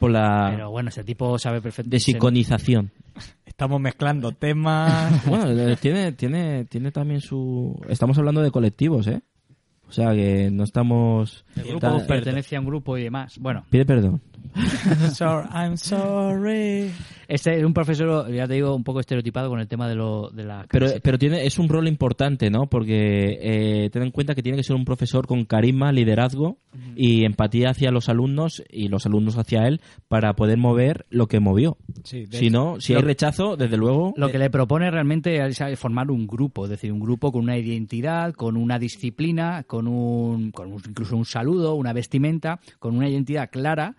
por 0.00 0.10
la 0.10 0.48
Pero 0.56 0.70
bueno, 0.70 0.88
ese 0.88 1.04
tipo 1.04 1.38
sabe 1.38 1.60
perfectamente. 1.60 1.94
desiconización. 1.96 2.90
Estamos 3.46 3.80
mezclando 3.80 4.32
temas. 4.32 5.24
bueno, 5.26 5.50
eh, 5.50 5.76
tiene, 5.80 6.12
tiene, 6.12 6.64
tiene 6.64 6.90
también 6.90 7.20
su... 7.20 7.78
Estamos 7.88 8.18
hablando 8.18 8.40
de 8.42 8.50
colectivos, 8.50 9.06
¿eh? 9.06 9.20
O 9.90 9.92
sea 9.92 10.14
que 10.14 10.50
no 10.52 10.62
estamos... 10.62 11.44
El 11.56 11.64
grupo 11.64 12.06
pertenece 12.06 12.54
a 12.54 12.60
un 12.60 12.66
grupo 12.66 12.96
y 12.96 13.02
demás. 13.02 13.36
Bueno, 13.40 13.64
Pide 13.70 13.84
perdón. 13.84 14.20
So- 15.14 15.44
I'm 15.52 15.76
sorry. 15.76 16.90
Este 17.28 17.56
es 17.56 17.64
un 17.64 17.72
profesor, 17.72 18.28
ya 18.32 18.48
te 18.48 18.54
digo, 18.54 18.74
un 18.74 18.82
poco 18.82 18.98
estereotipado 18.98 19.48
con 19.48 19.60
el 19.60 19.68
tema 19.68 19.88
de, 19.88 19.94
lo, 19.94 20.30
de 20.30 20.42
la... 20.42 20.66
Pero, 20.68 20.88
pero 21.00 21.16
tiene, 21.16 21.46
es 21.46 21.60
un 21.60 21.68
rol 21.68 21.86
importante, 21.86 22.50
¿no? 22.50 22.66
Porque 22.68 23.38
eh, 23.40 23.90
ten 23.90 24.02
en 24.02 24.10
cuenta 24.10 24.34
que 24.34 24.42
tiene 24.42 24.58
que 24.58 24.64
ser 24.64 24.74
un 24.74 24.84
profesor 24.84 25.28
con 25.28 25.44
carisma, 25.44 25.92
liderazgo 25.92 26.58
y 26.96 27.24
empatía 27.24 27.70
hacia 27.70 27.92
los 27.92 28.08
alumnos 28.08 28.64
y 28.68 28.88
los 28.88 29.06
alumnos 29.06 29.38
hacia 29.38 29.68
él 29.68 29.80
para 30.08 30.34
poder 30.34 30.58
mover 30.58 31.06
lo 31.08 31.28
que 31.28 31.38
movió. 31.38 31.76
Sí, 32.02 32.26
de 32.26 32.38
si 32.38 32.46
hecho, 32.46 32.52
no, 32.58 32.80
si 32.80 32.94
lo- 32.94 32.98
hay 32.98 33.04
rechazo, 33.04 33.56
desde 33.56 33.76
luego... 33.76 34.12
Lo 34.16 34.28
que 34.32 34.38
le 34.40 34.50
propone 34.50 34.90
realmente 34.90 35.36
es 35.46 35.60
es 35.60 35.78
formar 35.78 36.10
un 36.10 36.26
grupo, 36.26 36.64
es 36.64 36.70
decir, 36.70 36.90
un 36.92 36.98
grupo 36.98 37.30
con 37.30 37.42
una 37.42 37.56
identidad, 37.56 38.32
con 38.32 38.56
una 38.56 38.80
disciplina, 38.80 39.62
con 39.68 39.86
un, 39.86 40.50
con 40.50 40.72
un- 40.72 40.82
incluso 40.88 41.16
un 41.16 41.24
saludo, 41.26 41.74
una 41.76 41.92
vestimenta, 41.92 42.58
con 42.80 42.96
una 42.96 43.08
identidad 43.08 43.50
clara 43.50 43.94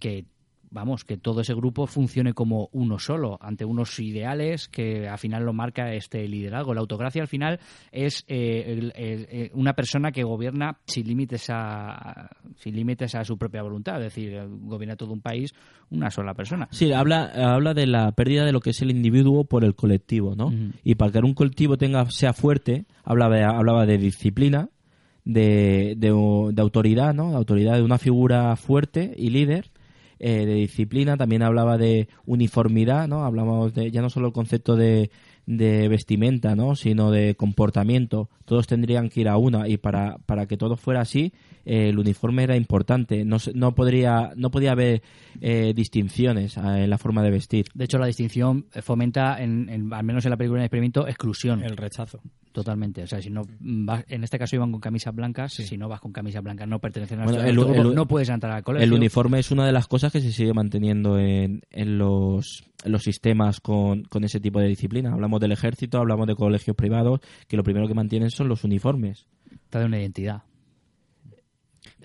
que 0.00 0.24
vamos, 0.72 1.04
que 1.04 1.16
todo 1.16 1.40
ese 1.40 1.52
grupo 1.52 1.88
funcione 1.88 2.32
como 2.32 2.68
uno 2.70 3.00
solo, 3.00 3.38
ante 3.40 3.64
unos 3.64 3.98
ideales 3.98 4.68
que 4.68 5.08
al 5.08 5.18
final 5.18 5.42
lo 5.44 5.52
marca 5.52 5.92
este 5.94 6.28
liderazgo. 6.28 6.74
La 6.74 6.80
autocracia 6.80 7.20
al 7.22 7.26
final 7.26 7.58
es 7.90 8.24
eh, 8.28 8.66
el- 8.68 8.92
el- 8.94 9.26
eh, 9.32 9.50
una 9.54 9.72
persona 9.74 10.12
que 10.12 10.22
gobierna 10.22 10.78
sin 10.86 11.08
límites 11.08 11.48
a 11.50 12.30
sin 12.54 12.76
límites 12.76 13.16
a 13.16 13.24
su 13.24 13.36
propia 13.36 13.62
voluntad, 13.62 13.96
es 13.96 14.14
decir, 14.14 14.40
gobierna 14.62 14.94
todo 14.94 15.12
un 15.12 15.20
país 15.20 15.52
una 15.90 16.08
sola 16.08 16.34
persona. 16.34 16.68
Sí, 16.70 16.92
habla, 16.92 17.32
habla 17.34 17.74
de 17.74 17.88
la 17.88 18.12
pérdida 18.12 18.44
de 18.44 18.52
lo 18.52 18.60
que 18.60 18.70
es 18.70 18.80
el 18.80 18.92
individuo 18.92 19.42
por 19.46 19.64
el 19.64 19.74
colectivo, 19.74 20.36
¿no? 20.36 20.52
Y 20.84 20.94
para 20.94 21.10
que 21.10 21.18
un 21.18 21.34
colectivo 21.34 21.78
tenga 21.78 22.08
sea 22.12 22.32
fuerte, 22.32 22.84
hablaba 23.02 23.34
de, 23.34 23.42
hablaba 23.42 23.86
de 23.86 23.98
disciplina, 23.98 24.68
de, 25.24 25.94
de, 25.96 26.10
de 26.52 26.62
autoridad, 26.62 27.12
¿no? 27.12 27.30
De 27.30 27.36
autoridad 27.36 27.74
de 27.74 27.82
una 27.82 27.98
figura 27.98 28.54
fuerte 28.54 29.12
y 29.16 29.30
líder, 29.30 29.70
eh, 30.20 30.46
de 30.46 30.54
disciplina, 30.54 31.16
también 31.16 31.42
hablaba 31.42 31.76
de 31.78 32.08
uniformidad, 32.26 33.08
¿no? 33.08 33.24
Hablamos 33.24 33.74
de 33.74 33.90
ya 33.90 34.02
no 34.02 34.10
solo 34.10 34.28
el 34.28 34.32
concepto 34.32 34.76
de, 34.76 35.10
de 35.46 35.88
vestimenta, 35.88 36.54
¿no? 36.54 36.76
Sino 36.76 37.10
de 37.10 37.34
comportamiento. 37.34 38.28
Todos 38.44 38.66
tendrían 38.66 39.08
que 39.08 39.22
ir 39.22 39.28
a 39.28 39.36
una 39.36 39.66
y 39.68 39.76
para, 39.76 40.18
para 40.26 40.46
que 40.46 40.56
todo 40.56 40.76
fuera 40.76 41.00
así, 41.00 41.32
eh, 41.64 41.88
el 41.88 41.98
uniforme 41.98 42.44
era 42.44 42.56
importante. 42.56 43.24
No, 43.24 43.38
se- 43.38 43.52
no 43.54 43.74
podría, 43.74 44.32
no 44.36 44.50
podía 44.50 44.72
haber 44.72 45.02
eh, 45.40 45.72
distinciones 45.74 46.56
eh, 46.56 46.60
en 46.84 46.90
la 46.90 46.98
forma 46.98 47.22
de 47.22 47.30
vestir. 47.30 47.66
De 47.74 47.84
hecho, 47.84 47.98
la 47.98 48.06
distinción 48.06 48.66
fomenta, 48.82 49.42
en, 49.42 49.68
en- 49.68 49.92
al 49.92 50.04
menos 50.04 50.24
en 50.24 50.30
la 50.30 50.36
película 50.36 50.60
de 50.60 50.66
experimento, 50.66 51.06
exclusión. 51.08 51.62
El 51.64 51.76
rechazo. 51.76 52.20
Totalmente. 52.52 53.04
O 53.04 53.06
sea, 53.06 53.22
si 53.22 53.30
no 53.30 53.42
vas, 53.60 54.04
en 54.08 54.24
este 54.24 54.36
caso 54.36 54.56
iban 54.56 54.72
con 54.72 54.80
camisas 54.80 55.14
blancas, 55.14 55.52
si 55.52 55.76
no 55.78 55.88
vas 55.88 56.00
con 56.00 56.12
camisas 56.12 56.42
blancas, 56.42 56.66
no 56.66 56.80
perteneces 56.80 57.16
a 57.16 57.22
Bueno, 57.22 57.42
el- 57.42 57.94
no 57.94 58.06
puedes 58.08 58.28
entrar 58.28 58.52
al 58.52 58.64
colegio. 58.64 58.84
El 58.84 58.92
uniforme 58.92 59.38
es 59.38 59.52
una 59.52 59.64
de 59.64 59.70
las 59.72 59.86
cosas 59.86 60.12
que 60.12 60.20
se 60.20 60.32
sigue 60.32 60.52
manteniendo 60.52 61.16
en, 61.16 61.62
en 61.70 61.96
los, 61.98 62.64
en 62.84 62.90
los 62.90 63.04
sistemas 63.04 63.60
con, 63.60 64.02
con 64.02 64.24
ese 64.24 64.40
tipo 64.40 64.58
de 64.58 64.66
disciplina. 64.66 65.12
Hablamos 65.12 65.40
del 65.40 65.52
ejército, 65.52 65.98
hablamos 65.98 66.26
de 66.26 66.34
colegios 66.34 66.76
privados, 66.76 67.20
que 67.46 67.56
lo 67.56 67.62
primero 67.62 67.86
que 67.86 67.94
mantienen 67.94 68.30
son 68.30 68.48
los 68.48 68.64
uniformes. 68.64 69.26
Está 69.52 69.78
de 69.78 69.84
una 69.86 70.00
identidad. 70.00 70.42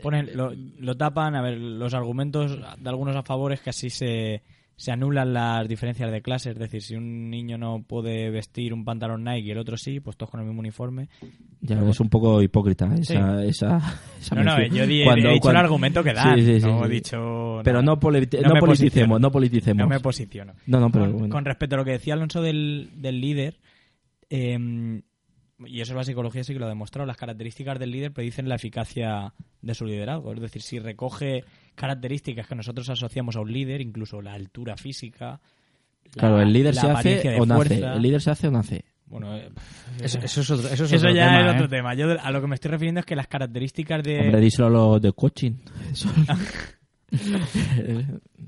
Ponen, 0.02 0.30
lo, 0.36 0.52
lo 0.54 0.96
tapan, 0.96 1.36
a 1.36 1.42
ver, 1.42 1.58
los 1.58 1.94
argumentos 1.94 2.58
de 2.78 2.90
algunos 2.90 3.16
a 3.16 3.24
favor 3.24 3.52
es 3.54 3.62
que 3.62 3.72
así 3.72 3.90
se, 3.90 4.44
se 4.78 4.92
anulan 4.92 5.32
las 5.34 5.68
diferencias 5.68 6.12
de 6.12 6.22
clase. 6.22 6.52
Es 6.52 6.60
decir, 6.60 6.82
si 6.82 6.96
un 6.96 7.30
niño 7.30 7.58
no 7.58 7.84
puede 7.88 8.30
vestir 8.30 8.74
un 8.74 8.84
pantalón 8.84 9.24
Nike 9.24 9.48
y 9.48 9.52
el 9.52 9.58
otro 9.58 9.78
sí, 9.78 10.00
pues 10.02 10.18
todos 10.18 10.30
con 10.32 10.42
el 10.42 10.46
mismo 10.46 10.60
uniforme. 10.60 11.08
Ya 11.62 11.76
Pero 11.78 11.90
es 11.90 12.00
un 12.00 12.10
poco 12.10 12.42
hipócrita 12.42 12.94
esa, 12.96 13.42
Sí. 13.42 13.48
esa, 13.48 13.78
esa 14.20 14.36
No, 14.36 14.44
no, 14.44 14.58
mención. 14.58 14.78
yo 14.80 14.88
di- 14.88 15.02
he 15.04 15.34
dicho 15.34 15.50
el 15.50 15.56
argumento 15.58 16.04
que 16.04 16.14
dan, 16.14 16.36
no 16.62 16.86
he 16.86 16.90
dicho 16.90 17.62
Pero 17.64 17.82
no, 17.82 17.98
politi- 18.00 18.42
No 18.42 18.60
politicemos, 18.60 19.22
no 19.22 19.32
politicemos. 19.32 19.80
No 19.82 19.88
me 19.88 20.00
posiciono. 20.00 20.54
No, 20.68 20.80
no, 20.80 20.90
pero 20.92 21.06
con, 21.06 21.14
bueno. 21.20 21.30
con 21.30 21.46
respecto 21.46 21.76
a 21.76 21.78
lo 21.80 21.86
que 21.86 21.92
decía 21.92 22.14
Alonso 22.16 22.42
del, 22.42 22.90
del 22.96 23.22
líder, 23.22 23.60
eh, 24.30 25.02
y 25.66 25.80
eso 25.82 25.94
es 25.94 25.96
la 25.98 26.04
psicología, 26.04 26.44
sí 26.44 26.52
que 26.54 26.60
lo 26.60 26.66
ha 26.66 26.70
demostrado, 26.70 27.06
las 27.08 27.16
características 27.18 27.80
del 27.80 27.92
líder 27.92 28.12
predicen 28.12 28.50
la 28.50 28.56
eficacia 28.56 29.34
de 29.62 29.74
su 29.74 29.86
liderazgo. 29.86 30.34
Es 30.34 30.42
decir, 30.42 30.62
si 30.62 30.80
recoge 30.80 31.46
características 31.76 32.48
que 32.48 32.56
nosotros 32.56 32.90
asociamos 32.90 33.36
a 33.36 33.42
un 33.42 33.52
líder, 33.52 33.82
incluso 33.82 34.22
la 34.22 34.34
altura 34.34 34.76
física. 34.78 35.40
la- 36.06 36.12
Claro, 36.14 36.42
el 36.42 36.52
líder 36.54 36.76
la 36.76 36.82
se 36.82 36.90
hace 36.92 37.40
o 37.40 37.46
nace. 37.46 37.80
El 37.84 38.02
líder 38.02 38.22
se 38.22 38.32
hace 38.32 38.48
o 38.48 38.52
nace. 38.52 38.86
Bueno, 39.08 39.36
eh, 39.38 39.50
Eso- 40.02 40.18
eso 40.20 40.42
es 40.42 40.50
otro- 40.52 40.68
eso 40.70 40.86
es 40.86 40.90
ya 40.90 40.98
otro 40.98 41.14
tema, 41.14 41.40
es 41.40 41.46
¿eh? 41.46 41.56
otro 41.56 41.70
tema. 41.70 41.94
Yo 41.94 42.08
a 42.22 42.32
lo 42.32 42.42
que 42.42 42.48
me 42.48 42.56
estoy 42.56 42.72
refiriendo 42.72 43.00
es 43.02 43.06
que 43.06 43.16
las 43.16 43.28
características 43.28 44.02
de... 44.04 44.20
Hombre, 44.22 44.40
díselo 44.42 44.68
a 44.68 44.70
los 44.72 45.02
de 45.02 45.12
coaching. 45.14 45.52
Eso- 45.92 46.10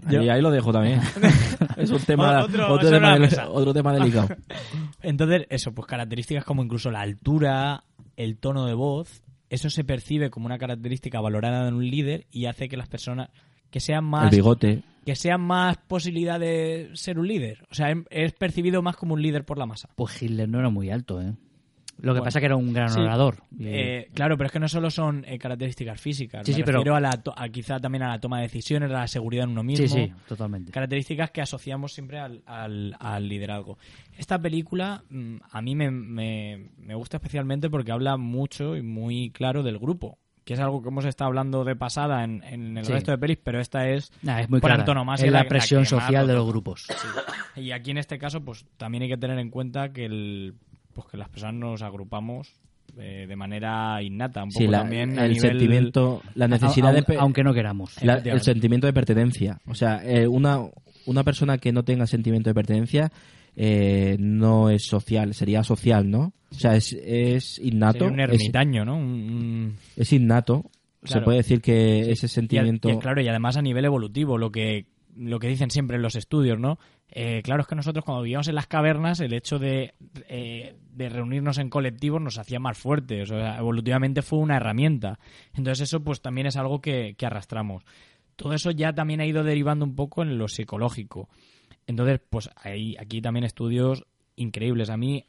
Yo- 0.10 0.20
ahí, 0.22 0.30
ahí 0.30 0.42
lo 0.42 0.52
dejo 0.52 0.72
también. 0.74 1.00
es 1.78 1.90
un 1.92 2.00
tema, 2.00 2.48
del- 2.48 2.62
otro 2.62 3.74
tema 3.74 3.94
delicado. 3.94 4.30
Entonces, 5.02 5.46
eso, 5.50 5.74
pues 5.74 5.88
características 5.88 6.44
como 6.44 6.64
incluso 6.64 6.90
la 6.92 7.02
altura, 7.02 7.84
el 8.16 8.38
tono 8.38 8.66
de 8.66 8.74
voz, 8.74 9.22
eso 9.50 9.70
se 9.70 9.84
percibe 9.84 10.30
como 10.30 10.46
una 10.46 10.58
característica 10.58 11.22
valorada 11.22 11.68
en 11.68 11.74
un 11.76 11.90
líder 11.90 12.28
y 12.32 12.46
hace 12.46 12.68
que 12.70 12.78
las 12.78 12.88
personas 12.88 13.30
que 13.70 13.80
sean 13.80 14.04
más 14.06 14.26
El 14.32 14.38
bigote. 14.38 14.84
que 15.06 15.16
sean 15.16 15.42
más 15.42 15.78
posibilidad 15.78 16.40
de 16.40 16.90
ser 16.94 17.20
un 17.20 17.28
líder. 17.28 17.66
O 17.72 17.76
sea, 17.76 17.94
es 18.10 18.34
percibido 18.34 18.82
más 18.82 18.96
como 18.96 19.14
un 19.14 19.22
líder 19.22 19.46
por 19.46 19.58
la 19.58 19.66
masa. 19.66 19.90
Pues 19.96 20.22
Hitler 20.22 20.48
no 20.50 20.60
era 20.60 20.70
muy 20.70 20.90
alto, 20.90 21.22
¿eh? 21.22 21.34
Lo 22.00 22.14
que 22.14 22.20
Bueno, 22.20 22.24
pasa 22.26 22.40
que 22.40 22.46
era 22.46 22.56
un 22.56 22.72
gran 22.74 22.90
sí. 22.90 23.00
orador. 23.00 23.38
Eh, 23.60 24.10
claro, 24.14 24.38
pero 24.38 24.46
es 24.48 24.52
que 24.54 24.60
no 24.60 24.68
solo 24.68 24.92
son 24.92 25.26
eh, 25.28 25.40
características 25.40 26.00
físicas. 26.00 26.46
Sí, 26.46 26.52
Me 26.52 26.58
sí, 26.58 26.64
pero- 26.64 26.96
a, 26.96 27.00
la 27.00 27.12
to- 27.22 27.34
a 27.36 27.50
quizá 27.50 27.80
también 27.80 28.04
a 28.04 28.10
la 28.10 28.20
toma 28.20 28.38
de 28.38 28.44
decisiones, 28.44 28.92
a 28.92 28.94
la 28.94 29.08
seguridad 29.08 29.46
en 29.46 29.52
uno 29.52 29.64
mismo. 29.64 29.88
Sí, 29.88 30.06
sí, 30.06 30.14
totalmente. 30.28 30.72
Características 30.72 31.32
que 31.32 31.42
asociamos 31.42 31.94
siempre 31.94 32.20
al, 32.20 32.44
al- 32.46 32.96
al 33.00 33.28
liderazgo. 33.28 33.80
Esta 34.16 34.40
película 34.40 35.04
mm, 35.10 35.38
a 35.52 35.62
mí 35.62 35.76
me, 35.76 35.90
me- 35.90 36.70
me 36.78 36.94
gusta 36.96 37.18
especialmente 37.18 37.70
porque 37.70 37.92
habla 37.92 38.16
mucho 38.18 38.76
y 38.76 38.84
muy 38.84 39.32
claro 39.32 39.64
del 39.64 39.80
grupo. 39.80 40.20
Que 40.46 40.54
es 40.54 40.60
algo 40.62 40.82
que 40.82 40.88
hemos 40.88 41.04
estado 41.04 41.28
hablando 41.28 41.66
de 41.66 41.76
pasada 41.76 42.24
en, 42.24 42.42
en 42.44 42.78
el 42.78 42.86
Sí. 42.86 42.94
resto 42.94 43.12
de 43.12 43.18
pelis, 43.18 43.38
pero 43.44 43.60
esta 43.60 43.90
es, 43.90 44.14
Nah, 44.22 44.40
es 44.40 44.50
muy 44.50 44.62
por 44.62 44.72
antonomasia 44.72 45.26
Es 45.26 45.32
la 45.34 45.44
presión 45.44 45.86
social 45.86 46.26
de 46.26 46.32
lo 46.34 46.40
los 46.40 46.48
grupos. 46.48 46.88
Sí. 46.88 47.64
Y 47.64 47.72
aquí 47.72 47.92
en 47.92 47.98
este 47.98 48.18
caso, 48.18 48.40
pues 48.46 48.66
también 48.78 49.04
hay 49.04 49.10
que 49.10 49.18
tener 49.18 49.40
en 49.40 49.50
cuenta 49.50 49.92
que 49.92 50.06
el, 50.06 50.54
pues 50.98 51.08
que 51.12 51.18
las 51.18 51.30
personas 51.30 51.56
nos 51.56 51.82
agrupamos 51.84 52.54
eh, 52.98 53.26
de 53.28 53.36
manera 53.36 54.02
innata, 54.02 54.44
un 54.44 54.50
poco 54.50 54.60
Sí, 54.60 54.68
la- 54.68 54.80
también 54.80 55.20
a 55.20 55.26
el 55.26 55.34
nivel- 55.34 55.42
sentimiento, 55.52 56.22
la 56.36 56.48
necesidad 56.48 56.94
de... 56.94 57.04
aunque 57.20 57.44
no 57.44 57.54
queramos. 57.54 58.02
la- 58.04 58.16
el 58.18 58.42
sentimiento 58.42 58.88
de 58.88 58.94
pertenencia. 58.94 59.60
O 59.68 59.76
sea, 59.76 60.02
eh, 60.04 60.28
una, 60.28 60.60
una 61.06 61.24
persona 61.24 61.58
que 61.60 61.72
no 61.72 61.84
tenga 61.84 62.08
sentimiento 62.08 62.50
de 62.50 62.54
pertenencia 62.56 63.12
eh, 63.56 64.18
no 64.20 64.70
es 64.70 64.86
social, 64.88 65.34
sería 65.34 65.64
social, 65.64 66.10
¿no? 66.10 66.34
O 66.52 66.56
sea, 66.56 66.76
es, 66.76 66.94
es 66.94 67.60
innato. 67.60 68.08
Sería 68.08 68.14
un 68.14 68.20
es- 68.22 68.30
ermitaño, 68.42 68.86
¿no? 68.86 68.98
Un- 68.98 69.76
Es, 69.96 70.14
innato. 70.14 70.70
Se 71.04 71.22
puede 71.22 71.38
decir 71.38 71.62
que 71.62 72.04
Sí. 72.06 72.12
ese 72.12 72.26
Y 72.26 72.30
sentimiento... 72.30 72.90
y, 72.90 72.98
claro, 72.98 73.22
y 73.22 73.28
además 73.28 73.58
a 73.58 73.62
nivel 73.62 73.86
evolutivo, 73.86 74.38
lo 74.38 74.52
que, 74.52 74.88
lo 75.16 75.40
que 75.40 75.48
dicen 75.48 75.70
siempre 75.70 75.98
en 75.98 76.02
los 76.04 76.16
estudios, 76.16 76.60
¿no? 76.60 76.80
Eh, 77.10 77.42
claro, 77.44 77.62
es 77.62 77.68
que 77.68 77.76
nosotros 77.76 78.04
cuando 78.04 78.24
vivíamos 78.24 78.48
en 78.48 78.56
las 78.56 78.68
cavernas, 78.68 79.20
el 79.20 79.34
hecho 79.34 79.60
de, 79.60 79.94
eh, 80.28 80.76
de 80.92 81.10
reunirnos 81.10 81.58
en 81.58 81.70
colectivos 81.70 82.22
nos 82.22 82.38
hacía 82.38 82.60
más 82.60 82.78
fuertes. 82.78 83.32
Evolutivamente 83.32 84.22
fue 84.22 84.40
una 84.40 84.58
herramienta. 84.58 85.20
Entonces 85.54 85.88
eso 85.88 86.04
pues 86.04 86.22
también 86.22 86.48
es 86.48 86.58
algo 86.58 86.82
que, 86.82 87.16
que 87.18 87.26
arrastramos. 87.26 87.84
Todo 88.36 88.54
eso 88.54 88.72
ya 88.72 88.94
también 88.94 89.20
ha 89.20 89.26
ido 89.26 89.44
derivando 89.44 89.84
un 89.86 89.96
poco 89.96 90.22
en 90.22 90.38
lo 90.38 90.48
psicológico. 90.48 91.28
Entonces, 91.88 92.20
pues 92.30 92.50
hay 92.56 92.96
aquí 92.98 93.22
también 93.22 93.46
estudios 93.46 94.06
increíbles. 94.36 94.90
A 94.90 94.98
mí, 94.98 95.26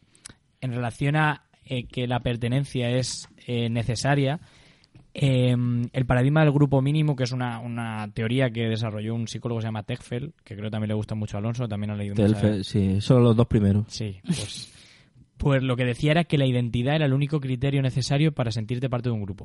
en 0.61 0.73
relación 0.73 1.17
a 1.17 1.45
eh, 1.65 1.87
que 1.87 2.07
la 2.07 2.21
pertenencia 2.21 2.91
es 2.91 3.29
eh, 3.47 3.71
necesaria, 3.71 4.41
eh, 5.21 5.57
el 5.93 6.07
paradigma 6.07 6.43
del 6.43 6.53
grupo 6.53 6.81
mínimo, 6.81 7.17
que 7.17 7.25
es 7.25 7.33
una, 7.33 7.59
una 7.61 8.09
teoría 8.13 8.51
que 8.51 8.69
desarrolló 8.69 9.15
un 9.15 9.27
psicólogo 9.29 9.59
que 9.59 9.63
se 9.63 9.69
llama 9.69 9.83
Techfeld, 9.83 10.33
que 10.45 10.57
creo 10.57 10.71
también 10.71 10.89
le 10.89 10.95
gusta 10.95 11.15
mucho 11.15 11.37
a 11.37 11.41
Alonso, 11.41 11.69
también 11.69 11.91
ha 11.91 11.97
leído 11.97 12.15
fe- 12.37 12.65
sí, 12.65 13.01
solo 13.01 13.21
los 13.21 13.37
dos 13.37 13.47
primeros. 13.47 13.85
Sí, 13.89 14.21
pues, 14.25 14.73
pues 15.37 15.63
lo 15.63 15.77
que 15.77 15.85
decía 15.85 16.13
era 16.13 16.25
que 16.25 16.39
la 16.39 16.47
identidad 16.47 16.97
era 16.97 17.07
el 17.07 17.13
único 17.13 17.41
criterio 17.41 17.83
necesario 17.83 18.33
para 18.33 18.51
sentirte 18.53 18.89
parte 18.91 19.09
de 19.09 19.15
un 19.15 19.23
grupo. 19.23 19.45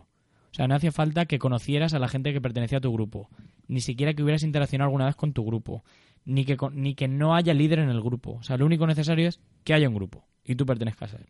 O 0.52 0.56
sea, 0.56 0.68
no 0.68 0.76
hacía 0.76 0.91
falta 0.91 1.26
que 1.26 1.40
conocieras 1.40 1.94
a 1.95 2.00
la 2.00 2.08
gente 2.08 2.32
que 2.32 2.40
pertenecía 2.41 2.78
a 2.78 2.82
tu 2.82 2.94
grupo, 2.94 3.30
ni 3.68 3.82
siquiera 3.82 4.14
que 4.14 4.22
hubieras 4.22 4.44
interaccionado 4.44 4.88
alguna 4.90 5.06
vez 5.06 5.16
con 5.16 5.34
tu 5.34 5.44
grupo, 5.44 5.84
ni 6.26 6.45
que, 6.45 6.56
ni 6.74 6.94
que 6.94 7.08
no 7.08 7.34
haya 7.36 7.54
líder 7.56 7.80
en 7.80 7.90
el 7.90 8.02
grupo. 8.02 8.34
O 8.34 8.44
sea, 8.44 8.58
lo 8.58 8.66
único 8.68 8.86
necesario 8.86 9.28
es 9.28 9.40
que 9.64 9.74
haya 9.74 9.90
un 9.90 9.95
grupo 9.95 10.26
y 10.45 10.54
tú 10.56 10.66
pertenezcas 10.68 11.16
a 11.16 11.18
él. 11.18 11.26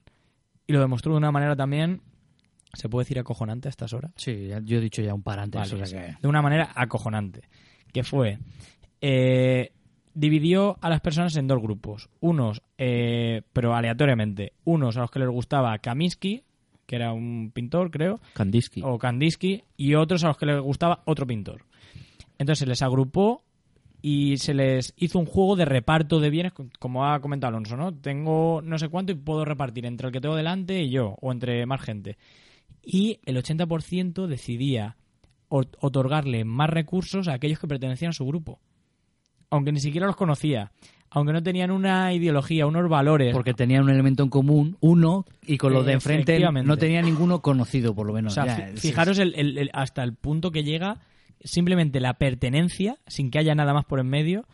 Y 0.67 0.73
lo 0.73 0.81
demostró 0.81 1.13
de 1.13 1.19
una 1.19 1.31
manera 1.31 1.55
también, 1.55 2.01
¿se 2.73 2.89
puede 2.89 3.03
decir 3.05 3.19
acojonante 3.19 3.67
a 3.67 3.71
estas 3.71 3.93
horas? 3.93 4.11
Sí, 4.15 4.47
ya- 4.47 4.59
yo 4.63 4.77
he 4.77 4.81
dicho 4.81 5.01
ya 5.01 5.13
un 5.13 5.23
par 5.23 5.39
antes. 5.39 5.59
Vale, 5.71 5.83
o 5.83 5.85
sea 5.85 6.07
que- 6.07 6.17
de 6.21 6.27
una 6.27 6.41
manera 6.41 6.71
acojonante. 6.75 7.41
Que 7.91 8.03
fue. 8.03 8.39
eh, 9.01 9.71
dividió 10.13 10.77
a 10.81 10.89
las 10.89 11.01
personas 11.01 11.35
en 11.35 11.47
dos 11.47 11.61
grupos. 11.61 12.09
Unos, 12.21 12.61
eh, 12.77 13.41
pero 13.51 13.75
aleatoriamente. 13.75 14.53
Unos 14.63 14.95
a 14.97 15.01
los 15.01 15.11
que 15.11 15.19
les 15.19 15.27
gustaba 15.29 15.77
Kaminsky, 15.79 16.43
que 16.85 16.95
era 16.95 17.11
un 17.13 17.51
pintor, 17.53 17.91
creo. 17.91 18.19
Kandinsky. 18.33 18.81
O 18.83 18.97
Kandinsky. 18.97 19.63
Y 19.77 19.95
otros 19.95 20.23
a 20.23 20.27
los 20.27 20.37
que 20.37 20.45
les 20.45 20.61
gustaba 20.61 21.01
otro 21.05 21.25
pintor. 21.27 21.65
Entonces 22.37 22.59
se 22.59 22.65
les 22.65 22.81
agrupó 22.81 23.43
y 24.01 24.37
se 24.37 24.53
les 24.53 24.93
hizo 24.97 25.17
un 25.19 25.25
juego 25.25 25.55
de 25.55 25.65
reparto 25.65 26.19
de 26.19 26.29
bienes, 26.29 26.53
como 26.79 27.05
ha 27.05 27.19
comentado 27.21 27.49
Alonso, 27.49 27.75
¿no? 27.77 27.93
Tengo 27.93 28.61
no 28.63 28.77
sé 28.77 28.89
cuánto 28.89 29.11
y 29.13 29.15
puedo 29.15 29.45
repartir 29.45 29.85
entre 29.85 30.07
el 30.07 30.13
que 30.13 30.19
tengo 30.21 30.35
delante 30.35 30.81
y 30.81 30.89
yo, 30.89 31.15
o 31.21 31.31
entre 31.31 31.65
más 31.65 31.81
gente. 31.81 32.17
Y 32.83 33.19
el 33.25 33.37
80% 33.37 34.27
decidía 34.27 34.97
otorgarle 35.49 36.45
más 36.45 36.69
recursos 36.69 37.27
a 37.27 37.33
aquellos 37.33 37.59
que 37.59 37.67
pertenecían 37.67 38.09
a 38.09 38.13
su 38.13 38.25
grupo. 38.25 38.59
Aunque 39.49 39.71
ni 39.71 39.79
siquiera 39.79 40.07
los 40.07 40.15
conocía. 40.15 40.71
Aunque 41.11 41.31
no 41.31 41.43
tenían 41.43 41.69
una 41.69 42.11
ideología, 42.11 42.65
unos 42.65 42.89
valores. 42.89 43.33
Porque 43.33 43.53
tenían 43.53 43.83
un 43.83 43.91
elemento 43.91 44.23
en 44.23 44.29
común, 44.29 44.77
uno, 44.81 45.25
y 45.45 45.57
con 45.59 45.71
los 45.71 45.85
de 45.85 45.93
enfrente 45.93 46.31
Efectivamente. 46.33 46.67
no 46.67 46.75
tenía 46.77 47.03
ninguno 47.03 47.41
conocido, 47.43 47.93
por 47.93 48.07
lo 48.07 48.13
O 48.13 48.15
menos. 48.15 48.33
sea, 48.33 48.45
Ya, 48.47 48.71
fijaros 48.77 49.19
el- 49.19 49.35
el- 49.35 49.57
el- 49.59 49.69
hasta 49.73 50.03
el 50.03 50.15
punto 50.15 50.49
que 50.51 50.63
llega 50.63 51.01
simplemente 51.43 51.99
la 51.99 52.15
pertenencia, 52.15 52.97
sin 53.05 53.29
que 53.29 53.37
haya 53.37 53.53
nada 53.53 53.73
más 53.73 53.85
por 53.85 53.99
en 53.99 54.07
medio, 54.07 54.47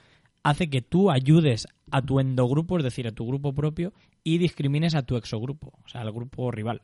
hace 0.43 0.69
que 0.69 0.81
tú 0.81 1.11
ayudes 1.11 1.65
a 1.91 2.01
tu 2.01 2.19
endogrupo, 2.19 2.77
es 2.77 2.83
decir, 2.83 3.07
a 3.07 3.11
tu 3.13 3.25
grupo 3.25 3.53
propio, 3.53 3.93
y 4.25 4.37
discrimines 4.37 4.95
a 4.95 5.03
tu 5.03 5.15
exogrupo, 5.15 5.71
o 5.85 5.87
sea, 5.87 6.01
al 6.01 6.11
grupo 6.11 6.51
rival. 6.51 6.81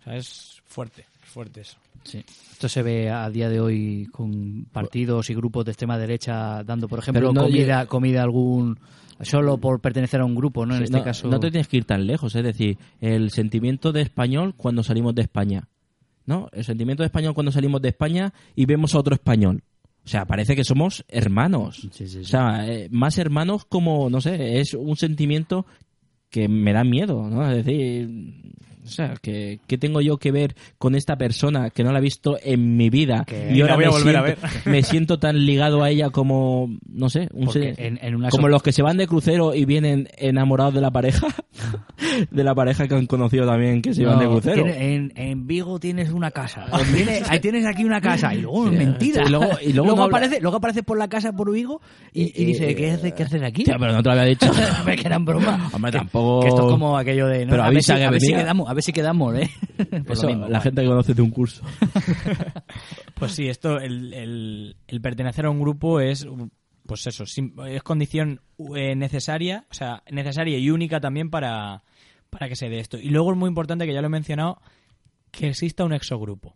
O 0.00 0.04
sea, 0.04 0.16
es 0.16 0.60
fuerte, 0.64 1.04
es 1.22 1.28
fuerte 1.28 1.60
eso. 1.62 1.76
Sí. 2.04 2.24
Esto 2.52 2.68
se 2.68 2.82
ve 2.82 3.10
a 3.10 3.28
día 3.28 3.48
de 3.48 3.60
hoy 3.60 4.06
con 4.12 4.64
partidos 4.72 5.30
y 5.30 5.34
grupos 5.34 5.64
de 5.64 5.72
extrema 5.72 5.98
derecha 5.98 6.62
dando, 6.64 6.88
por 6.88 7.00
ejemplo, 7.00 7.32
no 7.32 7.42
comida, 7.42 7.86
comida 7.86 8.20
a 8.20 8.24
algún 8.24 8.78
solo 9.20 9.58
por 9.58 9.80
pertenecer 9.80 10.20
a 10.20 10.24
un 10.24 10.34
grupo, 10.36 10.64
¿no? 10.64 10.74
En 10.74 10.78
Sí, 10.78 10.84
este 10.84 10.98
no, 10.98 11.04
caso. 11.04 11.28
no 11.28 11.40
te 11.40 11.50
tienes 11.50 11.66
que 11.68 11.78
ir 11.78 11.84
tan 11.84 12.06
lejos, 12.06 12.34
es 12.36 12.44
decir, 12.44 12.78
el 13.00 13.30
sentimiento 13.30 13.90
de 13.92 14.02
español 14.02 14.54
cuando 14.56 14.82
salimos 14.84 15.14
de 15.16 15.22
España, 15.22 15.68
¿no? 16.24 16.48
El 16.52 16.64
sentimiento 16.64 17.02
de 17.02 17.08
español 17.08 17.34
cuando 17.34 17.50
salimos 17.50 17.82
de 17.82 17.88
España 17.88 18.32
y 18.54 18.64
vemos 18.66 18.94
a 18.94 19.00
otro 19.00 19.14
español. 19.14 19.62
O 20.04 20.08
sea, 20.08 20.24
parece 20.24 20.54
que 20.56 20.64
somos 20.64 21.04
hermanos. 21.08 21.84
O 21.84 22.24
sea, 22.24 22.66
eh, 22.66 22.88
más 22.92 23.18
hermanos 23.18 23.64
como, 23.66 24.08
no 24.08 24.20
sé, 24.20 24.60
es 24.60 24.72
un 24.74 24.96
sentimiento 24.96 25.66
que 26.30 26.48
me 26.48 26.72
da 26.72 26.84
miedo, 26.84 27.28
¿no? 27.28 27.50
Es 27.50 27.64
decir, 27.64 28.08
o 28.88 28.94
sea, 28.94 29.14
que 29.20 29.60
¿qué 29.66 29.78
tengo 29.78 30.00
yo 30.00 30.16
que 30.18 30.32
ver 30.32 30.54
con 30.78 30.94
esta 30.94 31.16
persona 31.16 31.70
que 31.70 31.84
no 31.84 31.92
la 31.92 31.98
he 31.98 32.02
visto 32.02 32.36
en 32.42 32.76
mi 32.76 32.90
vida 32.90 33.24
Que 33.26 33.52
y 33.54 33.60
ahora 33.60 33.76
voy 33.76 33.84
a 33.84 33.88
me, 33.88 33.92
volver 33.92 34.16
a 34.16 34.24
siento, 34.24 34.70
me 34.70 34.82
siento 34.82 35.18
tan 35.18 35.44
ligado 35.44 35.82
a 35.82 35.90
ella 35.90 36.10
como, 36.10 36.70
no 36.88 37.08
sé, 37.08 37.28
un 37.32 37.46
Porque 37.46 37.74
se- 37.74 37.86
en- 37.86 37.98
en 38.02 38.14
una 38.16 38.30
como 38.30 38.44
so- 38.44 38.48
los 38.48 38.62
que 38.62 38.72
se 38.72 38.82
van 38.82 38.96
de 38.96 39.06
crucero 39.06 39.54
y 39.54 39.64
vienen 39.64 40.08
enamorados 40.16 40.74
de 40.74 40.80
la 40.80 40.90
pareja, 40.90 41.26
de 42.30 42.44
la 42.44 42.54
pareja 42.54 42.86
que 42.88 42.94
han 42.94 43.06
conocido 43.06 43.46
también 43.46 43.82
que 43.82 43.94
se 43.94 44.04
van 44.04 44.18
de 44.18 44.24
No, 44.24 44.32
crucero. 44.32 44.62
tiene- 44.64 44.94
en, 44.94 45.12
en 45.16 45.46
Vigo 45.46 45.78
tienes 45.78 46.10
una 46.10 46.30
casa. 46.30 46.66
Tiene- 46.94 47.20
ahí 47.28 47.40
tienes 47.40 47.66
aquí 47.66 47.84
una 47.84 48.00
casa. 48.00 48.34
Y 48.34 48.40
luego, 48.42 48.68
Sí, 48.70 48.76
mentira. 48.76 49.24
y 49.26 49.30
luego- 49.30 49.50
y 49.62 49.72
luego 49.72 49.94
no 49.96 50.02
habla- 50.04 50.18
aparece, 50.18 50.40
luego 50.40 50.56
aparece 50.58 50.82
por 50.82 50.98
la 50.98 51.08
casa 51.08 51.32
por 51.32 51.52
Vigo 51.52 51.80
y, 52.12 52.32
y 52.40 52.44
dice, 52.44 52.74
¿qué, 52.74 52.90
hace, 52.92 53.12
¿qué 53.12 53.22
haces 53.22 53.42
aquí? 53.42 53.64
Tía, 53.64 53.76
pero 53.78 53.92
no 53.92 54.02
te 54.02 54.08
lo 54.08 54.12
había 54.12 54.24
dicho. 54.24 54.50
Que 54.98 55.06
eran 55.06 55.24
broma. 55.24 55.70
Hombre, 55.72 55.92
Que- 55.92 55.98
tampoco- 55.98 56.40
Que 56.42 56.48
esto 56.48 56.66
es 56.66 56.72
como 56.72 56.96
aquello 56.98 57.26
de... 57.28 57.44
¿no? 57.44 57.50
Pero 57.50 57.62
a 57.64 57.70
ver, 57.70 57.82
si, 57.82 57.92
avisa 57.92 57.96
que 57.98 58.04
a 58.04 58.10
ver 58.10 58.20
si 58.20 58.32
quedamos, 58.32 58.68
ver 58.78 58.84
si 58.84 58.92
quedamos, 58.92 59.34
¿eh? 59.36 59.50
Por 60.06 60.12
Eso, 60.12 60.22
lo 60.22 60.28
mismo, 60.28 60.44
la 60.44 60.58
vale. 60.58 60.60
gente 60.62 60.82
que 60.82 60.88
conoces 60.88 61.16
de 61.16 61.22
un 61.22 61.30
curso. 61.30 61.62
Pues 63.14 63.32
sí, 63.32 63.48
esto, 63.48 63.78
el, 63.80 64.14
el- 64.14 64.76
el 64.86 65.00
pertenecer 65.00 65.46
a 65.46 65.50
un 65.50 65.60
grupo 65.60 66.00
es, 66.00 66.26
pues 66.86 67.06
eso, 67.06 67.24
es 67.66 67.82
condición 67.82 68.40
eh, 68.76 68.94
necesaria, 68.94 69.66
o 69.70 69.74
sea, 69.74 70.02
necesaria 70.10 70.56
y 70.58 70.70
única 70.70 71.00
también 71.00 71.28
para, 71.30 71.82
para 72.30 72.48
que 72.48 72.54
se 72.56 72.68
dé 72.68 72.78
esto. 72.78 72.96
Y 72.98 73.10
luego 73.10 73.32
es 73.32 73.36
muy 73.38 73.48
importante, 73.48 73.86
que 73.86 73.92
ya 73.92 74.00
lo 74.00 74.06
he 74.06 74.10
mencionado, 74.10 74.60
que 75.32 75.48
exista 75.48 75.84
un 75.84 75.92
exogrupo. 75.92 76.54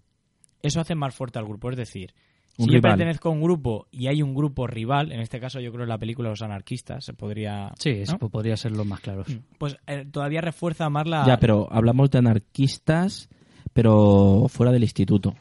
Eso 0.63 0.81
hace 0.81 0.95
más 0.95 1.15
fuerte 1.15 1.39
al 1.41 1.47
grupo, 1.47 1.71
es 1.71 1.77
decir, 1.77 2.15
Un 2.59 2.67
si 2.67 2.75
yo 2.75 2.81
pertenezco 2.83 3.31
a 3.31 3.33
un 3.33 3.41
grupo 3.43 3.87
y 3.91 4.09
hay 4.09 4.21
un 4.23 4.35
grupo 4.35 4.67
rival, 4.67 5.11
en 5.11 5.21
este 5.21 5.41
caso 5.41 5.59
yo 5.61 5.73
creo 5.73 5.85
en 5.85 5.89
la 5.89 5.99
película 5.99 6.29
Los 6.29 6.43
Anarquistas, 6.43 7.05
se 7.05 7.15
podría... 7.15 7.73
Sí, 7.79 7.91
eso 7.91 8.19
¿no? 8.21 8.29
podría 8.29 8.57
ser 8.57 8.73
los 8.73 8.85
más 8.87 9.01
claros. 9.01 9.27
Pues 9.59 9.77
eh, 9.87 10.05
todavía 10.11 10.41
refuerza 10.43 10.91
más 10.91 11.07
la... 11.09 11.25
Ya, 11.27 11.39
pero 11.39 11.67
hablamos 11.73 12.11
de 12.11 12.19
anarquistas, 12.19 13.29
pero 13.73 14.47
fuera 14.49 14.71
del 14.71 14.83
instituto. 14.83 15.35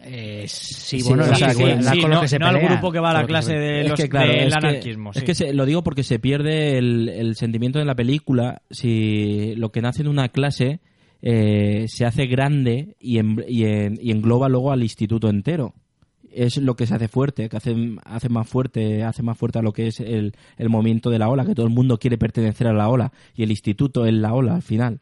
Eh, 0.00 0.44
sí, 0.48 1.00
Sí, 1.00 1.08
bueno, 1.08 1.24
o 1.24 1.26
la, 1.26 1.34
sea, 1.36 1.48
la- 1.48 1.54
que- 1.54 1.76
la- 1.76 1.92
sí, 1.92 2.00
con 2.00 2.10
no- 2.10 2.16
lo 2.16 2.22
que 2.22 2.28
se 2.28 2.38
no 2.38 2.46
al 2.46 2.54
pelean. 2.54 2.72
grupo 2.72 2.92
que 2.92 3.00
va 3.00 3.10
a 3.10 3.14
la 3.14 3.26
clase 3.26 3.52
se- 3.52 3.58
de 3.58 3.88
los, 3.88 4.00
que, 4.00 4.08
claro, 4.08 4.28
del 4.32 4.46
es 4.48 4.54
que- 4.56 4.66
anarquismo. 4.66 5.10
es 5.14 5.22
que 5.24 5.34
se- 5.34 5.52
lo 5.52 5.66
digo 5.66 5.82
porque 5.82 6.02
se 6.04 6.18
pierde 6.18 6.78
el, 6.78 7.08
el 7.08 7.34
sentimiento 7.36 7.78
de 7.78 7.84
la 7.84 7.94
película 7.96 8.62
si 8.70 9.54
lo 9.56 9.70
que 9.70 9.82
nace 9.82 10.02
en 10.02 10.08
una 10.08 10.28
clase 10.28 10.80
eh, 11.20 11.86
se 11.88 12.04
hace 12.06 12.26
grande 12.26 12.96
y, 13.00 13.18
en- 13.18 13.44
y 13.48 13.64
en- 13.64 13.98
y 14.00 14.12
engloba 14.12 14.48
luego 14.48 14.70
al 14.72 14.82
instituto 14.84 15.28
entero. 15.28 15.74
Es 16.38 16.56
lo 16.56 16.76
que 16.76 16.86
se 16.86 16.94
hace 16.94 17.08
fuerte, 17.08 17.48
que 17.48 17.56
hace, 17.56 17.74
hace 18.04 18.28
más 18.28 18.48
fuerte, 18.48 19.02
hace 19.02 19.24
más 19.24 19.36
fuerte 19.36 19.58
a 19.58 19.62
lo 19.62 19.72
que 19.72 19.88
es 19.88 19.98
el, 19.98 20.34
el 20.56 20.68
movimiento 20.68 21.10
de 21.10 21.18
la 21.18 21.28
ola, 21.28 21.44
que 21.44 21.56
todo 21.56 21.66
el 21.66 21.72
mundo 21.72 21.98
quiere 21.98 22.16
pertenecer 22.16 22.68
a 22.68 22.72
la 22.72 22.88
ola 22.88 23.12
y 23.34 23.42
el 23.42 23.50
instituto 23.50 24.06
es 24.06 24.14
la 24.14 24.32
ola 24.32 24.54
al 24.54 24.62
final. 24.62 25.00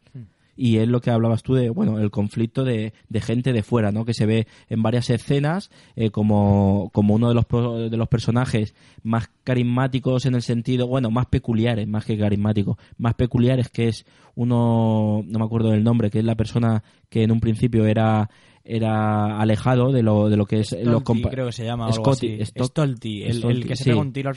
Y 0.56 0.78
es 0.78 0.88
lo 0.88 1.02
que 1.02 1.10
hablabas 1.10 1.42
tú 1.42 1.52
de, 1.52 1.68
bueno, 1.68 1.98
el 1.98 2.10
conflicto 2.10 2.64
de, 2.64 2.94
de 3.10 3.20
gente 3.20 3.52
de 3.52 3.62
fuera, 3.62 3.92
¿no? 3.92 4.06
Que 4.06 4.14
se 4.14 4.24
ve 4.24 4.46
en 4.70 4.82
varias 4.82 5.10
escenas 5.10 5.70
eh, 5.94 6.08
como, 6.08 6.88
como 6.94 7.14
uno 7.14 7.28
de 7.28 7.34
los, 7.34 7.44
de 7.90 7.96
los 7.98 8.08
personajes 8.08 8.74
más 9.02 9.28
carismáticos 9.44 10.24
en 10.24 10.34
el 10.34 10.40
sentido, 10.40 10.86
bueno, 10.86 11.10
más 11.10 11.26
peculiares, 11.26 11.86
más 11.86 12.06
que 12.06 12.16
carismáticos, 12.16 12.78
más 12.96 13.12
peculiares, 13.12 13.68
que 13.68 13.88
es 13.88 14.06
uno, 14.34 15.22
no 15.26 15.38
me 15.38 15.44
acuerdo 15.44 15.68
del 15.68 15.84
nombre, 15.84 16.10
que 16.10 16.20
es 16.20 16.24
la 16.24 16.34
persona 16.34 16.82
que 17.10 17.24
en 17.24 17.32
un 17.32 17.40
principio 17.40 17.84
era 17.84 18.30
era 18.66 19.38
alejado 19.40 19.92
de 19.92 20.02
lo, 20.02 20.28
de 20.28 20.36
lo 20.36 20.44
que 20.46 20.60
es 20.60 20.72
los 20.72 21.02
Stolti, 21.02 21.04
compa- 21.22 21.30
creo 21.30 21.46
que 21.46 21.52
se 21.52 21.64
llama 21.64 21.86
algo 21.86 21.96
Scotty, 22.04 22.42
así. 22.42 22.52
El, 23.22 23.64
que 23.66 23.76
se 23.76 23.84
sí. 23.84 23.90
pega 23.90 24.00
un 24.00 24.12
tiro 24.12 24.32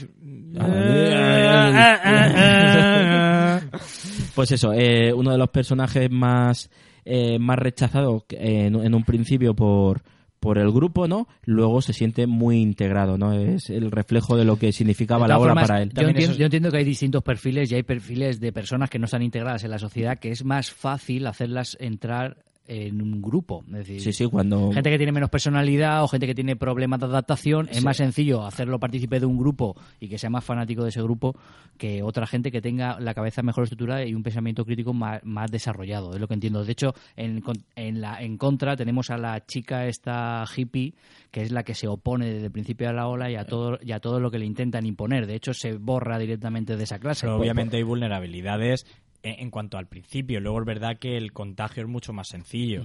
pues 4.35 4.51
eso, 4.51 4.73
eh, 4.73 5.13
uno 5.13 5.31
de 5.31 5.37
los 5.37 5.49
personajes 5.49 6.09
más, 6.11 6.69
eh, 7.05 7.39
más 7.39 7.57
rechazados 7.59 8.23
que- 8.25 8.37
en, 8.37 8.75
en 8.75 8.95
un 8.95 9.03
principio 9.03 9.53
por, 9.53 10.01
por 10.39 10.57
el 10.57 10.71
grupo, 10.71 11.07
¿no? 11.07 11.27
Luego 11.43 11.81
se 11.81 11.93
siente 11.93 12.27
muy 12.27 12.61
integrado, 12.61 13.17
¿no? 13.17 13.33
Es 13.33 13.69
el 13.69 13.91
reflejo 13.91 14.37
de 14.37 14.45
lo 14.45 14.57
que 14.57 14.71
significaba 14.71 15.27
la 15.27 15.37
ola 15.37 15.49
formas, 15.51 15.67
para 15.67 15.81
él. 15.81 15.91
Yo 15.93 16.07
entiendo, 16.07 16.35
yo 16.37 16.45
entiendo 16.45 16.71
que 16.71 16.77
hay 16.77 16.85
distintos 16.85 17.23
perfiles 17.23 17.71
y 17.71 17.75
hay 17.75 17.83
perfiles 17.83 18.39
de 18.39 18.53
personas 18.53 18.89
que 18.89 18.99
no 18.99 19.05
están 19.05 19.23
integradas 19.23 19.63
en 19.63 19.71
la 19.71 19.79
sociedad 19.79 20.17
que 20.19 20.29
es 20.31 20.43
más 20.45 20.71
fácil 20.71 21.27
hacerlas 21.27 21.75
entrar 21.79 22.37
en 22.69 23.01
un 23.01 23.21
grupo. 23.21 23.63
Es 23.67 23.73
decir, 23.73 24.01
Sí, 24.01 24.13
sí, 24.13 24.25
cuando... 24.27 24.71
gente 24.71 24.91
que 24.91 24.97
tiene 24.97 25.11
menos 25.11 25.29
personalidad 25.31 26.03
o 26.03 26.07
gente 26.07 26.27
que 26.27 26.35
tiene 26.35 26.55
problemas 26.55 26.99
de 26.99 27.07
adaptación, 27.07 27.67
es 27.69 27.77
Sí. 27.77 27.83
más 27.83 27.97
sencillo 27.97 28.45
hacerlo 28.45 28.79
partícipe 28.79 29.19
de 29.19 29.25
un 29.25 29.37
grupo 29.39 29.75
y 29.99 30.07
que 30.07 30.17
sea 30.19 30.29
más 30.29 30.43
fanático 30.45 30.83
de 30.83 30.89
ese 30.89 31.01
grupo 31.01 31.35
que 31.77 32.03
otra 32.03 32.27
gente 32.27 32.51
que 32.51 32.61
tenga 32.61 32.99
la 32.99 33.13
cabeza 33.13 33.41
mejor 33.41 33.63
estructurada 33.63 34.05
y 34.05 34.13
un 34.13 34.21
pensamiento 34.21 34.65
crítico 34.65 34.93
más, 34.93 35.23
más 35.23 35.49
desarrollado. 35.49 36.13
Es 36.13 36.19
lo 36.19 36.27
que 36.27 36.35
entiendo. 36.35 36.63
De 36.63 36.71
hecho, 36.71 36.93
en, 37.15 37.41
con- 37.41 37.63
en, 37.75 38.01
la, 38.01 38.21
en 38.21 38.37
contra 38.37 38.75
tenemos 38.77 39.09
a 39.09 39.17
la 39.17 39.43
chica 39.45 39.87
esta 39.87 40.43
hippie 40.55 40.93
que 41.31 41.41
es 41.41 41.51
la 41.51 41.63
que 41.63 41.73
se 41.75 41.87
opone 41.87 42.25
desde 42.27 42.45
el 42.47 42.51
principio 42.51 42.89
a 42.89 42.93
la 42.93 43.07
ola 43.07 43.29
y 43.31 43.35
a 43.35 43.45
todo, 43.45 43.77
y 43.83 43.91
a 43.93 43.99
todo 43.99 44.19
lo 44.19 44.29
que 44.31 44.39
le 44.39 44.45
intentan 44.45 44.85
imponer. 44.85 45.25
De 45.27 45.35
hecho, 45.35 45.53
se 45.53 45.73
borra 45.73 46.17
directamente 46.19 46.75
de 46.75 46.83
esa 46.83 46.99
clase. 46.99 47.21
Pero 47.25 47.37
obviamente 47.37 47.77
hay 47.77 47.83
vulnerabilidades 47.83 48.85
en, 49.23 49.49
cuanto 49.51 49.77
al 49.77 49.87
principio. 49.87 50.39
Luego 50.39 50.59
es 50.59 50.65
verdad 50.65 50.97
que 50.97 51.17
el 51.17 51.31
contagio 51.33 51.83
es 51.83 51.89
mucho 51.89 52.13
más 52.13 52.27
sencillo. 52.29 52.83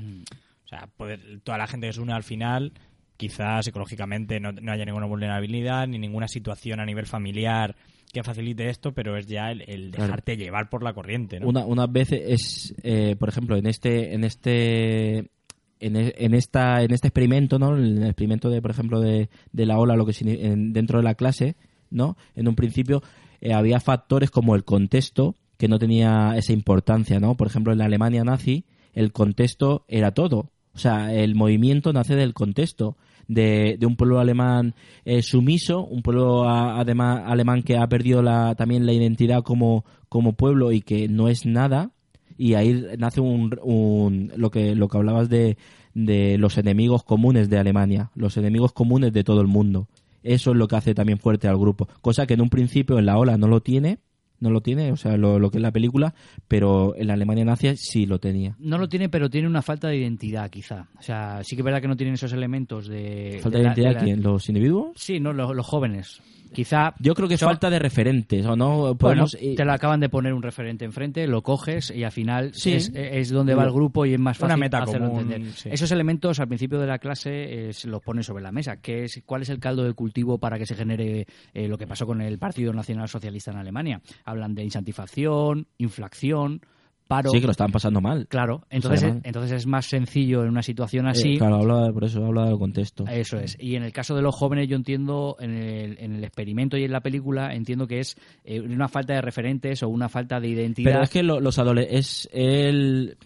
O 0.65 0.69
sea, 0.69 0.89
poder- 0.97 1.40
toda 1.43 1.59
la 1.59 1.66
gente 1.66 1.86
que 1.86 1.93
se 1.93 2.01
une 2.01 2.12
al 2.12 2.23
final, 2.24 2.73
quizás 3.16 3.65
psicológicamente 3.65 4.40
no, 4.40 4.52
no 4.52 4.73
haya 4.73 4.85
ninguna 4.85 5.06
vulnerabilidad 5.06 5.86
ni 5.86 5.98
ninguna 5.98 6.27
situación 6.28 6.81
a 6.81 6.86
nivel 6.86 7.06
familiar 7.06 7.77
que 8.12 8.23
facilite 8.23 8.69
esto, 8.69 8.93
pero 8.93 9.16
es 9.16 9.27
ya 9.27 9.51
el, 9.51 9.62
el 9.69 9.90
Claro. 9.90 10.05
dejarte 10.05 10.36
llevar 10.36 10.69
por 10.70 10.82
la 10.85 10.93
corriente. 10.93 11.40
¿no? 11.40 11.48
Una, 11.48 11.65
unas 11.66 11.90
veces 11.90 12.20
es, 12.24 12.74
eh, 12.85 13.16
por 13.19 13.28
ejemplo, 13.28 13.56
en 13.56 13.66
este, 13.66 14.15
en 14.15 14.23
este, 14.23 15.19
en, 15.19 15.97
en 15.97 16.35
esta, 16.35 16.82
en 16.82 16.93
este 16.93 17.09
experimento, 17.09 17.59
¿no? 17.59 17.77
En 17.77 17.85
el 17.98 18.05
experimento 18.05 18.48
de, 18.51 18.62
por 18.62 18.70
ejemplo, 18.70 19.01
de, 19.01 19.28
de 19.52 19.66
la 19.66 19.78
ola, 19.78 19.97
lo 19.97 20.06
que 20.06 20.12
en- 20.20 20.73
dentro 20.73 20.98
de 20.98 21.05
la 21.05 21.15
clase, 21.16 21.56
¿no? 21.90 22.16
En 22.36 22.47
un 22.48 22.55
principio 22.55 23.02
eh, 23.40 23.52
había 23.52 23.81
factores 23.81 24.31
como 24.31 24.55
el 24.55 24.65
contexto 24.65 25.35
que 25.57 25.69
no 25.69 25.79
tenía 25.79 26.35
esa 26.37 26.53
importancia, 26.53 27.21
¿no? 27.21 27.37
Por 27.37 27.47
ejemplo, 27.47 27.73
en 27.73 27.79
la 27.79 27.85
Alemania 27.87 28.25
nazi 28.25 28.65
el 28.93 29.13
contexto 29.13 29.85
era 29.89 30.13
todo. 30.13 30.51
O 30.75 30.79
sea, 30.79 31.15
el 31.15 31.35
movimiento 31.35 31.93
nace 31.93 32.17
del 32.17 32.35
contexto 32.35 32.97
de, 33.29 33.77
de 33.79 33.87
un 33.87 33.97
pueblo 33.97 34.19
alemán 34.21 34.75
eh, 35.05 35.23
sumiso, 35.23 35.85
un 35.85 36.03
pueblo 36.03 36.49
además 36.49 37.23
alemán 37.27 37.63
que 37.63 37.77
ha 37.77 37.87
perdido 37.89 38.23
la, 38.23 38.55
también 38.55 38.85
la 38.87 38.93
identidad 38.93 39.43
como, 39.43 39.85
como 40.09 40.33
pueblo 40.35 40.73
y 40.73 40.81
que 40.81 41.09
no 41.09 41.29
es 41.29 41.47
nada. 41.47 41.93
Y 42.37 42.55
ahí 42.55 42.85
nace 42.99 43.21
un, 43.21 43.57
un- 43.63 44.33
lo 44.37 44.51
que 44.51 44.75
lo 44.75 44.89
que 44.89 44.97
hablabas 44.99 45.29
de, 45.29 45.57
de 45.95 46.37
los 46.39 46.59
enemigos 46.59 47.05
comunes 47.05 47.49
de 47.49 47.59
Alemania, 47.59 48.11
los 48.17 48.37
enemigos 48.37 48.73
comunes 48.73 49.13
de 49.13 49.23
todo 49.25 49.41
el 49.41 49.47
mundo. 49.47 49.87
Eso 50.25 50.51
es 50.51 50.57
lo 50.57 50.67
que 50.67 50.77
hace 50.77 50.95
también 50.95 51.19
fuerte 51.19 51.47
al 51.49 51.59
grupo, 51.59 51.87
cosa 52.01 52.27
que 52.27 52.35
en 52.35 52.41
un 52.41 52.49
principio 52.51 52.99
en 52.99 53.07
la 53.07 53.17
ola 53.19 53.37
no 53.39 53.47
lo 53.47 53.61
tiene, 53.61 53.99
no 54.40 54.51
lo 54.51 54.61
tiene, 54.61 54.93
o 54.93 54.97
sea, 54.97 55.16
lo, 55.16 55.39
lo 55.39 55.51
que 55.51 55.59
es 55.59 55.62
la 55.62 55.73
película, 55.73 56.15
pero 56.48 56.94
en 56.97 57.06
la 57.06 57.15
Alemania 57.15 57.44
nazi 57.44 57.77
sí 57.77 58.05
lo 58.06 58.19
tenía. 58.19 58.56
No 58.59 58.77
lo 58.78 58.89
tiene, 58.89 59.09
pero 59.09 59.31
tiene 59.31 59.48
una 59.48 59.62
falta 59.62 59.89
de 59.89 59.97
identidad, 59.98 60.51
quizá. 60.51 60.89
O 60.98 61.02
sea, 61.02 61.43
sí 61.44 61.56
que 61.56 61.62
es 61.62 61.65
verdad 61.65 61.81
que 61.81 61.89
no 61.89 61.97
tienen 61.97 62.15
esos 62.15 62.32
elementos 62.32 62.86
de... 62.89 63.39
¿Falta 63.43 63.59
de 63.59 63.65
de 63.65 63.69
la- 63.69 63.74
identidad 63.74 64.01
de 64.02 64.16
la-? 64.16 64.23
¿Los 64.23 64.48
individuos? 64.48 64.89
Sí, 64.97 65.20
no, 65.20 65.32
los, 65.32 65.55
los 65.55 65.66
jóvenes. 65.66 66.20
Quizá... 66.55 66.95
Yo 66.99 67.15
creo 67.15 67.29
que 67.29 67.37
son- 67.37 67.49
falta 67.51 67.69
de 67.69 67.79
referentes, 67.79 68.47
¿o 68.47 68.57
no? 68.57 68.77
Bueno, 68.79 68.97
Podemos, 68.97 69.35
eh, 69.41 69.55
te 69.57 69.65
lo 69.65 69.73
acaban 69.73 70.01
de 70.01 70.09
poner 70.09 70.33
un 70.33 70.43
referente 70.43 70.85
enfrente, 70.85 71.27
lo 71.27 71.43
coges 71.43 71.91
y 71.91 72.05
al 72.05 72.13
final 72.13 72.53
Sí. 72.55 72.73
es, 72.75 72.91
es 72.95 73.31
donde 73.31 73.55
va 73.55 73.65
el 73.65 73.73
grupo 73.73 74.07
y 74.07 74.15
es 74.15 74.21
más 74.21 74.39
Una 74.41 74.49
fácil 74.51 74.61
meta 74.61 74.79
hacerlo 74.79 75.09
común, 75.09 75.23
entender. 75.33 75.53
sí. 75.53 75.69
Esos 75.73 75.91
elementos 75.93 76.41
al 76.41 76.49
principio 76.49 76.79
de 76.79 76.87
la 76.87 76.99
clase 76.99 77.69
eh, 77.69 77.73
se 77.73 77.89
los 77.89 78.01
ponen 78.03 78.23
sobre 78.25 78.43
la 78.43 78.53
mesa. 78.53 78.77
¿Qué 78.81 79.05
es, 79.05 79.23
¿Cuál 79.27 79.43
es 79.43 79.51
el 79.51 79.59
caldo 79.59 79.85
de 79.85 79.93
cultivo 79.93 80.39
para 80.39 80.59
que 80.59 80.67
se 80.67 80.75
genere 80.75 81.27
eh, 81.53 81.69
lo 81.69 81.77
que 81.77 81.87
pasó 81.87 82.07
con 82.07 82.21
el 82.21 82.39
Partido 82.39 82.73
Nacional 82.73 83.09
Socialista 83.09 83.51
en 83.51 83.59
Alemania? 83.59 84.01
Hablan 84.25 84.55
de 84.55 84.65
insatisfacción, 84.65 85.67
inflación, 85.79 86.61
paro. 87.07 87.31
sí 87.31 87.41
que 87.41 87.47
lo 87.47 87.53
estaban 87.53 87.73
pasando 87.73 88.01
mal. 88.01 88.27
Claro, 88.29 88.63
entonces, 88.71 89.03
Alemán. 89.05 89.23
entonces 89.25 89.53
es 89.53 89.67
más 89.67 89.87
sencillo 89.87 90.43
en 90.43 90.49
una 90.51 90.63
situación 90.63 91.07
así. 91.07 91.35
Eh, 91.35 91.39
claro, 91.39 91.57
habla, 91.57 91.93
por 91.93 92.05
eso 92.05 92.25
habla 92.25 92.47
del 92.47 92.59
contexto. 92.59 93.05
Eso 93.07 93.39
es. 93.39 93.57
Y 93.61 93.77
en 93.77 93.83
el 93.83 93.93
caso 93.93 94.15
de 94.15 94.23
los 94.23 94.35
jóvenes, 94.35 94.69
yo 94.69 94.77
entiendo, 94.77 95.37
en 95.41 95.55
el, 95.55 95.99
en 95.99 96.15
el 96.17 96.25
experimento 96.25 96.77
y 96.77 96.85
en 96.85 96.93
la 96.93 97.01
película, 97.01 97.55
entiendo 97.55 97.87
que 97.87 98.01
es 98.01 98.17
eh, 98.45 98.61
una 98.61 98.89
falta 98.89 99.15
de 99.15 99.21
referentes 99.21 99.83
o 99.83 99.89
una 99.89 100.09
falta 100.09 100.41
de 100.41 100.49
identidad. 100.49 100.91
Pero 100.93 101.05
es 101.05 101.11
que 101.11 101.23
lo- 101.23 101.41
los 101.41 101.59
adolescentes, 101.59 101.85
es 101.95 102.29
el, 102.33 103.17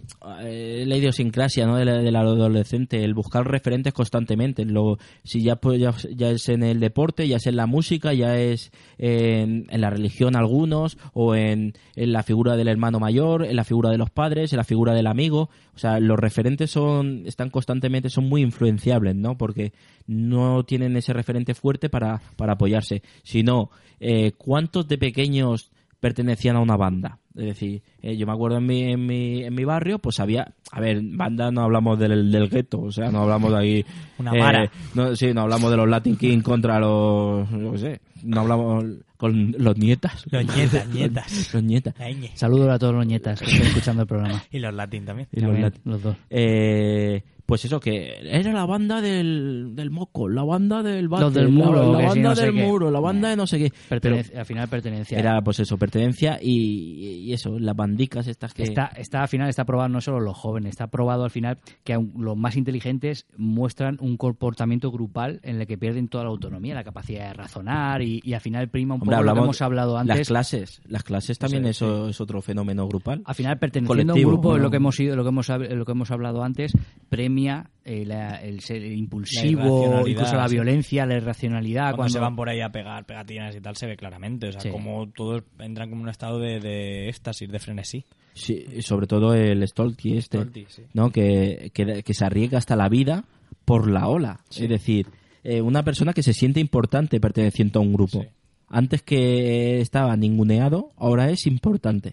eh, 0.43 0.85
la 0.87 0.97
idiosincrasia 0.97 1.67
¿no? 1.67 1.77
del, 1.77 2.05
del 2.05 2.17
adolescente, 2.17 3.03
el 3.05 3.15
buscar 3.15 3.47
referentes 3.47 3.93
constantemente. 3.93 4.65
Luego, 4.65 4.99
si 5.25 5.43
ya, 5.43 5.57
pues, 5.57 5.81
ya, 5.81 5.95
ya 6.15 6.31
es 6.31 6.49
en 6.49 6.63
el 6.63 6.81
deporte, 6.81 7.27
ya 7.29 7.37
es 7.37 7.47
en 7.47 7.57
la 7.57 7.67
música, 7.67 8.13
ya 8.13 8.37
es 8.37 8.71
en, 8.99 9.67
en 9.71 9.81
la 9.81 9.91
religión 9.91 10.37
algunos, 10.37 10.99
o 11.13 11.35
en, 11.35 11.75
en 11.97 12.13
la 12.13 12.23
figura 12.23 12.57
del 12.57 12.69
hermano 12.69 12.99
mayor, 13.01 13.45
en 13.45 13.57
la 13.57 13.65
figura 13.69 13.91
de 13.91 13.99
los 13.99 14.11
padres, 14.11 14.53
en 14.53 14.57
la 14.57 14.65
figura 14.65 14.95
del 14.95 15.07
amigo. 15.07 15.51
O 15.75 15.79
sea, 15.79 16.01
los 16.01 16.19
referentes 16.19 16.71
son 16.71 17.23
están 17.27 17.51
constantemente, 17.51 18.11
son 18.11 18.29
muy 18.29 18.43
influenciables, 18.43 19.15
¿no? 19.15 19.39
Porque 19.39 19.73
no 20.07 20.65
tienen 20.65 20.97
ese 20.97 21.13
referente 21.13 21.55
fuerte 21.55 21.89
para, 21.89 22.21
para 22.37 22.55
apoyarse. 22.55 23.03
Sino, 23.23 23.71
eh, 24.01 24.33
¿cuántos 24.37 24.89
de 24.89 24.99
pequeños 24.99 25.71
pertenecían 26.01 26.57
a 26.57 26.61
una 26.61 26.77
banda. 26.77 27.19
Es 27.39 27.45
decir, 27.47 27.83
eh, 28.03 28.17
yo 28.17 28.27
me 28.27 28.33
acuerdo 28.33 28.59
en 28.59 28.67
mi, 28.67 28.83
en, 28.83 29.07
mi, 29.07 29.45
en 29.45 29.55
mi 29.55 29.65
barrio, 29.65 29.99
pues 29.99 30.19
había, 30.19 30.55
a 30.73 30.81
ver, 30.81 31.01
banda 31.03 31.51
no 31.51 31.63
hablamos 31.63 31.99
del, 31.99 32.33
del 32.33 32.49
gueto, 32.49 32.81
o 32.81 32.93
sea, 32.93 33.11
no 33.11 33.23
hablamos 33.23 33.53
de 33.53 33.59
ahí... 33.59 33.87
Una 34.19 34.33
vara. 34.33 34.71
no, 34.95 35.15
sí, 35.15 35.33
no 35.33 35.43
hablamos 35.43 35.71
de 35.71 35.77
los 35.77 35.89
Latin 35.89 36.17
King 36.17 36.41
contra 36.41 36.81
los, 36.81 37.49
yo 37.51 37.73
qué 37.73 37.79
sé, 37.79 38.01
no 38.25 38.41
hablamos 38.41 38.85
con 39.17 39.55
los 39.59 39.77
nietas. 39.77 40.25
Los 40.31 40.45
nietas, 40.57 40.89
nietas. 40.95 41.55
los 41.55 41.63
nietas. 41.63 41.95
Saludos 42.35 42.71
a 42.71 42.79
todos 42.79 42.95
los 42.95 43.07
nietas 43.07 43.41
que 43.41 43.47
estén 43.51 43.67
escuchando 43.67 44.03
el 44.03 44.09
programa. 44.09 44.43
Y 44.51 44.59
los 44.59 44.75
latín 44.75 45.05
también. 45.05 45.29
Y 45.33 45.41
los 45.41 45.47
También, 45.51 45.63
Latin. 45.65 45.83
los 45.85 46.03
dos. 46.03 46.17
Eh, 46.31 47.23
pues 47.49 47.65
eso, 47.65 47.81
que 47.81 48.13
era 48.25 48.53
la 48.53 48.67
banda 48.67 49.01
del, 49.01 49.71
del 49.75 49.91
moco, 49.91 50.29
la 50.29 50.45
banda 50.45 50.83
del 50.83 51.09
bate, 51.09 51.25
Los 51.25 51.33
del 51.33 51.45
la- 51.45 51.51
muro, 51.65 51.93
la, 51.95 51.99
sí, 52.01 52.21
banda 52.21 52.29
no 52.29 52.35
del 52.35 52.53
muro, 52.53 52.91
la 52.91 53.01
banda 53.01 53.31
de 53.31 53.37
no 53.37 53.47
sé 53.47 53.59
qué. 53.59 53.73
Pero 53.89 54.01
Pertenece- 54.03 54.37
al 54.39 54.45
final 54.45 54.69
pertenencia. 54.69 55.19
era 55.19 55.41
pues 55.41 55.59
eso, 55.61 55.79
pertenencia 55.79 56.39
y, 56.43 57.25
y 57.25 57.33
eso, 57.33 57.59
las 57.59 57.75
bandicas 57.75 58.27
estas 58.29 58.53
que... 58.53 58.65
Está, 58.65 58.89
está 58.97 59.23
al 59.23 59.29
final 59.29 59.49
está 59.49 59.65
probado 59.65 59.89
no 59.89 60.03
solo 60.03 60.21
los 60.21 60.37
jóvenes, 60.37 60.71
está 60.73 60.89
probado 60.89 61.25
al 61.25 61.31
final 61.31 61.57
que 61.85 61.95
aun 61.95 62.13
los 62.19 62.37
más 62.37 62.55
inteligentes 62.55 63.25
muestran 63.39 63.97
un 64.03 64.19
comportamiento 64.19 64.91
grupal 64.91 65.41
en 65.43 65.59
el 65.59 65.67
que 65.67 65.79
pierden 65.79 66.09
toda 66.09 66.25
la 66.25 66.31
autonomía, 66.31 66.75
la 66.75 66.85
capacidad 66.85 67.29
de 67.29 67.33
razonar 67.33 68.03
y, 68.03 68.21
y 68.25 68.35
al 68.35 68.43
final 68.43 68.69
prima 68.69 68.95
un 68.95 69.01
Hombre, 69.01 69.17
poco 69.17 69.23
lo 69.23 69.25
que 69.25 69.31
hablamos 69.31 69.47
hemos 69.57 69.63
hablado 69.63 69.95
Las 69.95 70.11
antes. 70.11 70.29
clases, 70.29 70.83
las 70.87 71.03
clases 71.03 71.39
también 71.39 71.65
Sí, 71.65 71.71
eso 71.71 72.09
es 72.11 72.21
otro 72.21 72.43
fenómeno 72.43 72.87
grupal. 72.87 73.23
Al 73.25 73.35
final 73.35 73.59
perteneciendo 73.59 74.13
a 74.13 74.15
un 74.17 74.21
Colectivo, 74.21 74.31
grupo, 74.33 74.53
es 74.53 74.59
¿no? 74.59 74.65
lo 74.65 74.71
que 74.71 74.77
hemos 74.77 75.01
ido, 75.01 75.17
lo 75.17 75.23
que 75.23 75.29
hemos 75.31 75.49
lo 75.49 75.85
que 75.87 75.93
hemos 75.93 76.11
hablado 76.11 76.43
antes, 76.45 76.73
premia 77.09 77.38
eh, 77.85 78.05
la- 78.05 78.37
el 78.43 78.61
ser 78.61 78.85
impulsivo, 78.85 79.61
irracionalidad, 79.63 80.07
incluso 80.07 80.37
la 80.37 80.49
sí. 80.49 80.55
violencia, 80.55 81.07
la 81.07 81.17
irracionalidad. 81.17 81.83
Cuando, 81.83 81.97
Cuando, 81.97 82.13
se 82.13 82.19
van 82.21 82.37
por 82.37 82.49
ahí 82.49 82.61
a 82.61 82.71
pegar 82.71 83.05
pegatinas 83.07 83.55
y 83.57 83.61
tal, 83.61 83.77
se 83.77 83.87
ve 83.87 83.97
claramente. 83.97 84.49
O 84.49 84.53
sea, 84.53 84.61
Sí. 84.61 84.71
como 84.71 85.09
todos 85.11 85.43
entran 85.59 85.89
como 85.91 86.01
en 86.01 86.05
un 86.05 86.09
estado 86.11 86.39
de, 86.39 86.61
de 86.61 87.09
éxtasis, 87.09 87.49
de 87.51 87.59
frenesí. 87.59 88.05
Sí, 88.35 88.65
y 88.77 88.83
sobre 88.83 89.07
todo 89.07 89.35
el 89.35 89.67
Stolti 89.67 90.17
este, 90.17 90.39
Stolti, 90.39 90.67
sí. 90.69 90.83
¿no? 90.95 91.11
Que, 91.11 91.71
que, 91.75 92.03
que 92.03 92.15
se 92.15 92.25
arriesga 92.25 92.59
hasta 92.59 92.77
la 92.77 92.89
vida 92.89 93.25
por 93.65 93.91
la 93.91 94.07
ola. 94.09 94.41
Es 94.51 94.69
decir, 94.69 95.07
eh, 95.45 95.61
una 95.61 95.83
persona 95.83 96.13
que 96.13 96.23
se 96.23 96.33
siente 96.33 96.61
importante 96.61 97.21
perteneciendo 97.21 97.81
a 97.81 97.83
un 97.83 97.93
grupo. 97.93 98.25
Antes 98.69 99.03
que 99.03 99.81
estaba 99.81 100.15
ninguneado, 100.17 100.91
ahora 100.99 101.31
es 101.31 101.47
importante. 101.47 102.13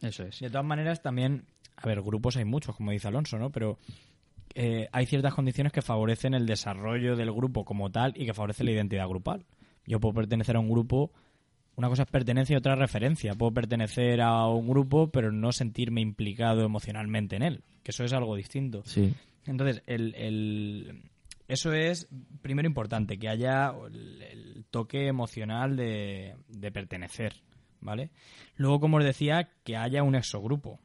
Eso 0.00 0.24
es. 0.24 0.40
De 0.40 0.48
todas 0.50 0.64
maneras, 0.66 1.02
también, 1.02 1.44
a 1.76 1.86
ver, 1.86 2.02
grupos 2.02 2.36
hay 2.36 2.44
muchos, 2.44 2.74
como 2.74 2.90
dice 2.90 3.06
Alonso, 3.06 3.38
¿no? 3.38 3.50
Pero 3.50 3.78
eh, 4.60 4.88
hay 4.90 5.06
ciertas 5.06 5.34
condiciones 5.34 5.72
que 5.72 5.82
favorecen 5.82 6.34
el 6.34 6.44
desarrollo 6.44 7.14
del 7.14 7.30
grupo 7.32 7.64
como 7.64 7.90
tal 7.90 8.12
y 8.16 8.26
que 8.26 8.34
favorecen 8.34 8.66
la 8.66 8.72
identidad 8.72 9.06
grupal. 9.08 9.46
Yo 9.86 10.00
puedo 10.00 10.14
pertenecer 10.14 10.56
a 10.56 10.58
un 10.60 10.68
grupo, 10.68 11.12
una 11.76 11.88
cosa 11.88 12.02
es 12.02 12.10
pertenencia 12.10 12.54
y 12.54 12.56
otra 12.58 12.72
es 12.72 12.78
referencia. 12.80 13.34
Puedo 13.34 13.52
pertenecer 13.52 14.20
a 14.20 14.46
un 14.48 14.66
grupo, 14.68 15.10
pero 15.12 15.30
no 15.30 15.52
sentirme 15.52 16.00
implicado 16.00 16.64
emocionalmente 16.64 17.36
en 17.36 17.42
él, 17.42 17.62
que 17.84 17.92
eso 17.92 18.02
es 18.04 18.12
algo 18.12 18.34
distinto. 18.34 18.82
Sí. 18.84 19.14
Entonces, 19.46 19.82
el, 19.86 20.14
el- 20.16 21.02
eso 21.46 21.72
es 21.72 22.08
primero 22.42 22.66
importante, 22.68 23.16
que 23.18 23.28
haya 23.28 23.72
el, 23.86 24.20
el 24.22 24.64
toque 24.70 25.06
emocional 25.06 25.76
de, 25.76 26.34
de 26.48 26.70
pertenecer, 26.72 27.32
¿vale? 27.80 28.10
Luego, 28.56 28.80
como 28.80 28.96
os 28.98 29.04
decía, 29.04 29.48
que 29.64 29.76
haya 29.76 30.02
un 30.02 30.16
exogrupo, 30.16 30.80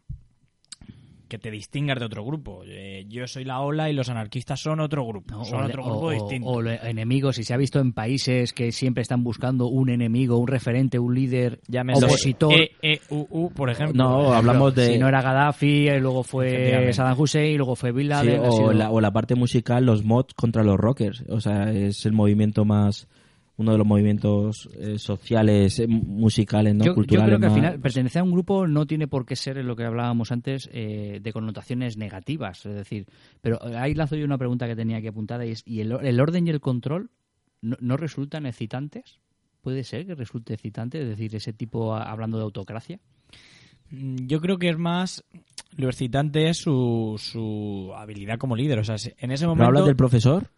que 1.33 1.39
te 1.39 1.49
distingas 1.49 1.97
de 1.99 2.05
otro 2.05 2.23
grupo. 2.23 2.61
Eh, 2.67 3.05
yo 3.09 3.25
soy 3.25 3.43
la 3.43 3.59
ola 3.61 3.89
y 3.89 3.93
los 3.93 4.07
anarquistas 4.07 4.59
son 4.59 4.79
otro 4.79 5.03
grupo, 5.03 5.43
son 5.45 5.63
o- 5.63 5.65
otro 5.65 5.81
o- 5.83 5.85
grupo 5.89 6.05
o- 6.05 6.11
distinto. 6.11 6.47
o 6.47 6.61
le- 6.61 6.75
enemigos, 6.87 7.39
y 7.39 7.43
se 7.43 7.55
ha 7.55 7.57
visto 7.57 7.79
en 7.79 7.91
países 7.91 8.53
que 8.53 8.71
siempre 8.71 9.01
están 9.01 9.23
buscando 9.23 9.65
un 9.65 9.89
enemigo, 9.89 10.37
un 10.37 10.47
referente, 10.47 10.99
un 10.99 11.15
líder 11.15 11.59
Llámese 11.67 12.05
opositor. 12.05 12.53
E, 12.53 12.71
E, 12.83 12.99
U, 13.09 13.25
U, 13.31 13.49
por 13.51 13.71
ejemplo. 13.71 13.95
No, 14.03 14.31
hablamos 14.31 14.75
de... 14.75 14.93
Si 14.93 14.99
no 14.99 15.07
era 15.07 15.23
Gaddafi, 15.23 15.87
eh, 15.87 15.99
luego 15.99 16.21
fue. 16.21 16.93
Saddam 16.93 17.19
Hussein, 17.19 17.53
y 17.53 17.57
luego 17.57 17.75
fue 17.75 17.91
Bin 17.91 18.03
Sí, 18.03 18.09
Laden. 18.09 18.39
ha 18.45 18.49
o, 18.49 18.51
sido- 18.51 18.73
la, 18.73 18.91
o 18.91 19.01
la 19.01 19.09
parte 19.11 19.33
musical, 19.33 19.83
los 19.87 20.03
mods 20.03 20.35
contra 20.35 20.63
los 20.63 20.77
rockers. 20.77 21.23
O 21.29 21.39
sea, 21.41 21.71
es 21.71 22.05
el 22.05 22.11
movimiento 22.13 22.63
más... 22.63 23.07
Uno 23.55 23.71
de 23.73 23.77
los 23.77 23.85
movimientos 23.85 24.67
eh, 24.79 24.97
sociales, 24.97 25.77
eh, 25.79 25.87
musicales, 25.87 26.73
¿no? 26.73 26.83
yo, 26.85 26.91
yo 26.91 26.95
Culturales 26.95 27.27
creo 27.27 27.39
que 27.39 27.45
al 27.45 27.53
final 27.53 27.79
pertenecer 27.79 28.21
a 28.21 28.23
un 28.23 28.31
grupo 28.31 28.65
no 28.67 28.87
tiene 28.87 29.07
por 29.07 29.25
qué 29.27 29.35
ser 29.35 29.57
lo 29.63 29.75
que 29.75 29.83
hablábamos 29.85 30.31
antes 30.31 30.67
eh, 30.73 31.19
de 31.21 31.33
connotaciones 31.33 31.95
negativas, 31.95 32.65
es 32.65 32.73
decir, 32.73 33.05
pero 33.41 33.59
ahí 33.77 33.93
lanzo 33.93 34.15
yo 34.15 34.25
una 34.25 34.39
pregunta 34.39 34.67
que 34.67 34.75
tenía 34.75 35.01
que 35.01 35.09
apuntar 35.09 35.45
y 35.45 35.51
es 35.51 35.61
¿y 35.67 35.81
el, 35.81 35.91
el 35.91 36.19
orden 36.19 36.47
y 36.47 36.49
el 36.49 36.61
control 36.61 37.11
no, 37.61 37.77
no 37.79 37.95
resultan 37.95 38.47
excitantes? 38.47 39.19
¿Puede 39.61 39.83
ser 39.83 40.05
que 40.07 40.15
resulte 40.15 40.55
excitante, 40.55 41.01
es 41.01 41.07
decir, 41.07 41.35
ese 41.35 41.53
tipo 41.53 41.93
a- 41.95 42.03
hablando 42.11 42.37
de 42.37 42.43
autocracia? 42.43 42.99
Mm, 43.91 44.25
Yo 44.27 44.41
creo 44.41 44.57
que 44.57 44.69
es 44.69 44.77
más. 44.77 45.23
Lo 45.77 45.87
excitante 45.89 46.49
es 46.49 46.57
su, 46.57 47.15
su 47.17 47.91
habilidad 47.95 48.37
como 48.37 48.55
líder. 48.55 48.79
O 48.79 48.83
sea, 48.83 48.95
en 49.17 49.31
ese 49.31 49.45
¿No 49.45 49.51
momento. 49.51 49.67
hablas 49.67 49.85
del 49.85 49.95
profesor? 49.95 50.49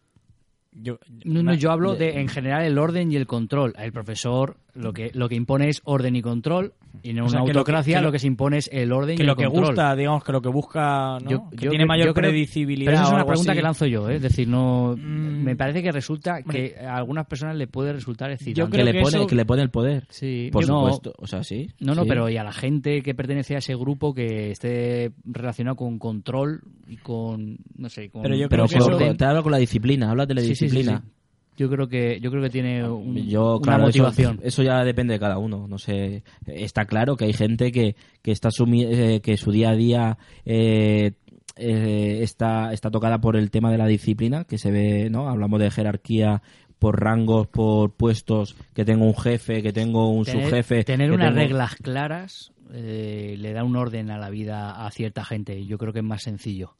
Yo, 0.78 0.98
No, 1.24 1.42
no, 1.42 1.54
yo 1.54 1.70
hablo 1.70 1.96
de 1.96 2.20
en 2.20 2.28
general 2.28 2.64
el 2.64 2.78
orden 2.78 3.10
y 3.10 3.16
el 3.16 3.26
control. 3.26 3.74
El 3.78 3.92
profesor 3.92 4.56
lo 4.76 4.92
que 4.92 5.10
lo 5.14 5.28
que 5.28 5.34
impone 5.34 5.68
es 5.68 5.80
orden 5.84 6.14
y 6.16 6.22
control 6.22 6.74
y 7.02 7.10
en 7.10 7.18
O 7.20 7.22
una 7.22 7.30
sea, 7.30 7.40
que 7.40 7.46
lo 7.48 7.52
que- 7.52 7.58
autocracia 7.58 7.96
que 7.96 8.00
lo, 8.02 8.08
lo- 8.08 8.12
que 8.12 8.18
se 8.18 8.26
impone 8.26 8.58
es 8.58 8.68
el 8.72 8.92
orden 8.92 9.16
que 9.16 9.22
y 9.22 9.24
el 9.24 9.26
lo 9.26 9.36
que 9.36 9.44
control. 9.44 9.66
gusta, 9.66 9.96
digamos, 9.96 10.24
que 10.24 10.32
lo 10.32 10.40
que 10.42 10.48
busca. 10.48 11.18
¿no? 11.22 11.30
Yo- 11.30 11.50
que 11.50 11.64
yo 11.64 11.70
tiene 11.70 11.86
mayor 11.86 12.12
predecibilidad. 12.14 12.90
Pero 12.90 12.96
esa 12.96 13.06
es 13.08 13.12
una 13.14 13.24
pregunta 13.26 13.52
así. 13.52 13.58
que 13.58 13.62
lanzo 13.62 13.86
yo, 13.86 14.08
¿eh? 14.10 14.16
es 14.16 14.22
decir, 14.22 14.48
no 14.48 14.94
Mm. 14.96 15.42
me 15.44 15.56
parece 15.56 15.82
que 15.82 15.92
resulta 15.92 16.42
que 16.42 16.76
a 16.80 16.96
algunas 16.96 17.26
personas 17.26 17.56
le 17.56 17.66
puede 17.66 17.92
resultar 17.92 18.30
excitante. 18.30 18.76
que, 18.76 18.84
le 18.84 18.92
que 18.92 19.00
pone, 19.00 19.16
eso- 19.18 19.26
que 19.26 19.34
le 19.34 19.44
pone 19.44 19.62
el 19.62 19.70
poder. 19.70 20.04
Sí, 20.10 20.48
Por 20.52 20.66
no, 20.68 20.80
supuesto. 20.80 21.12
O 21.18 21.26
sea, 21.26 21.42
sí. 21.44 21.68
No, 21.80 21.94
no, 21.94 22.02
sí. 22.02 22.08
pero 22.08 22.28
y 22.28 22.36
a 22.36 22.44
la 22.44 22.52
gente 22.52 23.02
que 23.02 23.14
pertenece 23.14 23.54
a 23.54 23.58
ese 23.58 23.74
grupo 23.74 24.14
que 24.14 24.50
esté 24.50 25.12
relacionado 25.24 25.76
con 25.76 25.98
control 25.98 26.60
y 26.86 26.96
con 26.96 27.58
no 27.76 27.88
sé, 27.88 28.08
con 28.10 28.22
Pero 28.22 28.34
yo 28.36 28.48
Pero 28.48 28.64
creo 28.66 28.78
que 28.80 28.84
con- 28.84 28.94
eso- 28.94 29.06
con- 29.06 29.16
te 29.16 29.24
hablo 29.24 29.42
con 29.42 29.52
la 29.52 29.58
disciplina, 29.58 30.10
hablas 30.10 30.28
de 30.28 30.34
la 30.34 30.40
Sí, 30.40 30.48
sí, 30.48 30.54
sí, 30.54 30.64
disciplina. 30.66 31.02
sí. 31.04 31.12
Yo 31.56 31.68
creo 31.70 31.88
que 31.88 32.20
yo 32.20 32.30
creo 32.30 32.42
que 32.42 32.50
tiene 32.50 32.88
un- 32.88 33.16
Yo, 33.28 33.56
una 33.56 33.62
claro, 33.62 33.84
motivación. 33.84 34.40
Eso, 34.42 34.62
ya 34.62 34.84
depende 34.84 35.14
de 35.14 35.20
cada 35.20 35.38
uno. 35.38 35.66
No 35.68 35.78
sé, 35.78 36.22
está 36.46 36.84
claro 36.84 37.16
que 37.16 37.24
hay 37.24 37.32
gente 37.32 37.72
que, 37.72 37.96
que 38.22 38.32
está 38.32 38.50
sumi- 38.50 38.84
eh, 38.88 39.20
que 39.22 39.36
su 39.36 39.50
día 39.50 39.70
a 39.70 39.74
día 39.76 40.18
eh, 40.44 41.12
eh, 41.56 42.18
está, 42.22 42.72
está 42.72 42.90
tocada 42.90 43.18
por 43.20 43.36
el 43.36 43.50
tema 43.50 43.70
de 43.70 43.78
la 43.78 43.86
disciplina, 43.86 44.44
que 44.44 44.58
se 44.58 44.70
ve, 44.70 45.08
¿no? 45.10 45.28
Hablamos 45.28 45.58
de 45.60 45.70
jerarquía 45.70 46.42
por 46.78 47.00
rangos, 47.00 47.46
por 47.46 47.92
puestos, 47.94 48.54
que 48.74 48.84
tengo 48.84 49.06
un 49.06 49.16
jefe, 49.16 49.62
que 49.62 49.72
tengo 49.72 50.10
un 50.10 50.24
tener, 50.26 50.44
subjefe. 50.44 50.84
tener 50.84 51.10
unas 51.10 51.28
tengo- 51.28 51.40
reglas 51.40 51.74
claras 51.76 52.52
eh, 52.74 53.36
le 53.38 53.52
da 53.52 53.64
un 53.64 53.76
orden 53.76 54.10
a 54.10 54.18
la 54.18 54.28
vida 54.28 54.84
a 54.84 54.90
cierta 54.90 55.24
gente 55.24 55.64
yo 55.66 55.78
creo 55.78 55.92
que 55.92 56.00
es 56.00 56.04
más 56.04 56.22
sencillo 56.24 56.74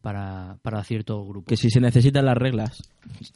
para, 0.00 0.58
para 0.62 0.82
cierto 0.84 1.24
grupo. 1.26 1.46
Que 1.48 1.56
si 1.56 1.70
se 1.70 1.80
necesitan 1.80 2.24
las 2.24 2.36
reglas, 2.36 2.82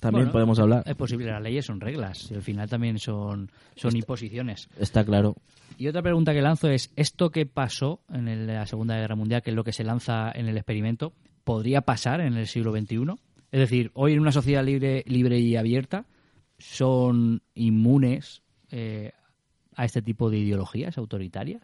también 0.00 0.24
Bueno, 0.26 0.32
podemos 0.32 0.58
hablar. 0.58 0.82
Es 0.86 0.94
posible, 0.94 1.26
las 1.26 1.42
leyes 1.42 1.66
son 1.66 1.80
reglas 1.80 2.30
y 2.30 2.34
al 2.34 2.42
final 2.42 2.68
también 2.68 2.98
son, 2.98 3.50
son 3.76 3.96
imposiciones. 3.96 4.68
Está 4.78 5.04
claro. 5.04 5.36
Y 5.78 5.88
otra 5.88 6.02
pregunta 6.02 6.32
que 6.32 6.42
lanzo 6.42 6.68
es, 6.68 6.90
¿esto 6.96 7.30
que 7.30 7.46
pasó 7.46 8.00
en 8.12 8.28
el- 8.28 8.46
la 8.46 8.66
Segunda 8.66 8.96
Guerra 8.96 9.16
Mundial, 9.16 9.42
que 9.42 9.50
es 9.50 9.56
lo 9.56 9.64
que 9.64 9.72
se 9.72 9.84
lanza 9.84 10.30
en 10.32 10.46
el 10.46 10.56
experimento, 10.56 11.12
podría 11.44 11.80
pasar 11.80 12.20
en 12.20 12.34
el 12.36 12.46
siglo 12.46 12.72
XXI? 12.72 13.14
Es 13.50 13.60
decir, 13.60 13.90
hoy 13.94 14.12
en 14.12 14.20
una 14.20 14.32
sociedad 14.32 14.64
libre, 14.64 15.02
libre 15.06 15.38
y 15.38 15.56
abierta, 15.56 16.04
¿son 16.58 17.42
inmunes 17.54 18.42
eh, 18.70 19.12
a 19.74 19.84
este 19.84 20.00
tipo 20.02 20.30
de 20.30 20.38
ideologías 20.38 20.96
autoritarias? 20.98 21.62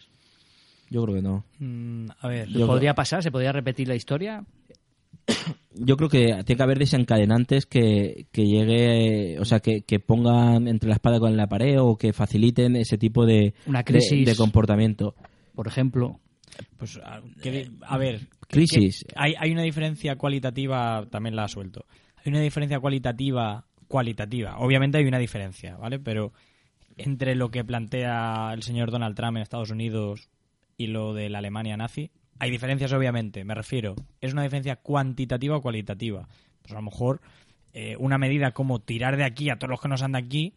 Yo 0.90 1.02
creo 1.04 1.16
que 1.16 1.22
no. 1.22 1.44
Mm, 1.58 2.06
a 2.20 2.28
ver, 2.28 2.48
¿Podría 2.66 2.94
pasar? 2.94 3.22
¿Se 3.22 3.30
podría 3.30 3.52
repetir 3.52 3.88
la 3.88 3.94
historia? 3.94 4.44
Yo 5.74 5.96
creo 5.96 6.08
que 6.08 6.26
tiene 6.44 6.56
que 6.56 6.62
haber 6.62 6.78
desencadenantes 6.78 7.66
que, 7.66 8.26
que 8.32 8.46
llegue, 8.46 9.38
o 9.38 9.44
sea, 9.44 9.60
que, 9.60 9.82
que 9.82 10.00
pongan 10.00 10.66
entre 10.66 10.88
la 10.88 10.94
espada 10.96 11.20
con 11.20 11.36
la 11.36 11.46
pared 11.46 11.80
o 11.80 11.96
que 11.96 12.12
faciliten 12.12 12.74
ese 12.76 12.98
tipo 12.98 13.24
de, 13.26 13.54
Una 13.66 13.84
crisis. 13.84 14.26
de, 14.26 14.34
comportamiento. 14.34 15.14
Por 15.54 15.68
ejemplo, 15.68 16.18
Pues, 16.76 16.98
a, 17.04 17.20
que 17.42 17.50
di- 17.52 17.70
a 17.82 17.96
ver, 17.98 18.28
Crisis. 18.48 19.04
que 19.06 19.14
hay, 19.16 19.34
hay 19.38 19.52
una 19.52 19.62
diferencia 19.62 20.16
cualitativa, 20.16 21.06
también 21.10 21.36
la 21.36 21.46
suelto. 21.46 21.84
Hay 22.24 22.32
una 22.32 22.40
diferencia 22.40 22.80
cualitativa, 22.80 23.66
cualitativa. 23.86 24.58
Obviamente 24.58 24.98
hay 24.98 25.04
una 25.04 25.18
diferencia, 25.18 25.76
¿vale? 25.76 26.00
Pero 26.00 26.32
entre 26.96 27.36
lo 27.36 27.50
que 27.50 27.62
plantea 27.64 28.50
el 28.52 28.62
señor 28.64 28.90
Donald 28.90 29.14
Trump 29.14 29.36
en 29.36 29.42
Estados 29.42 29.70
Unidos 29.70 30.28
y 30.76 30.88
lo 30.88 31.14
de 31.14 31.28
la 31.30 31.38
Alemania 31.38 31.76
nazi, 31.76 32.10
hay 32.38 32.50
diferencias, 32.50 32.92
obviamente. 32.92 33.44
Me 33.44 33.54
refiero, 33.54 33.96
es 34.20 34.32
una 34.32 34.42
diferencia 34.42 34.76
cuantitativa 34.76 35.56
o 35.56 35.62
cualitativa. 35.62 36.28
Pues 36.62 36.72
a 36.72 36.76
lo 36.76 36.82
mejor 36.82 37.20
eh, 37.72 37.96
una 37.98 38.18
medida 38.18 38.52
como 38.52 38.80
tirar 38.80 39.16
de 39.16 39.24
aquí 39.24 39.50
a 39.50 39.58
todos 39.58 39.70
los 39.70 39.80
que 39.80 39.88
nos 39.88 40.02
andan 40.02 40.24
aquí, 40.24 40.54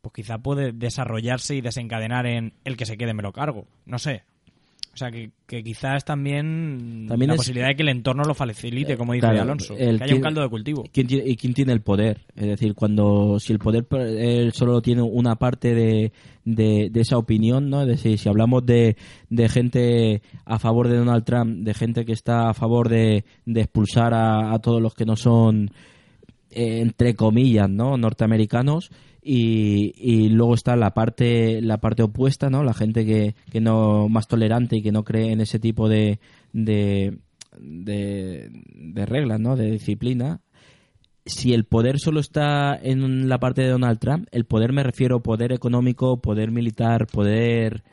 pues 0.00 0.12
quizá 0.14 0.38
puede 0.38 0.72
desarrollarse 0.72 1.54
y 1.54 1.60
desencadenar 1.60 2.26
en 2.26 2.54
el 2.64 2.76
que 2.76 2.86
se 2.86 2.96
quede 2.96 3.14
me 3.14 3.22
lo 3.22 3.32
cargo. 3.32 3.66
No 3.84 3.98
sé. 3.98 4.24
O 4.92 4.96
sea, 4.96 5.10
que, 5.10 5.30
que 5.46 5.62
quizás 5.62 6.04
también, 6.04 7.06
También 7.08 7.28
la 7.28 7.34
es- 7.34 7.38
posibilidad 7.38 7.68
de 7.68 7.76
que 7.76 7.82
el 7.82 7.90
entorno 7.90 8.24
lo 8.24 8.34
facilite, 8.34 8.96
como 8.96 9.12
dice 9.12 9.20
Claro, 9.26 9.42
Alonso. 9.42 9.76
el 9.78 9.98
que 9.98 10.04
haya 10.04 10.14
un 10.16 10.20
caldo 10.20 10.42
de 10.42 10.48
cultivo. 10.48 10.84
¿quién 10.92 11.06
tiene- 11.06 11.28
¿Y 11.30 11.36
quién 11.36 11.54
tiene 11.54 11.72
el 11.72 11.80
poder? 11.80 12.22
Es 12.34 12.46
decir, 12.46 12.74
cuando 12.74 13.38
si 13.38 13.52
el 13.52 13.60
poder 13.60 13.86
él 13.92 14.52
solo 14.52 14.82
tiene 14.82 15.02
una 15.02 15.36
parte 15.36 15.74
de, 15.76 16.12
de, 16.44 16.90
de 16.90 17.00
esa 17.00 17.18
opinión, 17.18 17.70
¿no? 17.70 17.82
Es 17.82 17.86
decir, 17.88 18.18
si 18.18 18.28
hablamos 18.28 18.66
de, 18.66 18.96
de 19.28 19.48
gente 19.48 20.22
a 20.44 20.58
favor 20.58 20.88
de 20.88 20.96
Donald 20.98 21.24
Trump, 21.24 21.58
de 21.64 21.72
gente 21.72 22.04
que 22.04 22.12
está 22.12 22.50
a 22.50 22.54
favor 22.54 22.88
de, 22.88 23.24
de 23.46 23.60
expulsar 23.60 24.12
a, 24.12 24.52
a 24.52 24.58
todos 24.58 24.82
los 24.82 24.94
que 24.94 25.04
no 25.06 25.14
son, 25.14 25.70
eh, 26.50 26.80
entre 26.80 27.14
comillas, 27.14 27.70
¿no? 27.70 27.96
Norteamericanos. 27.96 28.90
Y, 29.22 29.92
y 29.96 30.30
luego 30.30 30.54
está 30.54 30.76
la 30.76 30.94
parte 30.94 31.60
la 31.60 31.78
parte 31.78 32.02
opuesta 32.02 32.48
no 32.48 32.64
la 32.64 32.72
gente 32.72 33.04
que, 33.04 33.34
que 33.50 33.60
no 33.60 34.08
más 34.08 34.26
tolerante 34.26 34.76
y 34.76 34.82
que 34.82 34.92
no 34.92 35.04
cree 35.04 35.32
en 35.32 35.42
ese 35.42 35.58
tipo 35.58 35.90
de 35.90 36.20
de, 36.52 37.18
de, 37.58 38.50
de 38.74 39.06
reglas 39.06 39.38
no 39.38 39.56
de 39.56 39.72
disciplina. 39.72 40.40
Si 41.26 41.52
el 41.52 41.64
poder 41.64 41.98
solo 41.98 42.20
está 42.20 42.74
en 42.74 43.28
la 43.28 43.38
parte 43.38 43.60
de 43.62 43.68
Donald 43.68 43.98
Trump 43.98 44.26
el 44.32 44.46
poder 44.46 44.72
me 44.72 44.82
refiero 44.82 45.22
poder 45.22 45.52
económico 45.52 46.20
poder 46.22 46.50
militar 46.50 47.06
poder 47.06 47.84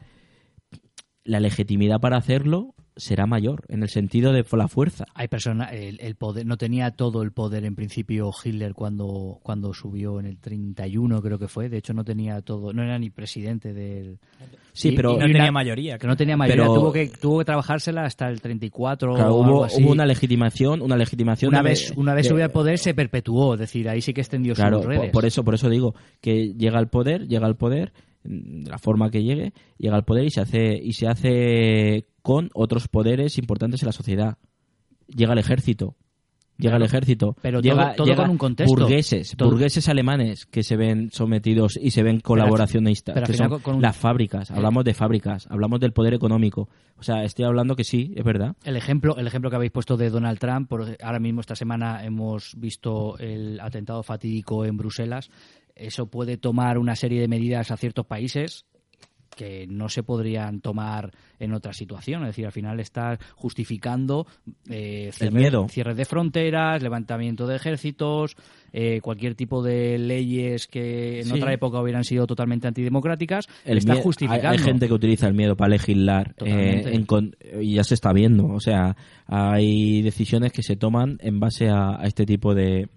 la 1.25 1.41
legitimidad 1.41 1.99
para 1.99 2.17
hacerlo 2.17 2.73
será 2.97 3.25
mayor 3.27 3.63
en 3.69 3.83
el 3.83 3.89
sentido 3.89 4.33
de 4.33 4.43
la 4.51 4.67
fuerza 4.67 5.05
hay 5.13 5.27
personas, 5.27 5.71
el, 5.73 5.99
el 6.01 6.15
poder, 6.15 6.45
no 6.45 6.57
tenía 6.57 6.91
todo 6.91 7.21
el 7.23 7.31
poder 7.31 7.63
en 7.65 7.75
principio 7.75 8.31
Hitler 8.43 8.73
cuando, 8.73 9.39
cuando 9.43 9.73
subió 9.73 10.19
en 10.19 10.25
el 10.25 10.37
31 10.39 11.21
creo 11.21 11.39
que 11.39 11.47
fue, 11.47 11.69
de 11.69 11.77
hecho 11.77 11.93
no 11.93 12.03
tenía 12.03 12.41
todo, 12.41 12.73
no 12.73 12.83
era 12.83 12.97
ni 12.99 13.09
presidente 13.09 13.73
del... 13.73 14.19
Sí, 14.73 14.89
y- 14.89 14.95
pero- 14.95 15.11
y 15.13 15.17
No 15.19 15.25
una- 15.25 15.33
tenía 15.33 15.51
mayoría, 15.51 15.97
Que 15.97 16.07
no 16.07 16.15
tenía 16.17 16.37
mayoría, 16.37 16.63
Pero- 16.63 16.75
tuvo, 16.75 16.91
que, 16.91 17.07
tuvo 17.09 17.39
que 17.39 17.45
trabajársela 17.45 18.03
hasta 18.03 18.27
el 18.29 18.41
34 18.41 19.13
Claro, 19.15 19.29
o 19.29 19.35
hubo, 19.37 19.43
algo 19.45 19.63
así. 19.65 19.83
hubo 19.83 19.91
una 19.91 20.05
legitimación 20.05 20.81
una 20.81 20.97
legitimación 20.97 21.49
Una 21.49 21.63
de- 21.63 21.69
vez, 21.69 21.93
una 21.95 22.13
vez 22.13 22.23
de- 22.25 22.29
subió 22.29 22.43
al 22.45 22.51
poder 22.51 22.77
se 22.77 22.93
perpetuó, 22.93 23.53
es 23.55 23.59
decir, 23.59 23.87
ahí 23.89 24.01
sí 24.01 24.13
que 24.13 24.21
extendió 24.21 24.53
Claro, 24.55 24.77
sus 24.77 24.85
por, 24.85 24.95
redes. 24.95 25.11
por 25.11 25.25
eso, 25.25 25.43
por 25.43 25.53
eso 25.55 25.69
digo 25.69 25.93
que 26.21 26.53
llega 26.53 26.77
al 26.79 26.89
poder, 26.89 27.27
llega 27.27 27.45
al 27.47 27.55
poder 27.57 27.93
de 28.23 28.69
la 28.69 28.77
forma 28.77 29.09
que 29.09 29.23
llegue, 29.23 29.53
llega 29.77 29.95
al 29.95 30.03
poder 30.03 30.25
y 30.25 30.31
se 30.31 30.41
hace 30.41 30.75
y 30.83 30.93
se 30.93 31.07
hace 31.07 32.05
con 32.27 32.49
otros 32.53 32.89
poderes 32.89 33.37
importantes 33.37 33.81
en 33.81 33.85
la 33.85 33.93
sociedad. 33.93 34.37
Llega 35.07 35.31
el 35.31 35.39
ejército. 35.39 35.95
Llega 36.57 36.71
Claro. 36.71 36.83
el 36.83 36.89
ejército. 36.89 37.35
Pero 37.41 37.61
llega, 37.61 37.85
todo- 37.93 37.95
todo 37.97 38.07
llega 38.07 38.23
con 38.23 38.31
un 38.31 38.37
contexto. 38.37 38.75
Burgueses, 38.75 39.35
Todo- 39.37 39.49
burgueses 39.51 39.87
alemanes 39.87 40.45
que 40.47 40.63
se 40.63 40.75
ven 40.75 41.09
sometidos 41.11 41.77
y 41.81 41.91
se 41.91 42.01
ven 42.03 42.19
colaboracionistas, 42.19 43.13
pero 43.13 43.27
que 43.27 43.33
son 43.33 43.59
con 43.61 43.75
un- 43.75 43.81
las 43.81 43.95
fábricas. 43.95 44.51
Hablamos 44.51 44.83
de 44.83 44.93
fábricas, 44.93 45.47
hablamos 45.49 45.79
del 45.79 45.93
poder 45.93 46.15
económico. 46.15 46.67
O 46.97 47.03
sea, 47.03 47.23
estoy 47.23 47.45
hablando 47.45 47.75
que 47.75 47.83
sí, 47.85 48.11
es 48.15 48.23
verdad. 48.25 48.55
El 48.65 48.75
ejemplo, 48.75 49.15
el 49.17 49.27
ejemplo 49.27 49.49
que 49.51 49.55
habéis 49.55 49.71
puesto 49.71 49.95
de 49.97 50.09
Donald 50.09 50.39
Trump, 50.39 50.67
por, 50.67 50.97
ahora 51.01 51.19
mismo 51.19 51.39
esta 51.41 51.55
semana 51.55 52.03
hemos 52.03 52.55
visto 52.57 53.17
el 53.19 53.59
atentado 53.61 54.01
fatídico 54.03 54.65
en 54.65 54.75
Bruselas. 54.77 55.29
Eso 55.75 56.07
puede 56.07 56.37
tomar 56.37 56.77
una 56.79 56.95
serie 56.95 57.21
de 57.21 57.27
medidas 57.29 57.69
a 57.71 57.77
ciertos 57.77 58.05
países 58.07 58.65
que 59.37 59.65
no 59.67 59.87
se 59.87 60.03
podrían 60.03 60.59
tomar 60.59 61.11
en 61.39 61.53
otra 61.53 61.71
situación. 61.71 62.23
Es 62.23 62.29
decir, 62.29 62.45
al 62.47 62.51
final 62.51 62.79
está 62.81 63.17
justificando 63.35 64.27
eh, 64.69 65.11
cierre- 65.13 65.31
miedo. 65.39 65.67
cierres 65.69 65.95
de 65.95 66.03
fronteras, 66.05 66.81
levantamiento 66.83 67.47
de 67.47 67.55
ejércitos, 67.55 68.35
eh, 68.73 68.99
cualquier 69.01 69.35
tipo 69.35 69.63
de 69.63 69.97
leyes 69.97 70.67
que 70.67 71.19
en 71.19 71.27
Sí. 71.27 71.33
otra 71.33 71.53
época 71.53 71.79
hubieran 71.79 72.03
sido 72.03 72.27
totalmente 72.27 72.67
antidemocráticas. 72.67 73.47
El 73.63 73.77
está 73.77 73.95
justificando. 73.95 74.49
Hay, 74.49 74.57
hay 74.57 74.63
gente 74.63 74.87
que 74.87 74.93
utiliza 74.93 75.27
el 75.27 75.33
miedo 75.35 75.55
para 75.55 75.69
legislar 75.69 76.33
eh, 76.43 76.83
en 76.87 77.05
con- 77.05 77.35
y 77.61 77.75
ya 77.75 77.83
se 77.83 77.93
está 77.93 78.11
viendo. 78.11 78.47
O 78.47 78.59
sea, 78.59 78.97
hay 79.27 80.01
decisiones 80.01 80.51
que 80.51 80.63
se 80.63 80.75
toman 80.75 81.17
en 81.21 81.39
base 81.39 81.69
a, 81.69 82.01
a 82.01 82.05
este 82.07 82.25
tipo 82.25 82.55
de, 82.55 82.87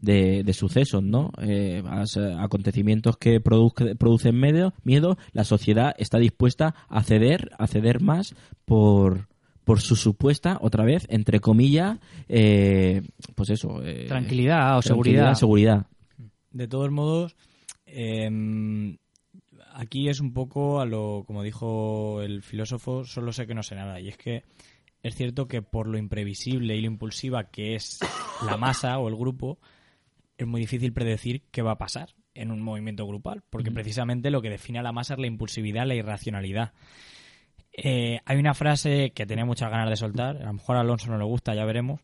de, 0.00 0.42
de 0.44 0.52
sucesos, 0.52 1.02
¿no? 1.02 1.30
Eh, 1.40 1.82
a 1.86 2.04
acontecimientos 2.42 3.16
que 3.16 3.40
produzca- 3.40 3.94
producen 3.96 4.36
medio, 4.36 4.74
miedo. 4.84 5.16
La 5.32 5.44
sociedad 5.44 5.94
está 5.98 6.18
dispuesta 6.18 6.74
a 6.88 7.02
ceder, 7.02 7.50
a 7.58 7.66
ceder 7.66 8.00
más 8.00 8.34
por 8.64 9.28
por 9.64 9.82
su 9.82 9.96
supuesta, 9.96 10.56
otra 10.62 10.82
vez, 10.82 11.04
entre 11.10 11.40
comillas, 11.40 11.98
eh, 12.26 13.02
pues 13.34 13.50
eso. 13.50 13.82
eh, 13.84 14.06
Tranquilidad 14.08 14.78
o 14.78 14.80
tranquilidad, 14.80 15.34
seguridad. 15.34 15.84
seguridad. 15.84 16.30
De 16.50 16.66
todos 16.68 16.90
modos, 16.90 17.36
eh, 17.84 18.96
aquí 19.74 20.08
es 20.08 20.20
un 20.20 20.32
poco 20.32 20.80
a 20.80 20.86
lo, 20.86 21.24
como 21.26 21.42
dijo 21.42 22.22
el 22.22 22.42
filósofo, 22.42 23.04
solo 23.04 23.30
sé 23.32 23.46
que 23.46 23.54
no 23.54 23.62
sé 23.62 23.74
nada. 23.74 24.00
Y 24.00 24.08
es 24.08 24.16
que 24.16 24.44
es 25.02 25.14
cierto 25.14 25.46
que 25.46 25.60
por 25.62 25.86
lo 25.86 25.98
imprevisible 25.98 26.74
y 26.74 26.80
lo 26.80 26.86
impulsiva 26.86 27.50
que 27.50 27.74
es 27.74 27.98
la 28.46 28.56
masa 28.56 28.98
o 28.98 29.08
el 29.08 29.16
grupo, 29.16 29.58
es 30.38 30.46
muy 30.46 30.60
difícil 30.60 30.92
predecir 30.92 31.42
qué 31.50 31.62
va 31.62 31.72
a 31.72 31.78
pasar 31.78 32.14
en 32.32 32.52
un 32.52 32.62
movimiento 32.62 33.06
grupal, 33.06 33.42
porque 33.50 33.72
precisamente 33.72 34.30
lo 34.30 34.40
que 34.40 34.50
define 34.50 34.78
a 34.78 34.82
la 34.82 34.92
masa 34.92 35.14
es 35.14 35.20
la 35.20 35.26
impulsividad, 35.26 35.86
la 35.86 35.96
irracionalidad. 35.96 36.72
Eh, 37.72 38.20
hay 38.24 38.38
una 38.38 38.54
frase 38.54 39.10
que 39.10 39.26
tenía 39.26 39.44
muchas 39.44 39.70
ganas 39.70 39.90
de 39.90 39.96
soltar, 39.96 40.36
a 40.36 40.46
lo 40.46 40.52
mejor 40.54 40.76
a 40.76 40.80
Alonso 40.80 41.10
no 41.10 41.18
le 41.18 41.24
gusta, 41.24 41.54
ya 41.54 41.64
veremos, 41.64 42.00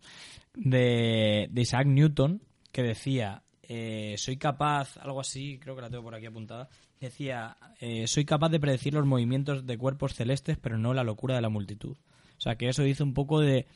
de, 0.55 1.49
de 1.51 1.63
Isaac 1.63 1.87
Newton, 1.87 2.43
que 2.73 2.83
decía, 2.83 3.45
eh, 3.63 4.17
soy 4.19 4.37
capaz, 4.37 4.97
algo 4.99 5.21
así, 5.21 5.59
creo 5.59 5.77
que 5.77 5.83
la 5.83 5.91
tengo 5.91 6.03
por 6.03 6.15
aquí 6.15 6.27
apuntada, 6.27 6.69
decía, 7.01 7.57
eh, 7.81 8.07
soy 8.09 8.25
capaz 8.25 8.49
de 8.49 8.61
predecir 8.61 8.95
los 8.95 9.07
movimientos 9.07 9.65
de 9.67 9.79
cuerpos 9.79 10.15
celestes, 10.15 10.59
pero 10.59 10.77
no 10.77 10.93
la 10.93 11.05
locura 11.05 11.37
de 11.37 11.43
la 11.43 11.49
multitud. 11.49 11.97
O 12.37 12.41
sea, 12.41 12.57
que 12.57 12.69
eso 12.69 12.83
dice 12.83 13.05
un 13.05 13.15
poco 13.15 13.41
de 13.41 13.67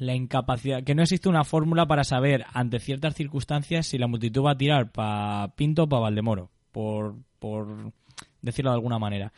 la 0.00 0.14
incapacidad, 0.14 0.82
que 0.82 0.94
no 0.94 1.02
existe 1.02 1.28
una 1.28 1.44
fórmula 1.44 1.86
para 1.86 2.04
saber 2.04 2.44
ante 2.52 2.80
ciertas 2.80 3.14
circunstancias 3.14 3.86
si 3.86 3.98
la 3.98 4.06
multitud 4.06 4.42
va 4.44 4.52
a 4.52 4.56
tirar 4.56 4.90
para 4.90 5.54
Pinto 5.54 5.84
o 5.84 5.88
para 5.88 6.02
Valdemoro, 6.02 6.50
por, 6.72 7.16
por 7.38 7.92
decirlo 8.40 8.70
de 8.70 8.76
alguna 8.76 8.98
manera. 8.98 9.32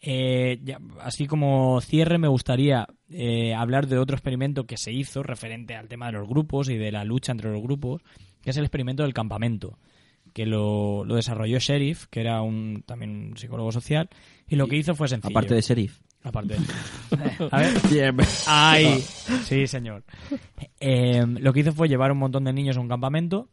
Eh, 0.00 0.60
ya, 0.62 0.78
así 1.00 1.26
como 1.26 1.80
cierre, 1.80 2.18
me 2.18 2.28
gustaría 2.28 2.86
eh, 3.10 3.54
hablar 3.54 3.88
de 3.88 3.98
otro 3.98 4.14
experimento 4.14 4.64
que 4.64 4.76
se 4.76 4.92
hizo 4.92 5.22
referente 5.22 5.74
al 5.74 5.88
tema 5.88 6.06
de 6.06 6.12
los 6.12 6.28
grupos 6.28 6.68
y 6.68 6.76
de 6.76 6.92
la 6.92 7.04
lucha 7.04 7.32
entre 7.32 7.50
los 7.50 7.62
grupos, 7.62 8.02
que 8.42 8.50
es 8.50 8.56
el 8.56 8.64
experimento 8.64 9.02
del 9.02 9.14
campamento, 9.14 9.78
que 10.34 10.46
lo, 10.46 11.04
lo 11.04 11.16
desarrolló 11.16 11.58
Sheriff, 11.58 12.06
que 12.10 12.20
era 12.20 12.42
un, 12.42 12.84
también 12.86 13.30
un 13.30 13.36
psicólogo 13.36 13.72
social, 13.72 14.08
y 14.46 14.56
lo 14.56 14.68
que 14.68 14.76
hizo 14.76 14.94
fue 14.94 15.08
sencillo. 15.08 15.32
Aparte 15.32 15.54
de 15.54 15.62
sheriff. 15.62 15.98
Aparte. 16.28 16.56
A 17.50 17.58
ver. 17.58 18.14
¡Ay! 18.46 19.00
Sí, 19.44 19.66
señor. 19.66 20.04
Eh, 20.78 21.24
lo 21.26 21.52
que 21.54 21.60
hizo 21.60 21.72
fue 21.72 21.88
llevar 21.88 22.12
un 22.12 22.18
montón 22.18 22.44
de 22.44 22.52
niños 22.52 22.76
a 22.76 22.80
un 22.80 22.88
campamento. 22.88 23.48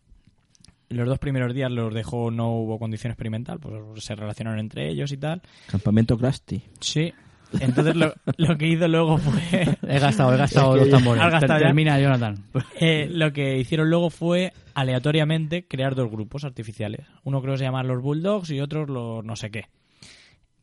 Los 0.90 1.08
dos 1.08 1.18
primeros 1.20 1.54
días 1.54 1.72
los 1.72 1.94
dejó, 1.94 2.32
no 2.32 2.52
hubo 2.52 2.78
condición 2.78 3.12
experimental, 3.12 3.60
pues 3.60 4.04
se 4.04 4.14
relacionaron 4.14 4.60
entre 4.60 4.90
ellos 4.90 5.12
y 5.14 5.18
tal. 5.18 5.42
Campamento 5.68 6.18
Krusty. 6.18 6.62
Sí. 6.82 7.14
Entonces 7.60 7.96
lo, 7.96 8.14
lo 8.38 8.58
que 8.58 8.68
hizo 8.68 8.88
luego 8.90 9.18
fue... 9.18 9.78
He 9.88 10.00
gastado, 10.00 10.34
he 10.34 10.38
gastado 10.38 10.76
Es 10.76 10.84
que 10.84 10.90
los 10.90 11.00
tambores. 11.00 11.24
has 11.24 11.32
gastado 11.32 11.60
ya. 11.60 11.66
Termina, 11.68 11.98
Jonathan. 12.00 12.44
Eh, 12.80 13.08
lo 13.10 13.32
que 13.32 13.58
hicieron 13.58 13.90
luego 13.90 14.10
fue 14.10 14.52
aleatoriamente 14.74 15.66
crear 15.66 15.96
dos 15.96 16.12
grupos 16.12 16.44
artificiales. 16.44 17.06
Uno 17.24 17.42
creo 17.42 17.54
que 17.54 17.60
se 17.60 17.64
llama 17.64 17.84
los 17.84 18.02
Bulldogs 18.04 18.52
y 18.52 18.60
otros 18.60 18.90
los 18.90 19.24
no 19.24 19.36
sé 19.38 19.50
qué. 19.52 19.66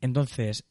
Entonces, 0.02 0.64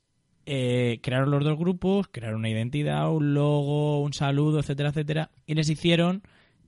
eh, 0.45 0.99
crearon 1.01 1.31
los 1.31 1.43
dos 1.43 1.57
grupos, 1.57 2.07
crearon 2.11 2.39
una 2.39 2.49
identidad, 2.49 3.11
un 3.11 3.33
logo, 3.33 4.01
un 4.01 4.13
saludo, 4.13 4.59
etcétera, 4.59 4.89
etcétera, 4.89 5.31
y 5.45 5.55
les 5.55 5.69
hicieron, 5.69 6.23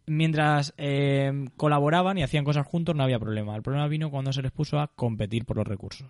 mientras 0.05 0.73
eh, 0.77 1.49
colaboraban 1.57 2.17
y 2.17 2.23
hacían 2.23 2.45
cosas 2.45 2.67
juntos, 2.67 2.95
no 2.95 3.03
había 3.03 3.19
problema. 3.19 3.55
El 3.55 3.63
problema 3.63 3.87
vino 3.87 4.11
cuando 4.11 4.33
se 4.33 4.41
les 4.41 4.51
puso 4.51 4.79
a 4.79 4.87
competir 4.87 5.45
por 5.45 5.57
los 5.57 5.67
recursos. 5.67 6.07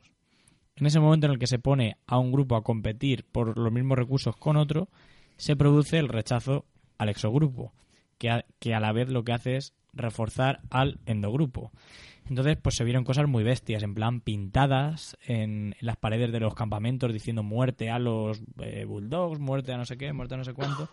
En 0.75 0.87
ese 0.87 0.99
momento 0.99 1.27
en 1.27 1.33
el 1.33 1.39
que 1.39 1.47
se 1.47 1.59
pone 1.59 1.97
a 2.07 2.17
un 2.17 2.31
grupo 2.31 2.55
a 2.55 2.63
competir 2.63 3.25
por 3.25 3.57
los 3.57 3.71
mismos 3.71 3.97
recursos 3.97 4.35
con 4.35 4.57
otro, 4.57 4.89
se 5.37 5.55
produce 5.55 5.99
el 5.99 6.09
rechazo 6.09 6.65
al 6.97 7.09
exogrupo, 7.09 7.73
que 8.17 8.29
a, 8.29 8.45
que 8.59 8.73
a 8.73 8.79
la 8.79 8.91
vez 8.91 9.09
lo 9.09 9.23
que 9.23 9.33
hace 9.33 9.57
es 9.57 9.73
reforzar 9.93 10.61
al 10.69 10.99
endogrupo. 11.05 11.71
Entonces, 12.33 12.57
pues 12.61 12.75
se 12.75 12.83
vieron 12.83 13.03
cosas 13.03 13.27
muy 13.27 13.43
bestias, 13.43 13.83
en 13.83 13.93
plan 13.93 14.19
pintadas 14.19 15.15
en, 15.25 15.75
en 15.79 15.85
las 15.85 15.97
paredes 15.97 16.31
de 16.31 16.39
los 16.39 16.55
campamentos 16.55 17.13
diciendo 17.13 17.43
muerte 17.43 17.91
a 17.91 17.99
los 17.99 18.41
eh, 18.59 18.85
bulldogs, 18.85 19.39
muerte 19.39 19.71
a 19.71 19.77
no 19.77 19.85
sé 19.85 19.97
qué, 19.97 20.11
muerte 20.13 20.33
a 20.33 20.37
no 20.37 20.43
sé 20.43 20.53
cuánto. 20.53 20.89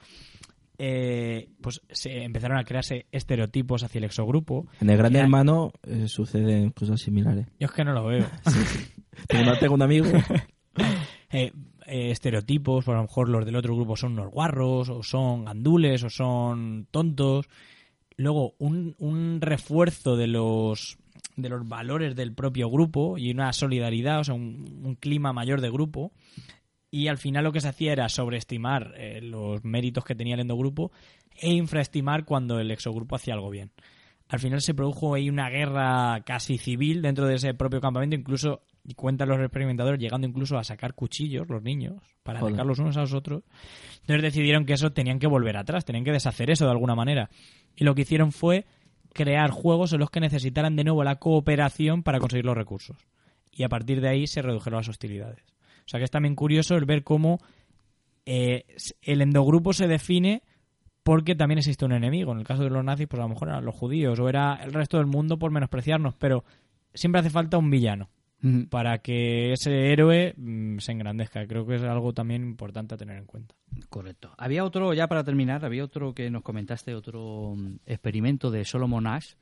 Eh, 0.82 1.48
pues 1.60 1.82
se 1.90 2.22
empezaron 2.24 2.56
a 2.58 2.64
crearse 2.64 3.06
estereotipos 3.12 3.82
hacia 3.82 3.98
el 3.98 4.04
exogrupo. 4.04 4.66
En 4.80 4.88
el 4.90 4.96
Gran 4.96 5.12
Era- 5.14 5.24
Hermano 5.24 5.72
eh, 5.82 6.08
suceden 6.08 6.70
cosas 6.70 7.00
similares. 7.00 7.46
Yo 7.58 7.66
es 7.66 7.72
que 7.72 7.84
no 7.84 7.92
lo 7.92 8.04
veo. 8.06 8.26
Tengo, 9.28 9.52
tengo 9.58 9.74
un 9.74 9.82
amigo. 9.82 10.06
Eh, 11.32 11.52
eh, 11.86 12.10
estereotipos, 12.10 12.84
por 12.84 12.94
a 12.94 12.98
lo 12.98 13.04
mejor 13.04 13.28
los 13.28 13.44
del 13.46 13.54
otro 13.54 13.74
grupo 13.76 13.96
son 13.96 14.12
unos 14.14 14.30
guarros, 14.32 14.88
o 14.88 15.02
son 15.04 15.44
gandules, 15.44 16.02
o 16.02 16.10
son 16.10 16.88
tontos. 16.90 17.46
Luego, 18.16 18.54
un, 18.58 18.96
un 18.98 19.40
refuerzo 19.40 20.16
de 20.16 20.26
los 20.26 20.98
de 21.42 21.48
los 21.48 21.66
valores 21.68 22.16
del 22.16 22.34
propio 22.34 22.70
grupo 22.70 23.18
y 23.18 23.30
una 23.30 23.52
solidaridad, 23.52 24.20
o 24.20 24.24
sea, 24.24 24.34
un, 24.34 24.80
un 24.82 24.94
clima 24.94 25.32
mayor 25.32 25.60
de 25.60 25.70
grupo. 25.70 26.12
Y 26.90 27.08
al 27.08 27.18
final 27.18 27.44
lo 27.44 27.52
que 27.52 27.60
se 27.60 27.68
hacía 27.68 27.92
era 27.92 28.08
sobreestimar 28.08 28.94
eh, 28.96 29.20
los 29.22 29.64
méritos 29.64 30.04
que 30.04 30.14
tenía 30.14 30.34
el 30.34 30.40
endogrupo 30.40 30.90
e 31.36 31.52
infraestimar 31.52 32.24
cuando 32.24 32.58
el 32.58 32.70
exogrupo 32.70 33.14
hacía 33.14 33.34
algo 33.34 33.50
bien. 33.50 33.70
Al 34.28 34.38
final 34.38 34.60
se 34.60 34.74
produjo 34.74 35.14
ahí 35.14 35.28
una 35.28 35.50
guerra 35.50 36.22
casi 36.24 36.56
civil 36.56 37.02
dentro 37.02 37.26
de 37.26 37.34
ese 37.34 37.52
propio 37.54 37.80
campamento, 37.80 38.14
incluso, 38.14 38.62
y 38.84 38.94
cuentan 38.94 39.28
los 39.28 39.40
experimentadores, 39.40 40.00
llegando 40.00 40.26
incluso 40.26 40.56
a 40.56 40.62
sacar 40.62 40.94
cuchillos, 40.94 41.48
los 41.48 41.62
niños, 41.62 41.96
para 42.22 42.38
Joder. 42.38 42.54
atacar 42.54 42.66
los 42.66 42.78
unos 42.78 42.96
a 42.96 43.00
los 43.00 43.12
otros. 43.12 43.42
Entonces 44.02 44.22
decidieron 44.22 44.66
que 44.66 44.74
eso 44.74 44.92
tenían 44.92 45.18
que 45.18 45.26
volver 45.26 45.56
atrás, 45.56 45.84
tenían 45.84 46.04
que 46.04 46.12
deshacer 46.12 46.48
eso 46.48 46.64
de 46.64 46.70
alguna 46.70 46.94
manera. 46.94 47.28
Y 47.74 47.82
lo 47.82 47.96
que 47.96 48.02
hicieron 48.02 48.30
fue 48.30 48.66
crear 49.12 49.50
juegos 49.50 49.92
en 49.92 50.00
los 50.00 50.10
que 50.10 50.20
necesitaran 50.20 50.76
de 50.76 50.84
nuevo 50.84 51.04
la 51.04 51.16
cooperación 51.16 52.02
para 52.02 52.20
conseguir 52.20 52.44
los 52.44 52.56
recursos. 52.56 52.96
Y 53.50 53.64
a 53.64 53.68
partir 53.68 54.00
de 54.00 54.08
ahí 54.08 54.26
se 54.26 54.42
redujeron 54.42 54.78
las 54.78 54.88
hostilidades. 54.88 55.44
O 55.84 55.88
sea 55.88 55.98
que 55.98 56.04
es 56.04 56.10
también 56.10 56.36
curioso 56.36 56.76
el 56.76 56.84
ver 56.84 57.02
cómo 57.02 57.40
eh, 58.26 58.64
el 59.02 59.22
endogrupo 59.22 59.72
se 59.72 59.88
define 59.88 60.42
porque 61.02 61.34
también 61.34 61.58
existe 61.58 61.84
un 61.84 61.92
enemigo. 61.92 62.32
En 62.32 62.38
el 62.38 62.44
caso 62.44 62.62
de 62.62 62.70
los 62.70 62.84
nazis, 62.84 63.08
pues 63.08 63.18
a 63.18 63.24
lo 63.24 63.30
mejor 63.30 63.48
eran 63.48 63.64
los 63.64 63.74
judíos 63.74 64.18
o 64.20 64.28
era 64.28 64.60
el 64.62 64.72
resto 64.72 64.98
del 64.98 65.06
mundo 65.06 65.38
por 65.38 65.50
menospreciarnos, 65.50 66.14
pero 66.14 66.44
siempre 66.94 67.20
hace 67.20 67.30
falta 67.30 67.58
un 67.58 67.70
villano 67.70 68.08
para 68.70 68.98
que 68.98 69.52
ese 69.52 69.92
héroe 69.92 70.34
mm, 70.36 70.78
se 70.78 70.92
engrandezca. 70.92 71.46
Creo 71.46 71.66
que 71.66 71.74
es 71.76 71.82
algo 71.82 72.12
también 72.12 72.42
importante 72.42 72.94
a 72.94 72.98
tener 72.98 73.18
en 73.18 73.26
cuenta. 73.26 73.54
Correcto. 73.88 74.32
Había 74.38 74.64
otro, 74.64 74.94
ya 74.94 75.06
para 75.08 75.24
terminar, 75.24 75.64
había 75.64 75.84
otro 75.84 76.14
que 76.14 76.30
nos 76.30 76.42
comentaste, 76.42 76.94
otro 76.94 77.54
mm, 77.56 77.76
experimento 77.86 78.50
de 78.50 78.64
Solomon 78.64 79.06
Ash, 79.06 79.34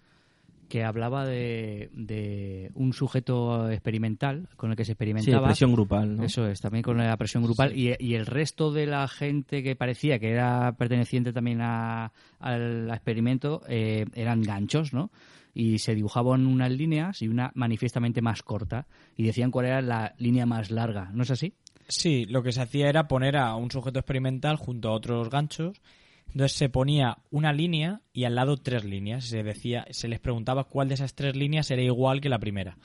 que 0.69 0.85
hablaba 0.85 1.25
de, 1.25 1.89
de 1.95 2.70
un 2.75 2.93
sujeto 2.93 3.70
experimental 3.70 4.49
con 4.57 4.70
el 4.70 4.77
que 4.77 4.85
se 4.85 4.93
experimentaba. 4.93 5.39
Sí, 5.39 5.45
presión 5.47 5.73
grupal, 5.73 6.16
¿no? 6.16 6.25
Eso 6.25 6.47
es, 6.47 6.61
también 6.61 6.83
con 6.83 6.99
la 6.99 7.16
presión 7.16 7.43
grupal. 7.43 7.75
Y, 7.75 7.95
y 7.99 8.15
el 8.16 8.27
resto 8.27 8.70
de 8.70 8.85
la 8.87 9.09
gente 9.09 9.62
que 9.62 9.77
parecía 9.77 10.19
que 10.19 10.31
era 10.31 10.73
perteneciente 10.77 11.33
también 11.33 11.61
a- 11.62 12.12
al 12.39 12.91
experimento 12.91 13.62
eh, 13.66 14.05
eran 14.15 14.43
ganchos, 14.43 14.93
¿no? 14.93 15.11
Y 15.60 15.80
se 15.80 15.97
dibujaban 15.97 16.47
unas 16.47 16.70
líneas 16.70 17.20
y 17.20 17.26
una 17.26 17.51
manifiestamente 17.56 18.22
más 18.22 18.44
corta. 18.44 18.86
Y 19.16 19.24
decían 19.24 19.51
cuál 19.51 19.66
era 19.66 19.82
la 19.82 20.14
línea 20.16 20.47
más 20.47 20.70
larga. 20.70 21.10
¿No 21.12 21.24
es 21.24 21.32
así? 21.32 21.55
Sí, 21.89 22.26
lo 22.26 22.44
que 22.44 22.52
se 22.52 22.62
hacía 22.62 22.89
era 22.89 23.09
poner 23.09 23.36
a 23.36 23.56
un 23.56 23.68
sujeto 23.72 23.98
experimental 23.98 24.55
junto 24.55 24.89
a 24.89 24.93
otros 24.93 25.30
ganchos. 25.30 25.82
Entonces 26.28 26.52
se 26.56 26.68
ponía 26.68 27.18
una 27.32 27.52
línea 27.52 28.02
y 28.12 28.22
al 28.22 28.36
lado 28.36 28.59
tres 28.59 28.85
líneas. 28.85 29.24
Se 29.24 29.43
decía, 29.43 29.85
se 29.90 30.06
les 30.06 30.20
preguntaba 30.20 30.62
cuál 30.62 30.86
de 30.86 30.94
esas 30.94 31.16
tres 31.16 31.35
líneas 31.35 31.68
era 31.72 31.82
igual 31.82 32.20
que 32.20 32.28
la 32.28 32.39
primera. 32.39 32.78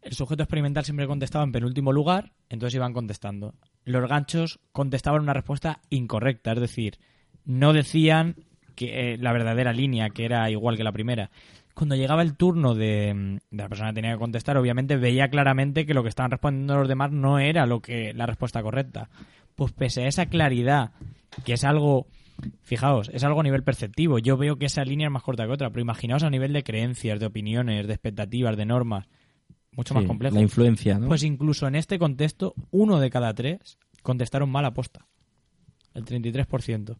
El 0.00 0.14
sujeto 0.14 0.42
experimental 0.42 0.86
siempre 0.86 1.06
contestaba 1.06 1.44
en 1.44 1.52
penúltimo 1.52 1.92
lugar, 1.92 2.32
entonces 2.48 2.76
iban 2.76 2.94
contestando. 2.94 3.56
Los 3.84 4.08
ganchos 4.08 4.58
contestaban 4.72 5.20
una 5.20 5.34
respuesta 5.34 5.82
incorrecta, 5.90 6.52
es 6.52 6.60
decir, 6.60 6.98
no 7.44 7.74
decían 7.74 8.36
que 8.74 9.12
eh, 9.12 9.18
la 9.18 9.32
verdadera 9.32 9.74
línea, 9.74 10.08
que 10.08 10.24
era 10.24 10.50
igual 10.50 10.78
que 10.78 10.84
la 10.84 10.92
primera. 10.92 11.30
Cuando 11.80 11.96
llegaba 11.96 12.20
el 12.20 12.36
turno 12.36 12.74
de, 12.74 13.40
de 13.50 13.56
la 13.62 13.66
persona 13.70 13.88
que 13.88 13.94
tenía 13.94 14.12
que 14.12 14.18
contestar, 14.18 14.58
obviamente 14.58 14.98
veía 14.98 15.30
claramente 15.30 15.86
que 15.86 15.94
lo 15.94 16.02
que 16.02 16.10
estaban 16.10 16.30
respondiendo 16.30 16.76
los 16.76 16.86
demás 16.86 17.10
no 17.10 17.38
era 17.38 17.64
lo 17.64 17.80
que 17.80 18.12
la 18.12 18.26
respuesta 18.26 18.62
correcta. 18.62 19.08
Pues 19.54 19.72
pese 19.72 20.02
a 20.02 20.06
esa 20.06 20.26
claridad, 20.26 20.90
que 21.42 21.54
es 21.54 21.64
algo, 21.64 22.06
fijaos, 22.60 23.10
es 23.14 23.24
algo 23.24 23.40
a 23.40 23.44
nivel 23.44 23.62
perceptivo. 23.62 24.18
Yo 24.18 24.36
veo 24.36 24.56
que 24.56 24.66
esa 24.66 24.84
línea 24.84 25.06
es 25.06 25.10
más 25.10 25.22
corta 25.22 25.46
que 25.46 25.52
otra, 25.52 25.70
pero 25.70 25.80
imaginaos 25.80 26.22
a 26.22 26.28
nivel 26.28 26.52
de 26.52 26.62
creencias, 26.62 27.18
de 27.18 27.24
opiniones, 27.24 27.86
de 27.86 27.94
expectativas, 27.94 28.58
de 28.58 28.66
normas, 28.66 29.08
mucho 29.72 29.94
más 29.94 30.04
complejo. 30.04 30.34
la 30.34 30.42
influencia, 30.42 30.98
¿no? 30.98 31.08
Pues 31.08 31.22
incluso 31.22 31.66
en 31.66 31.76
este 31.76 31.98
contexto, 31.98 32.52
uno 32.72 33.00
de 33.00 33.08
cada 33.08 33.32
tres 33.32 33.78
contestaron 34.02 34.50
mal 34.50 34.66
aposta. 34.66 35.06
El 35.94 36.04
33%. 36.04 36.98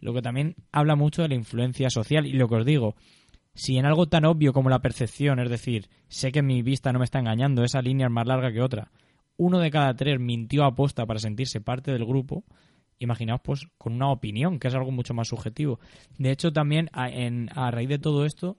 Lo 0.00 0.14
que 0.14 0.22
también 0.22 0.56
habla 0.72 0.96
mucho 0.96 1.20
de 1.20 1.28
la 1.28 1.34
influencia 1.34 1.90
social. 1.90 2.24
Y 2.24 2.32
lo 2.32 2.48
que 2.48 2.54
os 2.54 2.64
digo, 2.64 2.96
si 3.54 3.76
en 3.78 3.86
algo 3.86 4.06
tan 4.06 4.24
obvio 4.24 4.52
como 4.52 4.70
la 4.70 4.80
percepción, 4.80 5.38
es 5.40 5.50
decir, 5.50 5.88
sé 6.08 6.32
que 6.32 6.42
mi 6.42 6.62
vista 6.62 6.92
no 6.92 6.98
me 6.98 7.04
está 7.04 7.18
engañando, 7.18 7.64
esa 7.64 7.82
línea 7.82 8.06
es 8.06 8.12
más 8.12 8.26
larga 8.26 8.52
que 8.52 8.62
otra, 8.62 8.90
uno 9.36 9.58
de 9.58 9.70
cada 9.70 9.94
tres 9.94 10.18
mintió 10.20 10.64
aposta 10.64 11.04
para 11.06 11.18
sentirse 11.18 11.60
parte 11.60 11.92
del 11.92 12.04
grupo, 12.04 12.44
imaginaos 12.98 13.40
pues 13.42 13.66
con 13.78 13.94
una 13.94 14.10
opinión, 14.10 14.58
que 14.58 14.68
es 14.68 14.74
algo 14.74 14.90
mucho 14.92 15.12
más 15.14 15.28
subjetivo. 15.28 15.80
De 16.18 16.30
hecho, 16.30 16.52
también 16.52 16.88
a, 16.92 17.08
en- 17.08 17.48
a 17.54 17.70
raíz 17.70 17.88
de 17.88 17.98
todo 17.98 18.24
esto, 18.24 18.56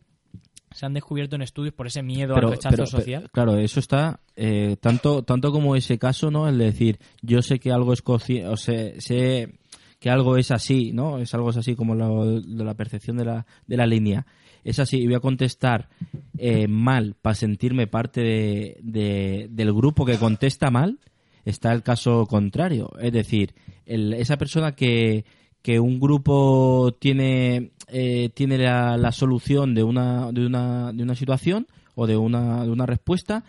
se 0.72 0.86
han 0.86 0.94
descubierto 0.94 1.36
en 1.36 1.44
estudios 1.44 1.74
por 1.74 1.86
ese 1.88 2.02
miedo 2.02 2.36
al 2.36 2.50
rechazo 2.50 2.76
pero, 2.76 2.86
social. 2.88 3.22
pero, 3.22 3.32
claro, 3.32 3.58
eso 3.58 3.80
está 3.80 4.20
eh, 4.36 4.76
tanto 4.82 5.22
tanto 5.24 5.52
como 5.52 5.76
ese 5.76 6.00
caso, 6.00 6.32
¿no? 6.32 6.48
El 6.50 6.58
de 6.58 6.66
decir, 6.66 7.00
yo 7.22 7.42
sé 7.44 7.60
que 7.60 7.72
algo 7.72 7.94
es 7.94 8.02
o 8.06 8.58
sé, 8.58 9.00
sé 9.00 9.54
que 10.00 10.10
algo 10.10 10.36
es 10.36 10.50
así, 10.52 10.92
¿no? 10.92 11.20
Es 11.20 11.34
algo 11.36 11.52
es 11.52 11.58
así 11.58 11.76
como 11.76 11.94
lo- 11.96 12.42
de 12.42 12.64
la 12.64 12.74
percepción 12.74 13.18
de 13.18 13.26
la, 13.26 13.46
de 13.68 13.78
la 13.78 13.86
línea. 13.86 14.26
Es 14.64 14.80
así, 14.80 14.98
y 14.98 15.06
voy 15.08 15.16
a 15.16 15.20
contestar 15.20 15.90
eh, 16.38 16.68
mal 16.68 17.16
para 17.22 17.36
sentirme 17.36 17.88
parte 17.88 18.22
de, 18.22 18.78
de- 18.82 19.48
del 19.52 19.74
grupo 19.74 20.06
que 20.06 20.18
contesta 20.18 20.70
mal. 20.72 21.00
Está 21.46 21.74
el 21.74 21.84
caso 21.84 22.26
contrario, 22.26 22.90
es 23.02 23.12
decir, 23.12 23.54
el- 23.86 24.14
esa 24.14 24.38
persona 24.38 24.74
que, 24.76 25.26
que 25.62 25.80
un 25.80 26.00
grupo 26.00 26.96
tiene 27.00 27.72
eh, 27.90 28.30
tiene 28.34 28.58
la, 28.58 28.98
la 28.98 29.12
solución 29.12 29.76
de 29.76 29.84
una, 29.84 30.32
de 30.32 30.46
una 30.46 30.94
de 30.94 31.04
una 31.04 31.16
situación 31.16 31.68
o 31.96 32.08
de 32.08 32.16
una, 32.18 32.64
de 32.64 32.72
una 32.72 32.86
respuesta 32.86 33.44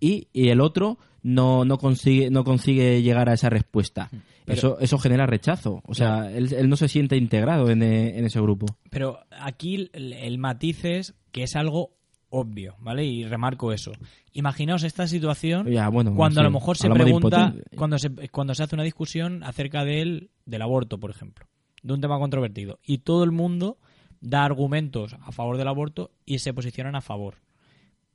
y, 0.00 0.26
y 0.32 0.48
el 0.48 0.60
otro 0.60 0.98
no, 1.22 1.64
no 1.64 1.78
consigue 1.78 2.28
no 2.30 2.42
consigue 2.44 3.00
llegar 3.02 3.28
a 3.28 3.34
esa 3.34 3.48
respuesta 3.48 4.10
Pero- 4.46 4.58
eso 4.58 4.80
eso 4.80 4.98
genera 4.98 5.26
rechazo 5.26 5.82
o 5.84 5.94
sea 5.94 6.30
él, 6.32 6.52
él 6.54 6.68
no 6.70 6.76
se 6.76 6.88
siente 6.88 7.16
integrado 7.16 7.68
en, 7.68 7.82
eh, 7.82 8.18
en 8.18 8.24
ese 8.24 8.40
grupo 8.40 8.66
Pero 8.90 9.18
aquí 9.40 9.90
el, 9.92 10.12
el 10.14 10.38
matiz 10.38 10.84
es 10.84 11.14
que 11.32 11.42
es 11.42 11.54
algo 11.56 11.96
obvio, 12.28 12.74
¿vale? 12.80 13.04
Y 13.04 13.24
remarco 13.24 13.72
eso. 13.72 13.92
Imaginaos 14.32 14.82
esta 14.82 15.06
situación 15.06 15.66
Ya, 15.70 15.88
bueno, 15.88 16.14
cuando 16.14 16.40
a 16.40 16.44
lo 16.44 16.50
mejor 16.50 16.76
se 16.76 16.86
hablamos 16.86 17.04
pregunta, 17.04 17.54
cuando 17.76 17.98
se, 17.98 18.10
cuando 18.28 18.54
se 18.54 18.62
hace 18.62 18.74
una 18.74 18.84
discusión 18.84 19.42
acerca 19.44 19.84
del, 19.84 20.30
del 20.44 20.62
aborto, 20.62 20.98
por 20.98 21.10
ejemplo, 21.10 21.46
de 21.82 21.94
un 21.94 22.00
tema 22.00 22.18
controvertido, 22.18 22.78
y 22.84 22.98
todo 22.98 23.24
el 23.24 23.30
mundo 23.32 23.78
da 24.20 24.44
argumentos 24.44 25.14
a 25.22 25.32
favor 25.32 25.56
del 25.56 25.68
aborto 25.68 26.10
y 26.24 26.38
se 26.40 26.52
posicionan 26.52 26.96
a 26.96 27.00
favor. 27.00 27.36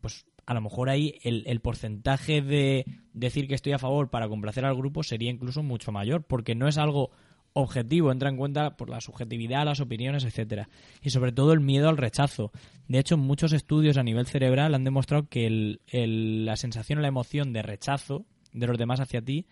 Pues 0.01 0.25
a 0.45 0.53
lo 0.53 0.61
mejor 0.61 0.89
ahí 0.89 1.15
el, 1.23 1.43
el 1.47 1.59
porcentaje 1.61 2.41
de 2.41 2.85
decir 3.13 3.47
que 3.47 3.55
estoy 3.55 3.73
a 3.73 3.80
favor 3.80 4.09
para 4.09 4.27
complacer 4.27 4.65
al 4.65 4.76
grupo 4.76 5.03
sería 5.03 5.30
incluso 5.30 5.63
mucho 5.63 5.91
mayor, 5.91 6.23
porque 6.23 6.55
no 6.55 6.68
es 6.68 6.77
algo 6.77 7.11
objetivo, 7.53 8.11
entra 8.11 8.30
en 8.30 8.38
cuenta 8.38 8.77
por 8.77 8.89
la 8.89 9.01
subjetividad, 9.01 9.65
las 9.65 9.81
opiniones, 9.81 10.23
etcétera, 10.23 10.69
y 11.01 11.09
sobre 11.09 11.31
todo 11.34 11.51
el 11.51 11.59
miedo 11.59 11.89
al 11.89 11.97
rechazo. 11.97 12.51
De 12.88 12.97
hecho, 12.99 13.18
muchos 13.18 13.51
estudios 13.51 13.97
a 13.97 14.03
nivel 14.03 14.26
cerebral 14.26 14.73
han 14.73 14.85
demostrado 14.85 15.27
que 15.27 15.47
el- 15.47 16.45
la 16.45 16.55
sensación 16.55 16.99
o 16.99 17.01
la 17.01 17.09
emoción 17.09 17.51
de 17.51 17.61
rechazo 17.61 18.26
de 18.53 18.68
los 18.68 18.77
demás 18.77 19.01
hacia 19.01 19.22
ti 19.22 19.45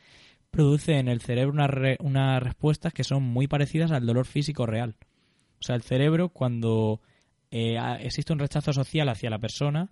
produce 0.50 0.98
en 0.98 1.08
el 1.10 1.22
cerebro 1.22 1.54
unas 1.54 1.70
re- 1.70 1.98
respuestas 2.40 2.94
que 2.94 3.04
son 3.04 3.22
muy 3.24 3.48
parecidas 3.48 3.92
al 3.92 4.06
dolor 4.06 4.26
físico 4.26 4.66
real. 4.66 4.96
O 5.60 5.64
sea, 5.64 5.76
el 5.76 5.84
cerebro 5.84 6.30
cuando 6.30 7.02
eh, 7.52 7.78
existe 8.02 8.32
un 8.34 8.40
rechazo 8.40 8.72
social 8.74 9.10
hacia 9.10 9.30
la 9.30 9.40
persona, 9.40 9.92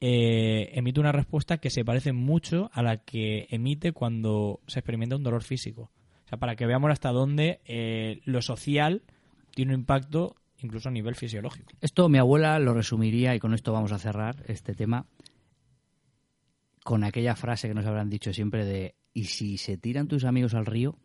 eh, 0.00 0.70
emite 0.74 1.00
una 1.00 1.12
respuesta 1.12 1.58
que 1.58 1.70
se 1.70 1.84
parece 1.84 2.12
mucho 2.12 2.70
a 2.72 2.82
la 2.82 2.98
que 2.98 3.46
emite 3.50 3.92
cuando 3.92 4.60
se 4.66 4.80
experimenta 4.80 5.16
un 5.16 5.22
dolor 5.22 5.42
físico. 5.42 5.90
O 6.24 6.28
sea, 6.28 6.38
para 6.38 6.56
que 6.56 6.66
veamos 6.66 6.90
hasta 6.90 7.12
dónde 7.12 7.60
eh, 7.64 8.20
lo 8.24 8.42
social 8.42 9.02
tiene 9.54 9.74
un 9.74 9.80
impacto 9.80 10.36
incluso 10.58 10.88
a 10.88 10.92
nivel 10.92 11.14
fisiológico. 11.14 11.72
Esto 11.80 12.08
mi 12.08 12.18
abuela 12.18 12.58
lo 12.58 12.74
resumiría, 12.74 13.34
y 13.34 13.38
con 13.38 13.54
esto 13.54 13.72
vamos 13.72 13.92
a 13.92 13.98
cerrar 13.98 14.44
este 14.48 14.74
tema, 14.74 15.06
con 16.82 17.04
aquella 17.04 17.34
frase 17.34 17.68
que 17.68 17.74
nos 17.74 17.86
habrán 17.86 18.10
dicho 18.10 18.32
siempre 18.32 18.64
de 18.64 18.94
¿y 19.12 19.24
si 19.24 19.58
se 19.58 19.76
tiran 19.76 20.08
tus 20.08 20.24
amigos 20.24 20.54
al 20.54 20.66
río? 20.66 20.98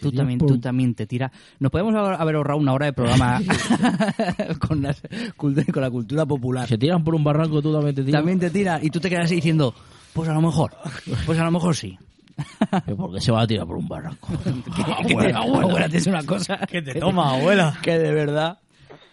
Tú 0.00 0.10
también, 0.12 0.38
por- 0.38 0.48
tú 0.48 0.58
también 0.60 0.94
te 0.94 1.06
tiras. 1.06 1.30
Nos 1.58 1.70
podemos 1.70 1.94
haber 1.94 2.36
ahorrado 2.36 2.58
una 2.58 2.72
hora 2.72 2.86
de 2.86 2.92
programa 2.92 3.40
con, 4.58 4.82
las 4.82 5.02
cult- 5.36 5.70
con 5.72 5.82
la 5.82 5.90
cultura 5.90 6.26
popular. 6.26 6.68
Se 6.68 6.78
tiran 6.78 7.04
por 7.04 7.14
un 7.14 7.24
barranco, 7.24 7.60
tú 7.60 7.72
también 7.72 7.94
te 7.94 8.02
tiras. 8.04 8.18
También 8.20 8.38
te 8.38 8.50
tiras 8.50 8.82
y 8.82 8.90
tú 8.90 9.00
te 9.00 9.10
quedas 9.10 9.26
así 9.26 9.36
diciendo, 9.36 9.74
pues 10.12 10.28
a 10.28 10.34
lo 10.34 10.40
mejor, 10.40 10.72
pues 11.26 11.38
a 11.38 11.44
lo 11.44 11.50
mejor 11.50 11.76
sí. 11.76 11.98
¿Por 12.96 13.12
qué 13.14 13.20
se 13.20 13.30
va 13.32 13.42
a 13.42 13.46
tirar 13.46 13.66
por 13.66 13.76
un 13.76 13.86
barranco? 13.88 14.28
que 15.06 15.14
te, 15.14 15.32
abuela, 15.34 15.88
tienes 15.88 16.06
una 16.06 16.22
cosa. 16.24 16.56
Que 16.66 16.80
te 16.80 16.94
toma, 16.94 17.34
abuela. 17.34 17.76
Que 17.82 17.98
de 17.98 18.12
verdad. 18.14 18.58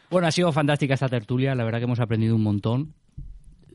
Bueno, 0.09 0.27
ha 0.27 0.31
sido 0.31 0.53
fantástica 0.53 0.93
esta 0.93 1.09
tertulia. 1.09 1.53
La 1.53 1.65
verdad 1.65 1.79
que 1.79 1.83
hemos 1.85 1.99
aprendido 1.99 2.35
un 2.35 2.43
montón 2.43 2.93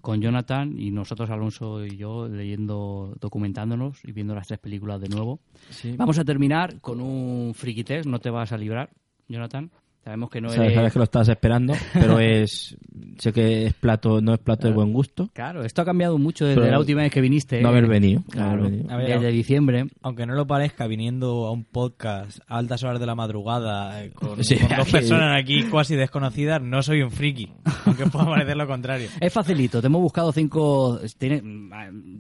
con 0.03 0.21
Jonathan 0.21 0.79
y 0.79 0.91
nosotros, 0.91 1.31
Alonso 1.31 1.87
y 1.87 1.97
yo, 1.97 2.29
leyendo, 2.29 3.17
documentándonos 3.21 4.05
y 4.05 4.13
viendo 4.13 4.35
las 4.35 4.49
tres 4.49 4.59
películas 4.59 5.01
de 5.01 5.09
nuevo. 5.09 5.41
Sí. 5.71 5.95
Vamos 5.97 6.19
a 6.19 6.25
terminar 6.25 6.81
con 6.81 7.01
un 7.01 7.55
friki 7.55 7.85
test. 7.85 8.07
No 8.07 8.19
te 8.19 8.29
vas 8.29 8.53
a 8.53 8.59
librar, 8.59 8.91
Jonathan. 9.29 9.71
Sabemos 10.05 10.31
que 10.31 10.41
no 10.41 10.49
Sabes, 10.49 10.65
eres... 10.65 10.75
sabes 10.75 10.93
que 10.93 10.99
lo 10.99 11.05
estás 11.05 11.29
esperando, 11.29 11.75
pero 11.93 12.19
es 12.21 12.77
sé 13.19 13.33
que 13.33 13.67
es 13.67 13.75
plato 13.75 14.21
no 14.21 14.35
es 14.35 14.41
plato 14.41 14.67
de 14.67 14.75
buen 14.75 14.93
gusto. 14.93 15.29
Claro, 15.33 15.63
esto 15.65 15.83
ha 15.83 15.85
cambiado 15.85 16.19
mucho 16.19 16.45
desde 16.45 16.61
Pero 16.61 16.73
la 16.73 16.81
última 16.81 17.03
vez 17.03 17.13
que 17.13 17.21
viniste. 17.21 17.61
no 17.63 17.69
¿eh? 17.69 17.71
haber 17.71 17.87
venido, 17.87 18.21
no 18.21 18.27
Claro, 18.31 18.51
haber 18.51 18.63
venido. 18.73 18.91
A 18.91 18.97
ver, 18.97 19.07
desde 19.07 19.15
aunque- 19.19 19.31
diciembre. 19.31 19.87
Aunque 20.03 20.27
no 20.27 20.35
lo 20.35 20.45
parezca, 20.47 20.89
viniendo 20.89 21.47
a 21.47 21.53
un 21.53 21.63
podcast 21.65 22.41
a 22.49 22.59
altas 22.59 22.83
horas 22.83 22.99
de 22.99 23.07
la 23.07 23.15
madrugada, 23.15 24.03
eh, 24.05 24.11
con, 24.11 24.43
Sí, 24.43 24.57
con 24.57 24.69
dos 24.71 24.79
aquí- 24.81 24.91
personas 24.93 25.41
aquí 25.41 25.63
casi 25.71 25.95
desconocidas, 25.95 26.61
no 26.61 26.83
soy 26.83 27.03
un 27.03 27.11
friki. 27.13 27.51
Aunque 27.87 28.07
pueda 28.07 28.25
parecer 28.27 28.57
lo 28.57 28.67
contrario. 28.67 29.09
Es 29.21 29.33
facilito, 29.33 29.81
te 29.81 29.87
hemos 29.87 30.01
buscado 30.03 30.33
cinco, 30.33 30.99
tiene- 31.19 31.43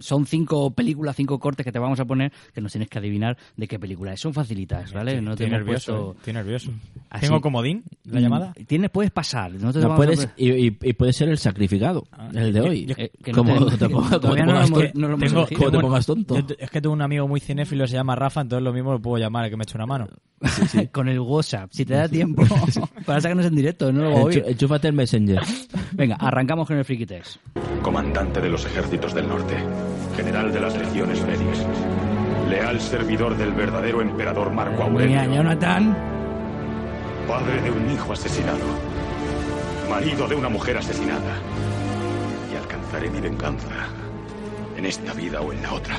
son 0.00 0.26
cinco 0.26 0.70
películas, 0.72 1.16
cinco 1.16 1.38
cortes 1.40 1.64
que 1.64 1.72
te 1.72 1.78
vamos 1.80 1.98
a 1.98 2.04
poner 2.04 2.32
que 2.54 2.60
nos 2.60 2.70
tienes 2.70 2.88
que 2.88 2.98
adivinar 2.98 3.36
de 3.56 3.66
qué 3.66 3.78
película 3.80 4.12
es. 4.12 4.20
Son 4.20 4.32
facilitas, 4.32 4.92
¿vale? 4.92 5.20
No 5.20 5.34
te 5.36 5.44
estoy 5.44 5.46
hemos 5.46 5.58
nervioso, 5.58 5.92
puesto- 5.92 6.12
eh, 6.12 6.16
estoy 6.18 6.32
nervioso. 6.34 6.70
Así- 7.10 7.26
¿Tengo 7.26 7.40
comodín 7.40 7.71
la 8.04 8.18
Mm, 8.18 8.22
llamada? 8.22 8.52
Tienes, 8.66 8.90
puedes 8.90 9.10
pasar. 9.10 9.52
No 9.52 9.72
te 9.72 9.80
No 9.80 9.92
a 9.92 9.96
puedes 9.96 10.28
y, 10.36 10.50
y- 10.50 10.78
y 10.82 10.92
puede 10.92 11.12
ser 11.12 11.28
el 11.28 11.38
sacrificado, 11.38 12.04
el 12.34 12.52
de 12.52 12.60
hoy. 12.60 12.86
yo- 12.86 12.94
eh, 12.98 13.10
que 13.22 13.32
no 13.32 13.38
como 13.38 13.52
te, 13.54 13.58
pongas- 13.60 13.78
te 13.78 13.88
tonto. 16.06 16.36
yo- 16.38 16.54
es 16.58 16.70
que 16.70 16.80
tengo 16.80 16.92
un 16.92 17.02
amigo 17.02 17.26
muy 17.28 17.40
cinéfilo, 17.40 17.86
se 17.86 17.94
llama 17.94 18.14
Rafa, 18.16 18.40
entonces 18.42 18.62
lo 18.64 18.72
mismo 18.72 18.92
lo 18.92 19.00
puedo 19.00 19.18
llamar, 19.22 19.48
que 19.50 19.56
me 19.56 19.64
eche 19.64 19.76
una 19.76 19.86
mano. 19.86 20.08
Con 20.92 21.08
el 21.08 21.20
WhatsApp, 21.20 21.70
si 21.72 21.84
te 21.84 21.94
da 21.94 22.08
tiempo 22.08 22.42
para 23.06 23.20
sacarnos 23.20 23.46
en 23.46 23.54
directo, 23.54 23.92
no 23.92 24.02
lo 24.02 24.10
va 24.10 24.16
a 24.16 24.20
Enchu- 24.22 24.26
oír. 24.26 24.44
Enchúfate 24.48 24.88
el 24.88 24.94
Messenger. 24.94 25.40
Venga, 25.92 26.16
arrancamos 26.16 26.66
con 26.66 26.76
el 26.78 26.84
Friki 26.84 27.06
Test. 27.06 27.36
Comandante 27.82 28.40
de 28.40 28.48
los 28.48 28.64
ejércitos 28.66 29.14
del 29.14 29.28
norte, 29.28 29.54
general 30.16 30.52
de 30.52 30.60
las 30.60 30.76
legiones 30.76 31.20
Félix, 31.20 31.66
leal 32.48 32.80
servidor 32.80 33.36
del 33.36 33.52
verdadero 33.52 34.00
emperador 34.02 34.52
Marco 34.52 34.82
Aurelio, 34.82 35.16
Venga, 35.20 35.34
Jonathan. 35.36 35.96
Padre 37.26 37.60
de 37.62 37.70
un 37.70 37.90
hijo 37.90 38.12
asesinado, 38.12 38.64
marido 39.88 40.26
de 40.28 40.34
una 40.34 40.48
mujer 40.48 40.76
asesinada, 40.76 41.40
y 42.52 42.56
alcanzaré 42.56 43.10
mi 43.10 43.20
venganza 43.20 43.88
en 44.76 44.86
esta 44.86 45.12
vida 45.14 45.40
o 45.40 45.52
en 45.52 45.62
la 45.62 45.72
otra. 45.72 45.96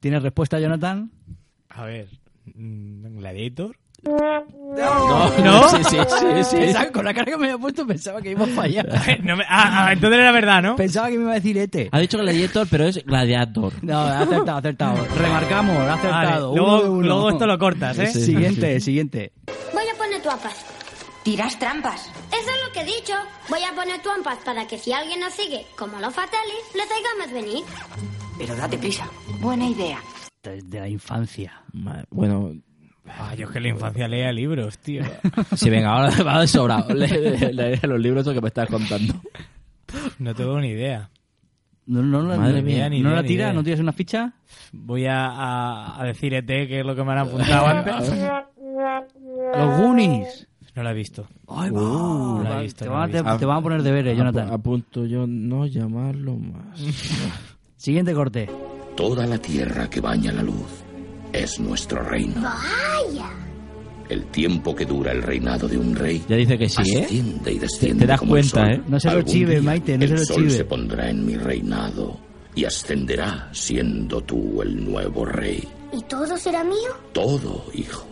¿Tienes 0.00 0.22
respuesta, 0.22 0.58
Jonathan? 0.58 1.12
A 1.68 1.84
ver, 1.84 2.08
mm, 2.54 3.18
Gladiator. 3.18 3.76
No, 4.04 5.38
¿No? 5.44 5.68
Sí, 5.68 5.84
sí, 5.84 5.96
sí, 6.08 6.44
sí. 6.50 6.56
Pensaba- 6.56 6.90
Con 6.92 7.04
la 7.04 7.14
cara 7.14 7.30
que 7.30 7.36
me 7.36 7.44
había 7.46 7.58
puesto 7.58 7.86
pensaba 7.86 8.20
que 8.20 8.30
iba 8.30 8.44
a 8.44 8.48
fallar. 8.48 8.86
No 9.22 9.36
me- 9.36 9.44
ah, 9.48 9.86
ah, 9.86 9.92
entonces 9.92 10.18
era 10.18 10.32
verdad, 10.32 10.62
¿no? 10.62 10.76
Pensaba 10.76 11.08
que 11.08 11.16
me 11.18 11.22
iba 11.24 11.32
a 11.32 11.36
decir 11.36 11.56
Ete. 11.58 11.88
Ha 11.92 12.00
dicho 12.00 12.18
gladiator, 12.18 12.66
pero 12.70 12.84
es 12.84 13.04
gladiator. 13.04 13.72
No, 13.82 13.98
ha 13.98 14.20
acertado, 14.20 14.52
ha 14.52 14.58
acertado. 14.58 15.06
Remarcamos, 15.16 15.76
ha 15.76 15.92
acertado. 15.94 16.50
Vale, 16.50 16.60
Uno 16.60 16.70
luego- 16.70 16.82
de 16.82 16.88
uno. 16.90 17.06
luego 17.06 17.30
esto 17.30 17.46
lo 17.46 17.58
cortas, 17.58 17.98
¿eh? 17.98 18.06
Siguiente, 18.08 18.80
siguiente. 18.80 19.32
Voy 19.72 19.84
a 19.92 19.96
poner 19.98 20.20
trampas. 20.22 20.66
¿Tiras 21.22 21.56
trampas? 21.58 22.06
Eso 22.32 22.50
es 22.50 22.66
lo 22.66 22.72
que 22.72 22.80
he 22.80 22.84
dicho. 22.84 23.12
Voy 23.48 23.60
a 23.62 23.72
poner 23.76 24.00
trampas 24.02 24.38
para 24.38 24.66
que 24.66 24.76
si 24.78 24.92
alguien 24.92 25.20
nos 25.20 25.32
sigue, 25.32 25.64
como 25.78 26.00
los 26.00 26.12
Fatalis, 26.12 26.64
les 26.74 26.88
digamos 26.88 27.32
venir. 27.32 27.64
Pero 28.38 28.56
date 28.56 28.76
prisa. 28.78 29.06
Buena 29.40 29.68
idea. 29.68 29.98
Desde 30.42 30.80
la 30.80 30.88
infancia. 30.88 31.62
Ma- 31.72 32.02
Bueno, 32.10 32.52
Ah, 33.06 33.34
yo 33.36 33.46
es 33.46 33.50
que 33.50 33.58
en 33.58 33.64
la 33.64 33.68
infancia 33.70 34.06
leía 34.08 34.32
libros, 34.32 34.78
tío. 34.78 35.02
si 35.56 35.68
venga, 35.70 35.90
ahora 35.92 36.22
va 36.22 36.40
de 36.40 36.46
sobrado. 36.46 36.94
Lee- 36.94 37.52
lee 37.52 37.78
los 37.82 38.00
libros 38.00 38.28
que 38.28 38.40
me 38.40 38.48
estás 38.48 38.68
contando. 38.68 39.14
No 40.18 40.34
tengo 40.34 40.60
ni 40.60 40.68
idea. 40.68 41.10
No, 41.86 42.00
no, 42.00 42.22
no, 42.22 42.36
Madre 42.36 42.60
no, 42.60 42.66
mía, 42.66 42.88
ni 42.88 43.00
¿no 43.00 43.08
idea, 43.08 43.16
la 43.16 43.22
ni 43.22 43.28
tiras? 43.28 43.44
idea. 43.46 43.52
¿No 43.52 43.64
tienes 43.64 43.80
una 43.80 43.92
ficha? 43.92 44.32
Voy 44.72 45.06
a, 45.06 45.26
a- 45.26 46.00
a 46.00 46.04
decir 46.04 46.32
ET, 46.32 46.46
que 46.46 46.80
es 46.80 46.86
lo 46.86 46.94
que 46.94 47.02
me 47.02 47.12
han 47.12 47.18
apuntado 47.18 47.66
antes. 47.94 48.12
Los 49.56 49.78
Goonies. 49.80 50.46
No 50.74 50.82
la 50.82 50.92
he 50.92 50.94
visto. 50.94 51.26
Ay, 51.48 51.68
Uh, 51.70 51.74
no 52.38 52.42
la 52.44 52.50
he 52.50 52.54
Va, 52.54 52.60
visto, 52.62 52.78
te, 52.78 52.84
no 52.86 52.92
la 52.92 52.98
van 53.00 53.10
he 53.14 53.18
a, 53.18 53.22
visto. 53.22 53.38
te 53.38 53.44
van 53.46 53.58
a 53.58 53.62
poner 53.62 53.82
deberes, 53.82 54.16
Jonathan. 54.16 54.48
A, 54.50 54.54
a 54.54 54.58
punto 54.58 55.04
yo 55.04 55.26
no 55.26 55.66
llamarlo 55.66 56.36
más. 56.36 56.80
Siguiente 57.76 58.14
corte. 58.14 58.48
Toda 58.96 59.26
la 59.26 59.36
tierra 59.38 59.90
que 59.90 60.00
baña 60.00 60.32
la 60.32 60.42
luz 60.42 60.81
es 61.32 61.58
nuestro 61.60 62.02
reino. 62.02 62.40
¡Vaya! 62.42 63.30
El 64.08 64.26
tiempo 64.26 64.74
que 64.74 64.84
dura 64.84 65.12
el 65.12 65.22
reinado 65.22 65.66
de 65.68 65.78
un 65.78 65.94
rey 65.94 66.22
Ya 66.28 66.36
dice 66.36 66.58
que 66.58 66.68
sí, 66.68 66.82
¿eh? 66.96 67.04
asciende 67.04 67.52
y 67.52 67.58
desciende 67.58 68.00
Te 68.00 68.06
das 68.06 68.18
como 68.20 68.36
el 68.36 68.42
cuenta, 68.50 68.60
sol. 68.66 68.74
¿eh? 68.74 68.82
No 68.88 69.00
se 69.00 69.10
lo 69.14 69.22
chive, 69.22 69.60
Maite, 69.62 69.96
no 69.96 70.06
se 70.06 70.12
el 70.12 70.18
lo 70.20 70.26
sol 70.26 70.36
chive. 70.36 70.50
se 70.50 70.64
pondrá 70.64 71.08
en 71.08 71.24
mi 71.24 71.36
reinado 71.36 72.18
y 72.54 72.64
ascenderá 72.66 73.48
siendo 73.52 74.20
tú 74.20 74.60
el 74.60 74.84
nuevo 74.84 75.24
rey. 75.24 75.66
¿Y 75.92 76.02
todo 76.02 76.36
será 76.36 76.62
mío? 76.64 76.90
Todo, 77.14 77.64
hijo. 77.72 78.06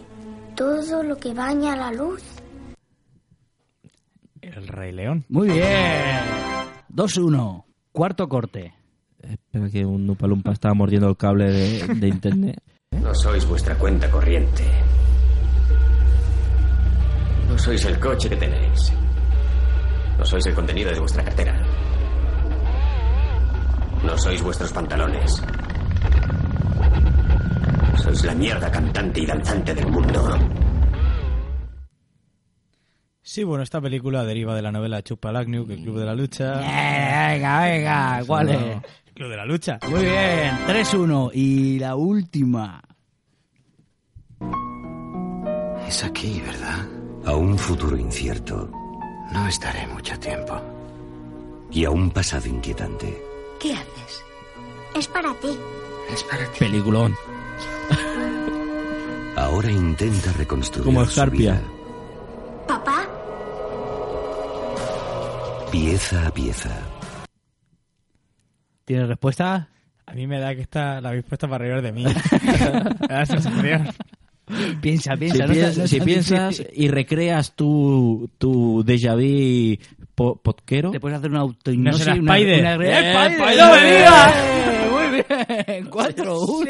Todo 0.57 1.03
lo 1.03 1.17
que 1.19 1.35
baña 1.35 1.77
la 1.77 1.93
luz. 1.93 2.23
El 4.41 4.67
Rey 4.69 4.93
León. 4.93 5.25
Muy 5.29 5.49
bien. 5.49 5.65
2-1. 6.95 7.65
Cuarto 7.93 8.29
corte. 8.29 8.73
Espera 9.23 9.69
que 9.69 9.85
un 9.85 10.09
Upalumpa 10.09 10.53
estaba 10.53 10.73
mordiendo 10.75 11.09
el 11.09 11.17
cable 11.17 11.51
de, 11.53 11.87
de 11.95 12.09
internet. 12.09 12.63
No 12.93 13.15
sois 13.15 13.47
vuestra 13.47 13.77
cuenta 13.77 14.11
corriente. 14.11 14.65
No 17.49 17.57
sois 17.57 17.85
el 17.85 17.99
coche 18.01 18.29
que 18.29 18.37
tenéis. 18.37 18.93
No 20.19 20.25
sois 20.25 20.45
el 20.47 20.55
contenido 20.55 20.91
de 20.91 20.99
vuestra 20.99 21.25
cartera. 21.25 21.57
No 24.05 24.19
sois 24.19 24.43
vuestros 24.43 24.73
pantalones. 24.73 25.43
Sois 28.03 28.25
la 28.25 28.35
mierda 28.35 28.71
cantante 28.71 29.21
y 29.21 29.27
danzante 29.27 29.75
del 29.75 29.87
mundo. 29.87 30.39
Sí, 33.33 33.45
bueno, 33.45 33.63
esta 33.63 33.81
película 33.81 34.25
deriva 34.25 34.57
de 34.57 34.63
la 34.63 34.73
novela 34.73 35.03
Chupalagniu, 35.05 35.65
que 35.65 35.77
Club 35.77 36.01
de 36.01 36.05
la 36.05 36.17
Lucha. 36.17 36.55
Eh, 36.65 37.35
venga, 37.35 37.61
venga. 37.63 38.23
¿Cuál 38.27 38.49
es? 38.49 38.59
Club 39.15 39.31
de 39.31 39.37
la 39.37 39.45
Lucha. 39.45 39.79
Muy 39.89 40.01
bien. 40.05 40.59
3-1. 40.67 41.31
Y 41.33 41.79
la 41.79 41.95
última. 41.95 42.83
Es 45.87 46.03
aquí, 46.03 46.41
¿verdad? 46.45 46.85
A 47.25 47.37
un 47.37 47.57
futuro 47.57 47.97
incierto 47.97 48.69
No 49.33 49.47
estaré 49.47 49.87
mucho 49.87 50.19
tiempo. 50.19 50.61
y 51.71 51.85
a 51.85 51.91
un 51.91 52.11
pasado 52.11 52.49
inquietante. 52.49 53.17
¿Qué 53.61 53.75
haces? 53.75 54.25
Es 54.97 55.07
para 55.07 55.33
ti. 55.35 55.57
Es 56.13 56.25
para 56.25 56.47
ti. 56.47 56.59
Peliculón. 56.59 57.15
Ahora 59.37 59.71
intenta 59.71 60.33
reconstruir 60.33 60.85
Como 60.85 61.05
su 61.05 61.11
Escarpia. 61.11 61.53
vida, 61.53 61.63
¿Papá? 62.67 63.07
Pieza 65.71 66.27
a 66.27 66.31
pieza. 66.31 66.71
¿Tienes 68.85 69.09
respuesta? 69.09 69.69
A 70.07 70.13
mí 70.15 70.27
me 70.27 70.41
da 70.41 70.55
que 70.55 70.63
esta 70.63 71.01
la 71.01 71.11
habéis 71.11 71.25
puesto 71.25 71.49
para 71.49 71.65
reír 71.65 71.83
de 71.83 71.93
mí. 71.93 72.05
me 73.05 73.07
da 73.09 73.19
la 73.21 73.27
sensación. 73.27 73.89
Piensa, 74.81 75.13
Si, 75.13 75.19
piensa. 75.19 75.47
no 75.47 75.53
piensas, 75.53 75.79
no 75.79 75.87
si 75.87 76.01
piensas 76.01 76.63
y 76.73 76.89
recreas 76.89 77.55
tu, 77.55 78.29
tu 78.37 78.83
déjà 78.85 79.15
vu 79.15 79.77
po- 80.17 80.37
podquero. 80.43 80.91
Te 80.91 80.99
puedes 80.99 81.19
hacer 81.19 81.31
una 81.31 81.39
No 81.39 81.45
autohipnosis. 81.45 82.03
será 82.05 82.17
una- 82.17 82.37
Spider. 82.37 82.61
una- 82.61 82.75
¡Eh, 82.75 82.91
¡Eh, 82.91 83.13
Spider! 83.31 83.57
¡No 83.59 83.71
me 83.73 83.79
¡Eh! 83.79 83.97
digas! 83.97 84.35
Muy 85.11 85.25
bien. 85.29 85.87
4-1. 85.91 86.67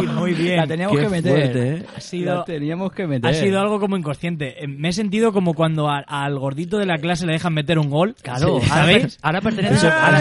Sí, 0.00 0.06
muy 0.06 0.32
bien. 0.34 0.56
La 0.56 0.66
teníamos 0.66 0.96
Qué 0.96 1.02
que 1.04 1.08
meter. 1.10 1.32
fuerte, 1.32 1.68
¿eh? 1.74 1.86
Ha 1.96 2.00
sido- 2.00 2.34
La 2.36 2.44
teníamos 2.44 2.92
que 2.92 3.06
meter. 3.06 3.30
Ha 3.30 3.34
sido 3.34 3.60
algo 3.60 3.80
como 3.80 3.96
inconsciente. 3.96 4.62
Eh, 4.64 4.66
Me 4.68 4.88
he 4.88 4.92
sentido 4.92 5.32
como 5.32 5.54
cuando 5.54 5.88
a- 5.88 6.04
al 6.06 6.38
gordito 6.38 6.78
de 6.78 6.86
la 6.86 6.98
clase 6.98 7.26
le 7.26 7.32
dejan 7.32 7.54
meter 7.54 7.78
un 7.78 7.90
gol. 7.90 8.14
Claro, 8.22 8.60
Sí. 8.60 8.68
ahora, 8.70 8.82
¿sabéis? 8.82 9.18
ahora 9.22 9.40
perteneces 9.40 9.84
ahora, 9.84 10.18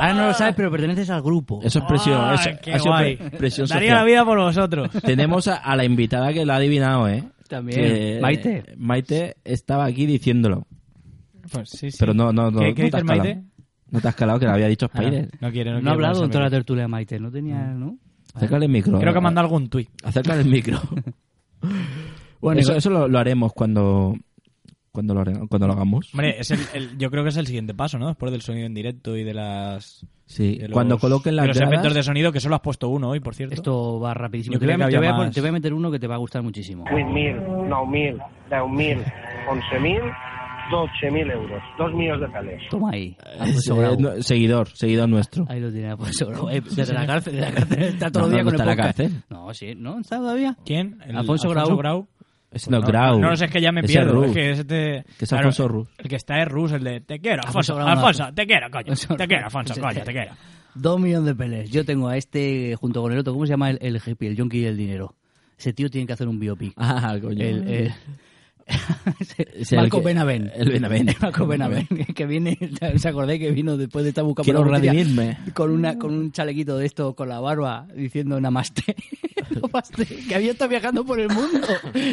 ahora 0.00 0.14
no 0.14 0.26
lo 0.26 0.34
sabes, 0.34 0.54
pero 0.54 0.70
perteneces 0.70 1.10
al 1.10 1.22
grupo. 1.22 1.60
Eso 1.62 1.78
es 1.80 1.84
presión. 1.86 2.34
Eso- 2.34 2.50
qué 2.62 2.72
ha 2.74 2.78
sido 2.78 2.92
guay. 2.92 3.16
pre- 3.16 3.30
presión 3.30 3.66
Daría 3.68 3.90
social. 3.90 3.98
la 3.98 4.04
vida 4.04 4.24
por 4.24 4.38
vosotros. 4.38 4.90
Tenemos 5.04 5.48
a, 5.48 5.56
a 5.56 5.76
la 5.76 5.84
invitada 5.84 6.32
que 6.32 6.44
la 6.44 6.54
ha 6.54 6.56
adivinado, 6.56 7.08
¿eh? 7.08 7.24
También. 7.48 7.80
Que- 7.80 8.18
Maite. 8.20 8.64
Maite 8.76 9.36
estaba 9.44 9.84
aquí 9.84 10.06
diciéndolo. 10.06 10.66
Pues 11.52 11.68
sí, 11.70 11.90
sí. 11.90 11.96
Pero 12.00 12.14
no, 12.14 12.32
no, 12.32 12.50
no. 12.50 12.58
¿Qué, 12.60 12.68
no 12.70 12.74
qué 12.74 12.82
dices. 12.84 13.04
Maite? 13.04 13.42
No 13.94 14.00
te 14.00 14.08
has 14.08 14.14
calado 14.14 14.38
que 14.38 14.44
le 14.46 14.52
había 14.52 14.66
dicho 14.66 14.90
Ah, 14.92 15.00
no, 15.00 15.02
Spider. 15.08 15.30
no 15.40 15.50
quiere, 15.52 15.70
no 15.70 15.76
No 15.76 15.80
quiere 15.80 15.88
ha 15.90 15.92
hablado 15.94 16.24
en 16.24 16.30
toda 16.30 16.44
la 16.44 16.50
tertulia 16.50 16.88
Maite, 16.88 17.18
no 17.20 17.30
tenía, 17.30 17.64
¿no? 17.68 17.96
Acércale 18.34 18.66
el 18.66 18.72
micro. 18.72 18.98
Creo 18.98 19.12
que 19.12 19.18
ha 19.18 19.22
mandado 19.22 19.46
algún 19.46 19.68
tuit. 19.68 19.88
Acércale 20.02 20.42
el 20.42 20.48
micro. 20.48 20.78
Bueno, 22.40 22.60
eso 22.60 22.74
eso 22.74 22.90
lo, 22.90 23.08
lo 23.08 23.18
haremos 23.18 23.52
cuando 23.54 24.14
cuando 24.92 25.14
lo, 25.14 25.48
cuando 25.48 25.66
lo 25.66 25.72
hagamos. 25.72 26.12
Hombre, 26.12 26.36
es 26.38 26.50
el, 26.50 26.60
el- 26.74 26.98
yo 26.98 27.10
creo 27.10 27.22
que 27.24 27.30
es 27.30 27.36
el 27.38 27.46
siguiente 27.46 27.72
paso, 27.74 27.98
¿no? 27.98 28.08
Después 28.08 28.30
del 28.32 28.42
sonido 28.42 28.66
en 28.66 28.74
directo 28.74 29.16
y 29.16 29.24
de 29.24 29.32
las... 29.34 30.06
Sí, 30.26 30.56
de 30.56 30.68
los- 30.68 30.72
cuando 30.74 30.98
coloquen 30.98 31.34
las 31.36 31.44
de 31.44 31.48
los 31.48 31.56
gradas- 31.56 31.72
efectos 31.72 31.94
de 31.94 32.02
sonido, 32.02 32.30
que 32.32 32.40
solo 32.40 32.54
has 32.54 32.60
puesto 32.60 32.88
uno 32.90 33.08
hoy, 33.08 33.20
por 33.20 33.34
cierto. 33.34 33.54
Esto 33.54 33.98
va 33.98 34.12
rapidísimo. 34.14 34.54
Yo 34.54 34.58
Te 34.60 34.66
voy, 34.66 34.74
a, 34.74 34.76
que 34.86 34.92
te 34.92 34.98
voy 34.98 35.06
a 35.06 35.30
te 35.30 35.40
voy 35.40 35.48
a 35.48 35.52
meter 35.52 35.72
uno 35.74 35.90
que 35.90 35.98
te 35.98 36.06
va 36.06 36.14
a 36.16 36.18
gustar 36.18 36.42
muchísimo. 36.42 36.84
8.000, 36.84 37.66
9.000, 37.68 38.24
10.000, 38.50 39.12
11.000, 39.48 40.16
12.000 40.70 41.32
euros. 41.32 41.62
Dos 41.78 41.92
millones 41.94 42.20
de 42.20 42.28
peles. 42.38 42.62
Toma 42.70 42.90
ahí. 42.92 43.16
Eh, 43.24 43.36
Alfonso 43.40 43.76
Grau. 43.76 43.96
no, 44.00 44.22
seguidor, 44.22 44.68
seguidor 44.68 45.08
nuestro. 45.08 45.46
Ahí 45.48 45.60
lo 45.60 45.70
tiene 45.72 45.90
Alfonso 45.90 46.26
Grau. 46.26 46.48
Eh, 46.54 46.60
Desde 46.60 46.92
la 46.94 47.06
cárcel, 47.06 47.34
desde 47.36 47.46
la 47.50 47.54
cárcel 47.54 47.82
está 47.82 48.10
todo 48.10 48.22
No, 48.22 48.26
el 48.28 48.32
día 48.34 48.42
no, 48.42 48.50
con 48.50 48.56
no 48.56 48.62
el 48.64 48.68
está 48.68 48.72
en 48.72 48.76
la 48.78 48.82
cárcel. 48.84 49.22
No, 49.30 49.54
sí, 49.54 49.74
¿no? 49.76 49.98
¿Está 50.00 50.16
todavía? 50.16 50.56
¿Quién? 50.64 50.98
El 51.06 51.16
Alfonso 51.16 51.48
Grau. 51.50 52.08
Es 52.50 52.70
no, 52.70 52.78
No, 52.78 52.86
Grau. 52.86 53.18
No, 53.20 53.30
lo 53.30 53.36
sé, 53.36 53.46
es 53.46 53.50
que 53.50 53.60
ya 53.60 53.72
me 53.72 53.80
Ese 53.80 53.88
pierdo. 53.88 54.24
Es 54.24 54.32
que 54.32 54.50
ese 54.52 54.64
te- 54.64 55.04
Que 55.18 55.24
es 55.24 55.28
claro, 55.28 55.48
Alfonso 55.48 55.66
Rus. 55.68 55.88
El 55.98 56.08
que 56.08 56.16
está 56.16 56.40
es 56.40 56.48
Rus, 56.48 56.70
el 56.72 56.84
de 56.84 57.00
te 57.00 57.18
quiero, 57.18 57.42
Alfonso 57.44 57.72
Alfonso. 57.72 57.74
Grau, 57.74 57.86
no. 57.86 57.92
Alfonso, 58.06 58.34
te 58.34 58.46
quiero, 58.46 58.70
coño. 58.70 58.90
Alfonso 58.92 59.16
Te 59.16 59.26
quiero, 59.26 59.44
Alfonso, 59.46 59.74
coño, 59.80 60.02
te 60.04 60.12
quiero. 60.12 60.32
Dos 60.76 61.00
millones 61.00 61.26
de 61.26 61.34
peles. 61.34 61.70
Yo 61.70 61.84
tengo 61.84 62.08
a 62.08 62.16
este 62.16 62.76
junto 62.76 63.02
con 63.02 63.12
el 63.12 63.18
otro. 63.18 63.32
¿Cómo 63.32 63.44
se 63.46 63.50
llama 63.50 63.70
el, 63.70 63.78
el 63.80 64.00
hippie, 64.04 64.28
el 64.28 64.36
junkie 64.36 64.60
del 64.60 64.76
dinero? 64.76 65.14
Ese 65.58 65.72
tío 65.72 65.88
tiene 65.90 66.06
que 66.06 66.12
hacer 66.12 66.28
un 66.28 66.38
biopic. 66.38 66.74
Ah, 66.76 67.16
coño. 67.20 67.42
El, 67.44 67.68
el- 67.68 67.92
Es 69.54 69.72
el 69.72 69.78
Marco 69.80 69.98
que- 70.00 70.06
Benavent. 70.06 70.50
el 70.54 70.70
Benavent. 70.70 71.18
Marco 71.20 71.46
Benavent, 71.46 71.88
que 72.14 72.26
viene, 72.26 72.58
¿se 72.96 73.08
acordé 73.08 73.38
que 73.38 73.50
vino 73.50 73.76
después 73.76 74.04
de 74.04 74.08
estar 74.10 74.24
buscando 74.24 74.44
Quiero 74.44 74.64
redimirme. 74.64 75.38
Con, 75.52 75.70
una, 75.70 75.98
con 75.98 76.12
un 76.14 76.32
chalequito 76.32 76.76
de 76.78 76.86
esto, 76.86 77.14
con 77.14 77.28
la 77.28 77.40
barba, 77.40 77.86
diciendo 77.94 78.40
namaste. 78.40 78.96
Namaste, 79.60 80.06
que 80.28 80.34
había 80.34 80.52
estado 80.52 80.70
viajando 80.70 81.04
por 81.04 81.20
el 81.20 81.28
mundo 81.28 81.66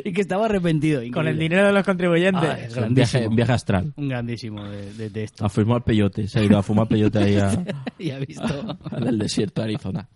y 0.03 0.11
que 0.11 0.22
estaba 0.22 0.45
arrepentido. 0.45 1.02
Con 1.14 1.28
el 1.28 1.40
dinero 1.40 1.68
de 1.68 1.73
los 1.73 1.86
contribuyentes. 1.86 2.44
Ah, 2.44 2.60
es 2.60 2.76
un 2.76 2.94
viaje, 2.94 3.28
un 3.28 3.36
viaje 3.36 3.52
astral. 3.53 3.94
Un 3.95 4.10
grandísimo 4.10 4.64
de, 4.65 4.94
de- 4.94 5.10
de 5.10 5.23
esto. 5.23 5.45
A 5.45 5.49
fumar 5.49 5.84
peyote. 5.84 6.28
Se 6.28 6.40
ha 6.40 6.44
ido 6.44 6.57
a 6.57 6.64
fumar 6.64 6.88
peyote 6.88 7.19
ahí 7.19 7.36
a, 7.38 7.64
Y 7.98 8.11
ha 8.11 8.19
visto. 8.19 8.78
al 8.91 9.18
desierto 9.18 9.61
de 9.61 9.65
Arizona. 9.69 10.07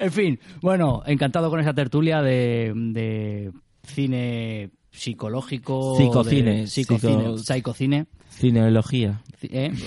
En 0.00 0.10
fin, 0.10 0.40
bueno, 0.62 1.02
encantado 1.06 1.48
con 1.50 1.60
esa 1.60 1.72
tertulia 1.74 2.22
de, 2.22 2.72
de 2.74 3.52
cine 3.84 4.70
psicológico. 4.90 5.96
Psicocine, 5.96 6.54
de 6.62 6.66
psicocine, 6.66 7.24
psico- 7.24 7.38
psicocine. 7.38 8.06
Cineología. 8.30 9.20
¿eh? 9.42 9.72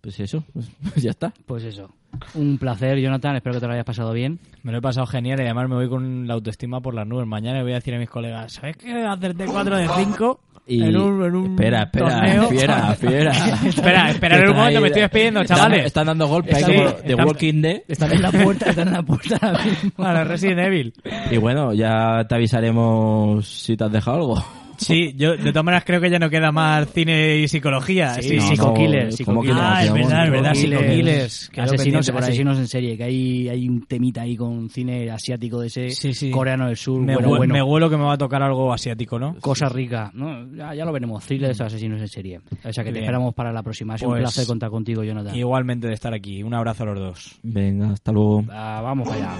Pues 0.00 0.20
eso, 0.20 0.44
pues 0.54 1.02
ya 1.02 1.10
está. 1.10 1.34
Pues 1.44 1.64
eso. 1.64 1.90
Un 2.34 2.56
placer, 2.56 2.98
Jonathan. 2.98 3.36
Espero 3.36 3.54
que 3.54 3.60
te 3.60 3.66
lo 3.66 3.72
hayas 3.72 3.84
pasado 3.84 4.12
bien. 4.12 4.38
Me 4.62 4.70
lo 4.72 4.78
he 4.78 4.80
pasado 4.80 5.06
genial 5.06 5.40
y 5.40 5.42
además 5.42 5.68
me 5.68 5.74
voy 5.74 5.88
con 5.88 6.26
la 6.26 6.34
autoestima 6.34 6.80
por 6.80 6.94
las 6.94 7.06
nubes. 7.06 7.26
Mañana 7.26 7.58
le 7.58 7.64
voy 7.64 7.72
a 7.72 7.76
decir 7.76 7.94
a 7.94 7.98
mis 7.98 8.08
colegas, 8.08 8.52
¿sabes 8.52 8.76
qué? 8.76 8.92
Acerté 9.04 9.44
4 9.44 9.76
de 9.76 9.88
5 9.88 10.40
Y- 10.68 10.82
en 10.82 10.96
un, 10.96 11.24
en 11.24 11.34
un 11.34 11.50
espera, 11.52 11.82
espera, 11.84 12.08
torneo. 12.20 12.48
fiera, 12.48 12.94
fiera. 12.94 13.30
espera, 13.66 14.10
esperad 14.10 14.40
Que 14.42 14.50
un 14.50 14.56
momento, 14.56 14.80
me 14.82 14.86
estoy 14.88 15.02
despidiendo, 15.02 15.44
chavales. 15.44 15.86
Están 15.86 16.06
dando 16.06 16.28
golpes 16.28 16.54
ahí 16.56 16.64
Sí, 16.64 16.72
como 16.76 16.90
de 16.90 17.14
Walking 17.14 17.62
Dead. 17.62 17.82
Están 17.88 18.12
en 18.12 18.22
la 18.22 18.30
puerta, 18.30 18.70
están 18.70 18.88
en 18.88 18.94
la 18.94 19.02
puerta 19.02 19.38
ahora 19.40 19.64
mismo. 19.64 20.04
A 20.04 20.12
la 20.12 20.24
Resident 20.24 20.60
Evil. 20.60 20.92
Y 21.30 21.36
bueno, 21.38 21.72
ya 21.72 22.26
te 22.28 22.34
avisaremos 22.34 23.48
si 23.48 23.76
te 23.76 23.84
has 23.84 23.92
dejado 23.92 24.16
algo. 24.18 24.44
Sí, 24.88 25.12
yo 25.16 25.36
de 25.36 25.50
todas 25.52 25.64
maneras 25.64 25.84
creo 25.84 26.00
que 26.00 26.08
ya 26.10 26.18
no 26.18 26.30
queda 26.30 26.50
más 26.52 26.88
cine 26.92 27.36
y 27.38 27.48
psicología. 27.48 28.14
Sí, 28.14 28.28
Sí, 28.28 28.36
no, 28.36 28.42
psico-killers, 28.48 29.20
no, 29.20 29.26
¿cómo 29.26 29.42
que 29.42 29.48
psico-killers. 29.48 29.60
Ah, 29.60 29.84
es 29.84 29.92
verdad, 29.92 30.24
es 30.24 30.30
verdad, 30.30 30.54
Psico-killers, 30.54 31.50
Asesinos, 31.58 32.58
en 32.58 32.66
serie, 32.68 32.96
que 32.96 33.04
hay, 33.04 33.48
hay 33.48 33.68
un 33.68 33.86
temita 33.86 34.22
ahí 34.22 34.36
con 34.36 34.70
cine 34.70 35.10
asiático 35.10 35.60
de 35.60 35.66
ese 35.66 35.90
Sí, 35.90 36.14
sí. 36.14 36.30
coreano 36.30 36.66
del 36.68 36.76
sur. 36.76 37.00
Me, 37.00 37.14
bueno, 37.14 37.30
hue- 37.30 37.36
bueno. 37.38 37.54
me 37.54 37.62
huelo 37.62 37.90
que 37.90 37.96
me 37.96 38.04
va 38.04 38.14
a 38.14 38.18
tocar 38.18 38.42
algo 38.42 38.72
asiático, 38.72 39.18
¿no? 39.18 39.36
Cosa 39.40 39.68
rica. 39.68 40.10
No, 40.14 40.46
ya, 40.54 40.74
ya 40.74 40.84
lo 40.84 40.92
veremos. 40.92 41.24
Thrillers, 41.24 41.60
asesinos 41.60 42.00
en 42.00 42.08
serie. 42.08 42.40
O 42.64 42.72
sea 42.72 42.84
que 42.84 42.90
te 42.90 42.94
Bien. 42.94 43.04
esperamos 43.04 43.34
para 43.34 43.52
la 43.52 43.62
próxima. 43.62 43.94
Ha 43.94 43.98
sido 43.98 44.10
un 44.10 44.14
Pues- 44.16 44.22
placer 44.24 44.46
contar 44.46 44.70
contigo, 44.70 45.02
Jonathan. 45.02 45.34
Igualmente 45.34 45.88
de 45.88 45.94
estar 45.94 46.14
aquí. 46.14 46.42
Un 46.42 46.54
abrazo 46.54 46.84
a 46.84 46.86
los 46.86 46.98
dos. 46.98 47.38
Venga, 47.42 47.90
hasta 47.90 48.12
luego. 48.12 48.44
Ah, 48.50 48.80
vamos 48.82 49.08
allá. 49.10 49.30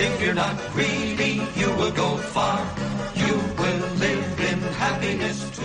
If 0.00 0.20
you're 0.22 0.34
not 0.34 0.54
greedy, 0.74 1.40
you 1.56 1.68
will 1.76 1.92
go 1.92 2.16
far. 2.32 2.58
You 3.16 3.34
will 3.58 3.98
live 3.98 4.52
in 4.52 4.58
happiness 4.80 5.50
too. 5.52 5.64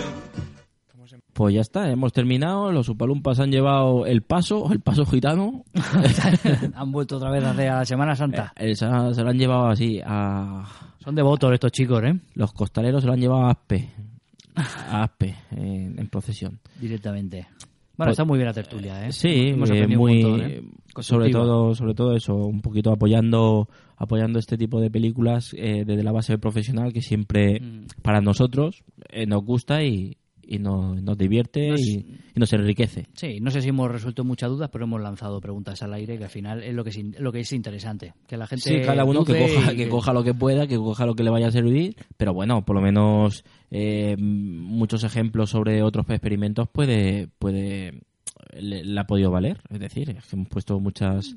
Pues 1.32 1.54
ya 1.54 1.60
está, 1.62 1.90
hemos 1.90 2.12
terminado. 2.12 2.70
Los 2.70 2.88
Upalumpas 2.88 3.40
han 3.40 3.50
llevado 3.50 4.06
el 4.06 4.22
paso, 4.22 4.70
el 4.72 4.80
paso 4.80 5.04
gitano. 5.04 5.64
Han 6.74 6.92
vuelto 6.92 7.16
otra 7.16 7.30
vez 7.30 7.42
hacia 7.44 7.74
la 7.74 7.84
Semana 7.84 8.14
Santa. 8.14 8.52
Eh, 8.56 8.74
se, 8.76 8.86
lo- 8.86 9.12
se 9.12 9.22
lo 9.22 9.30
han 9.30 9.38
llevado 9.38 9.66
así 9.66 10.00
a. 10.04 10.64
Son 11.02 11.14
devotos 11.14 11.52
estos 11.52 11.72
chicos, 11.72 12.02
¿eh? 12.04 12.14
Los 12.34 12.52
costaleros 12.52 13.00
se 13.02 13.08
lo 13.08 13.14
han 13.14 13.20
llevado 13.20 13.46
a 13.46 13.50
Aspe. 13.50 13.90
A 14.54 15.02
Aspe, 15.02 15.34
en, 15.50 15.98
en 15.98 16.06
procesión. 16.08 16.60
Directamente. 16.80 17.48
Bueno, 17.96 18.08
Pues- 18.08 18.14
está 18.14 18.24
muy 18.24 18.38
bien 18.38 18.46
la 18.46 18.52
tertulia, 18.54 19.06
¿eh? 19.06 19.12
Sí, 19.12 19.50
Hemos 19.50 19.70
eh, 19.70 19.86
muy 19.86 20.22
montón, 20.22 20.50
¿eh? 20.50 20.62
sobre 21.00 21.30
todo 21.30 21.74
sobre 21.74 21.94
todo 21.94 22.16
eso, 22.16 22.34
un 22.34 22.60
poquito 22.60 22.90
apoyando 22.92 23.68
apoyando 23.96 24.38
este 24.40 24.56
tipo 24.58 24.80
de 24.80 24.90
películas 24.90 25.54
eh, 25.56 25.84
desde 25.86 26.02
la 26.02 26.10
base 26.12 26.36
profesional 26.38 26.92
que 26.92 27.00
siempre 27.02 27.60
Mm. 27.60 27.86
para 28.02 28.20
nosotros 28.20 28.82
eh, 29.10 29.26
nos 29.26 29.44
gusta 29.44 29.84
y, 29.84 30.16
y 30.46 30.58
nos, 30.58 31.02
nos 31.02 31.16
divierte 31.18 31.70
Nos- 31.70 31.80
y, 31.80 31.94
y 32.34 32.38
nos 32.40 32.52
enriquece. 32.52 33.06
Sí, 33.14 33.38
no 33.40 33.50
sé 33.50 33.62
si 33.62 33.68
hemos 33.68 33.90
resuelto 33.90 34.24
muchas 34.24 34.50
dudas, 34.50 34.70
pero 34.72 34.84
hemos 34.84 35.00
lanzado 35.00 35.40
preguntas 35.40 35.82
al 35.82 35.92
aire 35.94 36.18
que 36.18 36.24
al 36.24 36.30
final 36.30 36.62
es 36.62 36.74
lo 36.74 36.84
que 36.84 36.90
es, 36.90 36.98
lo 37.20 37.32
que 37.32 37.40
es 37.40 37.52
interesante. 37.52 38.14
Que 38.26 38.36
la 38.36 38.46
gente 38.46 38.68
Sí, 38.68 38.80
cada 38.84 39.04
uno 39.04 39.24
que 39.24 39.38
coja, 39.38 39.74
que 39.74 39.88
coja 39.88 40.12
lo 40.12 40.22
que 40.24 40.34
pueda, 40.34 40.66
que 40.66 40.76
coja 40.76 41.06
lo 41.06 41.14
que 41.14 41.22
le 41.24 41.30
vaya 41.30 41.48
a 41.48 41.52
servir, 41.52 41.96
pero 42.16 42.32
bueno, 42.34 42.64
por 42.64 42.76
lo 42.76 42.82
menos 42.82 43.44
eh, 43.70 44.16
muchos 44.18 45.04
ejemplos 45.04 45.50
sobre 45.50 45.82
otros 45.82 46.06
experimentos 46.10 46.68
puede, 46.70 47.28
puede 47.38 48.02
le, 48.58 48.84
le 48.84 49.00
ha 49.00 49.04
podido 49.06 49.30
valer. 49.30 49.60
Es 49.70 49.80
decir, 49.80 50.10
es 50.10 50.24
que 50.26 50.36
hemos 50.36 50.48
puesto 50.48 50.78
muchas, 50.80 51.34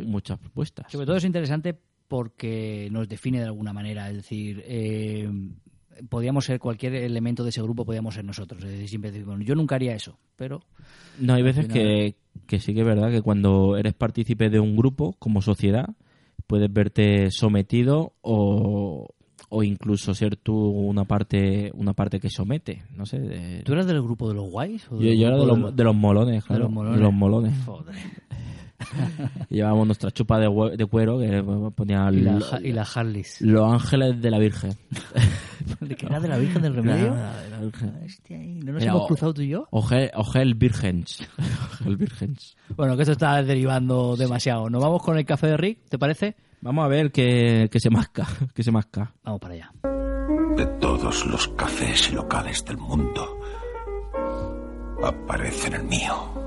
muchas 0.00 0.38
propuestas. 0.38 0.90
Sobre 0.90 1.06
todo 1.06 1.16
es 1.16 1.24
interesante 1.24 1.76
porque 2.08 2.88
nos 2.92 3.08
define 3.08 3.38
de 3.40 3.46
alguna 3.46 3.72
manera. 3.72 4.08
Es 4.10 4.16
decir, 4.16 4.62
eh, 4.66 5.28
podíamos 6.08 6.44
ser 6.44 6.58
cualquier 6.60 6.94
elemento 6.94 7.42
de 7.44 7.50
ese 7.50 7.62
grupo, 7.62 7.84
podíamos 7.84 8.14
ser 8.14 8.24
nosotros. 8.24 8.62
Es 8.64 8.70
decir, 8.70 8.88
siempre 8.88 9.10
decimos, 9.12 9.38
yo 9.44 9.54
nunca 9.54 9.74
haría 9.76 9.94
eso, 9.94 10.18
pero 10.36 10.62
No, 11.18 11.34
hay 11.34 11.42
veces 11.42 11.66
final- 11.66 11.78
que, 11.82 12.14
que 12.46 12.60
sí 12.60 12.74
que 12.74 12.80
es 12.80 12.86
verdad 12.86 13.10
que 13.10 13.22
cuando 13.22 13.76
eres 13.76 13.94
partícipe 13.94 14.50
de 14.50 14.60
un 14.60 14.76
grupo, 14.76 15.14
como 15.18 15.42
sociedad, 15.42 15.88
puedes 16.46 16.72
verte 16.72 17.30
sometido 17.30 18.12
o, 18.22 19.08
o 19.48 19.62
incluso 19.62 20.14
ser 20.14 20.36
tú 20.36 20.54
una 20.56 21.04
parte 21.04 21.70
una 21.74 21.92
parte 21.92 22.20
que 22.20 22.30
somete. 22.30 22.82
No 22.94 23.06
sé. 23.06 23.18
de- 23.18 23.62
¿tú 23.64 23.72
eras 23.72 23.86
del 23.86 24.02
grupo 24.02 24.28
de 24.28 24.34
los 24.34 24.50
guays? 24.50 24.86
o 24.90 25.00
yo, 25.00 25.10
era 25.26 25.36
de 25.38 25.46
los, 25.46 25.74
de 25.74 25.84
los 25.84 25.94
molones, 25.96 26.42
de 26.42 26.46
claro. 26.46 26.64
los 26.64 26.72
molones? 26.72 26.98
de 26.98 27.04
los 27.04 27.14
molones. 27.14 27.54
Joder. 27.64 27.94
Llevábamos 29.48 29.86
nuestra 29.86 30.10
chupa 30.10 30.38
de, 30.38 30.48
hue- 30.48 30.76
de 30.76 30.86
cuero 30.86 31.18
que 31.18 31.42
ponía 31.74 32.08
Y 32.12 32.20
la, 32.20 32.32
lo- 32.32 32.60
y 32.62 32.72
la 32.72 32.82
Harleys. 32.82 33.40
Los 33.40 33.72
ángeles 33.72 34.20
de 34.20 34.30
la 34.30 34.38
Virgen. 34.38 34.72
¿De 35.80 35.94
qué 35.96 36.06
era 36.06 36.20
de 36.20 36.28
la 36.28 36.38
Virgen 36.38 36.62
del 36.62 36.74
Remedio? 36.76 37.10
Nada, 37.14 37.42
de 37.42 37.50
la 37.50 37.58
Virgen. 37.60 37.94
Hostia, 38.04 38.42
¿y 38.42 38.60
¿no 38.60 38.72
nos 38.72 38.82
Era 38.82 38.92
hemos 38.92 39.02
o- 39.04 39.06
cruzado 39.08 39.34
tú 39.34 39.42
y 39.42 39.48
yo? 39.48 39.66
Ogel, 39.70 40.10
Ogel 40.14 40.54
Virgens. 40.54 41.26
Ogel 41.80 41.96
Virgens. 41.96 42.56
Bueno, 42.76 42.96
que 42.96 43.02
esto 43.02 43.12
está 43.12 43.42
derivando 43.42 44.16
demasiado. 44.16 44.68
¿Nos 44.70 44.82
vamos 44.82 45.02
con 45.02 45.16
el 45.18 45.24
café 45.24 45.48
de 45.48 45.56
Rick? 45.56 45.88
¿Te 45.88 45.98
parece? 45.98 46.36
Vamos 46.60 46.84
a 46.84 46.88
ver 46.88 47.12
qué, 47.12 47.68
qué 47.70 47.80
se 47.80 47.90
masca. 47.90 48.26
qué 48.54 48.62
se 48.62 48.70
masca. 48.72 49.12
Vamos 49.24 49.40
para 49.40 49.54
allá. 49.54 49.72
De 50.56 50.66
todos 50.80 51.26
los 51.26 51.48
cafés 51.48 52.10
y 52.10 52.14
locales 52.14 52.64
del 52.64 52.78
mundo, 52.78 53.38
aparece 55.04 55.68
en 55.68 55.74
el 55.74 55.84
mío. 55.84 56.45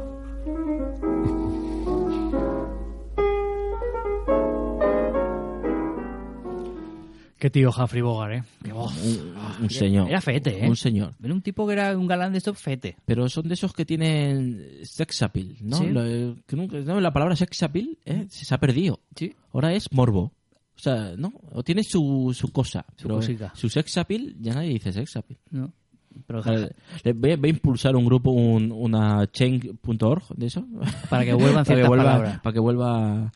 Qué 7.40 7.50
tío 7.50 7.72
Humphrey 7.72 8.02
Bogart, 8.02 8.34
¿eh? 8.34 8.44
Qué 8.64 8.74
voz. 8.74 8.94
Un, 9.02 9.34
un 9.64 9.70
señor. 9.70 10.10
Era 10.10 10.20
fete, 10.20 10.66
¿eh? 10.66 10.70
Un 10.70 10.76
señor. 10.76 11.14
Era 11.24 11.34
un 11.34 11.42
tipo 11.42 11.66
que 11.66 11.72
era 11.74 11.98
un 11.98 12.06
galán 12.06 12.34
de 12.34 12.40
estos 12.40 12.58
fete. 12.60 12.98
Pero 13.06 13.30
son 13.30 13.48
de 13.48 13.54
esos 13.54 13.72
que 13.74 13.86
tienen 13.86 14.62
sex 14.84 15.22
appeal, 15.22 15.56
¿no? 15.62 15.78
Sí. 15.78 15.88
Lo- 15.88 16.06
eh, 16.06 16.36
que 16.46 16.56
nunca- 16.58 16.78
no, 16.80 17.00
la 17.00 17.14
palabra 17.14 17.38
sex 17.38 17.64
appeal 17.64 17.98
eh, 18.06 18.26
se 18.30 18.54
ha 18.54 18.58
perdido. 18.60 19.00
Sí. 19.16 19.34
Ahora 19.54 19.74
es 19.74 19.92
morbo. 19.94 20.34
O 20.76 20.82
sea, 20.82 21.14
¿no? 21.18 21.34
O 21.54 21.64
tiene 21.64 21.84
su, 21.84 22.34
su 22.38 22.52
cosa. 22.52 22.86
Su 22.98 23.04
pero 23.04 23.16
cosica. 23.16 23.54
Su 23.56 23.70
sex 23.70 23.98
appeal, 23.98 24.36
ya 24.40 24.54
nadie 24.54 24.70
dice 24.72 24.92
sex 24.92 25.16
appeal. 25.16 25.40
No. 25.50 25.72
Pero 26.28 26.40
O 26.40 26.44
sea, 26.44 26.54
le- 27.04 27.14
voy, 27.14 27.32
a- 27.32 27.38
voy 27.38 27.50
a 27.50 27.54
impulsar 27.54 27.96
un 27.96 28.06
grupo, 28.06 28.32
un, 28.32 28.70
una 28.74 29.26
change.org 29.32 30.24
de 30.36 30.46
eso. 30.48 30.66
Para 31.10 31.24
que 31.24 31.34
vuelvan 31.34 31.64
ciertas 31.66 31.88
vuelva, 31.88 32.04
palabras. 32.06 32.40
Para 32.42 32.54
que 32.54 32.60
vuelva 32.60 33.32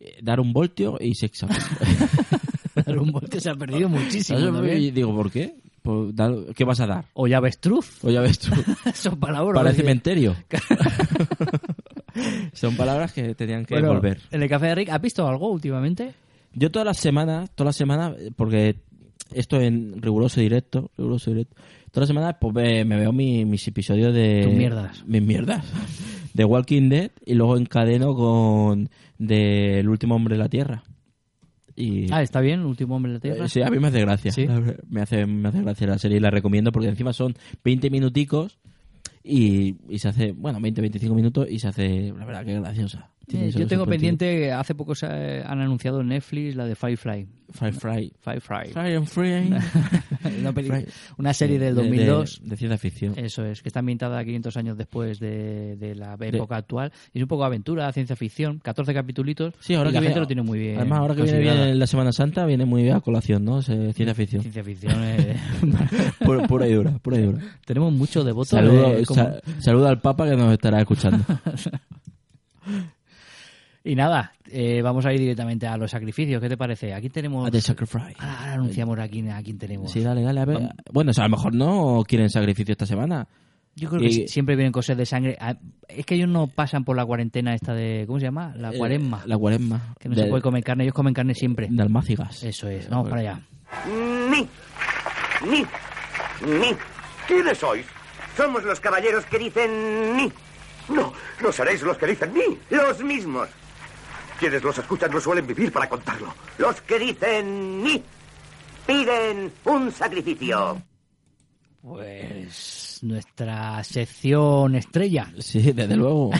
eh, 0.00 0.16
dar 0.22 0.40
un 0.40 0.52
voltio 0.54 0.96
y 0.98 1.14
sex 1.14 1.42
appeal. 1.42 1.60
Dar 2.74 2.98
un 2.98 3.10
voltio 3.12 3.40
se 3.40 3.50
ha 3.50 3.54
perdido 3.54 3.88
muchísimo. 3.90 4.64
Y 4.64 4.90
digo, 4.90 5.14
¿por 5.14 5.30
qué? 5.30 5.54
Pues, 5.82 6.14
¿Qué 6.56 6.64
vas 6.64 6.80
a 6.80 6.86
dar? 6.86 7.04
O 7.12 7.26
ya 7.26 7.40
ves 7.40 7.58
truz. 7.58 7.98
O 8.02 8.10
ya 8.10 8.20
ves. 8.22 8.38
Son 8.94 9.18
palabras. 9.20 9.54
Para 9.54 9.70
el 9.70 9.76
que- 9.76 9.82
cementerio. 9.82 10.34
Son 12.52 12.76
palabras 12.76 13.12
que 13.12 13.34
tenían 13.34 13.64
que 13.64 13.74
Bueno, 13.74 13.88
volver. 13.94 14.20
En 14.30 14.42
el 14.42 14.48
café 14.48 14.66
de 14.66 14.74
Rick, 14.76 14.88
¿has 14.90 15.00
visto 15.02 15.26
algo 15.28 15.50
últimamente? 15.50 16.14
Yo 16.54 16.70
todas 16.70 16.86
las 16.86 16.98
semanas, 16.98 17.50
todas 17.54 17.70
las 17.70 17.76
semanas, 17.76 18.14
porque 18.36 18.76
esto 19.32 19.60
en 19.60 20.00
riguroso 20.00 20.40
directo, 20.40 20.90
riguroso 20.96 21.30
directo, 21.32 21.56
todas 21.90 22.02
las 22.02 22.08
semanas 22.08 22.36
pues 22.40 22.54
me 22.54 22.84
veo 22.96 23.12
mi- 23.12 23.44
mis 23.44 23.66
episodios 23.66 24.14
de... 24.14 24.42
Tus 24.44 24.54
mierdas. 24.54 25.04
Mis 25.06 25.22
mierdas. 25.22 25.64
De 26.32 26.44
Walking 26.44 26.88
Dead 26.88 27.10
y 27.26 27.34
luego 27.34 27.56
encadeno 27.56 28.14
con 28.14 28.88
de 29.18 29.80
El 29.80 29.88
último 29.88 30.14
hombre 30.14 30.36
de 30.36 30.42
la 30.42 30.48
Tierra. 30.48 30.84
Y, 31.76 32.06
Ah, 32.12 32.22
está 32.22 32.40
bien, 32.40 32.64
Último 32.64 32.96
Hombre 32.96 33.12
de 33.12 33.16
la 33.18 33.20
Tierra. 33.20 33.44
eh, 33.46 33.48
Sí, 33.48 33.62
a 33.62 33.68
mí 33.70 33.78
me 33.78 33.88
hace 33.88 34.00
gracia. 34.00 34.30
Sí. 34.32 34.46
Me 34.88 35.00
hace, 35.02 35.26
me 35.26 35.48
hace 35.48 35.60
gracia 35.62 35.86
la 35.88 35.98
serie 35.98 36.18
y 36.18 36.20
la 36.20 36.30
recomiendo 36.30 36.70
porque 36.72 36.88
encima 36.88 37.12
son 37.12 37.34
20 37.64 37.90
minuticos 37.90 38.58
y, 39.22 39.76
y 39.88 39.98
se 39.98 40.08
hace, 40.08 40.32
bueno, 40.32 40.60
20-25 40.60 41.14
minutos 41.14 41.46
y 41.50 41.58
se 41.58 41.68
hace, 41.68 42.12
la 42.16 42.24
verdad, 42.24 42.44
que 42.44 42.60
graciosa. 42.60 43.10
Eh, 43.32 43.50
yo 43.50 43.66
tengo 43.66 43.86
pendiente, 43.86 44.52
hace 44.52 44.74
poco 44.74 44.94
se 44.94 45.06
ha- 45.06 45.50
han 45.50 45.60
anunciado 45.60 46.00
en 46.00 46.08
Netflix 46.08 46.54
la 46.56 46.66
de 46.66 46.74
Firefly. 46.74 47.26
Firefly. 47.52 48.12
Firefly. 48.20 48.72
Fire 48.72 48.96
and 48.96 49.06
Free. 49.06 49.50
una, 50.40 50.52
Fry- 50.52 50.86
una 51.18 51.32
serie 51.34 51.58
del 51.58 51.74
de- 51.76 51.82
de- 51.82 51.88
2002. 51.88 52.40
De, 52.42 52.56
ciencia 52.56 52.78
ficción. 52.78 53.14
Eso 53.16 53.44
es, 53.44 53.62
que 53.62 53.68
está 53.68 53.80
ambientada 53.80 54.24
500 54.24 54.56
años 54.56 54.76
después 54.76 55.20
de, 55.20 55.76
de 55.76 55.94
la 55.94 56.16
época 56.20 56.56
actual. 56.56 56.92
Y 57.12 57.18
es 57.18 57.22
un 57.22 57.28
poco 57.28 57.44
aventura, 57.44 57.90
ciencia 57.92 58.16
ficción, 58.16 58.58
14 58.58 58.92
capitulitos. 58.92 59.54
Sí, 59.60 59.74
ahora 59.74 59.90
y 59.90 59.92
que 59.92 59.94
la 59.94 60.00
viene- 60.00 60.14
gente 60.14 60.20
lo 60.20 60.26
tiene 60.26 60.42
muy 60.42 60.58
bien. 60.58 60.76
Además, 60.78 60.98
ahora 60.98 61.14
que 61.14 61.22
viene 61.22 61.74
la 61.74 61.86
Semana 61.86 62.12
Santa, 62.12 62.44
viene 62.46 62.64
muy 62.64 62.82
bien 62.82 62.96
a 62.96 63.00
colación, 63.00 63.44
¿no? 63.44 63.62
Se- 63.62 63.92
Ciencia 63.92 64.14
ficción. 64.14 64.42
Ciencia 64.42 64.64
ficción. 64.64 64.94
eh, 65.02 65.36
pura, 66.24 66.46
pura 66.48 66.66
y 66.68 66.72
dura, 66.74 66.98
pura 66.98 67.18
y 67.18 67.22
dura. 67.22 67.38
Tenemos 67.64 67.92
mucho 67.92 68.24
devoto. 68.24 68.50
Saludo, 68.56 68.90
de- 68.94 69.04
sa- 69.06 69.40
saludo 69.60 69.88
al 69.88 70.00
Papa 70.00 70.28
que 70.28 70.36
nos 70.36 70.52
estará 70.52 70.80
escuchando. 70.80 71.24
Y 73.86 73.94
nada, 73.94 74.32
eh, 74.50 74.80
vamos 74.80 75.04
a 75.04 75.12
ir 75.12 75.20
directamente 75.20 75.66
a 75.66 75.76
los 75.76 75.90
sacrificios. 75.90 76.40
¿Qué 76.40 76.48
te 76.48 76.56
parece? 76.56 76.94
Aquí 76.94 77.10
tenemos. 77.10 77.46
A 77.46 77.50
The 77.50 77.60
Sacrifice. 77.60 78.14
Ahora, 78.18 78.38
ahora 78.40 78.52
anunciamos 78.54 78.98
a 78.98 79.06
quién, 79.08 79.30
a 79.30 79.42
quién 79.42 79.58
tenemos. 79.58 79.92
Sí, 79.92 80.00
dale, 80.00 80.22
dale, 80.22 80.40
a 80.40 80.44
ver. 80.46 80.58
Bueno, 80.90 81.10
o 81.10 81.14
sea, 81.14 81.24
a 81.24 81.28
lo 81.28 81.36
mejor 81.36 81.54
no 81.54 82.02
quieren 82.08 82.30
sacrificio 82.30 82.72
esta 82.72 82.86
semana. 82.86 83.28
Yo 83.76 83.88
creo 83.90 84.00
que 84.00 84.06
Y- 84.06 84.12
sí- 84.12 84.28
siempre 84.28 84.56
vienen 84.56 84.72
cosas 84.72 84.96
de 84.96 85.04
sangre. 85.04 85.36
Ah, 85.38 85.56
Es 85.88 86.06
que 86.06 86.14
ellos 86.14 86.28
no 86.30 86.46
pasan 86.46 86.84
por 86.84 86.96
la 86.96 87.04
cuarentena 87.04 87.54
esta 87.54 87.74
de. 87.74 88.04
¿Cómo 88.06 88.18
se 88.20 88.24
llama? 88.24 88.54
La 88.56 88.70
Eh, 88.70 88.78
cuaresma. 88.78 89.22
la 89.26 89.36
cuaresma. 89.36 89.94
Que 90.00 90.08
no 90.08 90.14
De- 90.14 90.22
se 90.22 90.28
puede 90.28 90.42
comer 90.42 90.64
carne. 90.64 90.84
Ellos 90.84 90.94
comen 90.94 91.12
carne 91.12 91.34
siempre. 91.34 91.68
De 91.70 91.82
almácigas. 91.82 92.42
Eso 92.42 92.68
es. 92.68 92.88
Vamos 92.88 93.10
para 93.10 93.20
allá. 93.20 93.40
Ni. 94.30 94.48
Ni. 95.50 95.58
Ni. 95.60 96.74
¿Quiénes 97.28 97.58
sois? 97.58 97.84
Somos 98.36 98.64
los 98.64 98.80
caballeros 98.80 99.26
que 99.26 99.38
dicen 99.38 100.16
ni. 100.16 100.32
No, 100.88 101.12
no 101.42 101.52
seréis 101.52 101.82
los 101.82 101.98
que 101.98 102.06
dicen 102.06 102.32
ni. 102.32 102.58
Los 102.76 103.02
mismos. 103.04 103.48
Quienes 104.38 104.62
los 104.62 104.76
escuchan 104.78 105.10
no 105.12 105.20
suelen 105.20 105.46
vivir 105.46 105.70
para 105.72 105.88
contarlo. 105.88 106.34
Los 106.58 106.80
que 106.82 106.98
dicen 106.98 107.82
ni. 107.82 108.02
Piden 108.86 109.50
un 109.64 109.90
sacrificio. 109.92 110.82
Pues 111.80 112.98
nuestra 113.02 113.82
sección 113.84 114.74
estrella. 114.74 115.30
Sí, 115.38 115.72
desde 115.72 115.96
luego. 115.96 116.30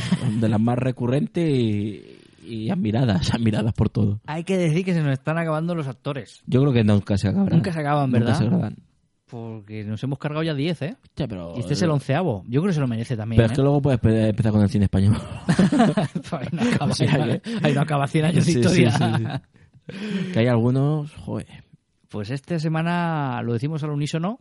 De 0.41 0.49
las 0.49 0.61
más 0.61 0.79
recurrentes 0.79 1.49
y, 1.49 2.19
y 2.43 2.71
admiradas, 2.71 3.33
admiradas 3.35 3.73
por 3.75 3.91
todo. 3.91 4.21
Hay 4.27 4.45
que 4.45 4.57
decir 4.57 4.85
que 4.85 4.95
se 4.95 5.03
nos 5.03 5.13
están 5.13 5.39
acabando 5.39 5.75
los 5.75 5.87
actores. 5.87 6.43
Yo 6.47 6.61
creo 6.63 6.73
que 6.73 6.85
nunca 6.85 7.19
se 7.19 7.29
acabarán. 7.29 7.57
Nunca 7.57 7.73
se 7.73 7.81
acaban, 7.81 8.11
Nunca 8.11 8.25
¿verdad? 8.25 8.39
se 8.39 8.45
acabarán. 8.47 8.77
Porque 9.27 9.85
nos 9.85 10.03
hemos 10.03 10.19
cargado 10.19 10.43
ya 10.43 10.55
10, 10.55 10.83
¿eh? 10.83 10.97
Hostia, 11.03 11.27
pero, 11.27 11.55
Y 11.57 11.61
este 11.61 11.73
es 11.73 11.83
el 11.83 11.91
onceavo. 11.91 12.45
Yo 12.47 12.61
creo 12.61 12.71
que 12.71 12.75
se 12.75 12.81
lo 12.81 12.87
merece 12.87 13.17
también. 13.17 13.39
Pero 13.39 13.47
es 13.47 13.53
¿eh? 13.53 13.57
que 13.57 13.63
luego 13.63 13.81
puedes 13.83 13.99
pe- 14.01 14.29
empezar 14.29 14.53
con 14.53 14.61
el 14.63 14.69
cine 14.69 14.85
español. 14.85 15.17
ahí, 16.33 16.49
no 16.53 16.63
acaba, 16.63 16.91
O 16.91 16.95
sea 16.95 17.13
ahí 17.15 17.21
no- 17.21 17.41
que- 17.41 17.67
ahí 17.67 17.73
no 17.75 17.81
acaba 17.81 18.07
100 18.07 18.25
años 18.27 18.45
de 18.47 18.53
historia. 18.53 18.91
sí, 18.91 19.05
sí, 19.05 19.25
sí. 19.25 20.33
Que 20.33 20.39
hay 20.41 20.47
algunos, 20.47 21.13
joder. 21.15 21.65
Pues 22.09 22.31
esta 22.31 22.59
semana 22.59 23.41
lo 23.43 23.55
decimos 23.55 23.83
al 23.83 23.91
unísono. 23.91 24.39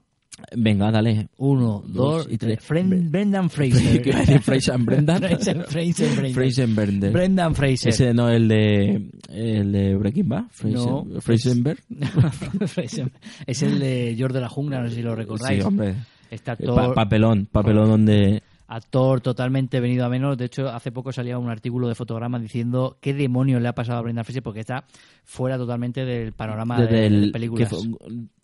Venga, 0.55 0.91
dale. 0.91 1.29
Uno, 1.37 1.83
dos, 1.87 2.27
y 2.29 2.37
tres. 2.37 2.59
Brendan 2.67 3.49
Fraser. 3.51 4.01
¿Qué 4.01 4.09
iba 4.09 4.17
a 4.17 4.21
decir? 4.21 4.39
Fraser 4.41 4.77
Brendan. 4.79 5.21
Fraser, 5.23 5.63
Fraser, 5.67 6.09
Brendan. 6.15 6.33
Fraser 6.33 6.67
Brendan. 6.67 7.13
Brendan 7.13 7.55
Fraser. 7.55 7.89
Ese 7.89 8.13
no 8.13 8.29
el 8.29 8.47
de 8.47 9.09
el 9.29 9.71
de 9.71 9.95
Breaking 9.95 10.29
Bad, 10.29 10.45
Fraser, 10.51 10.77
No. 10.79 11.05
Frasenberg. 11.21 11.79
Es 13.47 13.63
el 13.63 13.79
de 13.79 14.15
George 14.17 14.33
de 14.35 14.41
la 14.41 14.49
Jungla, 14.49 14.81
no 14.81 14.89
sé 14.89 14.95
si 14.95 15.01
lo 15.01 15.15
recordáis. 15.15 15.61
Sí, 15.61 15.67
hombre. 15.67 15.95
Este 16.31 16.45
Pa- 16.45 16.51
actor, 16.53 16.93
papelón, 16.95 17.47
papelón 17.51 17.89
donde 17.89 18.41
actor 18.67 19.21
totalmente 19.21 19.79
venido 19.79 20.05
a 20.05 20.09
menos. 20.09 20.37
De 20.37 20.45
hecho, 20.45 20.69
hace 20.69 20.91
poco 20.91 21.11
salía 21.11 21.37
un 21.37 21.49
artículo 21.49 21.87
de 21.87 21.95
fotograma 21.95 22.39
diciendo 22.39 22.97
qué 23.01 23.13
demonios 23.13 23.61
le 23.61 23.67
ha 23.67 23.75
pasado 23.75 23.99
a 23.99 24.01
Brendan 24.01 24.25
Fraser 24.25 24.43
porque 24.43 24.61
está 24.61 24.85
fuera 25.23 25.57
totalmente 25.57 26.05
del 26.05 26.33
panorama 26.33 26.77
de, 26.79 26.87
desde 26.87 26.97
de 26.97 27.05
el 27.25 27.31
películas. 27.31 27.69
¿qué 27.69 27.75
fue? 27.75 27.87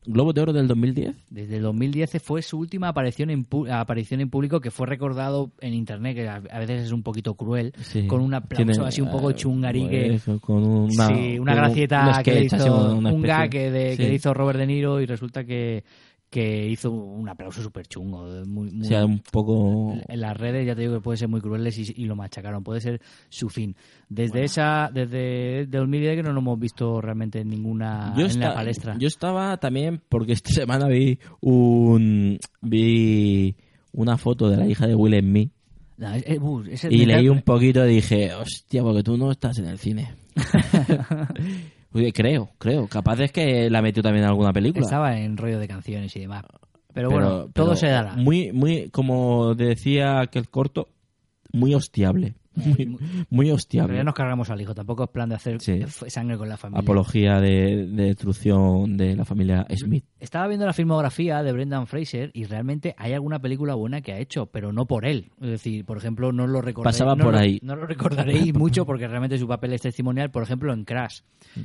Globo 0.05 0.31
de 0.33 0.41
Oro 0.41 0.53
del 0.53 0.67
2010. 0.67 1.13
Desde 1.29 1.57
el 1.57 1.63
2010 1.63 2.21
fue 2.23 2.41
su 2.41 2.57
última 2.57 2.87
aparición 2.87 3.29
en, 3.29 3.45
pu- 3.45 3.69
aparición 3.71 4.21
en 4.21 4.29
público 4.29 4.59
que 4.61 4.71
fue 4.71 4.87
recordado 4.87 5.51
en 5.59 5.73
internet, 5.73 6.15
que 6.15 6.27
a, 6.27 6.35
a 6.51 6.59
veces 6.59 6.85
es 6.85 6.91
un 6.91 7.03
poquito 7.03 7.33
cruel, 7.35 7.73
Sí. 7.81 8.07
con 8.07 8.21
un 8.21 8.33
aplauso 8.33 8.85
así 8.85 9.01
un 9.01 9.11
poco 9.11 9.29
eh, 9.31 9.35
chungarique. 9.35 10.19
pues, 10.25 10.39
con 10.41 10.63
una, 10.65 11.07
sí, 11.07 11.37
una 11.37 11.53
gracieta 11.53 12.17
un 12.17 12.23
que 12.23 12.33
le 12.33 12.45
hizo, 12.45 12.95
un 12.97 13.21
gag 13.21 13.49
que, 13.49 13.69
de- 13.71 13.97
que 13.97 14.07
le 14.07 14.13
hizo 14.15 14.33
Robert 14.33 14.57
De 14.57 14.67
Niro 14.67 15.01
y 15.01 15.05
resulta 15.05 15.43
que, 15.43 15.83
que 16.29 16.67
hizo 16.67 16.91
un 16.91 17.27
aplauso 17.27 17.61
súper 17.63 17.87
chungo. 17.87 18.25
Muy, 18.45 18.69
muy- 18.71 18.81
O 18.81 18.83
sea, 18.85 19.03
un 19.05 19.19
poco 19.31 19.95
en 20.07 20.21
las 20.21 20.37
redes 20.37 20.65
ya 20.67 20.75
te 20.75 20.81
digo 20.81 20.93
que 20.95 21.01
pueden 21.01 21.17
ser 21.17 21.27
muy 21.27 21.41
crueles 21.41 21.77
y, 21.79 21.93
y 22.01 22.05
lo 22.05 22.15
machacaron, 22.15 22.63
puede 22.63 22.81
ser 22.81 23.01
su 23.29 23.49
fin. 23.49 23.75
Desde 24.09 24.43
esa, 24.43 24.89
desde 24.93 25.65
2010 25.67 26.17
que 26.17 26.23
no 26.23 26.31
lo 26.33 26.39
hemos 26.39 26.59
visto 26.59 27.01
realmente 27.01 27.39
en 27.39 27.49
ninguna 27.49 28.13
yo, 28.15 28.21
en 28.25 28.27
esta- 28.31 28.49
la 28.49 28.53
palestra. 28.53 28.95
yo 28.99 29.07
estaba 29.07 29.57
también 29.57 30.01
porque 30.07 30.33
esta 30.33 30.49
semana 30.53 30.87
vi 30.87 31.17
un 31.41 32.37
vi 32.61 33.55
una 33.93 34.17
foto 34.17 34.49
de 34.49 34.57
la 34.57 34.67
hija 34.67 34.85
de 34.85 34.93
Will 34.95 35.19
Smith 35.19 35.51
No, 35.97 36.13
es- 36.13 36.23
es- 36.27 36.39
uh, 36.39 36.61
es 36.69 36.83
y 36.85 37.05
leí 37.05 37.27
un 37.27 37.41
poquito 37.41 37.85
y 37.87 37.95
dije, 37.95 38.33
hostia, 38.35 38.83
porque 38.83 39.01
tú 39.03 39.17
no 39.17 39.31
estás 39.31 39.57
en 39.57 39.65
el 39.65 39.79
cine. 39.79 40.13
Creo, 42.13 42.49
creo. 42.57 42.87
Capaz 42.87 43.19
es 43.19 43.31
que 43.31 43.69
la 43.69 43.81
metió 43.81 44.03
también 44.03 44.23
en 44.25 44.29
alguna 44.29 44.53
película. 44.53 44.83
Estaba 44.85 45.17
en 45.19 45.37
rollo 45.37 45.59
de 45.59 45.67
canciones 45.67 46.15
y 46.15 46.19
demás. 46.21 46.43
Pero, 46.93 47.09
bueno, 47.09 47.29
todo 47.29 47.51
pero 47.53 47.75
se 47.75 47.87
dará. 47.87 48.15
Muy, 48.15 48.51
muy, 48.51 48.89
como 48.89 49.53
decía 49.55 50.19
aquel 50.21 50.49
corto, 50.49 50.89
muy 51.51 51.73
hostiable. 51.73 52.35
Muy, 52.59 52.87
muy 53.29 53.45
Pero 53.45 53.55
hostiable. 53.55 53.95
ya 53.95 54.03
nos 54.03 54.15
cargamos 54.15 54.49
al 54.49 54.59
hijo, 54.59 54.75
tampoco 54.75 55.03
es 55.05 55.09
plan 55.11 55.29
de 55.29 55.35
hacer 55.35 55.61
Sí. 55.61 55.79
sangre 56.07 56.37
con 56.37 56.49
la 56.49 56.57
familia. 56.57 56.81
Apología 56.81 57.39
de, 57.39 57.85
de 57.87 58.03
destrucción 58.05 58.97
de 58.97 59.15
la 59.15 59.23
familia 59.23 59.65
Smith. 59.77 60.03
Estaba 60.19 60.47
viendo 60.47 60.65
la 60.65 60.73
filmografía 60.73 61.41
de 61.43 61.51
Brendan 61.53 61.87
Fraser 61.87 62.31
y 62.33 62.43
realmente 62.45 62.93
hay 62.97 63.13
alguna 63.13 63.39
película 63.39 63.75
buena 63.75 64.01
que 64.01 64.11
ha 64.13 64.19
hecho, 64.19 64.47
pero 64.47 64.73
no 64.73 64.85
por 64.85 65.05
él. 65.05 65.31
Es 65.41 65.49
decir, 65.49 65.85
por 65.85 65.97
ejemplo, 65.97 66.31
no 66.31 66.45
lo 66.45 66.61
recordaréis. 66.61 66.97
Pasaba 66.97 67.15
no 67.15 67.23
por 67.25 67.33
lo- 67.33 67.39
ahí. 67.39 67.59
No 67.63 67.75
lo 67.75 67.85
recordaréis 67.85 68.53
mucho 68.53 68.85
porque 68.85 69.07
realmente 69.07 69.37
su 69.37 69.47
papel 69.47 69.73
es 69.73 69.81
testimonial. 69.81 70.29
Por 70.31 70.43
ejemplo, 70.43 70.73
en 70.73 70.83
Crash, 70.83 71.21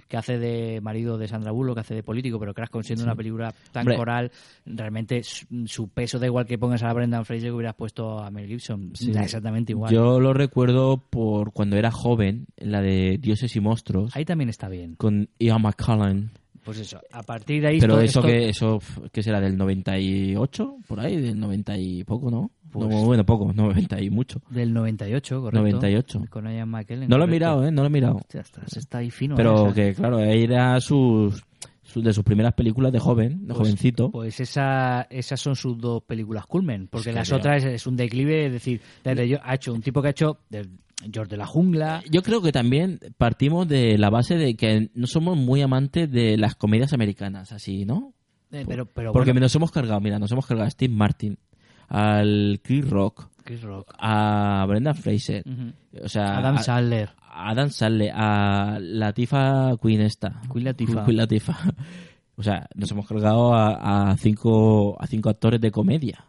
que 0.09 0.17
hace 0.17 0.39
de 0.39 0.81
marido 0.81 1.19
de 1.19 1.27
Sandra 1.29 1.51
Bullock, 1.53 1.75
que 1.75 1.81
hace 1.81 1.95
de 1.95 2.03
político, 2.03 2.39
pero 2.39 2.55
Crash, 2.55 2.69
con 2.71 2.85
siendo 2.85 3.03
Sí. 3.03 3.09
una 3.09 3.17
película 3.17 3.53
tan 3.73 3.83
Hombre. 3.83 3.97
coral, 3.97 4.31
realmente 4.67 5.23
su, 5.25 5.89
peso 5.89 6.19
da 6.19 6.27
igual 6.27 6.47
que 6.47 6.57
pongas 6.59 6.83
a 6.83 6.93
Brendan 6.93 7.25
Fraser 7.25 7.49
que 7.49 7.53
hubieras 7.53 7.75
puesto 7.75 8.19
a 8.21 8.31
Mel 8.31 8.47
Gibson. 8.47 8.93
Sí. 8.95 9.13
Da 9.13 9.23
exactamente 9.23 9.73
igual. 9.73 9.93
Yo 9.93 10.21
lo 10.21 10.33
recuerdo 10.33 10.99
por 10.99 11.53
cuando 11.53 11.77
era 11.77 11.91
joven, 11.91 12.47
en 12.57 12.71
la 12.73 12.81
de 12.81 13.19
Dioses 13.21 13.55
y 13.57 13.61
Monstruos, 13.61 14.15
Ahí 14.17 14.25
también 14.25 14.49
está 14.49 14.69
bien. 14.69 14.95
con 14.95 15.29
Ian 15.39 15.61
McCullen. 15.63 16.31
Pues 16.65 16.79
eso, 16.79 16.99
a 17.13 17.23
partir 17.23 17.61
de 17.63 17.69
ahí... 17.69 17.79
Pero 17.81 18.01
eso 18.01 18.21
esto- 18.21 18.23
que 18.23 18.49
eso 18.49 18.79
que 19.13 19.23
será 19.23 19.41
del 19.41 19.57
98, 19.57 20.77
por 20.89 21.01
ahí, 21.01 21.21
del 21.21 21.39
90 21.39 21.77
y 21.79 22.05
poco, 22.05 22.31
¿no? 22.31 22.51
Pues- 22.71 22.89
No, 22.89 23.05
bueno, 23.05 23.25
poco, 23.25 23.53
90 23.55 24.01
y 24.01 24.11
mucho. 24.11 24.41
Del 24.51 24.73
98, 24.73 25.41
correcto. 25.41 25.61
98. 25.61 26.25
Con 26.31 26.47
Ian 26.51 26.69
McKellen. 26.69 27.09
No 27.09 27.19
lo 27.19 27.25
he 27.25 27.27
correcto. 27.27 27.33
mirado, 27.35 27.67
¿eh? 27.67 27.71
No 27.71 27.83
lo 27.83 27.87
he 27.89 27.91
mirado. 27.91 28.17
Hostia, 28.17 28.41
estás- 28.41 28.77
está 28.77 28.99
ahí 28.99 29.11
fino. 29.11 29.37
Pero 29.37 29.69
¿eh? 29.71 29.73
que, 29.75 29.95
claro, 29.95 30.19
era 30.21 30.81
sus, 30.81 31.37
su- 31.37 31.45
de 32.03 32.13
sus 32.13 32.25
primeras 32.25 32.55
películas 32.55 32.93
de 32.93 32.99
joven, 32.99 33.41
de 33.43 33.47
Pues- 33.55 33.59
jovencito. 33.59 34.11
Pues 34.11 34.41
esa, 34.41 35.03
esas 35.11 35.41
son 35.41 35.55
sus 35.57 35.79
dos 35.79 36.03
películas 36.03 36.47
culmen, 36.47 36.89
porque 36.89 37.11
Es 37.11 37.15
las 37.15 37.33
otras 37.33 37.65
es, 37.65 37.87
un 37.87 37.97
declive, 37.97 38.47
es 38.47 38.53
decir, 38.53 38.81
desde 39.05 39.29
yo, 39.29 39.39
ha 39.43 39.55
hecho 39.55 39.73
un 39.73 39.83
tipo 39.83 40.01
que 40.03 40.09
ha 40.09 40.11
hecho 40.13 40.39
George 41.13 41.31
de 41.31 41.37
la 41.37 41.47
Jungla. 41.47 42.03
Yo 42.11 42.23
creo 42.23 42.41
que 42.43 42.53
también 42.53 42.99
partimos 43.19 43.69
de 43.69 43.99
la 43.99 44.11
base 44.11 44.37
de 44.37 44.57
que 44.57 44.91
no 44.95 45.07
somos 45.07 45.37
muy 45.37 45.61
amantes 45.63 46.11
de 46.11 46.37
las 46.39 46.55
comedias 46.55 46.93
americanas, 46.93 47.53
así, 47.53 47.85
¿no? 47.85 48.15
eh, 48.53 48.65
pero, 48.69 48.87
pero 48.87 49.13
Porque 49.13 49.33
bueno, 49.33 49.45
nos 49.47 49.55
hemos 49.57 49.71
cargado, 49.73 50.01
mira, 50.01 50.19
nos 50.19 50.31
hemos 50.33 50.47
cargado 50.47 50.67
a 50.67 50.71
Steve 50.71 50.95
Martin, 50.95 51.39
al 51.89 52.61
Chris 52.63 52.89
Rock, 52.89 53.29
Chris 53.45 53.63
Rock. 53.63 53.95
a 53.99 54.65
Brendan 54.69 54.95
Fraser, 54.97 55.45
o 56.03 56.09
sea, 56.09 56.39
Adam 56.39 56.59
Sandler. 56.59 57.11
a 57.21 57.51
Adam 57.51 57.71
Sandler, 57.71 58.11
a 58.15 58.79
Latifa 58.81 59.77
Queen 59.81 60.01
esta. 60.01 60.41
Queen 60.53 60.65
Latifah. 60.65 61.05
Queen 61.05 61.17
Latifah. 61.17 61.59
O 62.37 62.43
sea, 62.43 62.67
nos 62.75 62.91
hemos 62.91 63.07
cargado 63.07 63.55
a, 63.55 64.11
a 64.11 64.17
cinco 64.17 65.01
a 65.01 65.07
cinco 65.07 65.31
actores 65.31 65.61
de 65.61 65.71
comedia. 65.71 66.25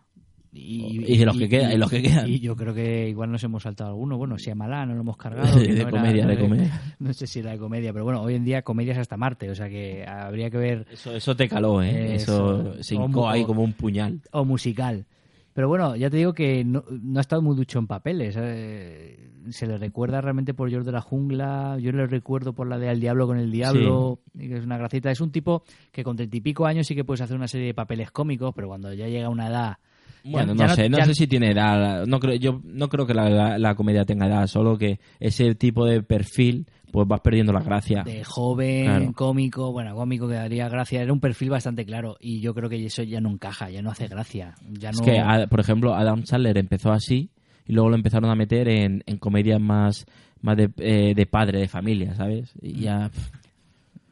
Y, 0.53 1.17
de 1.17 1.25
los 1.25 1.35
que 1.35 1.49
quedan, 1.49 1.71
y 1.71 1.77
los 1.77 1.89
que 1.89 2.01
quedan. 2.03 2.29
Y 2.29 2.39
yo 2.39 2.55
creo 2.55 2.75
que 2.75 3.09
igual 3.09 3.31
nos 3.31 3.43
hemos 3.43 3.63
saltado 3.63 3.89
alguno. 3.89 4.15
Bueno, 4.15 4.37
si 4.37 4.51
a 4.51 4.55
Malá 4.55 4.85
no 4.85 4.93
lo 4.93 5.01
hemos 5.01 5.17
cargado. 5.17 5.57
De 5.59 5.67
no 5.69 5.73
era- 5.81 5.89
comedia, 5.89 6.27
de 6.27 6.35
no- 6.35 6.41
comedia. 6.41 6.81
No 6.99 7.11
sé 7.11 7.25
si 7.25 7.39
era 7.39 7.51
de 7.51 7.57
comedia, 7.57 7.91
pero 7.91 8.05
bueno, 8.05 8.21
hoy 8.21 8.35
en 8.35 8.45
día 8.45 8.61
comedia 8.61 8.93
es 8.93 8.99
hasta 8.99 9.17
Marte, 9.17 9.49
o 9.49 9.55
sea 9.55 9.67
que 9.67 10.05
habría 10.07 10.51
que 10.51 10.57
ver. 10.59 10.85
Eso, 10.91 11.15
eso 11.15 11.35
te 11.35 11.49
caló, 11.49 11.81
¿eh? 11.81 12.13
Eso, 12.15 12.81
se 12.83 12.95
O 12.95 13.05
hincó 13.05 13.27
ahí 13.27 13.43
como 13.43 13.63
un 13.63 13.73
puñal. 13.73 14.21
O 14.31 14.45
musical. 14.45 15.07
Pero 15.55 15.69
bueno, 15.69 15.95
ya 15.95 16.09
te 16.09 16.17
digo 16.17 16.33
que 16.33 16.65
no, 16.65 16.83
no 16.89 17.17
ha 17.17 17.21
estado 17.21 17.41
muy 17.41 17.55
ducho 17.55 17.79
en 17.79 17.87
papeles. 17.87 18.35
eh, 18.37 19.29
Se 19.49 19.65
le 19.65 19.77
recuerda 19.77 20.19
realmente 20.19 20.53
por 20.53 20.69
George 20.69 20.85
de 20.85 20.91
la 20.91 20.99
Jungla. 21.01 21.77
Yo 21.79 21.93
le 21.93 22.05
recuerdo 22.07 22.51
por 22.53 22.67
la 22.67 22.77
de 22.77 22.89
Al 22.89 22.99
Diablo 22.99 23.25
con 23.25 23.37
el 23.39 23.49
Diablo. 23.51 24.19
y 24.37 24.49
que 24.49 24.57
es 24.57 24.65
una 24.65 24.77
gracita. 24.77 25.09
Es 25.11 25.21
un 25.21 25.31
tipo 25.31 25.63
que 25.93 26.03
con 26.03 26.17
treinta 26.17 26.35
y 26.35 26.41
pico 26.41 26.65
años 26.65 26.85
sí 26.85 26.93
que 26.93 27.05
puedes 27.05 27.21
hacer 27.21 27.37
una 27.37 27.47
serie 27.47 27.67
de 27.67 27.73
papeles 27.73 28.11
cómicos, 28.11 28.53
pero 28.53 28.67
cuando 28.67 28.91
ya 28.93 29.07
llega 29.07 29.27
a 29.27 29.29
una 29.29 29.47
edad. 29.47 29.77
Bueno, 30.25 30.55
ya 30.55 30.67
no 30.67 30.75
sé, 30.75 30.89
no 30.89 30.97
sé 31.05 31.13
si 31.13 31.27
tiene 31.27 31.51
edad. 31.51 32.05
No 32.05 32.19
creo, 32.19 32.35
yo 32.35 32.59
no 32.65 32.89
creo 32.89 33.05
que 33.07 33.13
la, 33.13 33.29
la- 33.29 33.57
la 33.57 33.75
comedia 33.75 34.03
tenga 34.05 34.27
edad, 34.27 34.47
solo 34.47 34.77
que 34.77 34.99
ese 35.21 35.55
tipo 35.55 35.85
de 35.85 36.01
perfil, 36.03 36.65
pues 36.91 37.07
vas 37.07 37.21
perdiendo 37.21 37.51
la 37.53 37.61
gracia. 37.61 38.03
de 38.03 38.23
joven, 38.23 38.83
Claro. 38.85 39.13
cómico, 39.13 39.71
bueno, 39.71 39.95
cómico 39.95 40.27
que 40.27 40.35
daría 40.35 40.69
gracia, 40.69 41.01
era 41.01 41.11
un 41.13 41.19
perfil 41.19 41.49
bastante 41.49 41.85
claro 41.85 42.17
y 42.19 42.39
yo 42.41 42.53
creo 42.53 42.69
que 42.69 42.83
eso 42.85 43.03
ya 43.03 43.21
no 43.21 43.29
encaja, 43.29 43.69
ya 43.69 43.81
no 43.81 43.91
hace 43.91 44.07
gracia, 44.07 44.55
ya 44.71 44.89
Es 44.91 45.01
que, 45.01 45.21
por 45.49 45.59
ejemplo, 45.59 45.93
Adam 45.95 46.25
Sandler 46.25 46.57
empezó 46.57 46.91
así 46.91 47.29
y 47.67 47.73
luego 47.73 47.89
lo 47.89 47.95
empezaron 47.95 48.29
a 48.29 48.35
meter 48.35 48.67
en, 48.69 49.03
en 49.05 49.17
comedias 49.17 49.59
más, 49.59 50.05
más 50.41 50.55
de, 50.57 50.69
eh, 50.77 51.13
de 51.15 51.25
padre, 51.25 51.59
de 51.59 51.67
familia, 51.67 52.13
¿sabes? 52.15 52.53
Y 52.61 52.81
ya, 52.81 53.09
pff, 53.09 53.29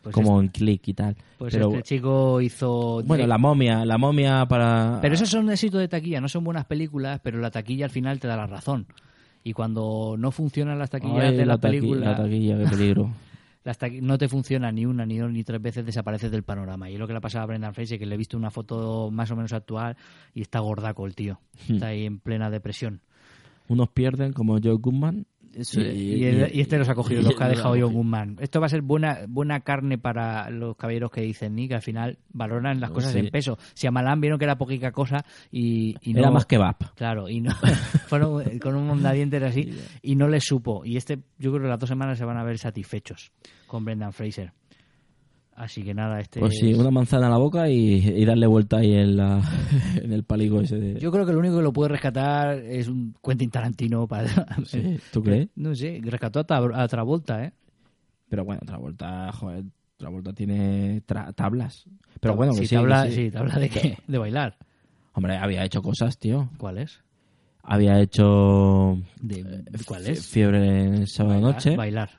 Pues 0.01 0.13
como 0.15 0.41
en 0.41 0.47
Click 0.49 0.87
y 0.87 0.93
tal. 0.93 1.15
pues 1.37 1.53
Pero, 1.53 1.69
este 1.69 1.83
chico 1.83 2.41
hizo 2.41 3.01
bueno, 3.05 3.25
la 3.27 3.37
momia, 3.37 3.85
la 3.85 3.97
momia 3.97 4.45
para... 4.47 4.99
Pero 5.01 5.13
esos 5.15 5.29
son 5.29 5.49
éxitos 5.51 5.79
de 5.79 5.87
taquilla, 5.87 6.19
no 6.19 6.27
son 6.27 6.43
buenas 6.43 6.65
películas, 6.65 7.19
pero 7.23 7.39
la 7.39 7.51
taquilla 7.51 7.85
al 7.85 7.91
final 7.91 8.19
te 8.19 8.27
da 8.27 8.35
la 8.35 8.47
razón. 8.47 8.87
Y 9.43 9.53
cuando 9.53 10.15
no 10.17 10.31
funcionan 10.31 10.79
las 10.79 10.89
taquillas 10.89 11.25
Ay, 11.31 11.37
de 11.37 11.45
la, 11.45 11.53
la 11.55 11.59
taqui- 11.59 11.61
película, 11.79 12.11
la 12.11 12.17
taquilla, 12.17 12.57
qué 12.57 12.65
peligro. 12.65 13.11
las 13.63 13.77
no 14.01 14.17
te 14.17 14.27
funciona 14.27 14.71
ni 14.71 14.85
una, 14.85 15.05
ni 15.05 15.17
dos, 15.17 15.31
ni 15.31 15.43
tres 15.43 15.61
veces, 15.61 15.85
desapareces 15.85 16.31
del 16.31 16.43
panorama. 16.43 16.89
Y 16.89 16.93
es 16.93 16.99
lo 16.99 17.07
que 17.07 17.13
le 17.13 17.17
ha 17.17 17.21
pasado 17.21 17.43
a 17.43 17.47
Brendan 17.47 17.73
Fraser, 17.73 17.97
que 17.99 18.05
le 18.05 18.15
he 18.15 18.17
visto 18.17 18.37
una 18.37 18.51
foto 18.51 19.09
más 19.11 19.31
o 19.31 19.35
menos 19.35 19.53
actual 19.53 19.95
y 20.33 20.41
está 20.41 20.59
gordaco 20.59 21.05
el 21.05 21.15
tío. 21.15 21.39
Hmm. 21.67 21.73
Está 21.75 21.87
ahí 21.87 22.05
en 22.05 22.19
plena 22.19 22.49
depresión. 22.49 23.01
Unos 23.67 23.89
pierden 23.89 24.33
como 24.33 24.59
Joe 24.61 24.73
Goodman. 24.73 25.25
Eso, 25.55 25.81
y, 25.81 26.25
el- 26.25 26.49
y 26.55 26.61
este 26.61 26.77
los 26.77 26.89
ha 26.89 26.95
cogido, 26.95 27.21
los 27.21 27.35
que 27.35 27.43
ha 27.43 27.47
dejado 27.47 27.75
John 27.79 27.93
Goodman. 27.93 28.37
Esto 28.39 28.59
va 28.59 28.65
a 28.65 28.69
ser 28.69 28.81
buena 28.81 29.19
buena 29.27 29.59
carne 29.61 29.97
para 29.97 30.49
los 30.49 30.75
caballeros 30.75 31.11
que 31.11 31.21
dicen 31.21 31.55
ni 31.55 31.67
que 31.67 31.75
al 31.75 31.81
final 31.81 32.17
valoran 32.31 32.79
las 32.79 32.91
cosas 32.91 33.11
Sí. 33.13 33.19
en 33.19 33.29
peso. 33.29 33.57
Si 33.73 33.85
a 33.87 33.91
Malán 33.91 34.19
vieron 34.21 34.39
que 34.39 34.45
era 34.45 34.57
poquita 34.57 34.91
cosa 34.91 35.23
y, 35.51 35.95
y 36.01 36.13
no, 36.13 36.19
Era 36.21 36.31
más 36.31 36.45
kebab. 36.45 36.95
Claro, 36.95 37.29
y 37.29 37.41
no 37.41 37.51
fueron 38.07 38.59
con 38.59 38.75
un 38.75 38.87
mondadientes 38.87 39.43
así 39.43 39.77
y 40.01 40.15
no 40.15 40.27
les 40.27 40.43
supo. 40.43 40.83
Y 40.85 40.97
este, 40.97 41.19
yo 41.37 41.51
creo 41.51 41.63
que 41.63 41.69
las 41.69 41.79
dos 41.79 41.89
semanas 41.89 42.17
se 42.17 42.25
van 42.25 42.37
a 42.37 42.43
ver 42.43 42.57
satisfechos 42.57 43.31
con 43.67 43.85
Brendan 43.85 44.13
Fraser. 44.13 44.51
Así 45.55 45.83
que 45.83 45.93
nada, 45.93 46.19
este. 46.19 46.39
Pues 46.39 46.57
sí, 46.57 46.71
es- 46.71 46.77
una 46.77 46.89
manzana 46.89 47.27
a 47.27 47.29
la 47.29 47.37
boca 47.37 47.69
y, 47.69 47.93
y 48.07 48.25
darle 48.25 48.47
vuelta 48.47 48.77
ahí 48.77 48.93
en, 48.93 49.17
la, 49.17 49.39
en 50.01 50.11
el 50.11 50.23
paligo 50.23 50.59
ese 50.61 50.77
de... 50.77 50.99
Yo 50.99 51.11
creo 51.11 51.25
que 51.25 51.31
lo 51.33 51.39
único 51.39 51.57
que 51.57 51.61
lo 51.63 51.71
puede 51.71 51.89
rescatar 51.89 52.57
es 52.57 52.87
un 52.87 53.15
Quentin 53.23 53.49
Tarantino 53.51 54.07
para. 54.07 54.29
Sí, 54.65 54.97
¿tú 55.11 55.21
crees? 55.21 55.49
No 55.55 55.75
sé, 55.75 55.99
rescató 56.03 56.39
a, 56.39 56.47
Tra- 56.47 56.71
a 56.75 56.87
Travolta, 56.87 57.43
¿eh? 57.45 57.53
Pero 58.29 58.43
bueno, 58.45 58.61
Travolta, 58.65 59.31
joder, 59.31 59.63
Travolta 59.97 60.33
tiene 60.33 61.03
tra- 61.05 61.33
tablas. 61.35 61.85
Pero 62.19 62.35
bueno, 62.35 62.53
que 62.53 62.59
sí, 62.61 62.67
sí, 62.67 62.75
tabla, 62.75 63.03
que 63.03 63.09
sí. 63.11 63.15
sí, 63.25 63.31
tabla 63.31 63.55
de 63.59 63.69
qué? 63.69 63.97
De 64.07 64.17
bailar. 64.17 64.57
Hombre, 65.13 65.37
había 65.37 65.63
hecho 65.63 65.83
cosas, 65.83 66.17
tío. 66.17 66.49
¿Cuál 66.57 66.79
es? 66.79 66.99
Había 67.61 67.99
hecho... 68.01 68.97
De, 69.21 69.63
¿Cuál 69.85 70.03
Fie- 70.05 70.09
es? 70.13 70.25
Fiebre 70.27 70.83
en 70.83 71.05
sábado 71.07 71.35
Bailar, 71.35 71.53
noche. 71.55 71.75
Bailar. 71.77 72.09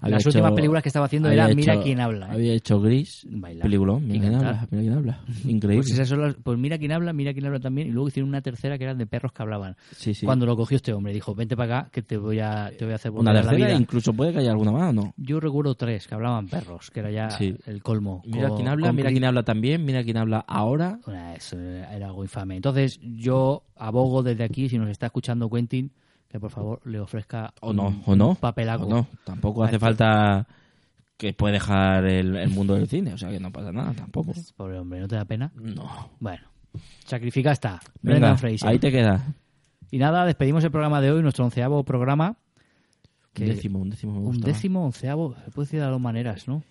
Había 0.00 0.16
Las 0.16 0.22
hecho- 0.22 0.30
últimas 0.30 0.52
películas 0.52 0.82
que 0.82 0.88
estaba 0.88 1.06
haciendo 1.06 1.28
era 1.30 1.48
Mira 1.48 1.74
hecho- 1.74 1.82
quién 1.82 2.00
habla. 2.00 2.26
¿eh? 2.26 2.32
Había 2.32 2.52
hecho 2.54 2.80
Gris. 2.80 3.26
Bailar. 3.30 3.62
Peliculón. 3.62 4.06
Mira 4.06 4.20
quién 4.20 4.34
habla. 4.34 4.66
Mira 4.70 4.82
quién 4.82 4.92
habla. 4.94 5.20
Increíble. 5.44 5.76
Pues, 5.84 5.90
esas 5.92 6.08
son 6.08 6.20
las- 6.22 6.34
pues 6.42 6.58
mira 6.58 6.78
quién 6.78 6.92
habla, 6.92 7.12
mira 7.12 7.32
quién 7.32 7.46
habla 7.46 7.60
también. 7.60 7.88
Y 7.88 7.90
luego 7.90 8.08
hicieron 8.08 8.28
una 8.28 8.40
tercera 8.40 8.78
que 8.78 8.84
eran 8.84 8.98
de 8.98 9.06
perros 9.06 9.32
que 9.32 9.42
hablaban. 9.42 9.76
Sí, 9.92 10.14
sí. 10.14 10.24
Cuando 10.26 10.46
lo 10.46 10.56
cogió 10.56 10.76
este 10.76 10.92
hombre, 10.92 11.12
dijo, 11.12 11.34
vente 11.34 11.56
para 11.56 11.80
acá 11.80 11.90
que 11.90 12.02
te 12.02 12.16
voy 12.16 12.40
a, 12.40 12.70
te 12.76 12.84
voy 12.84 12.92
a 12.92 12.96
hacer 12.96 13.10
Una 13.10 13.30
volver 13.32 13.36
a 13.48 13.52
la 13.52 13.52
vida". 13.56 13.72
incluso 13.74 14.12
puede 14.12 14.32
que 14.32 14.38
haya 14.38 14.50
alguna 14.52 14.72
más, 14.72 14.90
¿o 14.90 14.92
¿no? 14.92 15.14
Yo 15.16 15.40
recuerdo 15.40 15.74
tres 15.74 16.06
que 16.08 16.14
hablaban 16.14 16.48
perros, 16.48 16.90
que 16.90 17.00
era 17.00 17.10
ya 17.10 17.30
Sí. 17.30 17.54
el 17.66 17.82
colmo. 17.82 18.22
Mira 18.26 18.48
Con- 18.48 18.56
quién 18.56 18.68
habla, 18.68 18.92
mira 18.92 19.04
Chris- 19.08 19.14
quién 19.14 19.24
habla 19.24 19.42
también, 19.42 19.84
mira 19.84 20.02
quién 20.02 20.16
habla 20.16 20.44
ahora. 20.46 20.98
Una- 21.06 21.34
Eso 21.34 21.58
era 21.58 22.06
algo 22.06 22.22
infame. 22.22 22.56
Entonces, 22.56 22.98
yo 23.02 23.64
abogo 23.76 24.22
desde 24.22 24.44
aquí, 24.44 24.68
si 24.68 24.78
nos 24.78 24.88
está 24.88 25.06
escuchando 25.06 25.48
Quentin, 25.50 25.90
que 26.30 26.38
por 26.40 26.50
favor 26.50 26.80
le 26.84 27.00
ofrezca 27.00 27.52
O 27.60 27.72
no, 27.72 28.02
o 28.06 28.14
no. 28.14 28.34
papelaco. 28.36 28.84
O 28.86 28.88
no. 28.88 29.06
Tampoco 29.24 29.64
hace 29.64 29.78
falta 29.78 30.46
que 31.16 31.32
puede 31.34 31.54
dejar 31.54 32.06
el, 32.06 32.36
el 32.36 32.48
mundo 32.50 32.74
del 32.74 32.86
cine, 32.88 33.12
o 33.12 33.18
sea 33.18 33.30
que 33.30 33.40
no 33.40 33.50
pasa 33.52 33.72
nada 33.72 33.92
tampoco. 33.92 34.32
Pobre 34.56 34.78
hombre, 34.78 35.00
¿no 35.00 35.08
te 35.08 35.16
da 35.16 35.24
pena? 35.24 35.52
No. 35.56 36.10
Bueno, 36.20 36.44
sacrifica 37.04 37.50
está. 37.52 37.80
Venga, 38.00 38.36
Fraser. 38.36 38.68
ahí 38.68 38.78
te 38.78 38.90
queda. 38.90 39.34
Y 39.90 39.98
nada, 39.98 40.24
despedimos 40.24 40.62
el 40.64 40.70
programa 40.70 41.00
de 41.00 41.10
hoy, 41.10 41.20
nuestro 41.20 41.44
onceavo 41.44 41.82
programa. 41.84 42.36
Un 43.38 43.46
décimo, 43.46 43.78
un 43.80 43.90
décimo 43.90 44.12
me 44.20 44.26
Un 44.28 44.40
décimo, 44.40 44.84
onceavo, 44.84 45.34
se 45.44 45.50
puede 45.50 45.66
decir 45.66 45.80
de 45.80 45.86
dos 45.86 46.00
maneras, 46.00 46.46
¿no? 46.48 46.62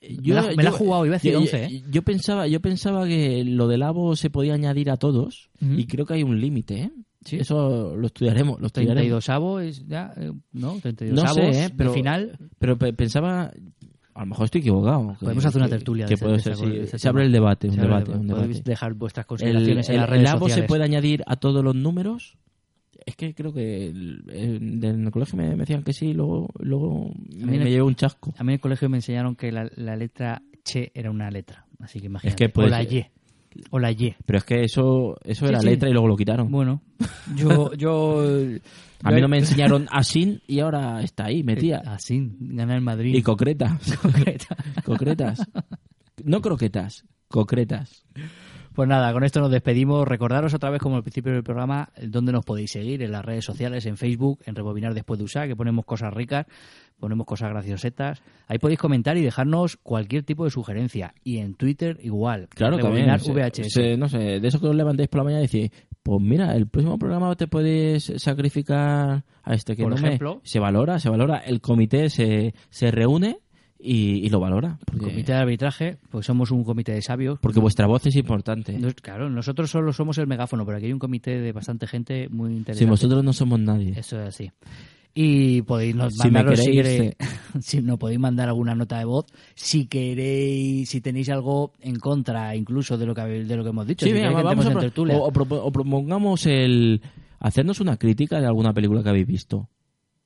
Yo- 0.00 0.34
me 0.34 0.40
la, 0.42 0.56
me 0.56 0.62
la 0.64 0.70
he 0.70 0.72
jugado, 0.72 1.06
iba 1.06 1.14
a 1.14 1.18
decir 1.18 1.32
yo- 1.32 1.56
¿eh? 1.56 1.82
Yo 1.90 2.02
pensaba, 2.02 2.46
yo 2.48 2.60
pensaba 2.60 3.06
que 3.06 3.44
lo 3.44 3.68
del 3.68 3.82
abo 3.82 4.16
se 4.16 4.30
podía 4.30 4.54
añadir 4.54 4.90
a 4.90 4.96
todos 4.96 5.50
y 5.60 5.86
creo 5.86 6.06
que 6.06 6.14
hay 6.14 6.22
un 6.24 6.40
límite, 6.40 6.80
¿eh? 6.82 6.92
Sí. 7.24 7.36
Eso 7.36 7.94
lo 7.96 8.06
estudiaremos, 8.06 8.60
lo 8.60 8.66
estudiaremos. 8.66 9.02
32 9.02 9.28
avo 9.28 9.60
es 9.60 9.86
ya, 9.86 10.12
eh, 10.16 10.32
¿no? 10.52 10.78
32 10.80 11.22
No 11.24 11.32
sé, 11.34 11.64
¿eh? 11.64 11.70
pero, 11.76 11.92
final. 11.92 12.36
pero 12.58 12.76
pe- 12.78 12.92
pensaba, 12.92 13.50
a 14.14 14.20
lo 14.20 14.26
mejor 14.26 14.44
estoy 14.46 14.60
equivocado. 14.60 15.12
que- 15.18 15.24
Podemos 15.24 15.44
hacer 15.46 15.60
una 15.60 15.68
que- 15.68 15.76
tertulia. 15.76 16.06
Que 16.06 16.16
de 16.16 16.20
puede 16.20 16.38
ser, 16.40 16.56
sí. 16.56 16.98
Se 16.98 17.08
abre 17.08 17.24
el 17.26 17.32
debate, 17.32 17.68
un 17.68 17.78
el 17.78 18.26
Podéis 18.26 18.64
dejar 18.64 18.94
vuestras 18.94 19.24
El, 19.24 19.28
consideraciones 19.28 19.88
en 19.88 19.94
el- 19.94 20.00
las 20.02 20.10
el 20.10 20.26
abo 20.26 20.48
se 20.48 20.62
puede 20.64 20.84
añadir 20.84 21.22
a 21.26 21.36
todos 21.36 21.62
los 21.64 21.74
números. 21.74 22.36
Es 23.04 23.16
que 23.16 23.34
creo 23.34 23.52
que 23.52 23.86
el- 23.88 24.22
el- 24.28 24.84
en 24.84 25.04
el 25.06 25.10
colegio 25.10 25.36
me, 25.36 25.50
me 25.50 25.56
decían 25.56 25.82
que 25.82 25.92
sí, 25.92 26.12
luego, 26.12 26.48
luego 26.60 27.12
me, 27.36 27.46
me 27.46 27.56
el- 27.56 27.64
llevé 27.68 27.82
un 27.82 27.96
chasco. 27.96 28.32
A 28.38 28.44
mí 28.44 28.50
en 28.52 28.54
el 28.54 28.60
colegio 28.60 28.88
me 28.88 28.98
enseñaron 28.98 29.34
que 29.34 29.50
la, 29.50 29.68
la 29.76 29.96
letra 29.96 30.42
che 30.64 30.92
era 30.94 31.10
una 31.10 31.28
letra. 31.30 31.66
Así 31.80 31.98
que 32.00 32.06
imagínate. 32.06 32.36
que 32.36 32.48
puede 32.48 32.68
o 32.68 32.70
la 32.70 32.82
y. 32.82 32.86
O 33.70 33.78
la 33.78 33.90
y. 33.92 34.14
Pero 34.24 34.38
es 34.38 34.44
que 34.44 34.62
eso, 34.64 35.16
eso 35.24 35.46
Sí, 35.46 35.50
era 35.50 35.60
sí. 35.60 35.66
letra 35.66 35.88
y 35.88 35.92
luego 35.92 36.08
lo 36.08 36.16
quitaron. 36.16 36.50
Bueno, 36.50 36.82
yo... 37.34 37.72
yo 37.74 38.22
A 39.04 39.10
mí 39.10 39.20
no 39.20 39.26
me 39.28 39.38
enseñaron 39.38 39.88
así 39.90 40.40
y 40.46 40.60
ahora 40.60 41.02
está 41.02 41.24
ahí, 41.24 41.42
metía. 41.42 41.82
Así, 41.84 42.36
gana 42.38 42.76
el 42.76 42.82
Madrid. 42.82 43.14
Y 43.14 43.22
concretas. 43.22 43.96
Concreta. 44.00 44.56
concretas. 44.84 45.40
No 46.24 46.40
croquetas, 46.40 47.04
concretas. 47.26 48.04
Pues 48.74 48.88
nada, 48.88 49.12
con 49.12 49.24
esto 49.24 49.40
nos 49.40 49.50
despedimos. 49.50 50.06
Recordaros 50.06 50.54
otra 50.54 50.70
vez, 50.70 50.80
como 50.80 50.96
al 50.96 51.02
principio 51.02 51.32
del 51.32 51.42
programa, 51.42 51.90
dónde 52.00 52.32
nos 52.32 52.44
podéis 52.44 52.70
seguir 52.70 53.02
en 53.02 53.12
las 53.12 53.24
redes 53.24 53.44
sociales, 53.44 53.84
en 53.86 53.96
Facebook, 53.96 54.40
en 54.46 54.54
Rebobinar 54.54 54.94
después 54.94 55.18
de 55.18 55.24
usar, 55.24 55.48
que 55.48 55.56
ponemos 55.56 55.84
cosas 55.84 56.14
ricas, 56.14 56.46
ponemos 57.02 57.26
cosas 57.26 57.50
graciosetas. 57.50 58.22
Ahí 58.46 58.58
podéis 58.58 58.78
comentar 58.78 59.16
y 59.16 59.22
dejarnos 59.22 59.76
cualquier 59.76 60.22
tipo 60.22 60.44
de 60.44 60.50
sugerencia. 60.50 61.12
Y 61.24 61.38
en 61.38 61.54
Twitter 61.54 61.98
igual. 62.02 62.48
Claro, 62.50 62.78
también. 62.78 63.06
VHS. 63.10 63.68
se- 63.70 63.96
no 63.96 64.08
sé, 64.08 64.38
de 64.38 64.46
eso 64.48 64.60
que 64.60 64.68
os 64.68 64.74
levantéis 64.76 65.08
por 65.08 65.18
la 65.18 65.24
mañana 65.24 65.42
y 65.42 65.48
decís, 65.48 65.70
pues 66.04 66.20
mira, 66.22 66.54
el 66.54 66.68
próximo 66.68 66.96
programa 66.98 67.34
te 67.34 67.48
puedes 67.48 68.12
sacrificar 68.16 69.24
a 69.42 69.54
este 69.54 69.74
que 69.74 69.82
Por 69.82 69.94
no 69.94 70.00
me- 70.00 70.08
ejemplo. 70.08 70.40
Se 70.44 70.60
valora, 70.60 71.00
se 71.00 71.08
valora. 71.10 71.38
El 71.38 71.60
comité 71.60 72.08
se, 72.08 72.54
se 72.70 72.90
reúne 72.92 73.38
y, 73.78 74.24
y 74.24 74.28
lo 74.28 74.38
valora. 74.38 74.78
Porque, 74.84 75.06
Comité 75.06 75.32
de 75.32 75.38
arbitraje, 75.38 75.98
pues 76.08 76.24
somos 76.26 76.52
un 76.52 76.62
comité 76.62 76.92
de 76.92 77.02
sabios. 77.02 77.40
porque 77.40 77.58
vuestra 77.58 77.88
voz 77.88 78.06
es 78.06 78.14
importante. 78.14 78.78
Nos- 78.78 78.94
claro, 78.94 79.28
nosotros 79.28 79.70
solo 79.70 79.92
somos 79.92 80.18
el 80.18 80.28
megáfono, 80.28 80.64
pero 80.64 80.78
aquí 80.78 80.86
hay 80.86 80.92
un 80.92 81.00
comité 81.00 81.40
de 81.40 81.50
bastante 81.50 81.88
gente 81.88 82.28
muy 82.28 82.52
interesante. 82.52 82.84
Si 82.84 82.88
vosotros 82.88 83.24
no 83.24 83.32
somos 83.32 83.58
nadie. 83.58 83.94
Eso 83.96 84.20
es 84.20 84.28
así. 84.28 84.50
Y 85.14 85.60
podéis 85.62 85.94
nos 85.94 86.14
Si 86.14 86.30
mandaros 86.30 86.58
si 86.60 86.70
queréis, 86.72 87.00
queréis- 87.00 87.16
si 87.60 87.82
nos 87.82 87.98
podéis 87.98 88.18
mandar 88.18 88.48
alguna 88.48 88.74
nota 88.74 88.98
de 88.98 89.04
voz, 89.04 89.26
si 89.54 89.86
queréis, 89.86 90.88
si 90.88 91.00
tenéis 91.02 91.28
algo 91.28 91.72
en 91.80 91.96
contra 91.96 92.56
incluso 92.56 92.96
de 92.96 93.06
lo 93.06 93.14
que 93.14 93.20
de 93.22 93.56
lo 93.56 93.62
que 93.62 93.70
hemos 93.70 93.86
dicho. 93.86 94.06
Sí, 94.06 94.12
si 94.12 94.20
vamos 94.44 94.64
a 94.66 94.70
pro- 94.70 94.80
o, 95.18 95.28
o 95.66 95.72
propongamos 95.72 96.46
el 96.46 97.02
hacernos 97.40 97.80
una 97.80 97.96
crítica 97.98 98.40
de 98.40 98.46
alguna 98.46 98.72
película 98.72 99.02
que 99.02 99.08
habéis 99.10 99.26
visto. 99.26 99.68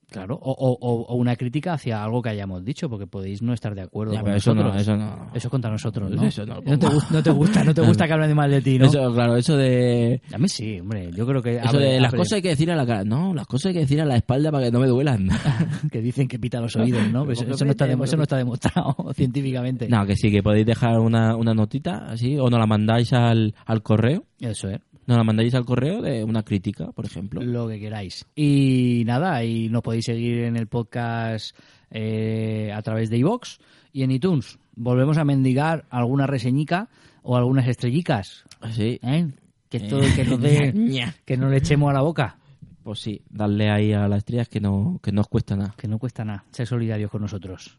Claro, 0.09 0.37
o, 0.41 0.53
o- 0.53 1.03
o- 1.13 1.15
una 1.17 1.35
crítica 1.35 1.73
hacia 1.75 2.03
algo 2.03 2.23
que 2.23 2.29
hayamos 2.31 2.65
dicho, 2.65 2.89
porque 2.89 3.09
podéis 3.09 3.43
no 3.43 3.53
estar 3.53 3.75
de 3.75 3.83
acuerdo 3.83 4.13
Ya, 4.15 4.21
con 4.21 4.27
pero 4.27 4.37
eso 4.37 4.55
no, 4.55 4.75
eso 4.75 4.97
no. 4.97 5.31
Eso 5.35 5.51
contra 5.51 5.69
nosotros, 5.71 6.11
¿no? 6.11 6.23
Eso 6.25 6.47
no 6.47 6.55
lo 6.55 6.63
te, 6.63 6.71
no 6.71 6.79
te 7.23 7.31
gusta, 7.31 7.65
no 7.65 7.75
te 7.75 7.81
gusta 7.83 8.07
que 8.07 8.13
hablen 8.13 8.29
de 8.29 8.35
mal 8.37 8.51
de 8.51 8.63
ti, 8.63 8.79
¿no? 8.79 8.87
Eso, 8.87 9.13
claro, 9.13 9.37
eso 9.37 9.57
de 9.57 10.21
A 10.33 10.39
mí 10.39 10.49
sí, 10.49 10.79
hombre, 10.79 11.11
yo 11.13 11.27
creo 11.27 11.43
que... 11.43 11.57
eso 11.57 11.69
abre- 11.71 11.93
de 11.95 12.01
las 12.01 12.13
abre- 12.13 12.19
cosas 12.19 12.33
hay 12.35 12.43
que 12.43 12.49
decir 12.51 12.71
a 12.71 12.77
la 12.77 12.87
cara. 12.87 13.03
No, 13.05 13.35
las 13.35 13.47
cosas 13.49 13.67
hay 13.67 13.73
que 13.75 13.81
decir 13.81 14.01
a 14.01 14.05
la 14.05 14.17
espalda 14.17 14.53
para 14.53 14.67
que 14.67 14.71
no 14.71 14.79
me 14.79 14.87
duelan. 14.87 15.29
que 15.91 16.01
dicen 16.01 16.29
que 16.29 16.39
pita 16.39 16.61
los 16.61 16.77
oídos, 16.77 17.11
¿no? 17.11 17.25
Pues 17.25 17.43
eso, 17.43 17.65
no 17.65 17.71
está, 17.73 17.87
dem- 17.89 18.03
eso 18.05 18.17
no 18.17 18.23
está 18.23 18.37
demostrado 18.37 18.95
científicamente. 19.15 19.89
No, 19.89 20.07
que 20.07 20.15
sí, 20.17 20.31
que 20.31 20.43
podéis 20.43 20.67
dejar 20.67 21.01
una, 21.01 21.35
una 21.37 21.53
notita 21.53 22.07
así 22.09 22.39
o 22.39 22.49
nos 22.49 22.61
la 22.61 22.67
mandáis 22.67 23.13
al, 23.13 23.55
al 23.67 23.83
correo. 23.83 24.25
Eso 24.41 24.69
es. 24.71 24.79
Nos 25.07 25.17
la 25.17 25.25
mandáis 25.25 25.55
al 25.55 25.65
correo 25.65 26.03
de 26.03 26.25
una 26.25 26.43
crítica, 26.43 26.91
por 26.93 27.07
ejemplo. 27.07 27.41
Lo 27.41 27.69
que 27.69 27.79
queráis. 27.79 28.27
Y 28.35 29.05
nada, 29.07 29.45
y 29.45 29.69
nos 29.69 29.83
podéis 29.83 30.07
seguir 30.07 30.39
en 30.39 30.57
el 30.57 30.67
podcast 30.67 31.57
eh, 31.91 32.73
a 32.75 32.83
través 32.83 33.09
de 33.11 33.19
iVox 33.19 33.59
y 33.93 34.03
en 34.03 34.11
iTunes. 34.11 34.59
Volvemos 34.75 35.17
a 35.19 35.25
mendigar 35.25 35.87
alguna 35.91 36.27
reseñica 36.27 36.89
o 37.23 37.37
algunas 37.37 37.69
estrellicas. 37.69 38.45
Sí. 38.73 38.99
¿Eh? 39.03 39.29
Que 39.69 39.77
esto 39.79 40.01
que 40.15 40.25
nos 40.25 40.41
Ña. 40.75 41.15
que 41.25 41.37
no 41.37 41.49
le 41.49 41.59
echemos 41.59 41.91
a 41.91 41.95
la 41.95 42.03
boca. 42.03 42.39
Pues 42.83 43.01
sí, 43.01 43.23
darle 43.31 43.71
ahí 43.71 43.93
a 43.93 44.07
las 44.09 44.19
estrellas 44.19 44.49
que 44.49 44.61
no, 44.61 45.01
que 45.03 45.13
no 45.13 45.21
os 45.21 45.29
cuesta 45.29 45.57
nada. 45.57 45.75
Que 45.77 45.89
no 45.89 45.99
cuesta 45.99 46.25
nada. 46.25 46.45
Ser 46.51 46.67
solidarios 46.67 47.11
con 47.11 47.23
nosotros. 47.23 47.79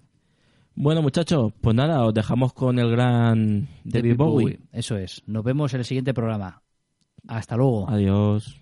Bueno, 0.76 1.02
muchachos, 1.02 1.54
pues 1.60 1.76
nada, 1.76 2.06
os 2.06 2.14
dejamos 2.14 2.54
con 2.54 2.78
el 2.78 2.92
gran 2.92 3.68
David 3.84 4.16
Bowie. 4.16 4.60
Eso 4.72 4.96
es. 4.96 5.24
Nos 5.26 5.44
vemos 5.44 5.74
en 5.74 5.80
el 5.80 5.86
siguiente 5.86 6.14
programa. 6.14 6.62
Hasta 7.28 7.56
luego. 7.56 7.88
Adiós. 7.90 8.60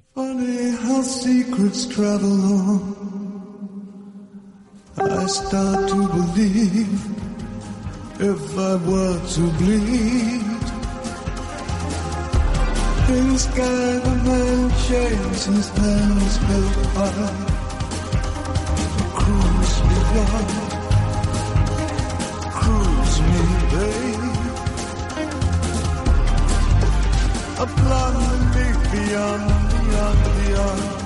I 4.98 5.28
start 5.28 5.90
to 5.90 6.08
believe 6.08 7.16
if 8.20 8.58
I 8.58 8.76
were 8.88 9.20
to 9.36 9.42
bleed. 9.58 10.42
The 13.08 13.22
man 14.24 14.70
his 15.46 15.70
hands 15.70 16.38
built 16.48 16.78
Cruise 19.20 19.78
me, 19.88 20.00
Cruise 22.60 23.18
me, 23.30 23.44
babe. 23.72 24.26
A 27.58 27.66
young, 29.12 29.48
yan, 29.92 30.50
young. 30.50 31.05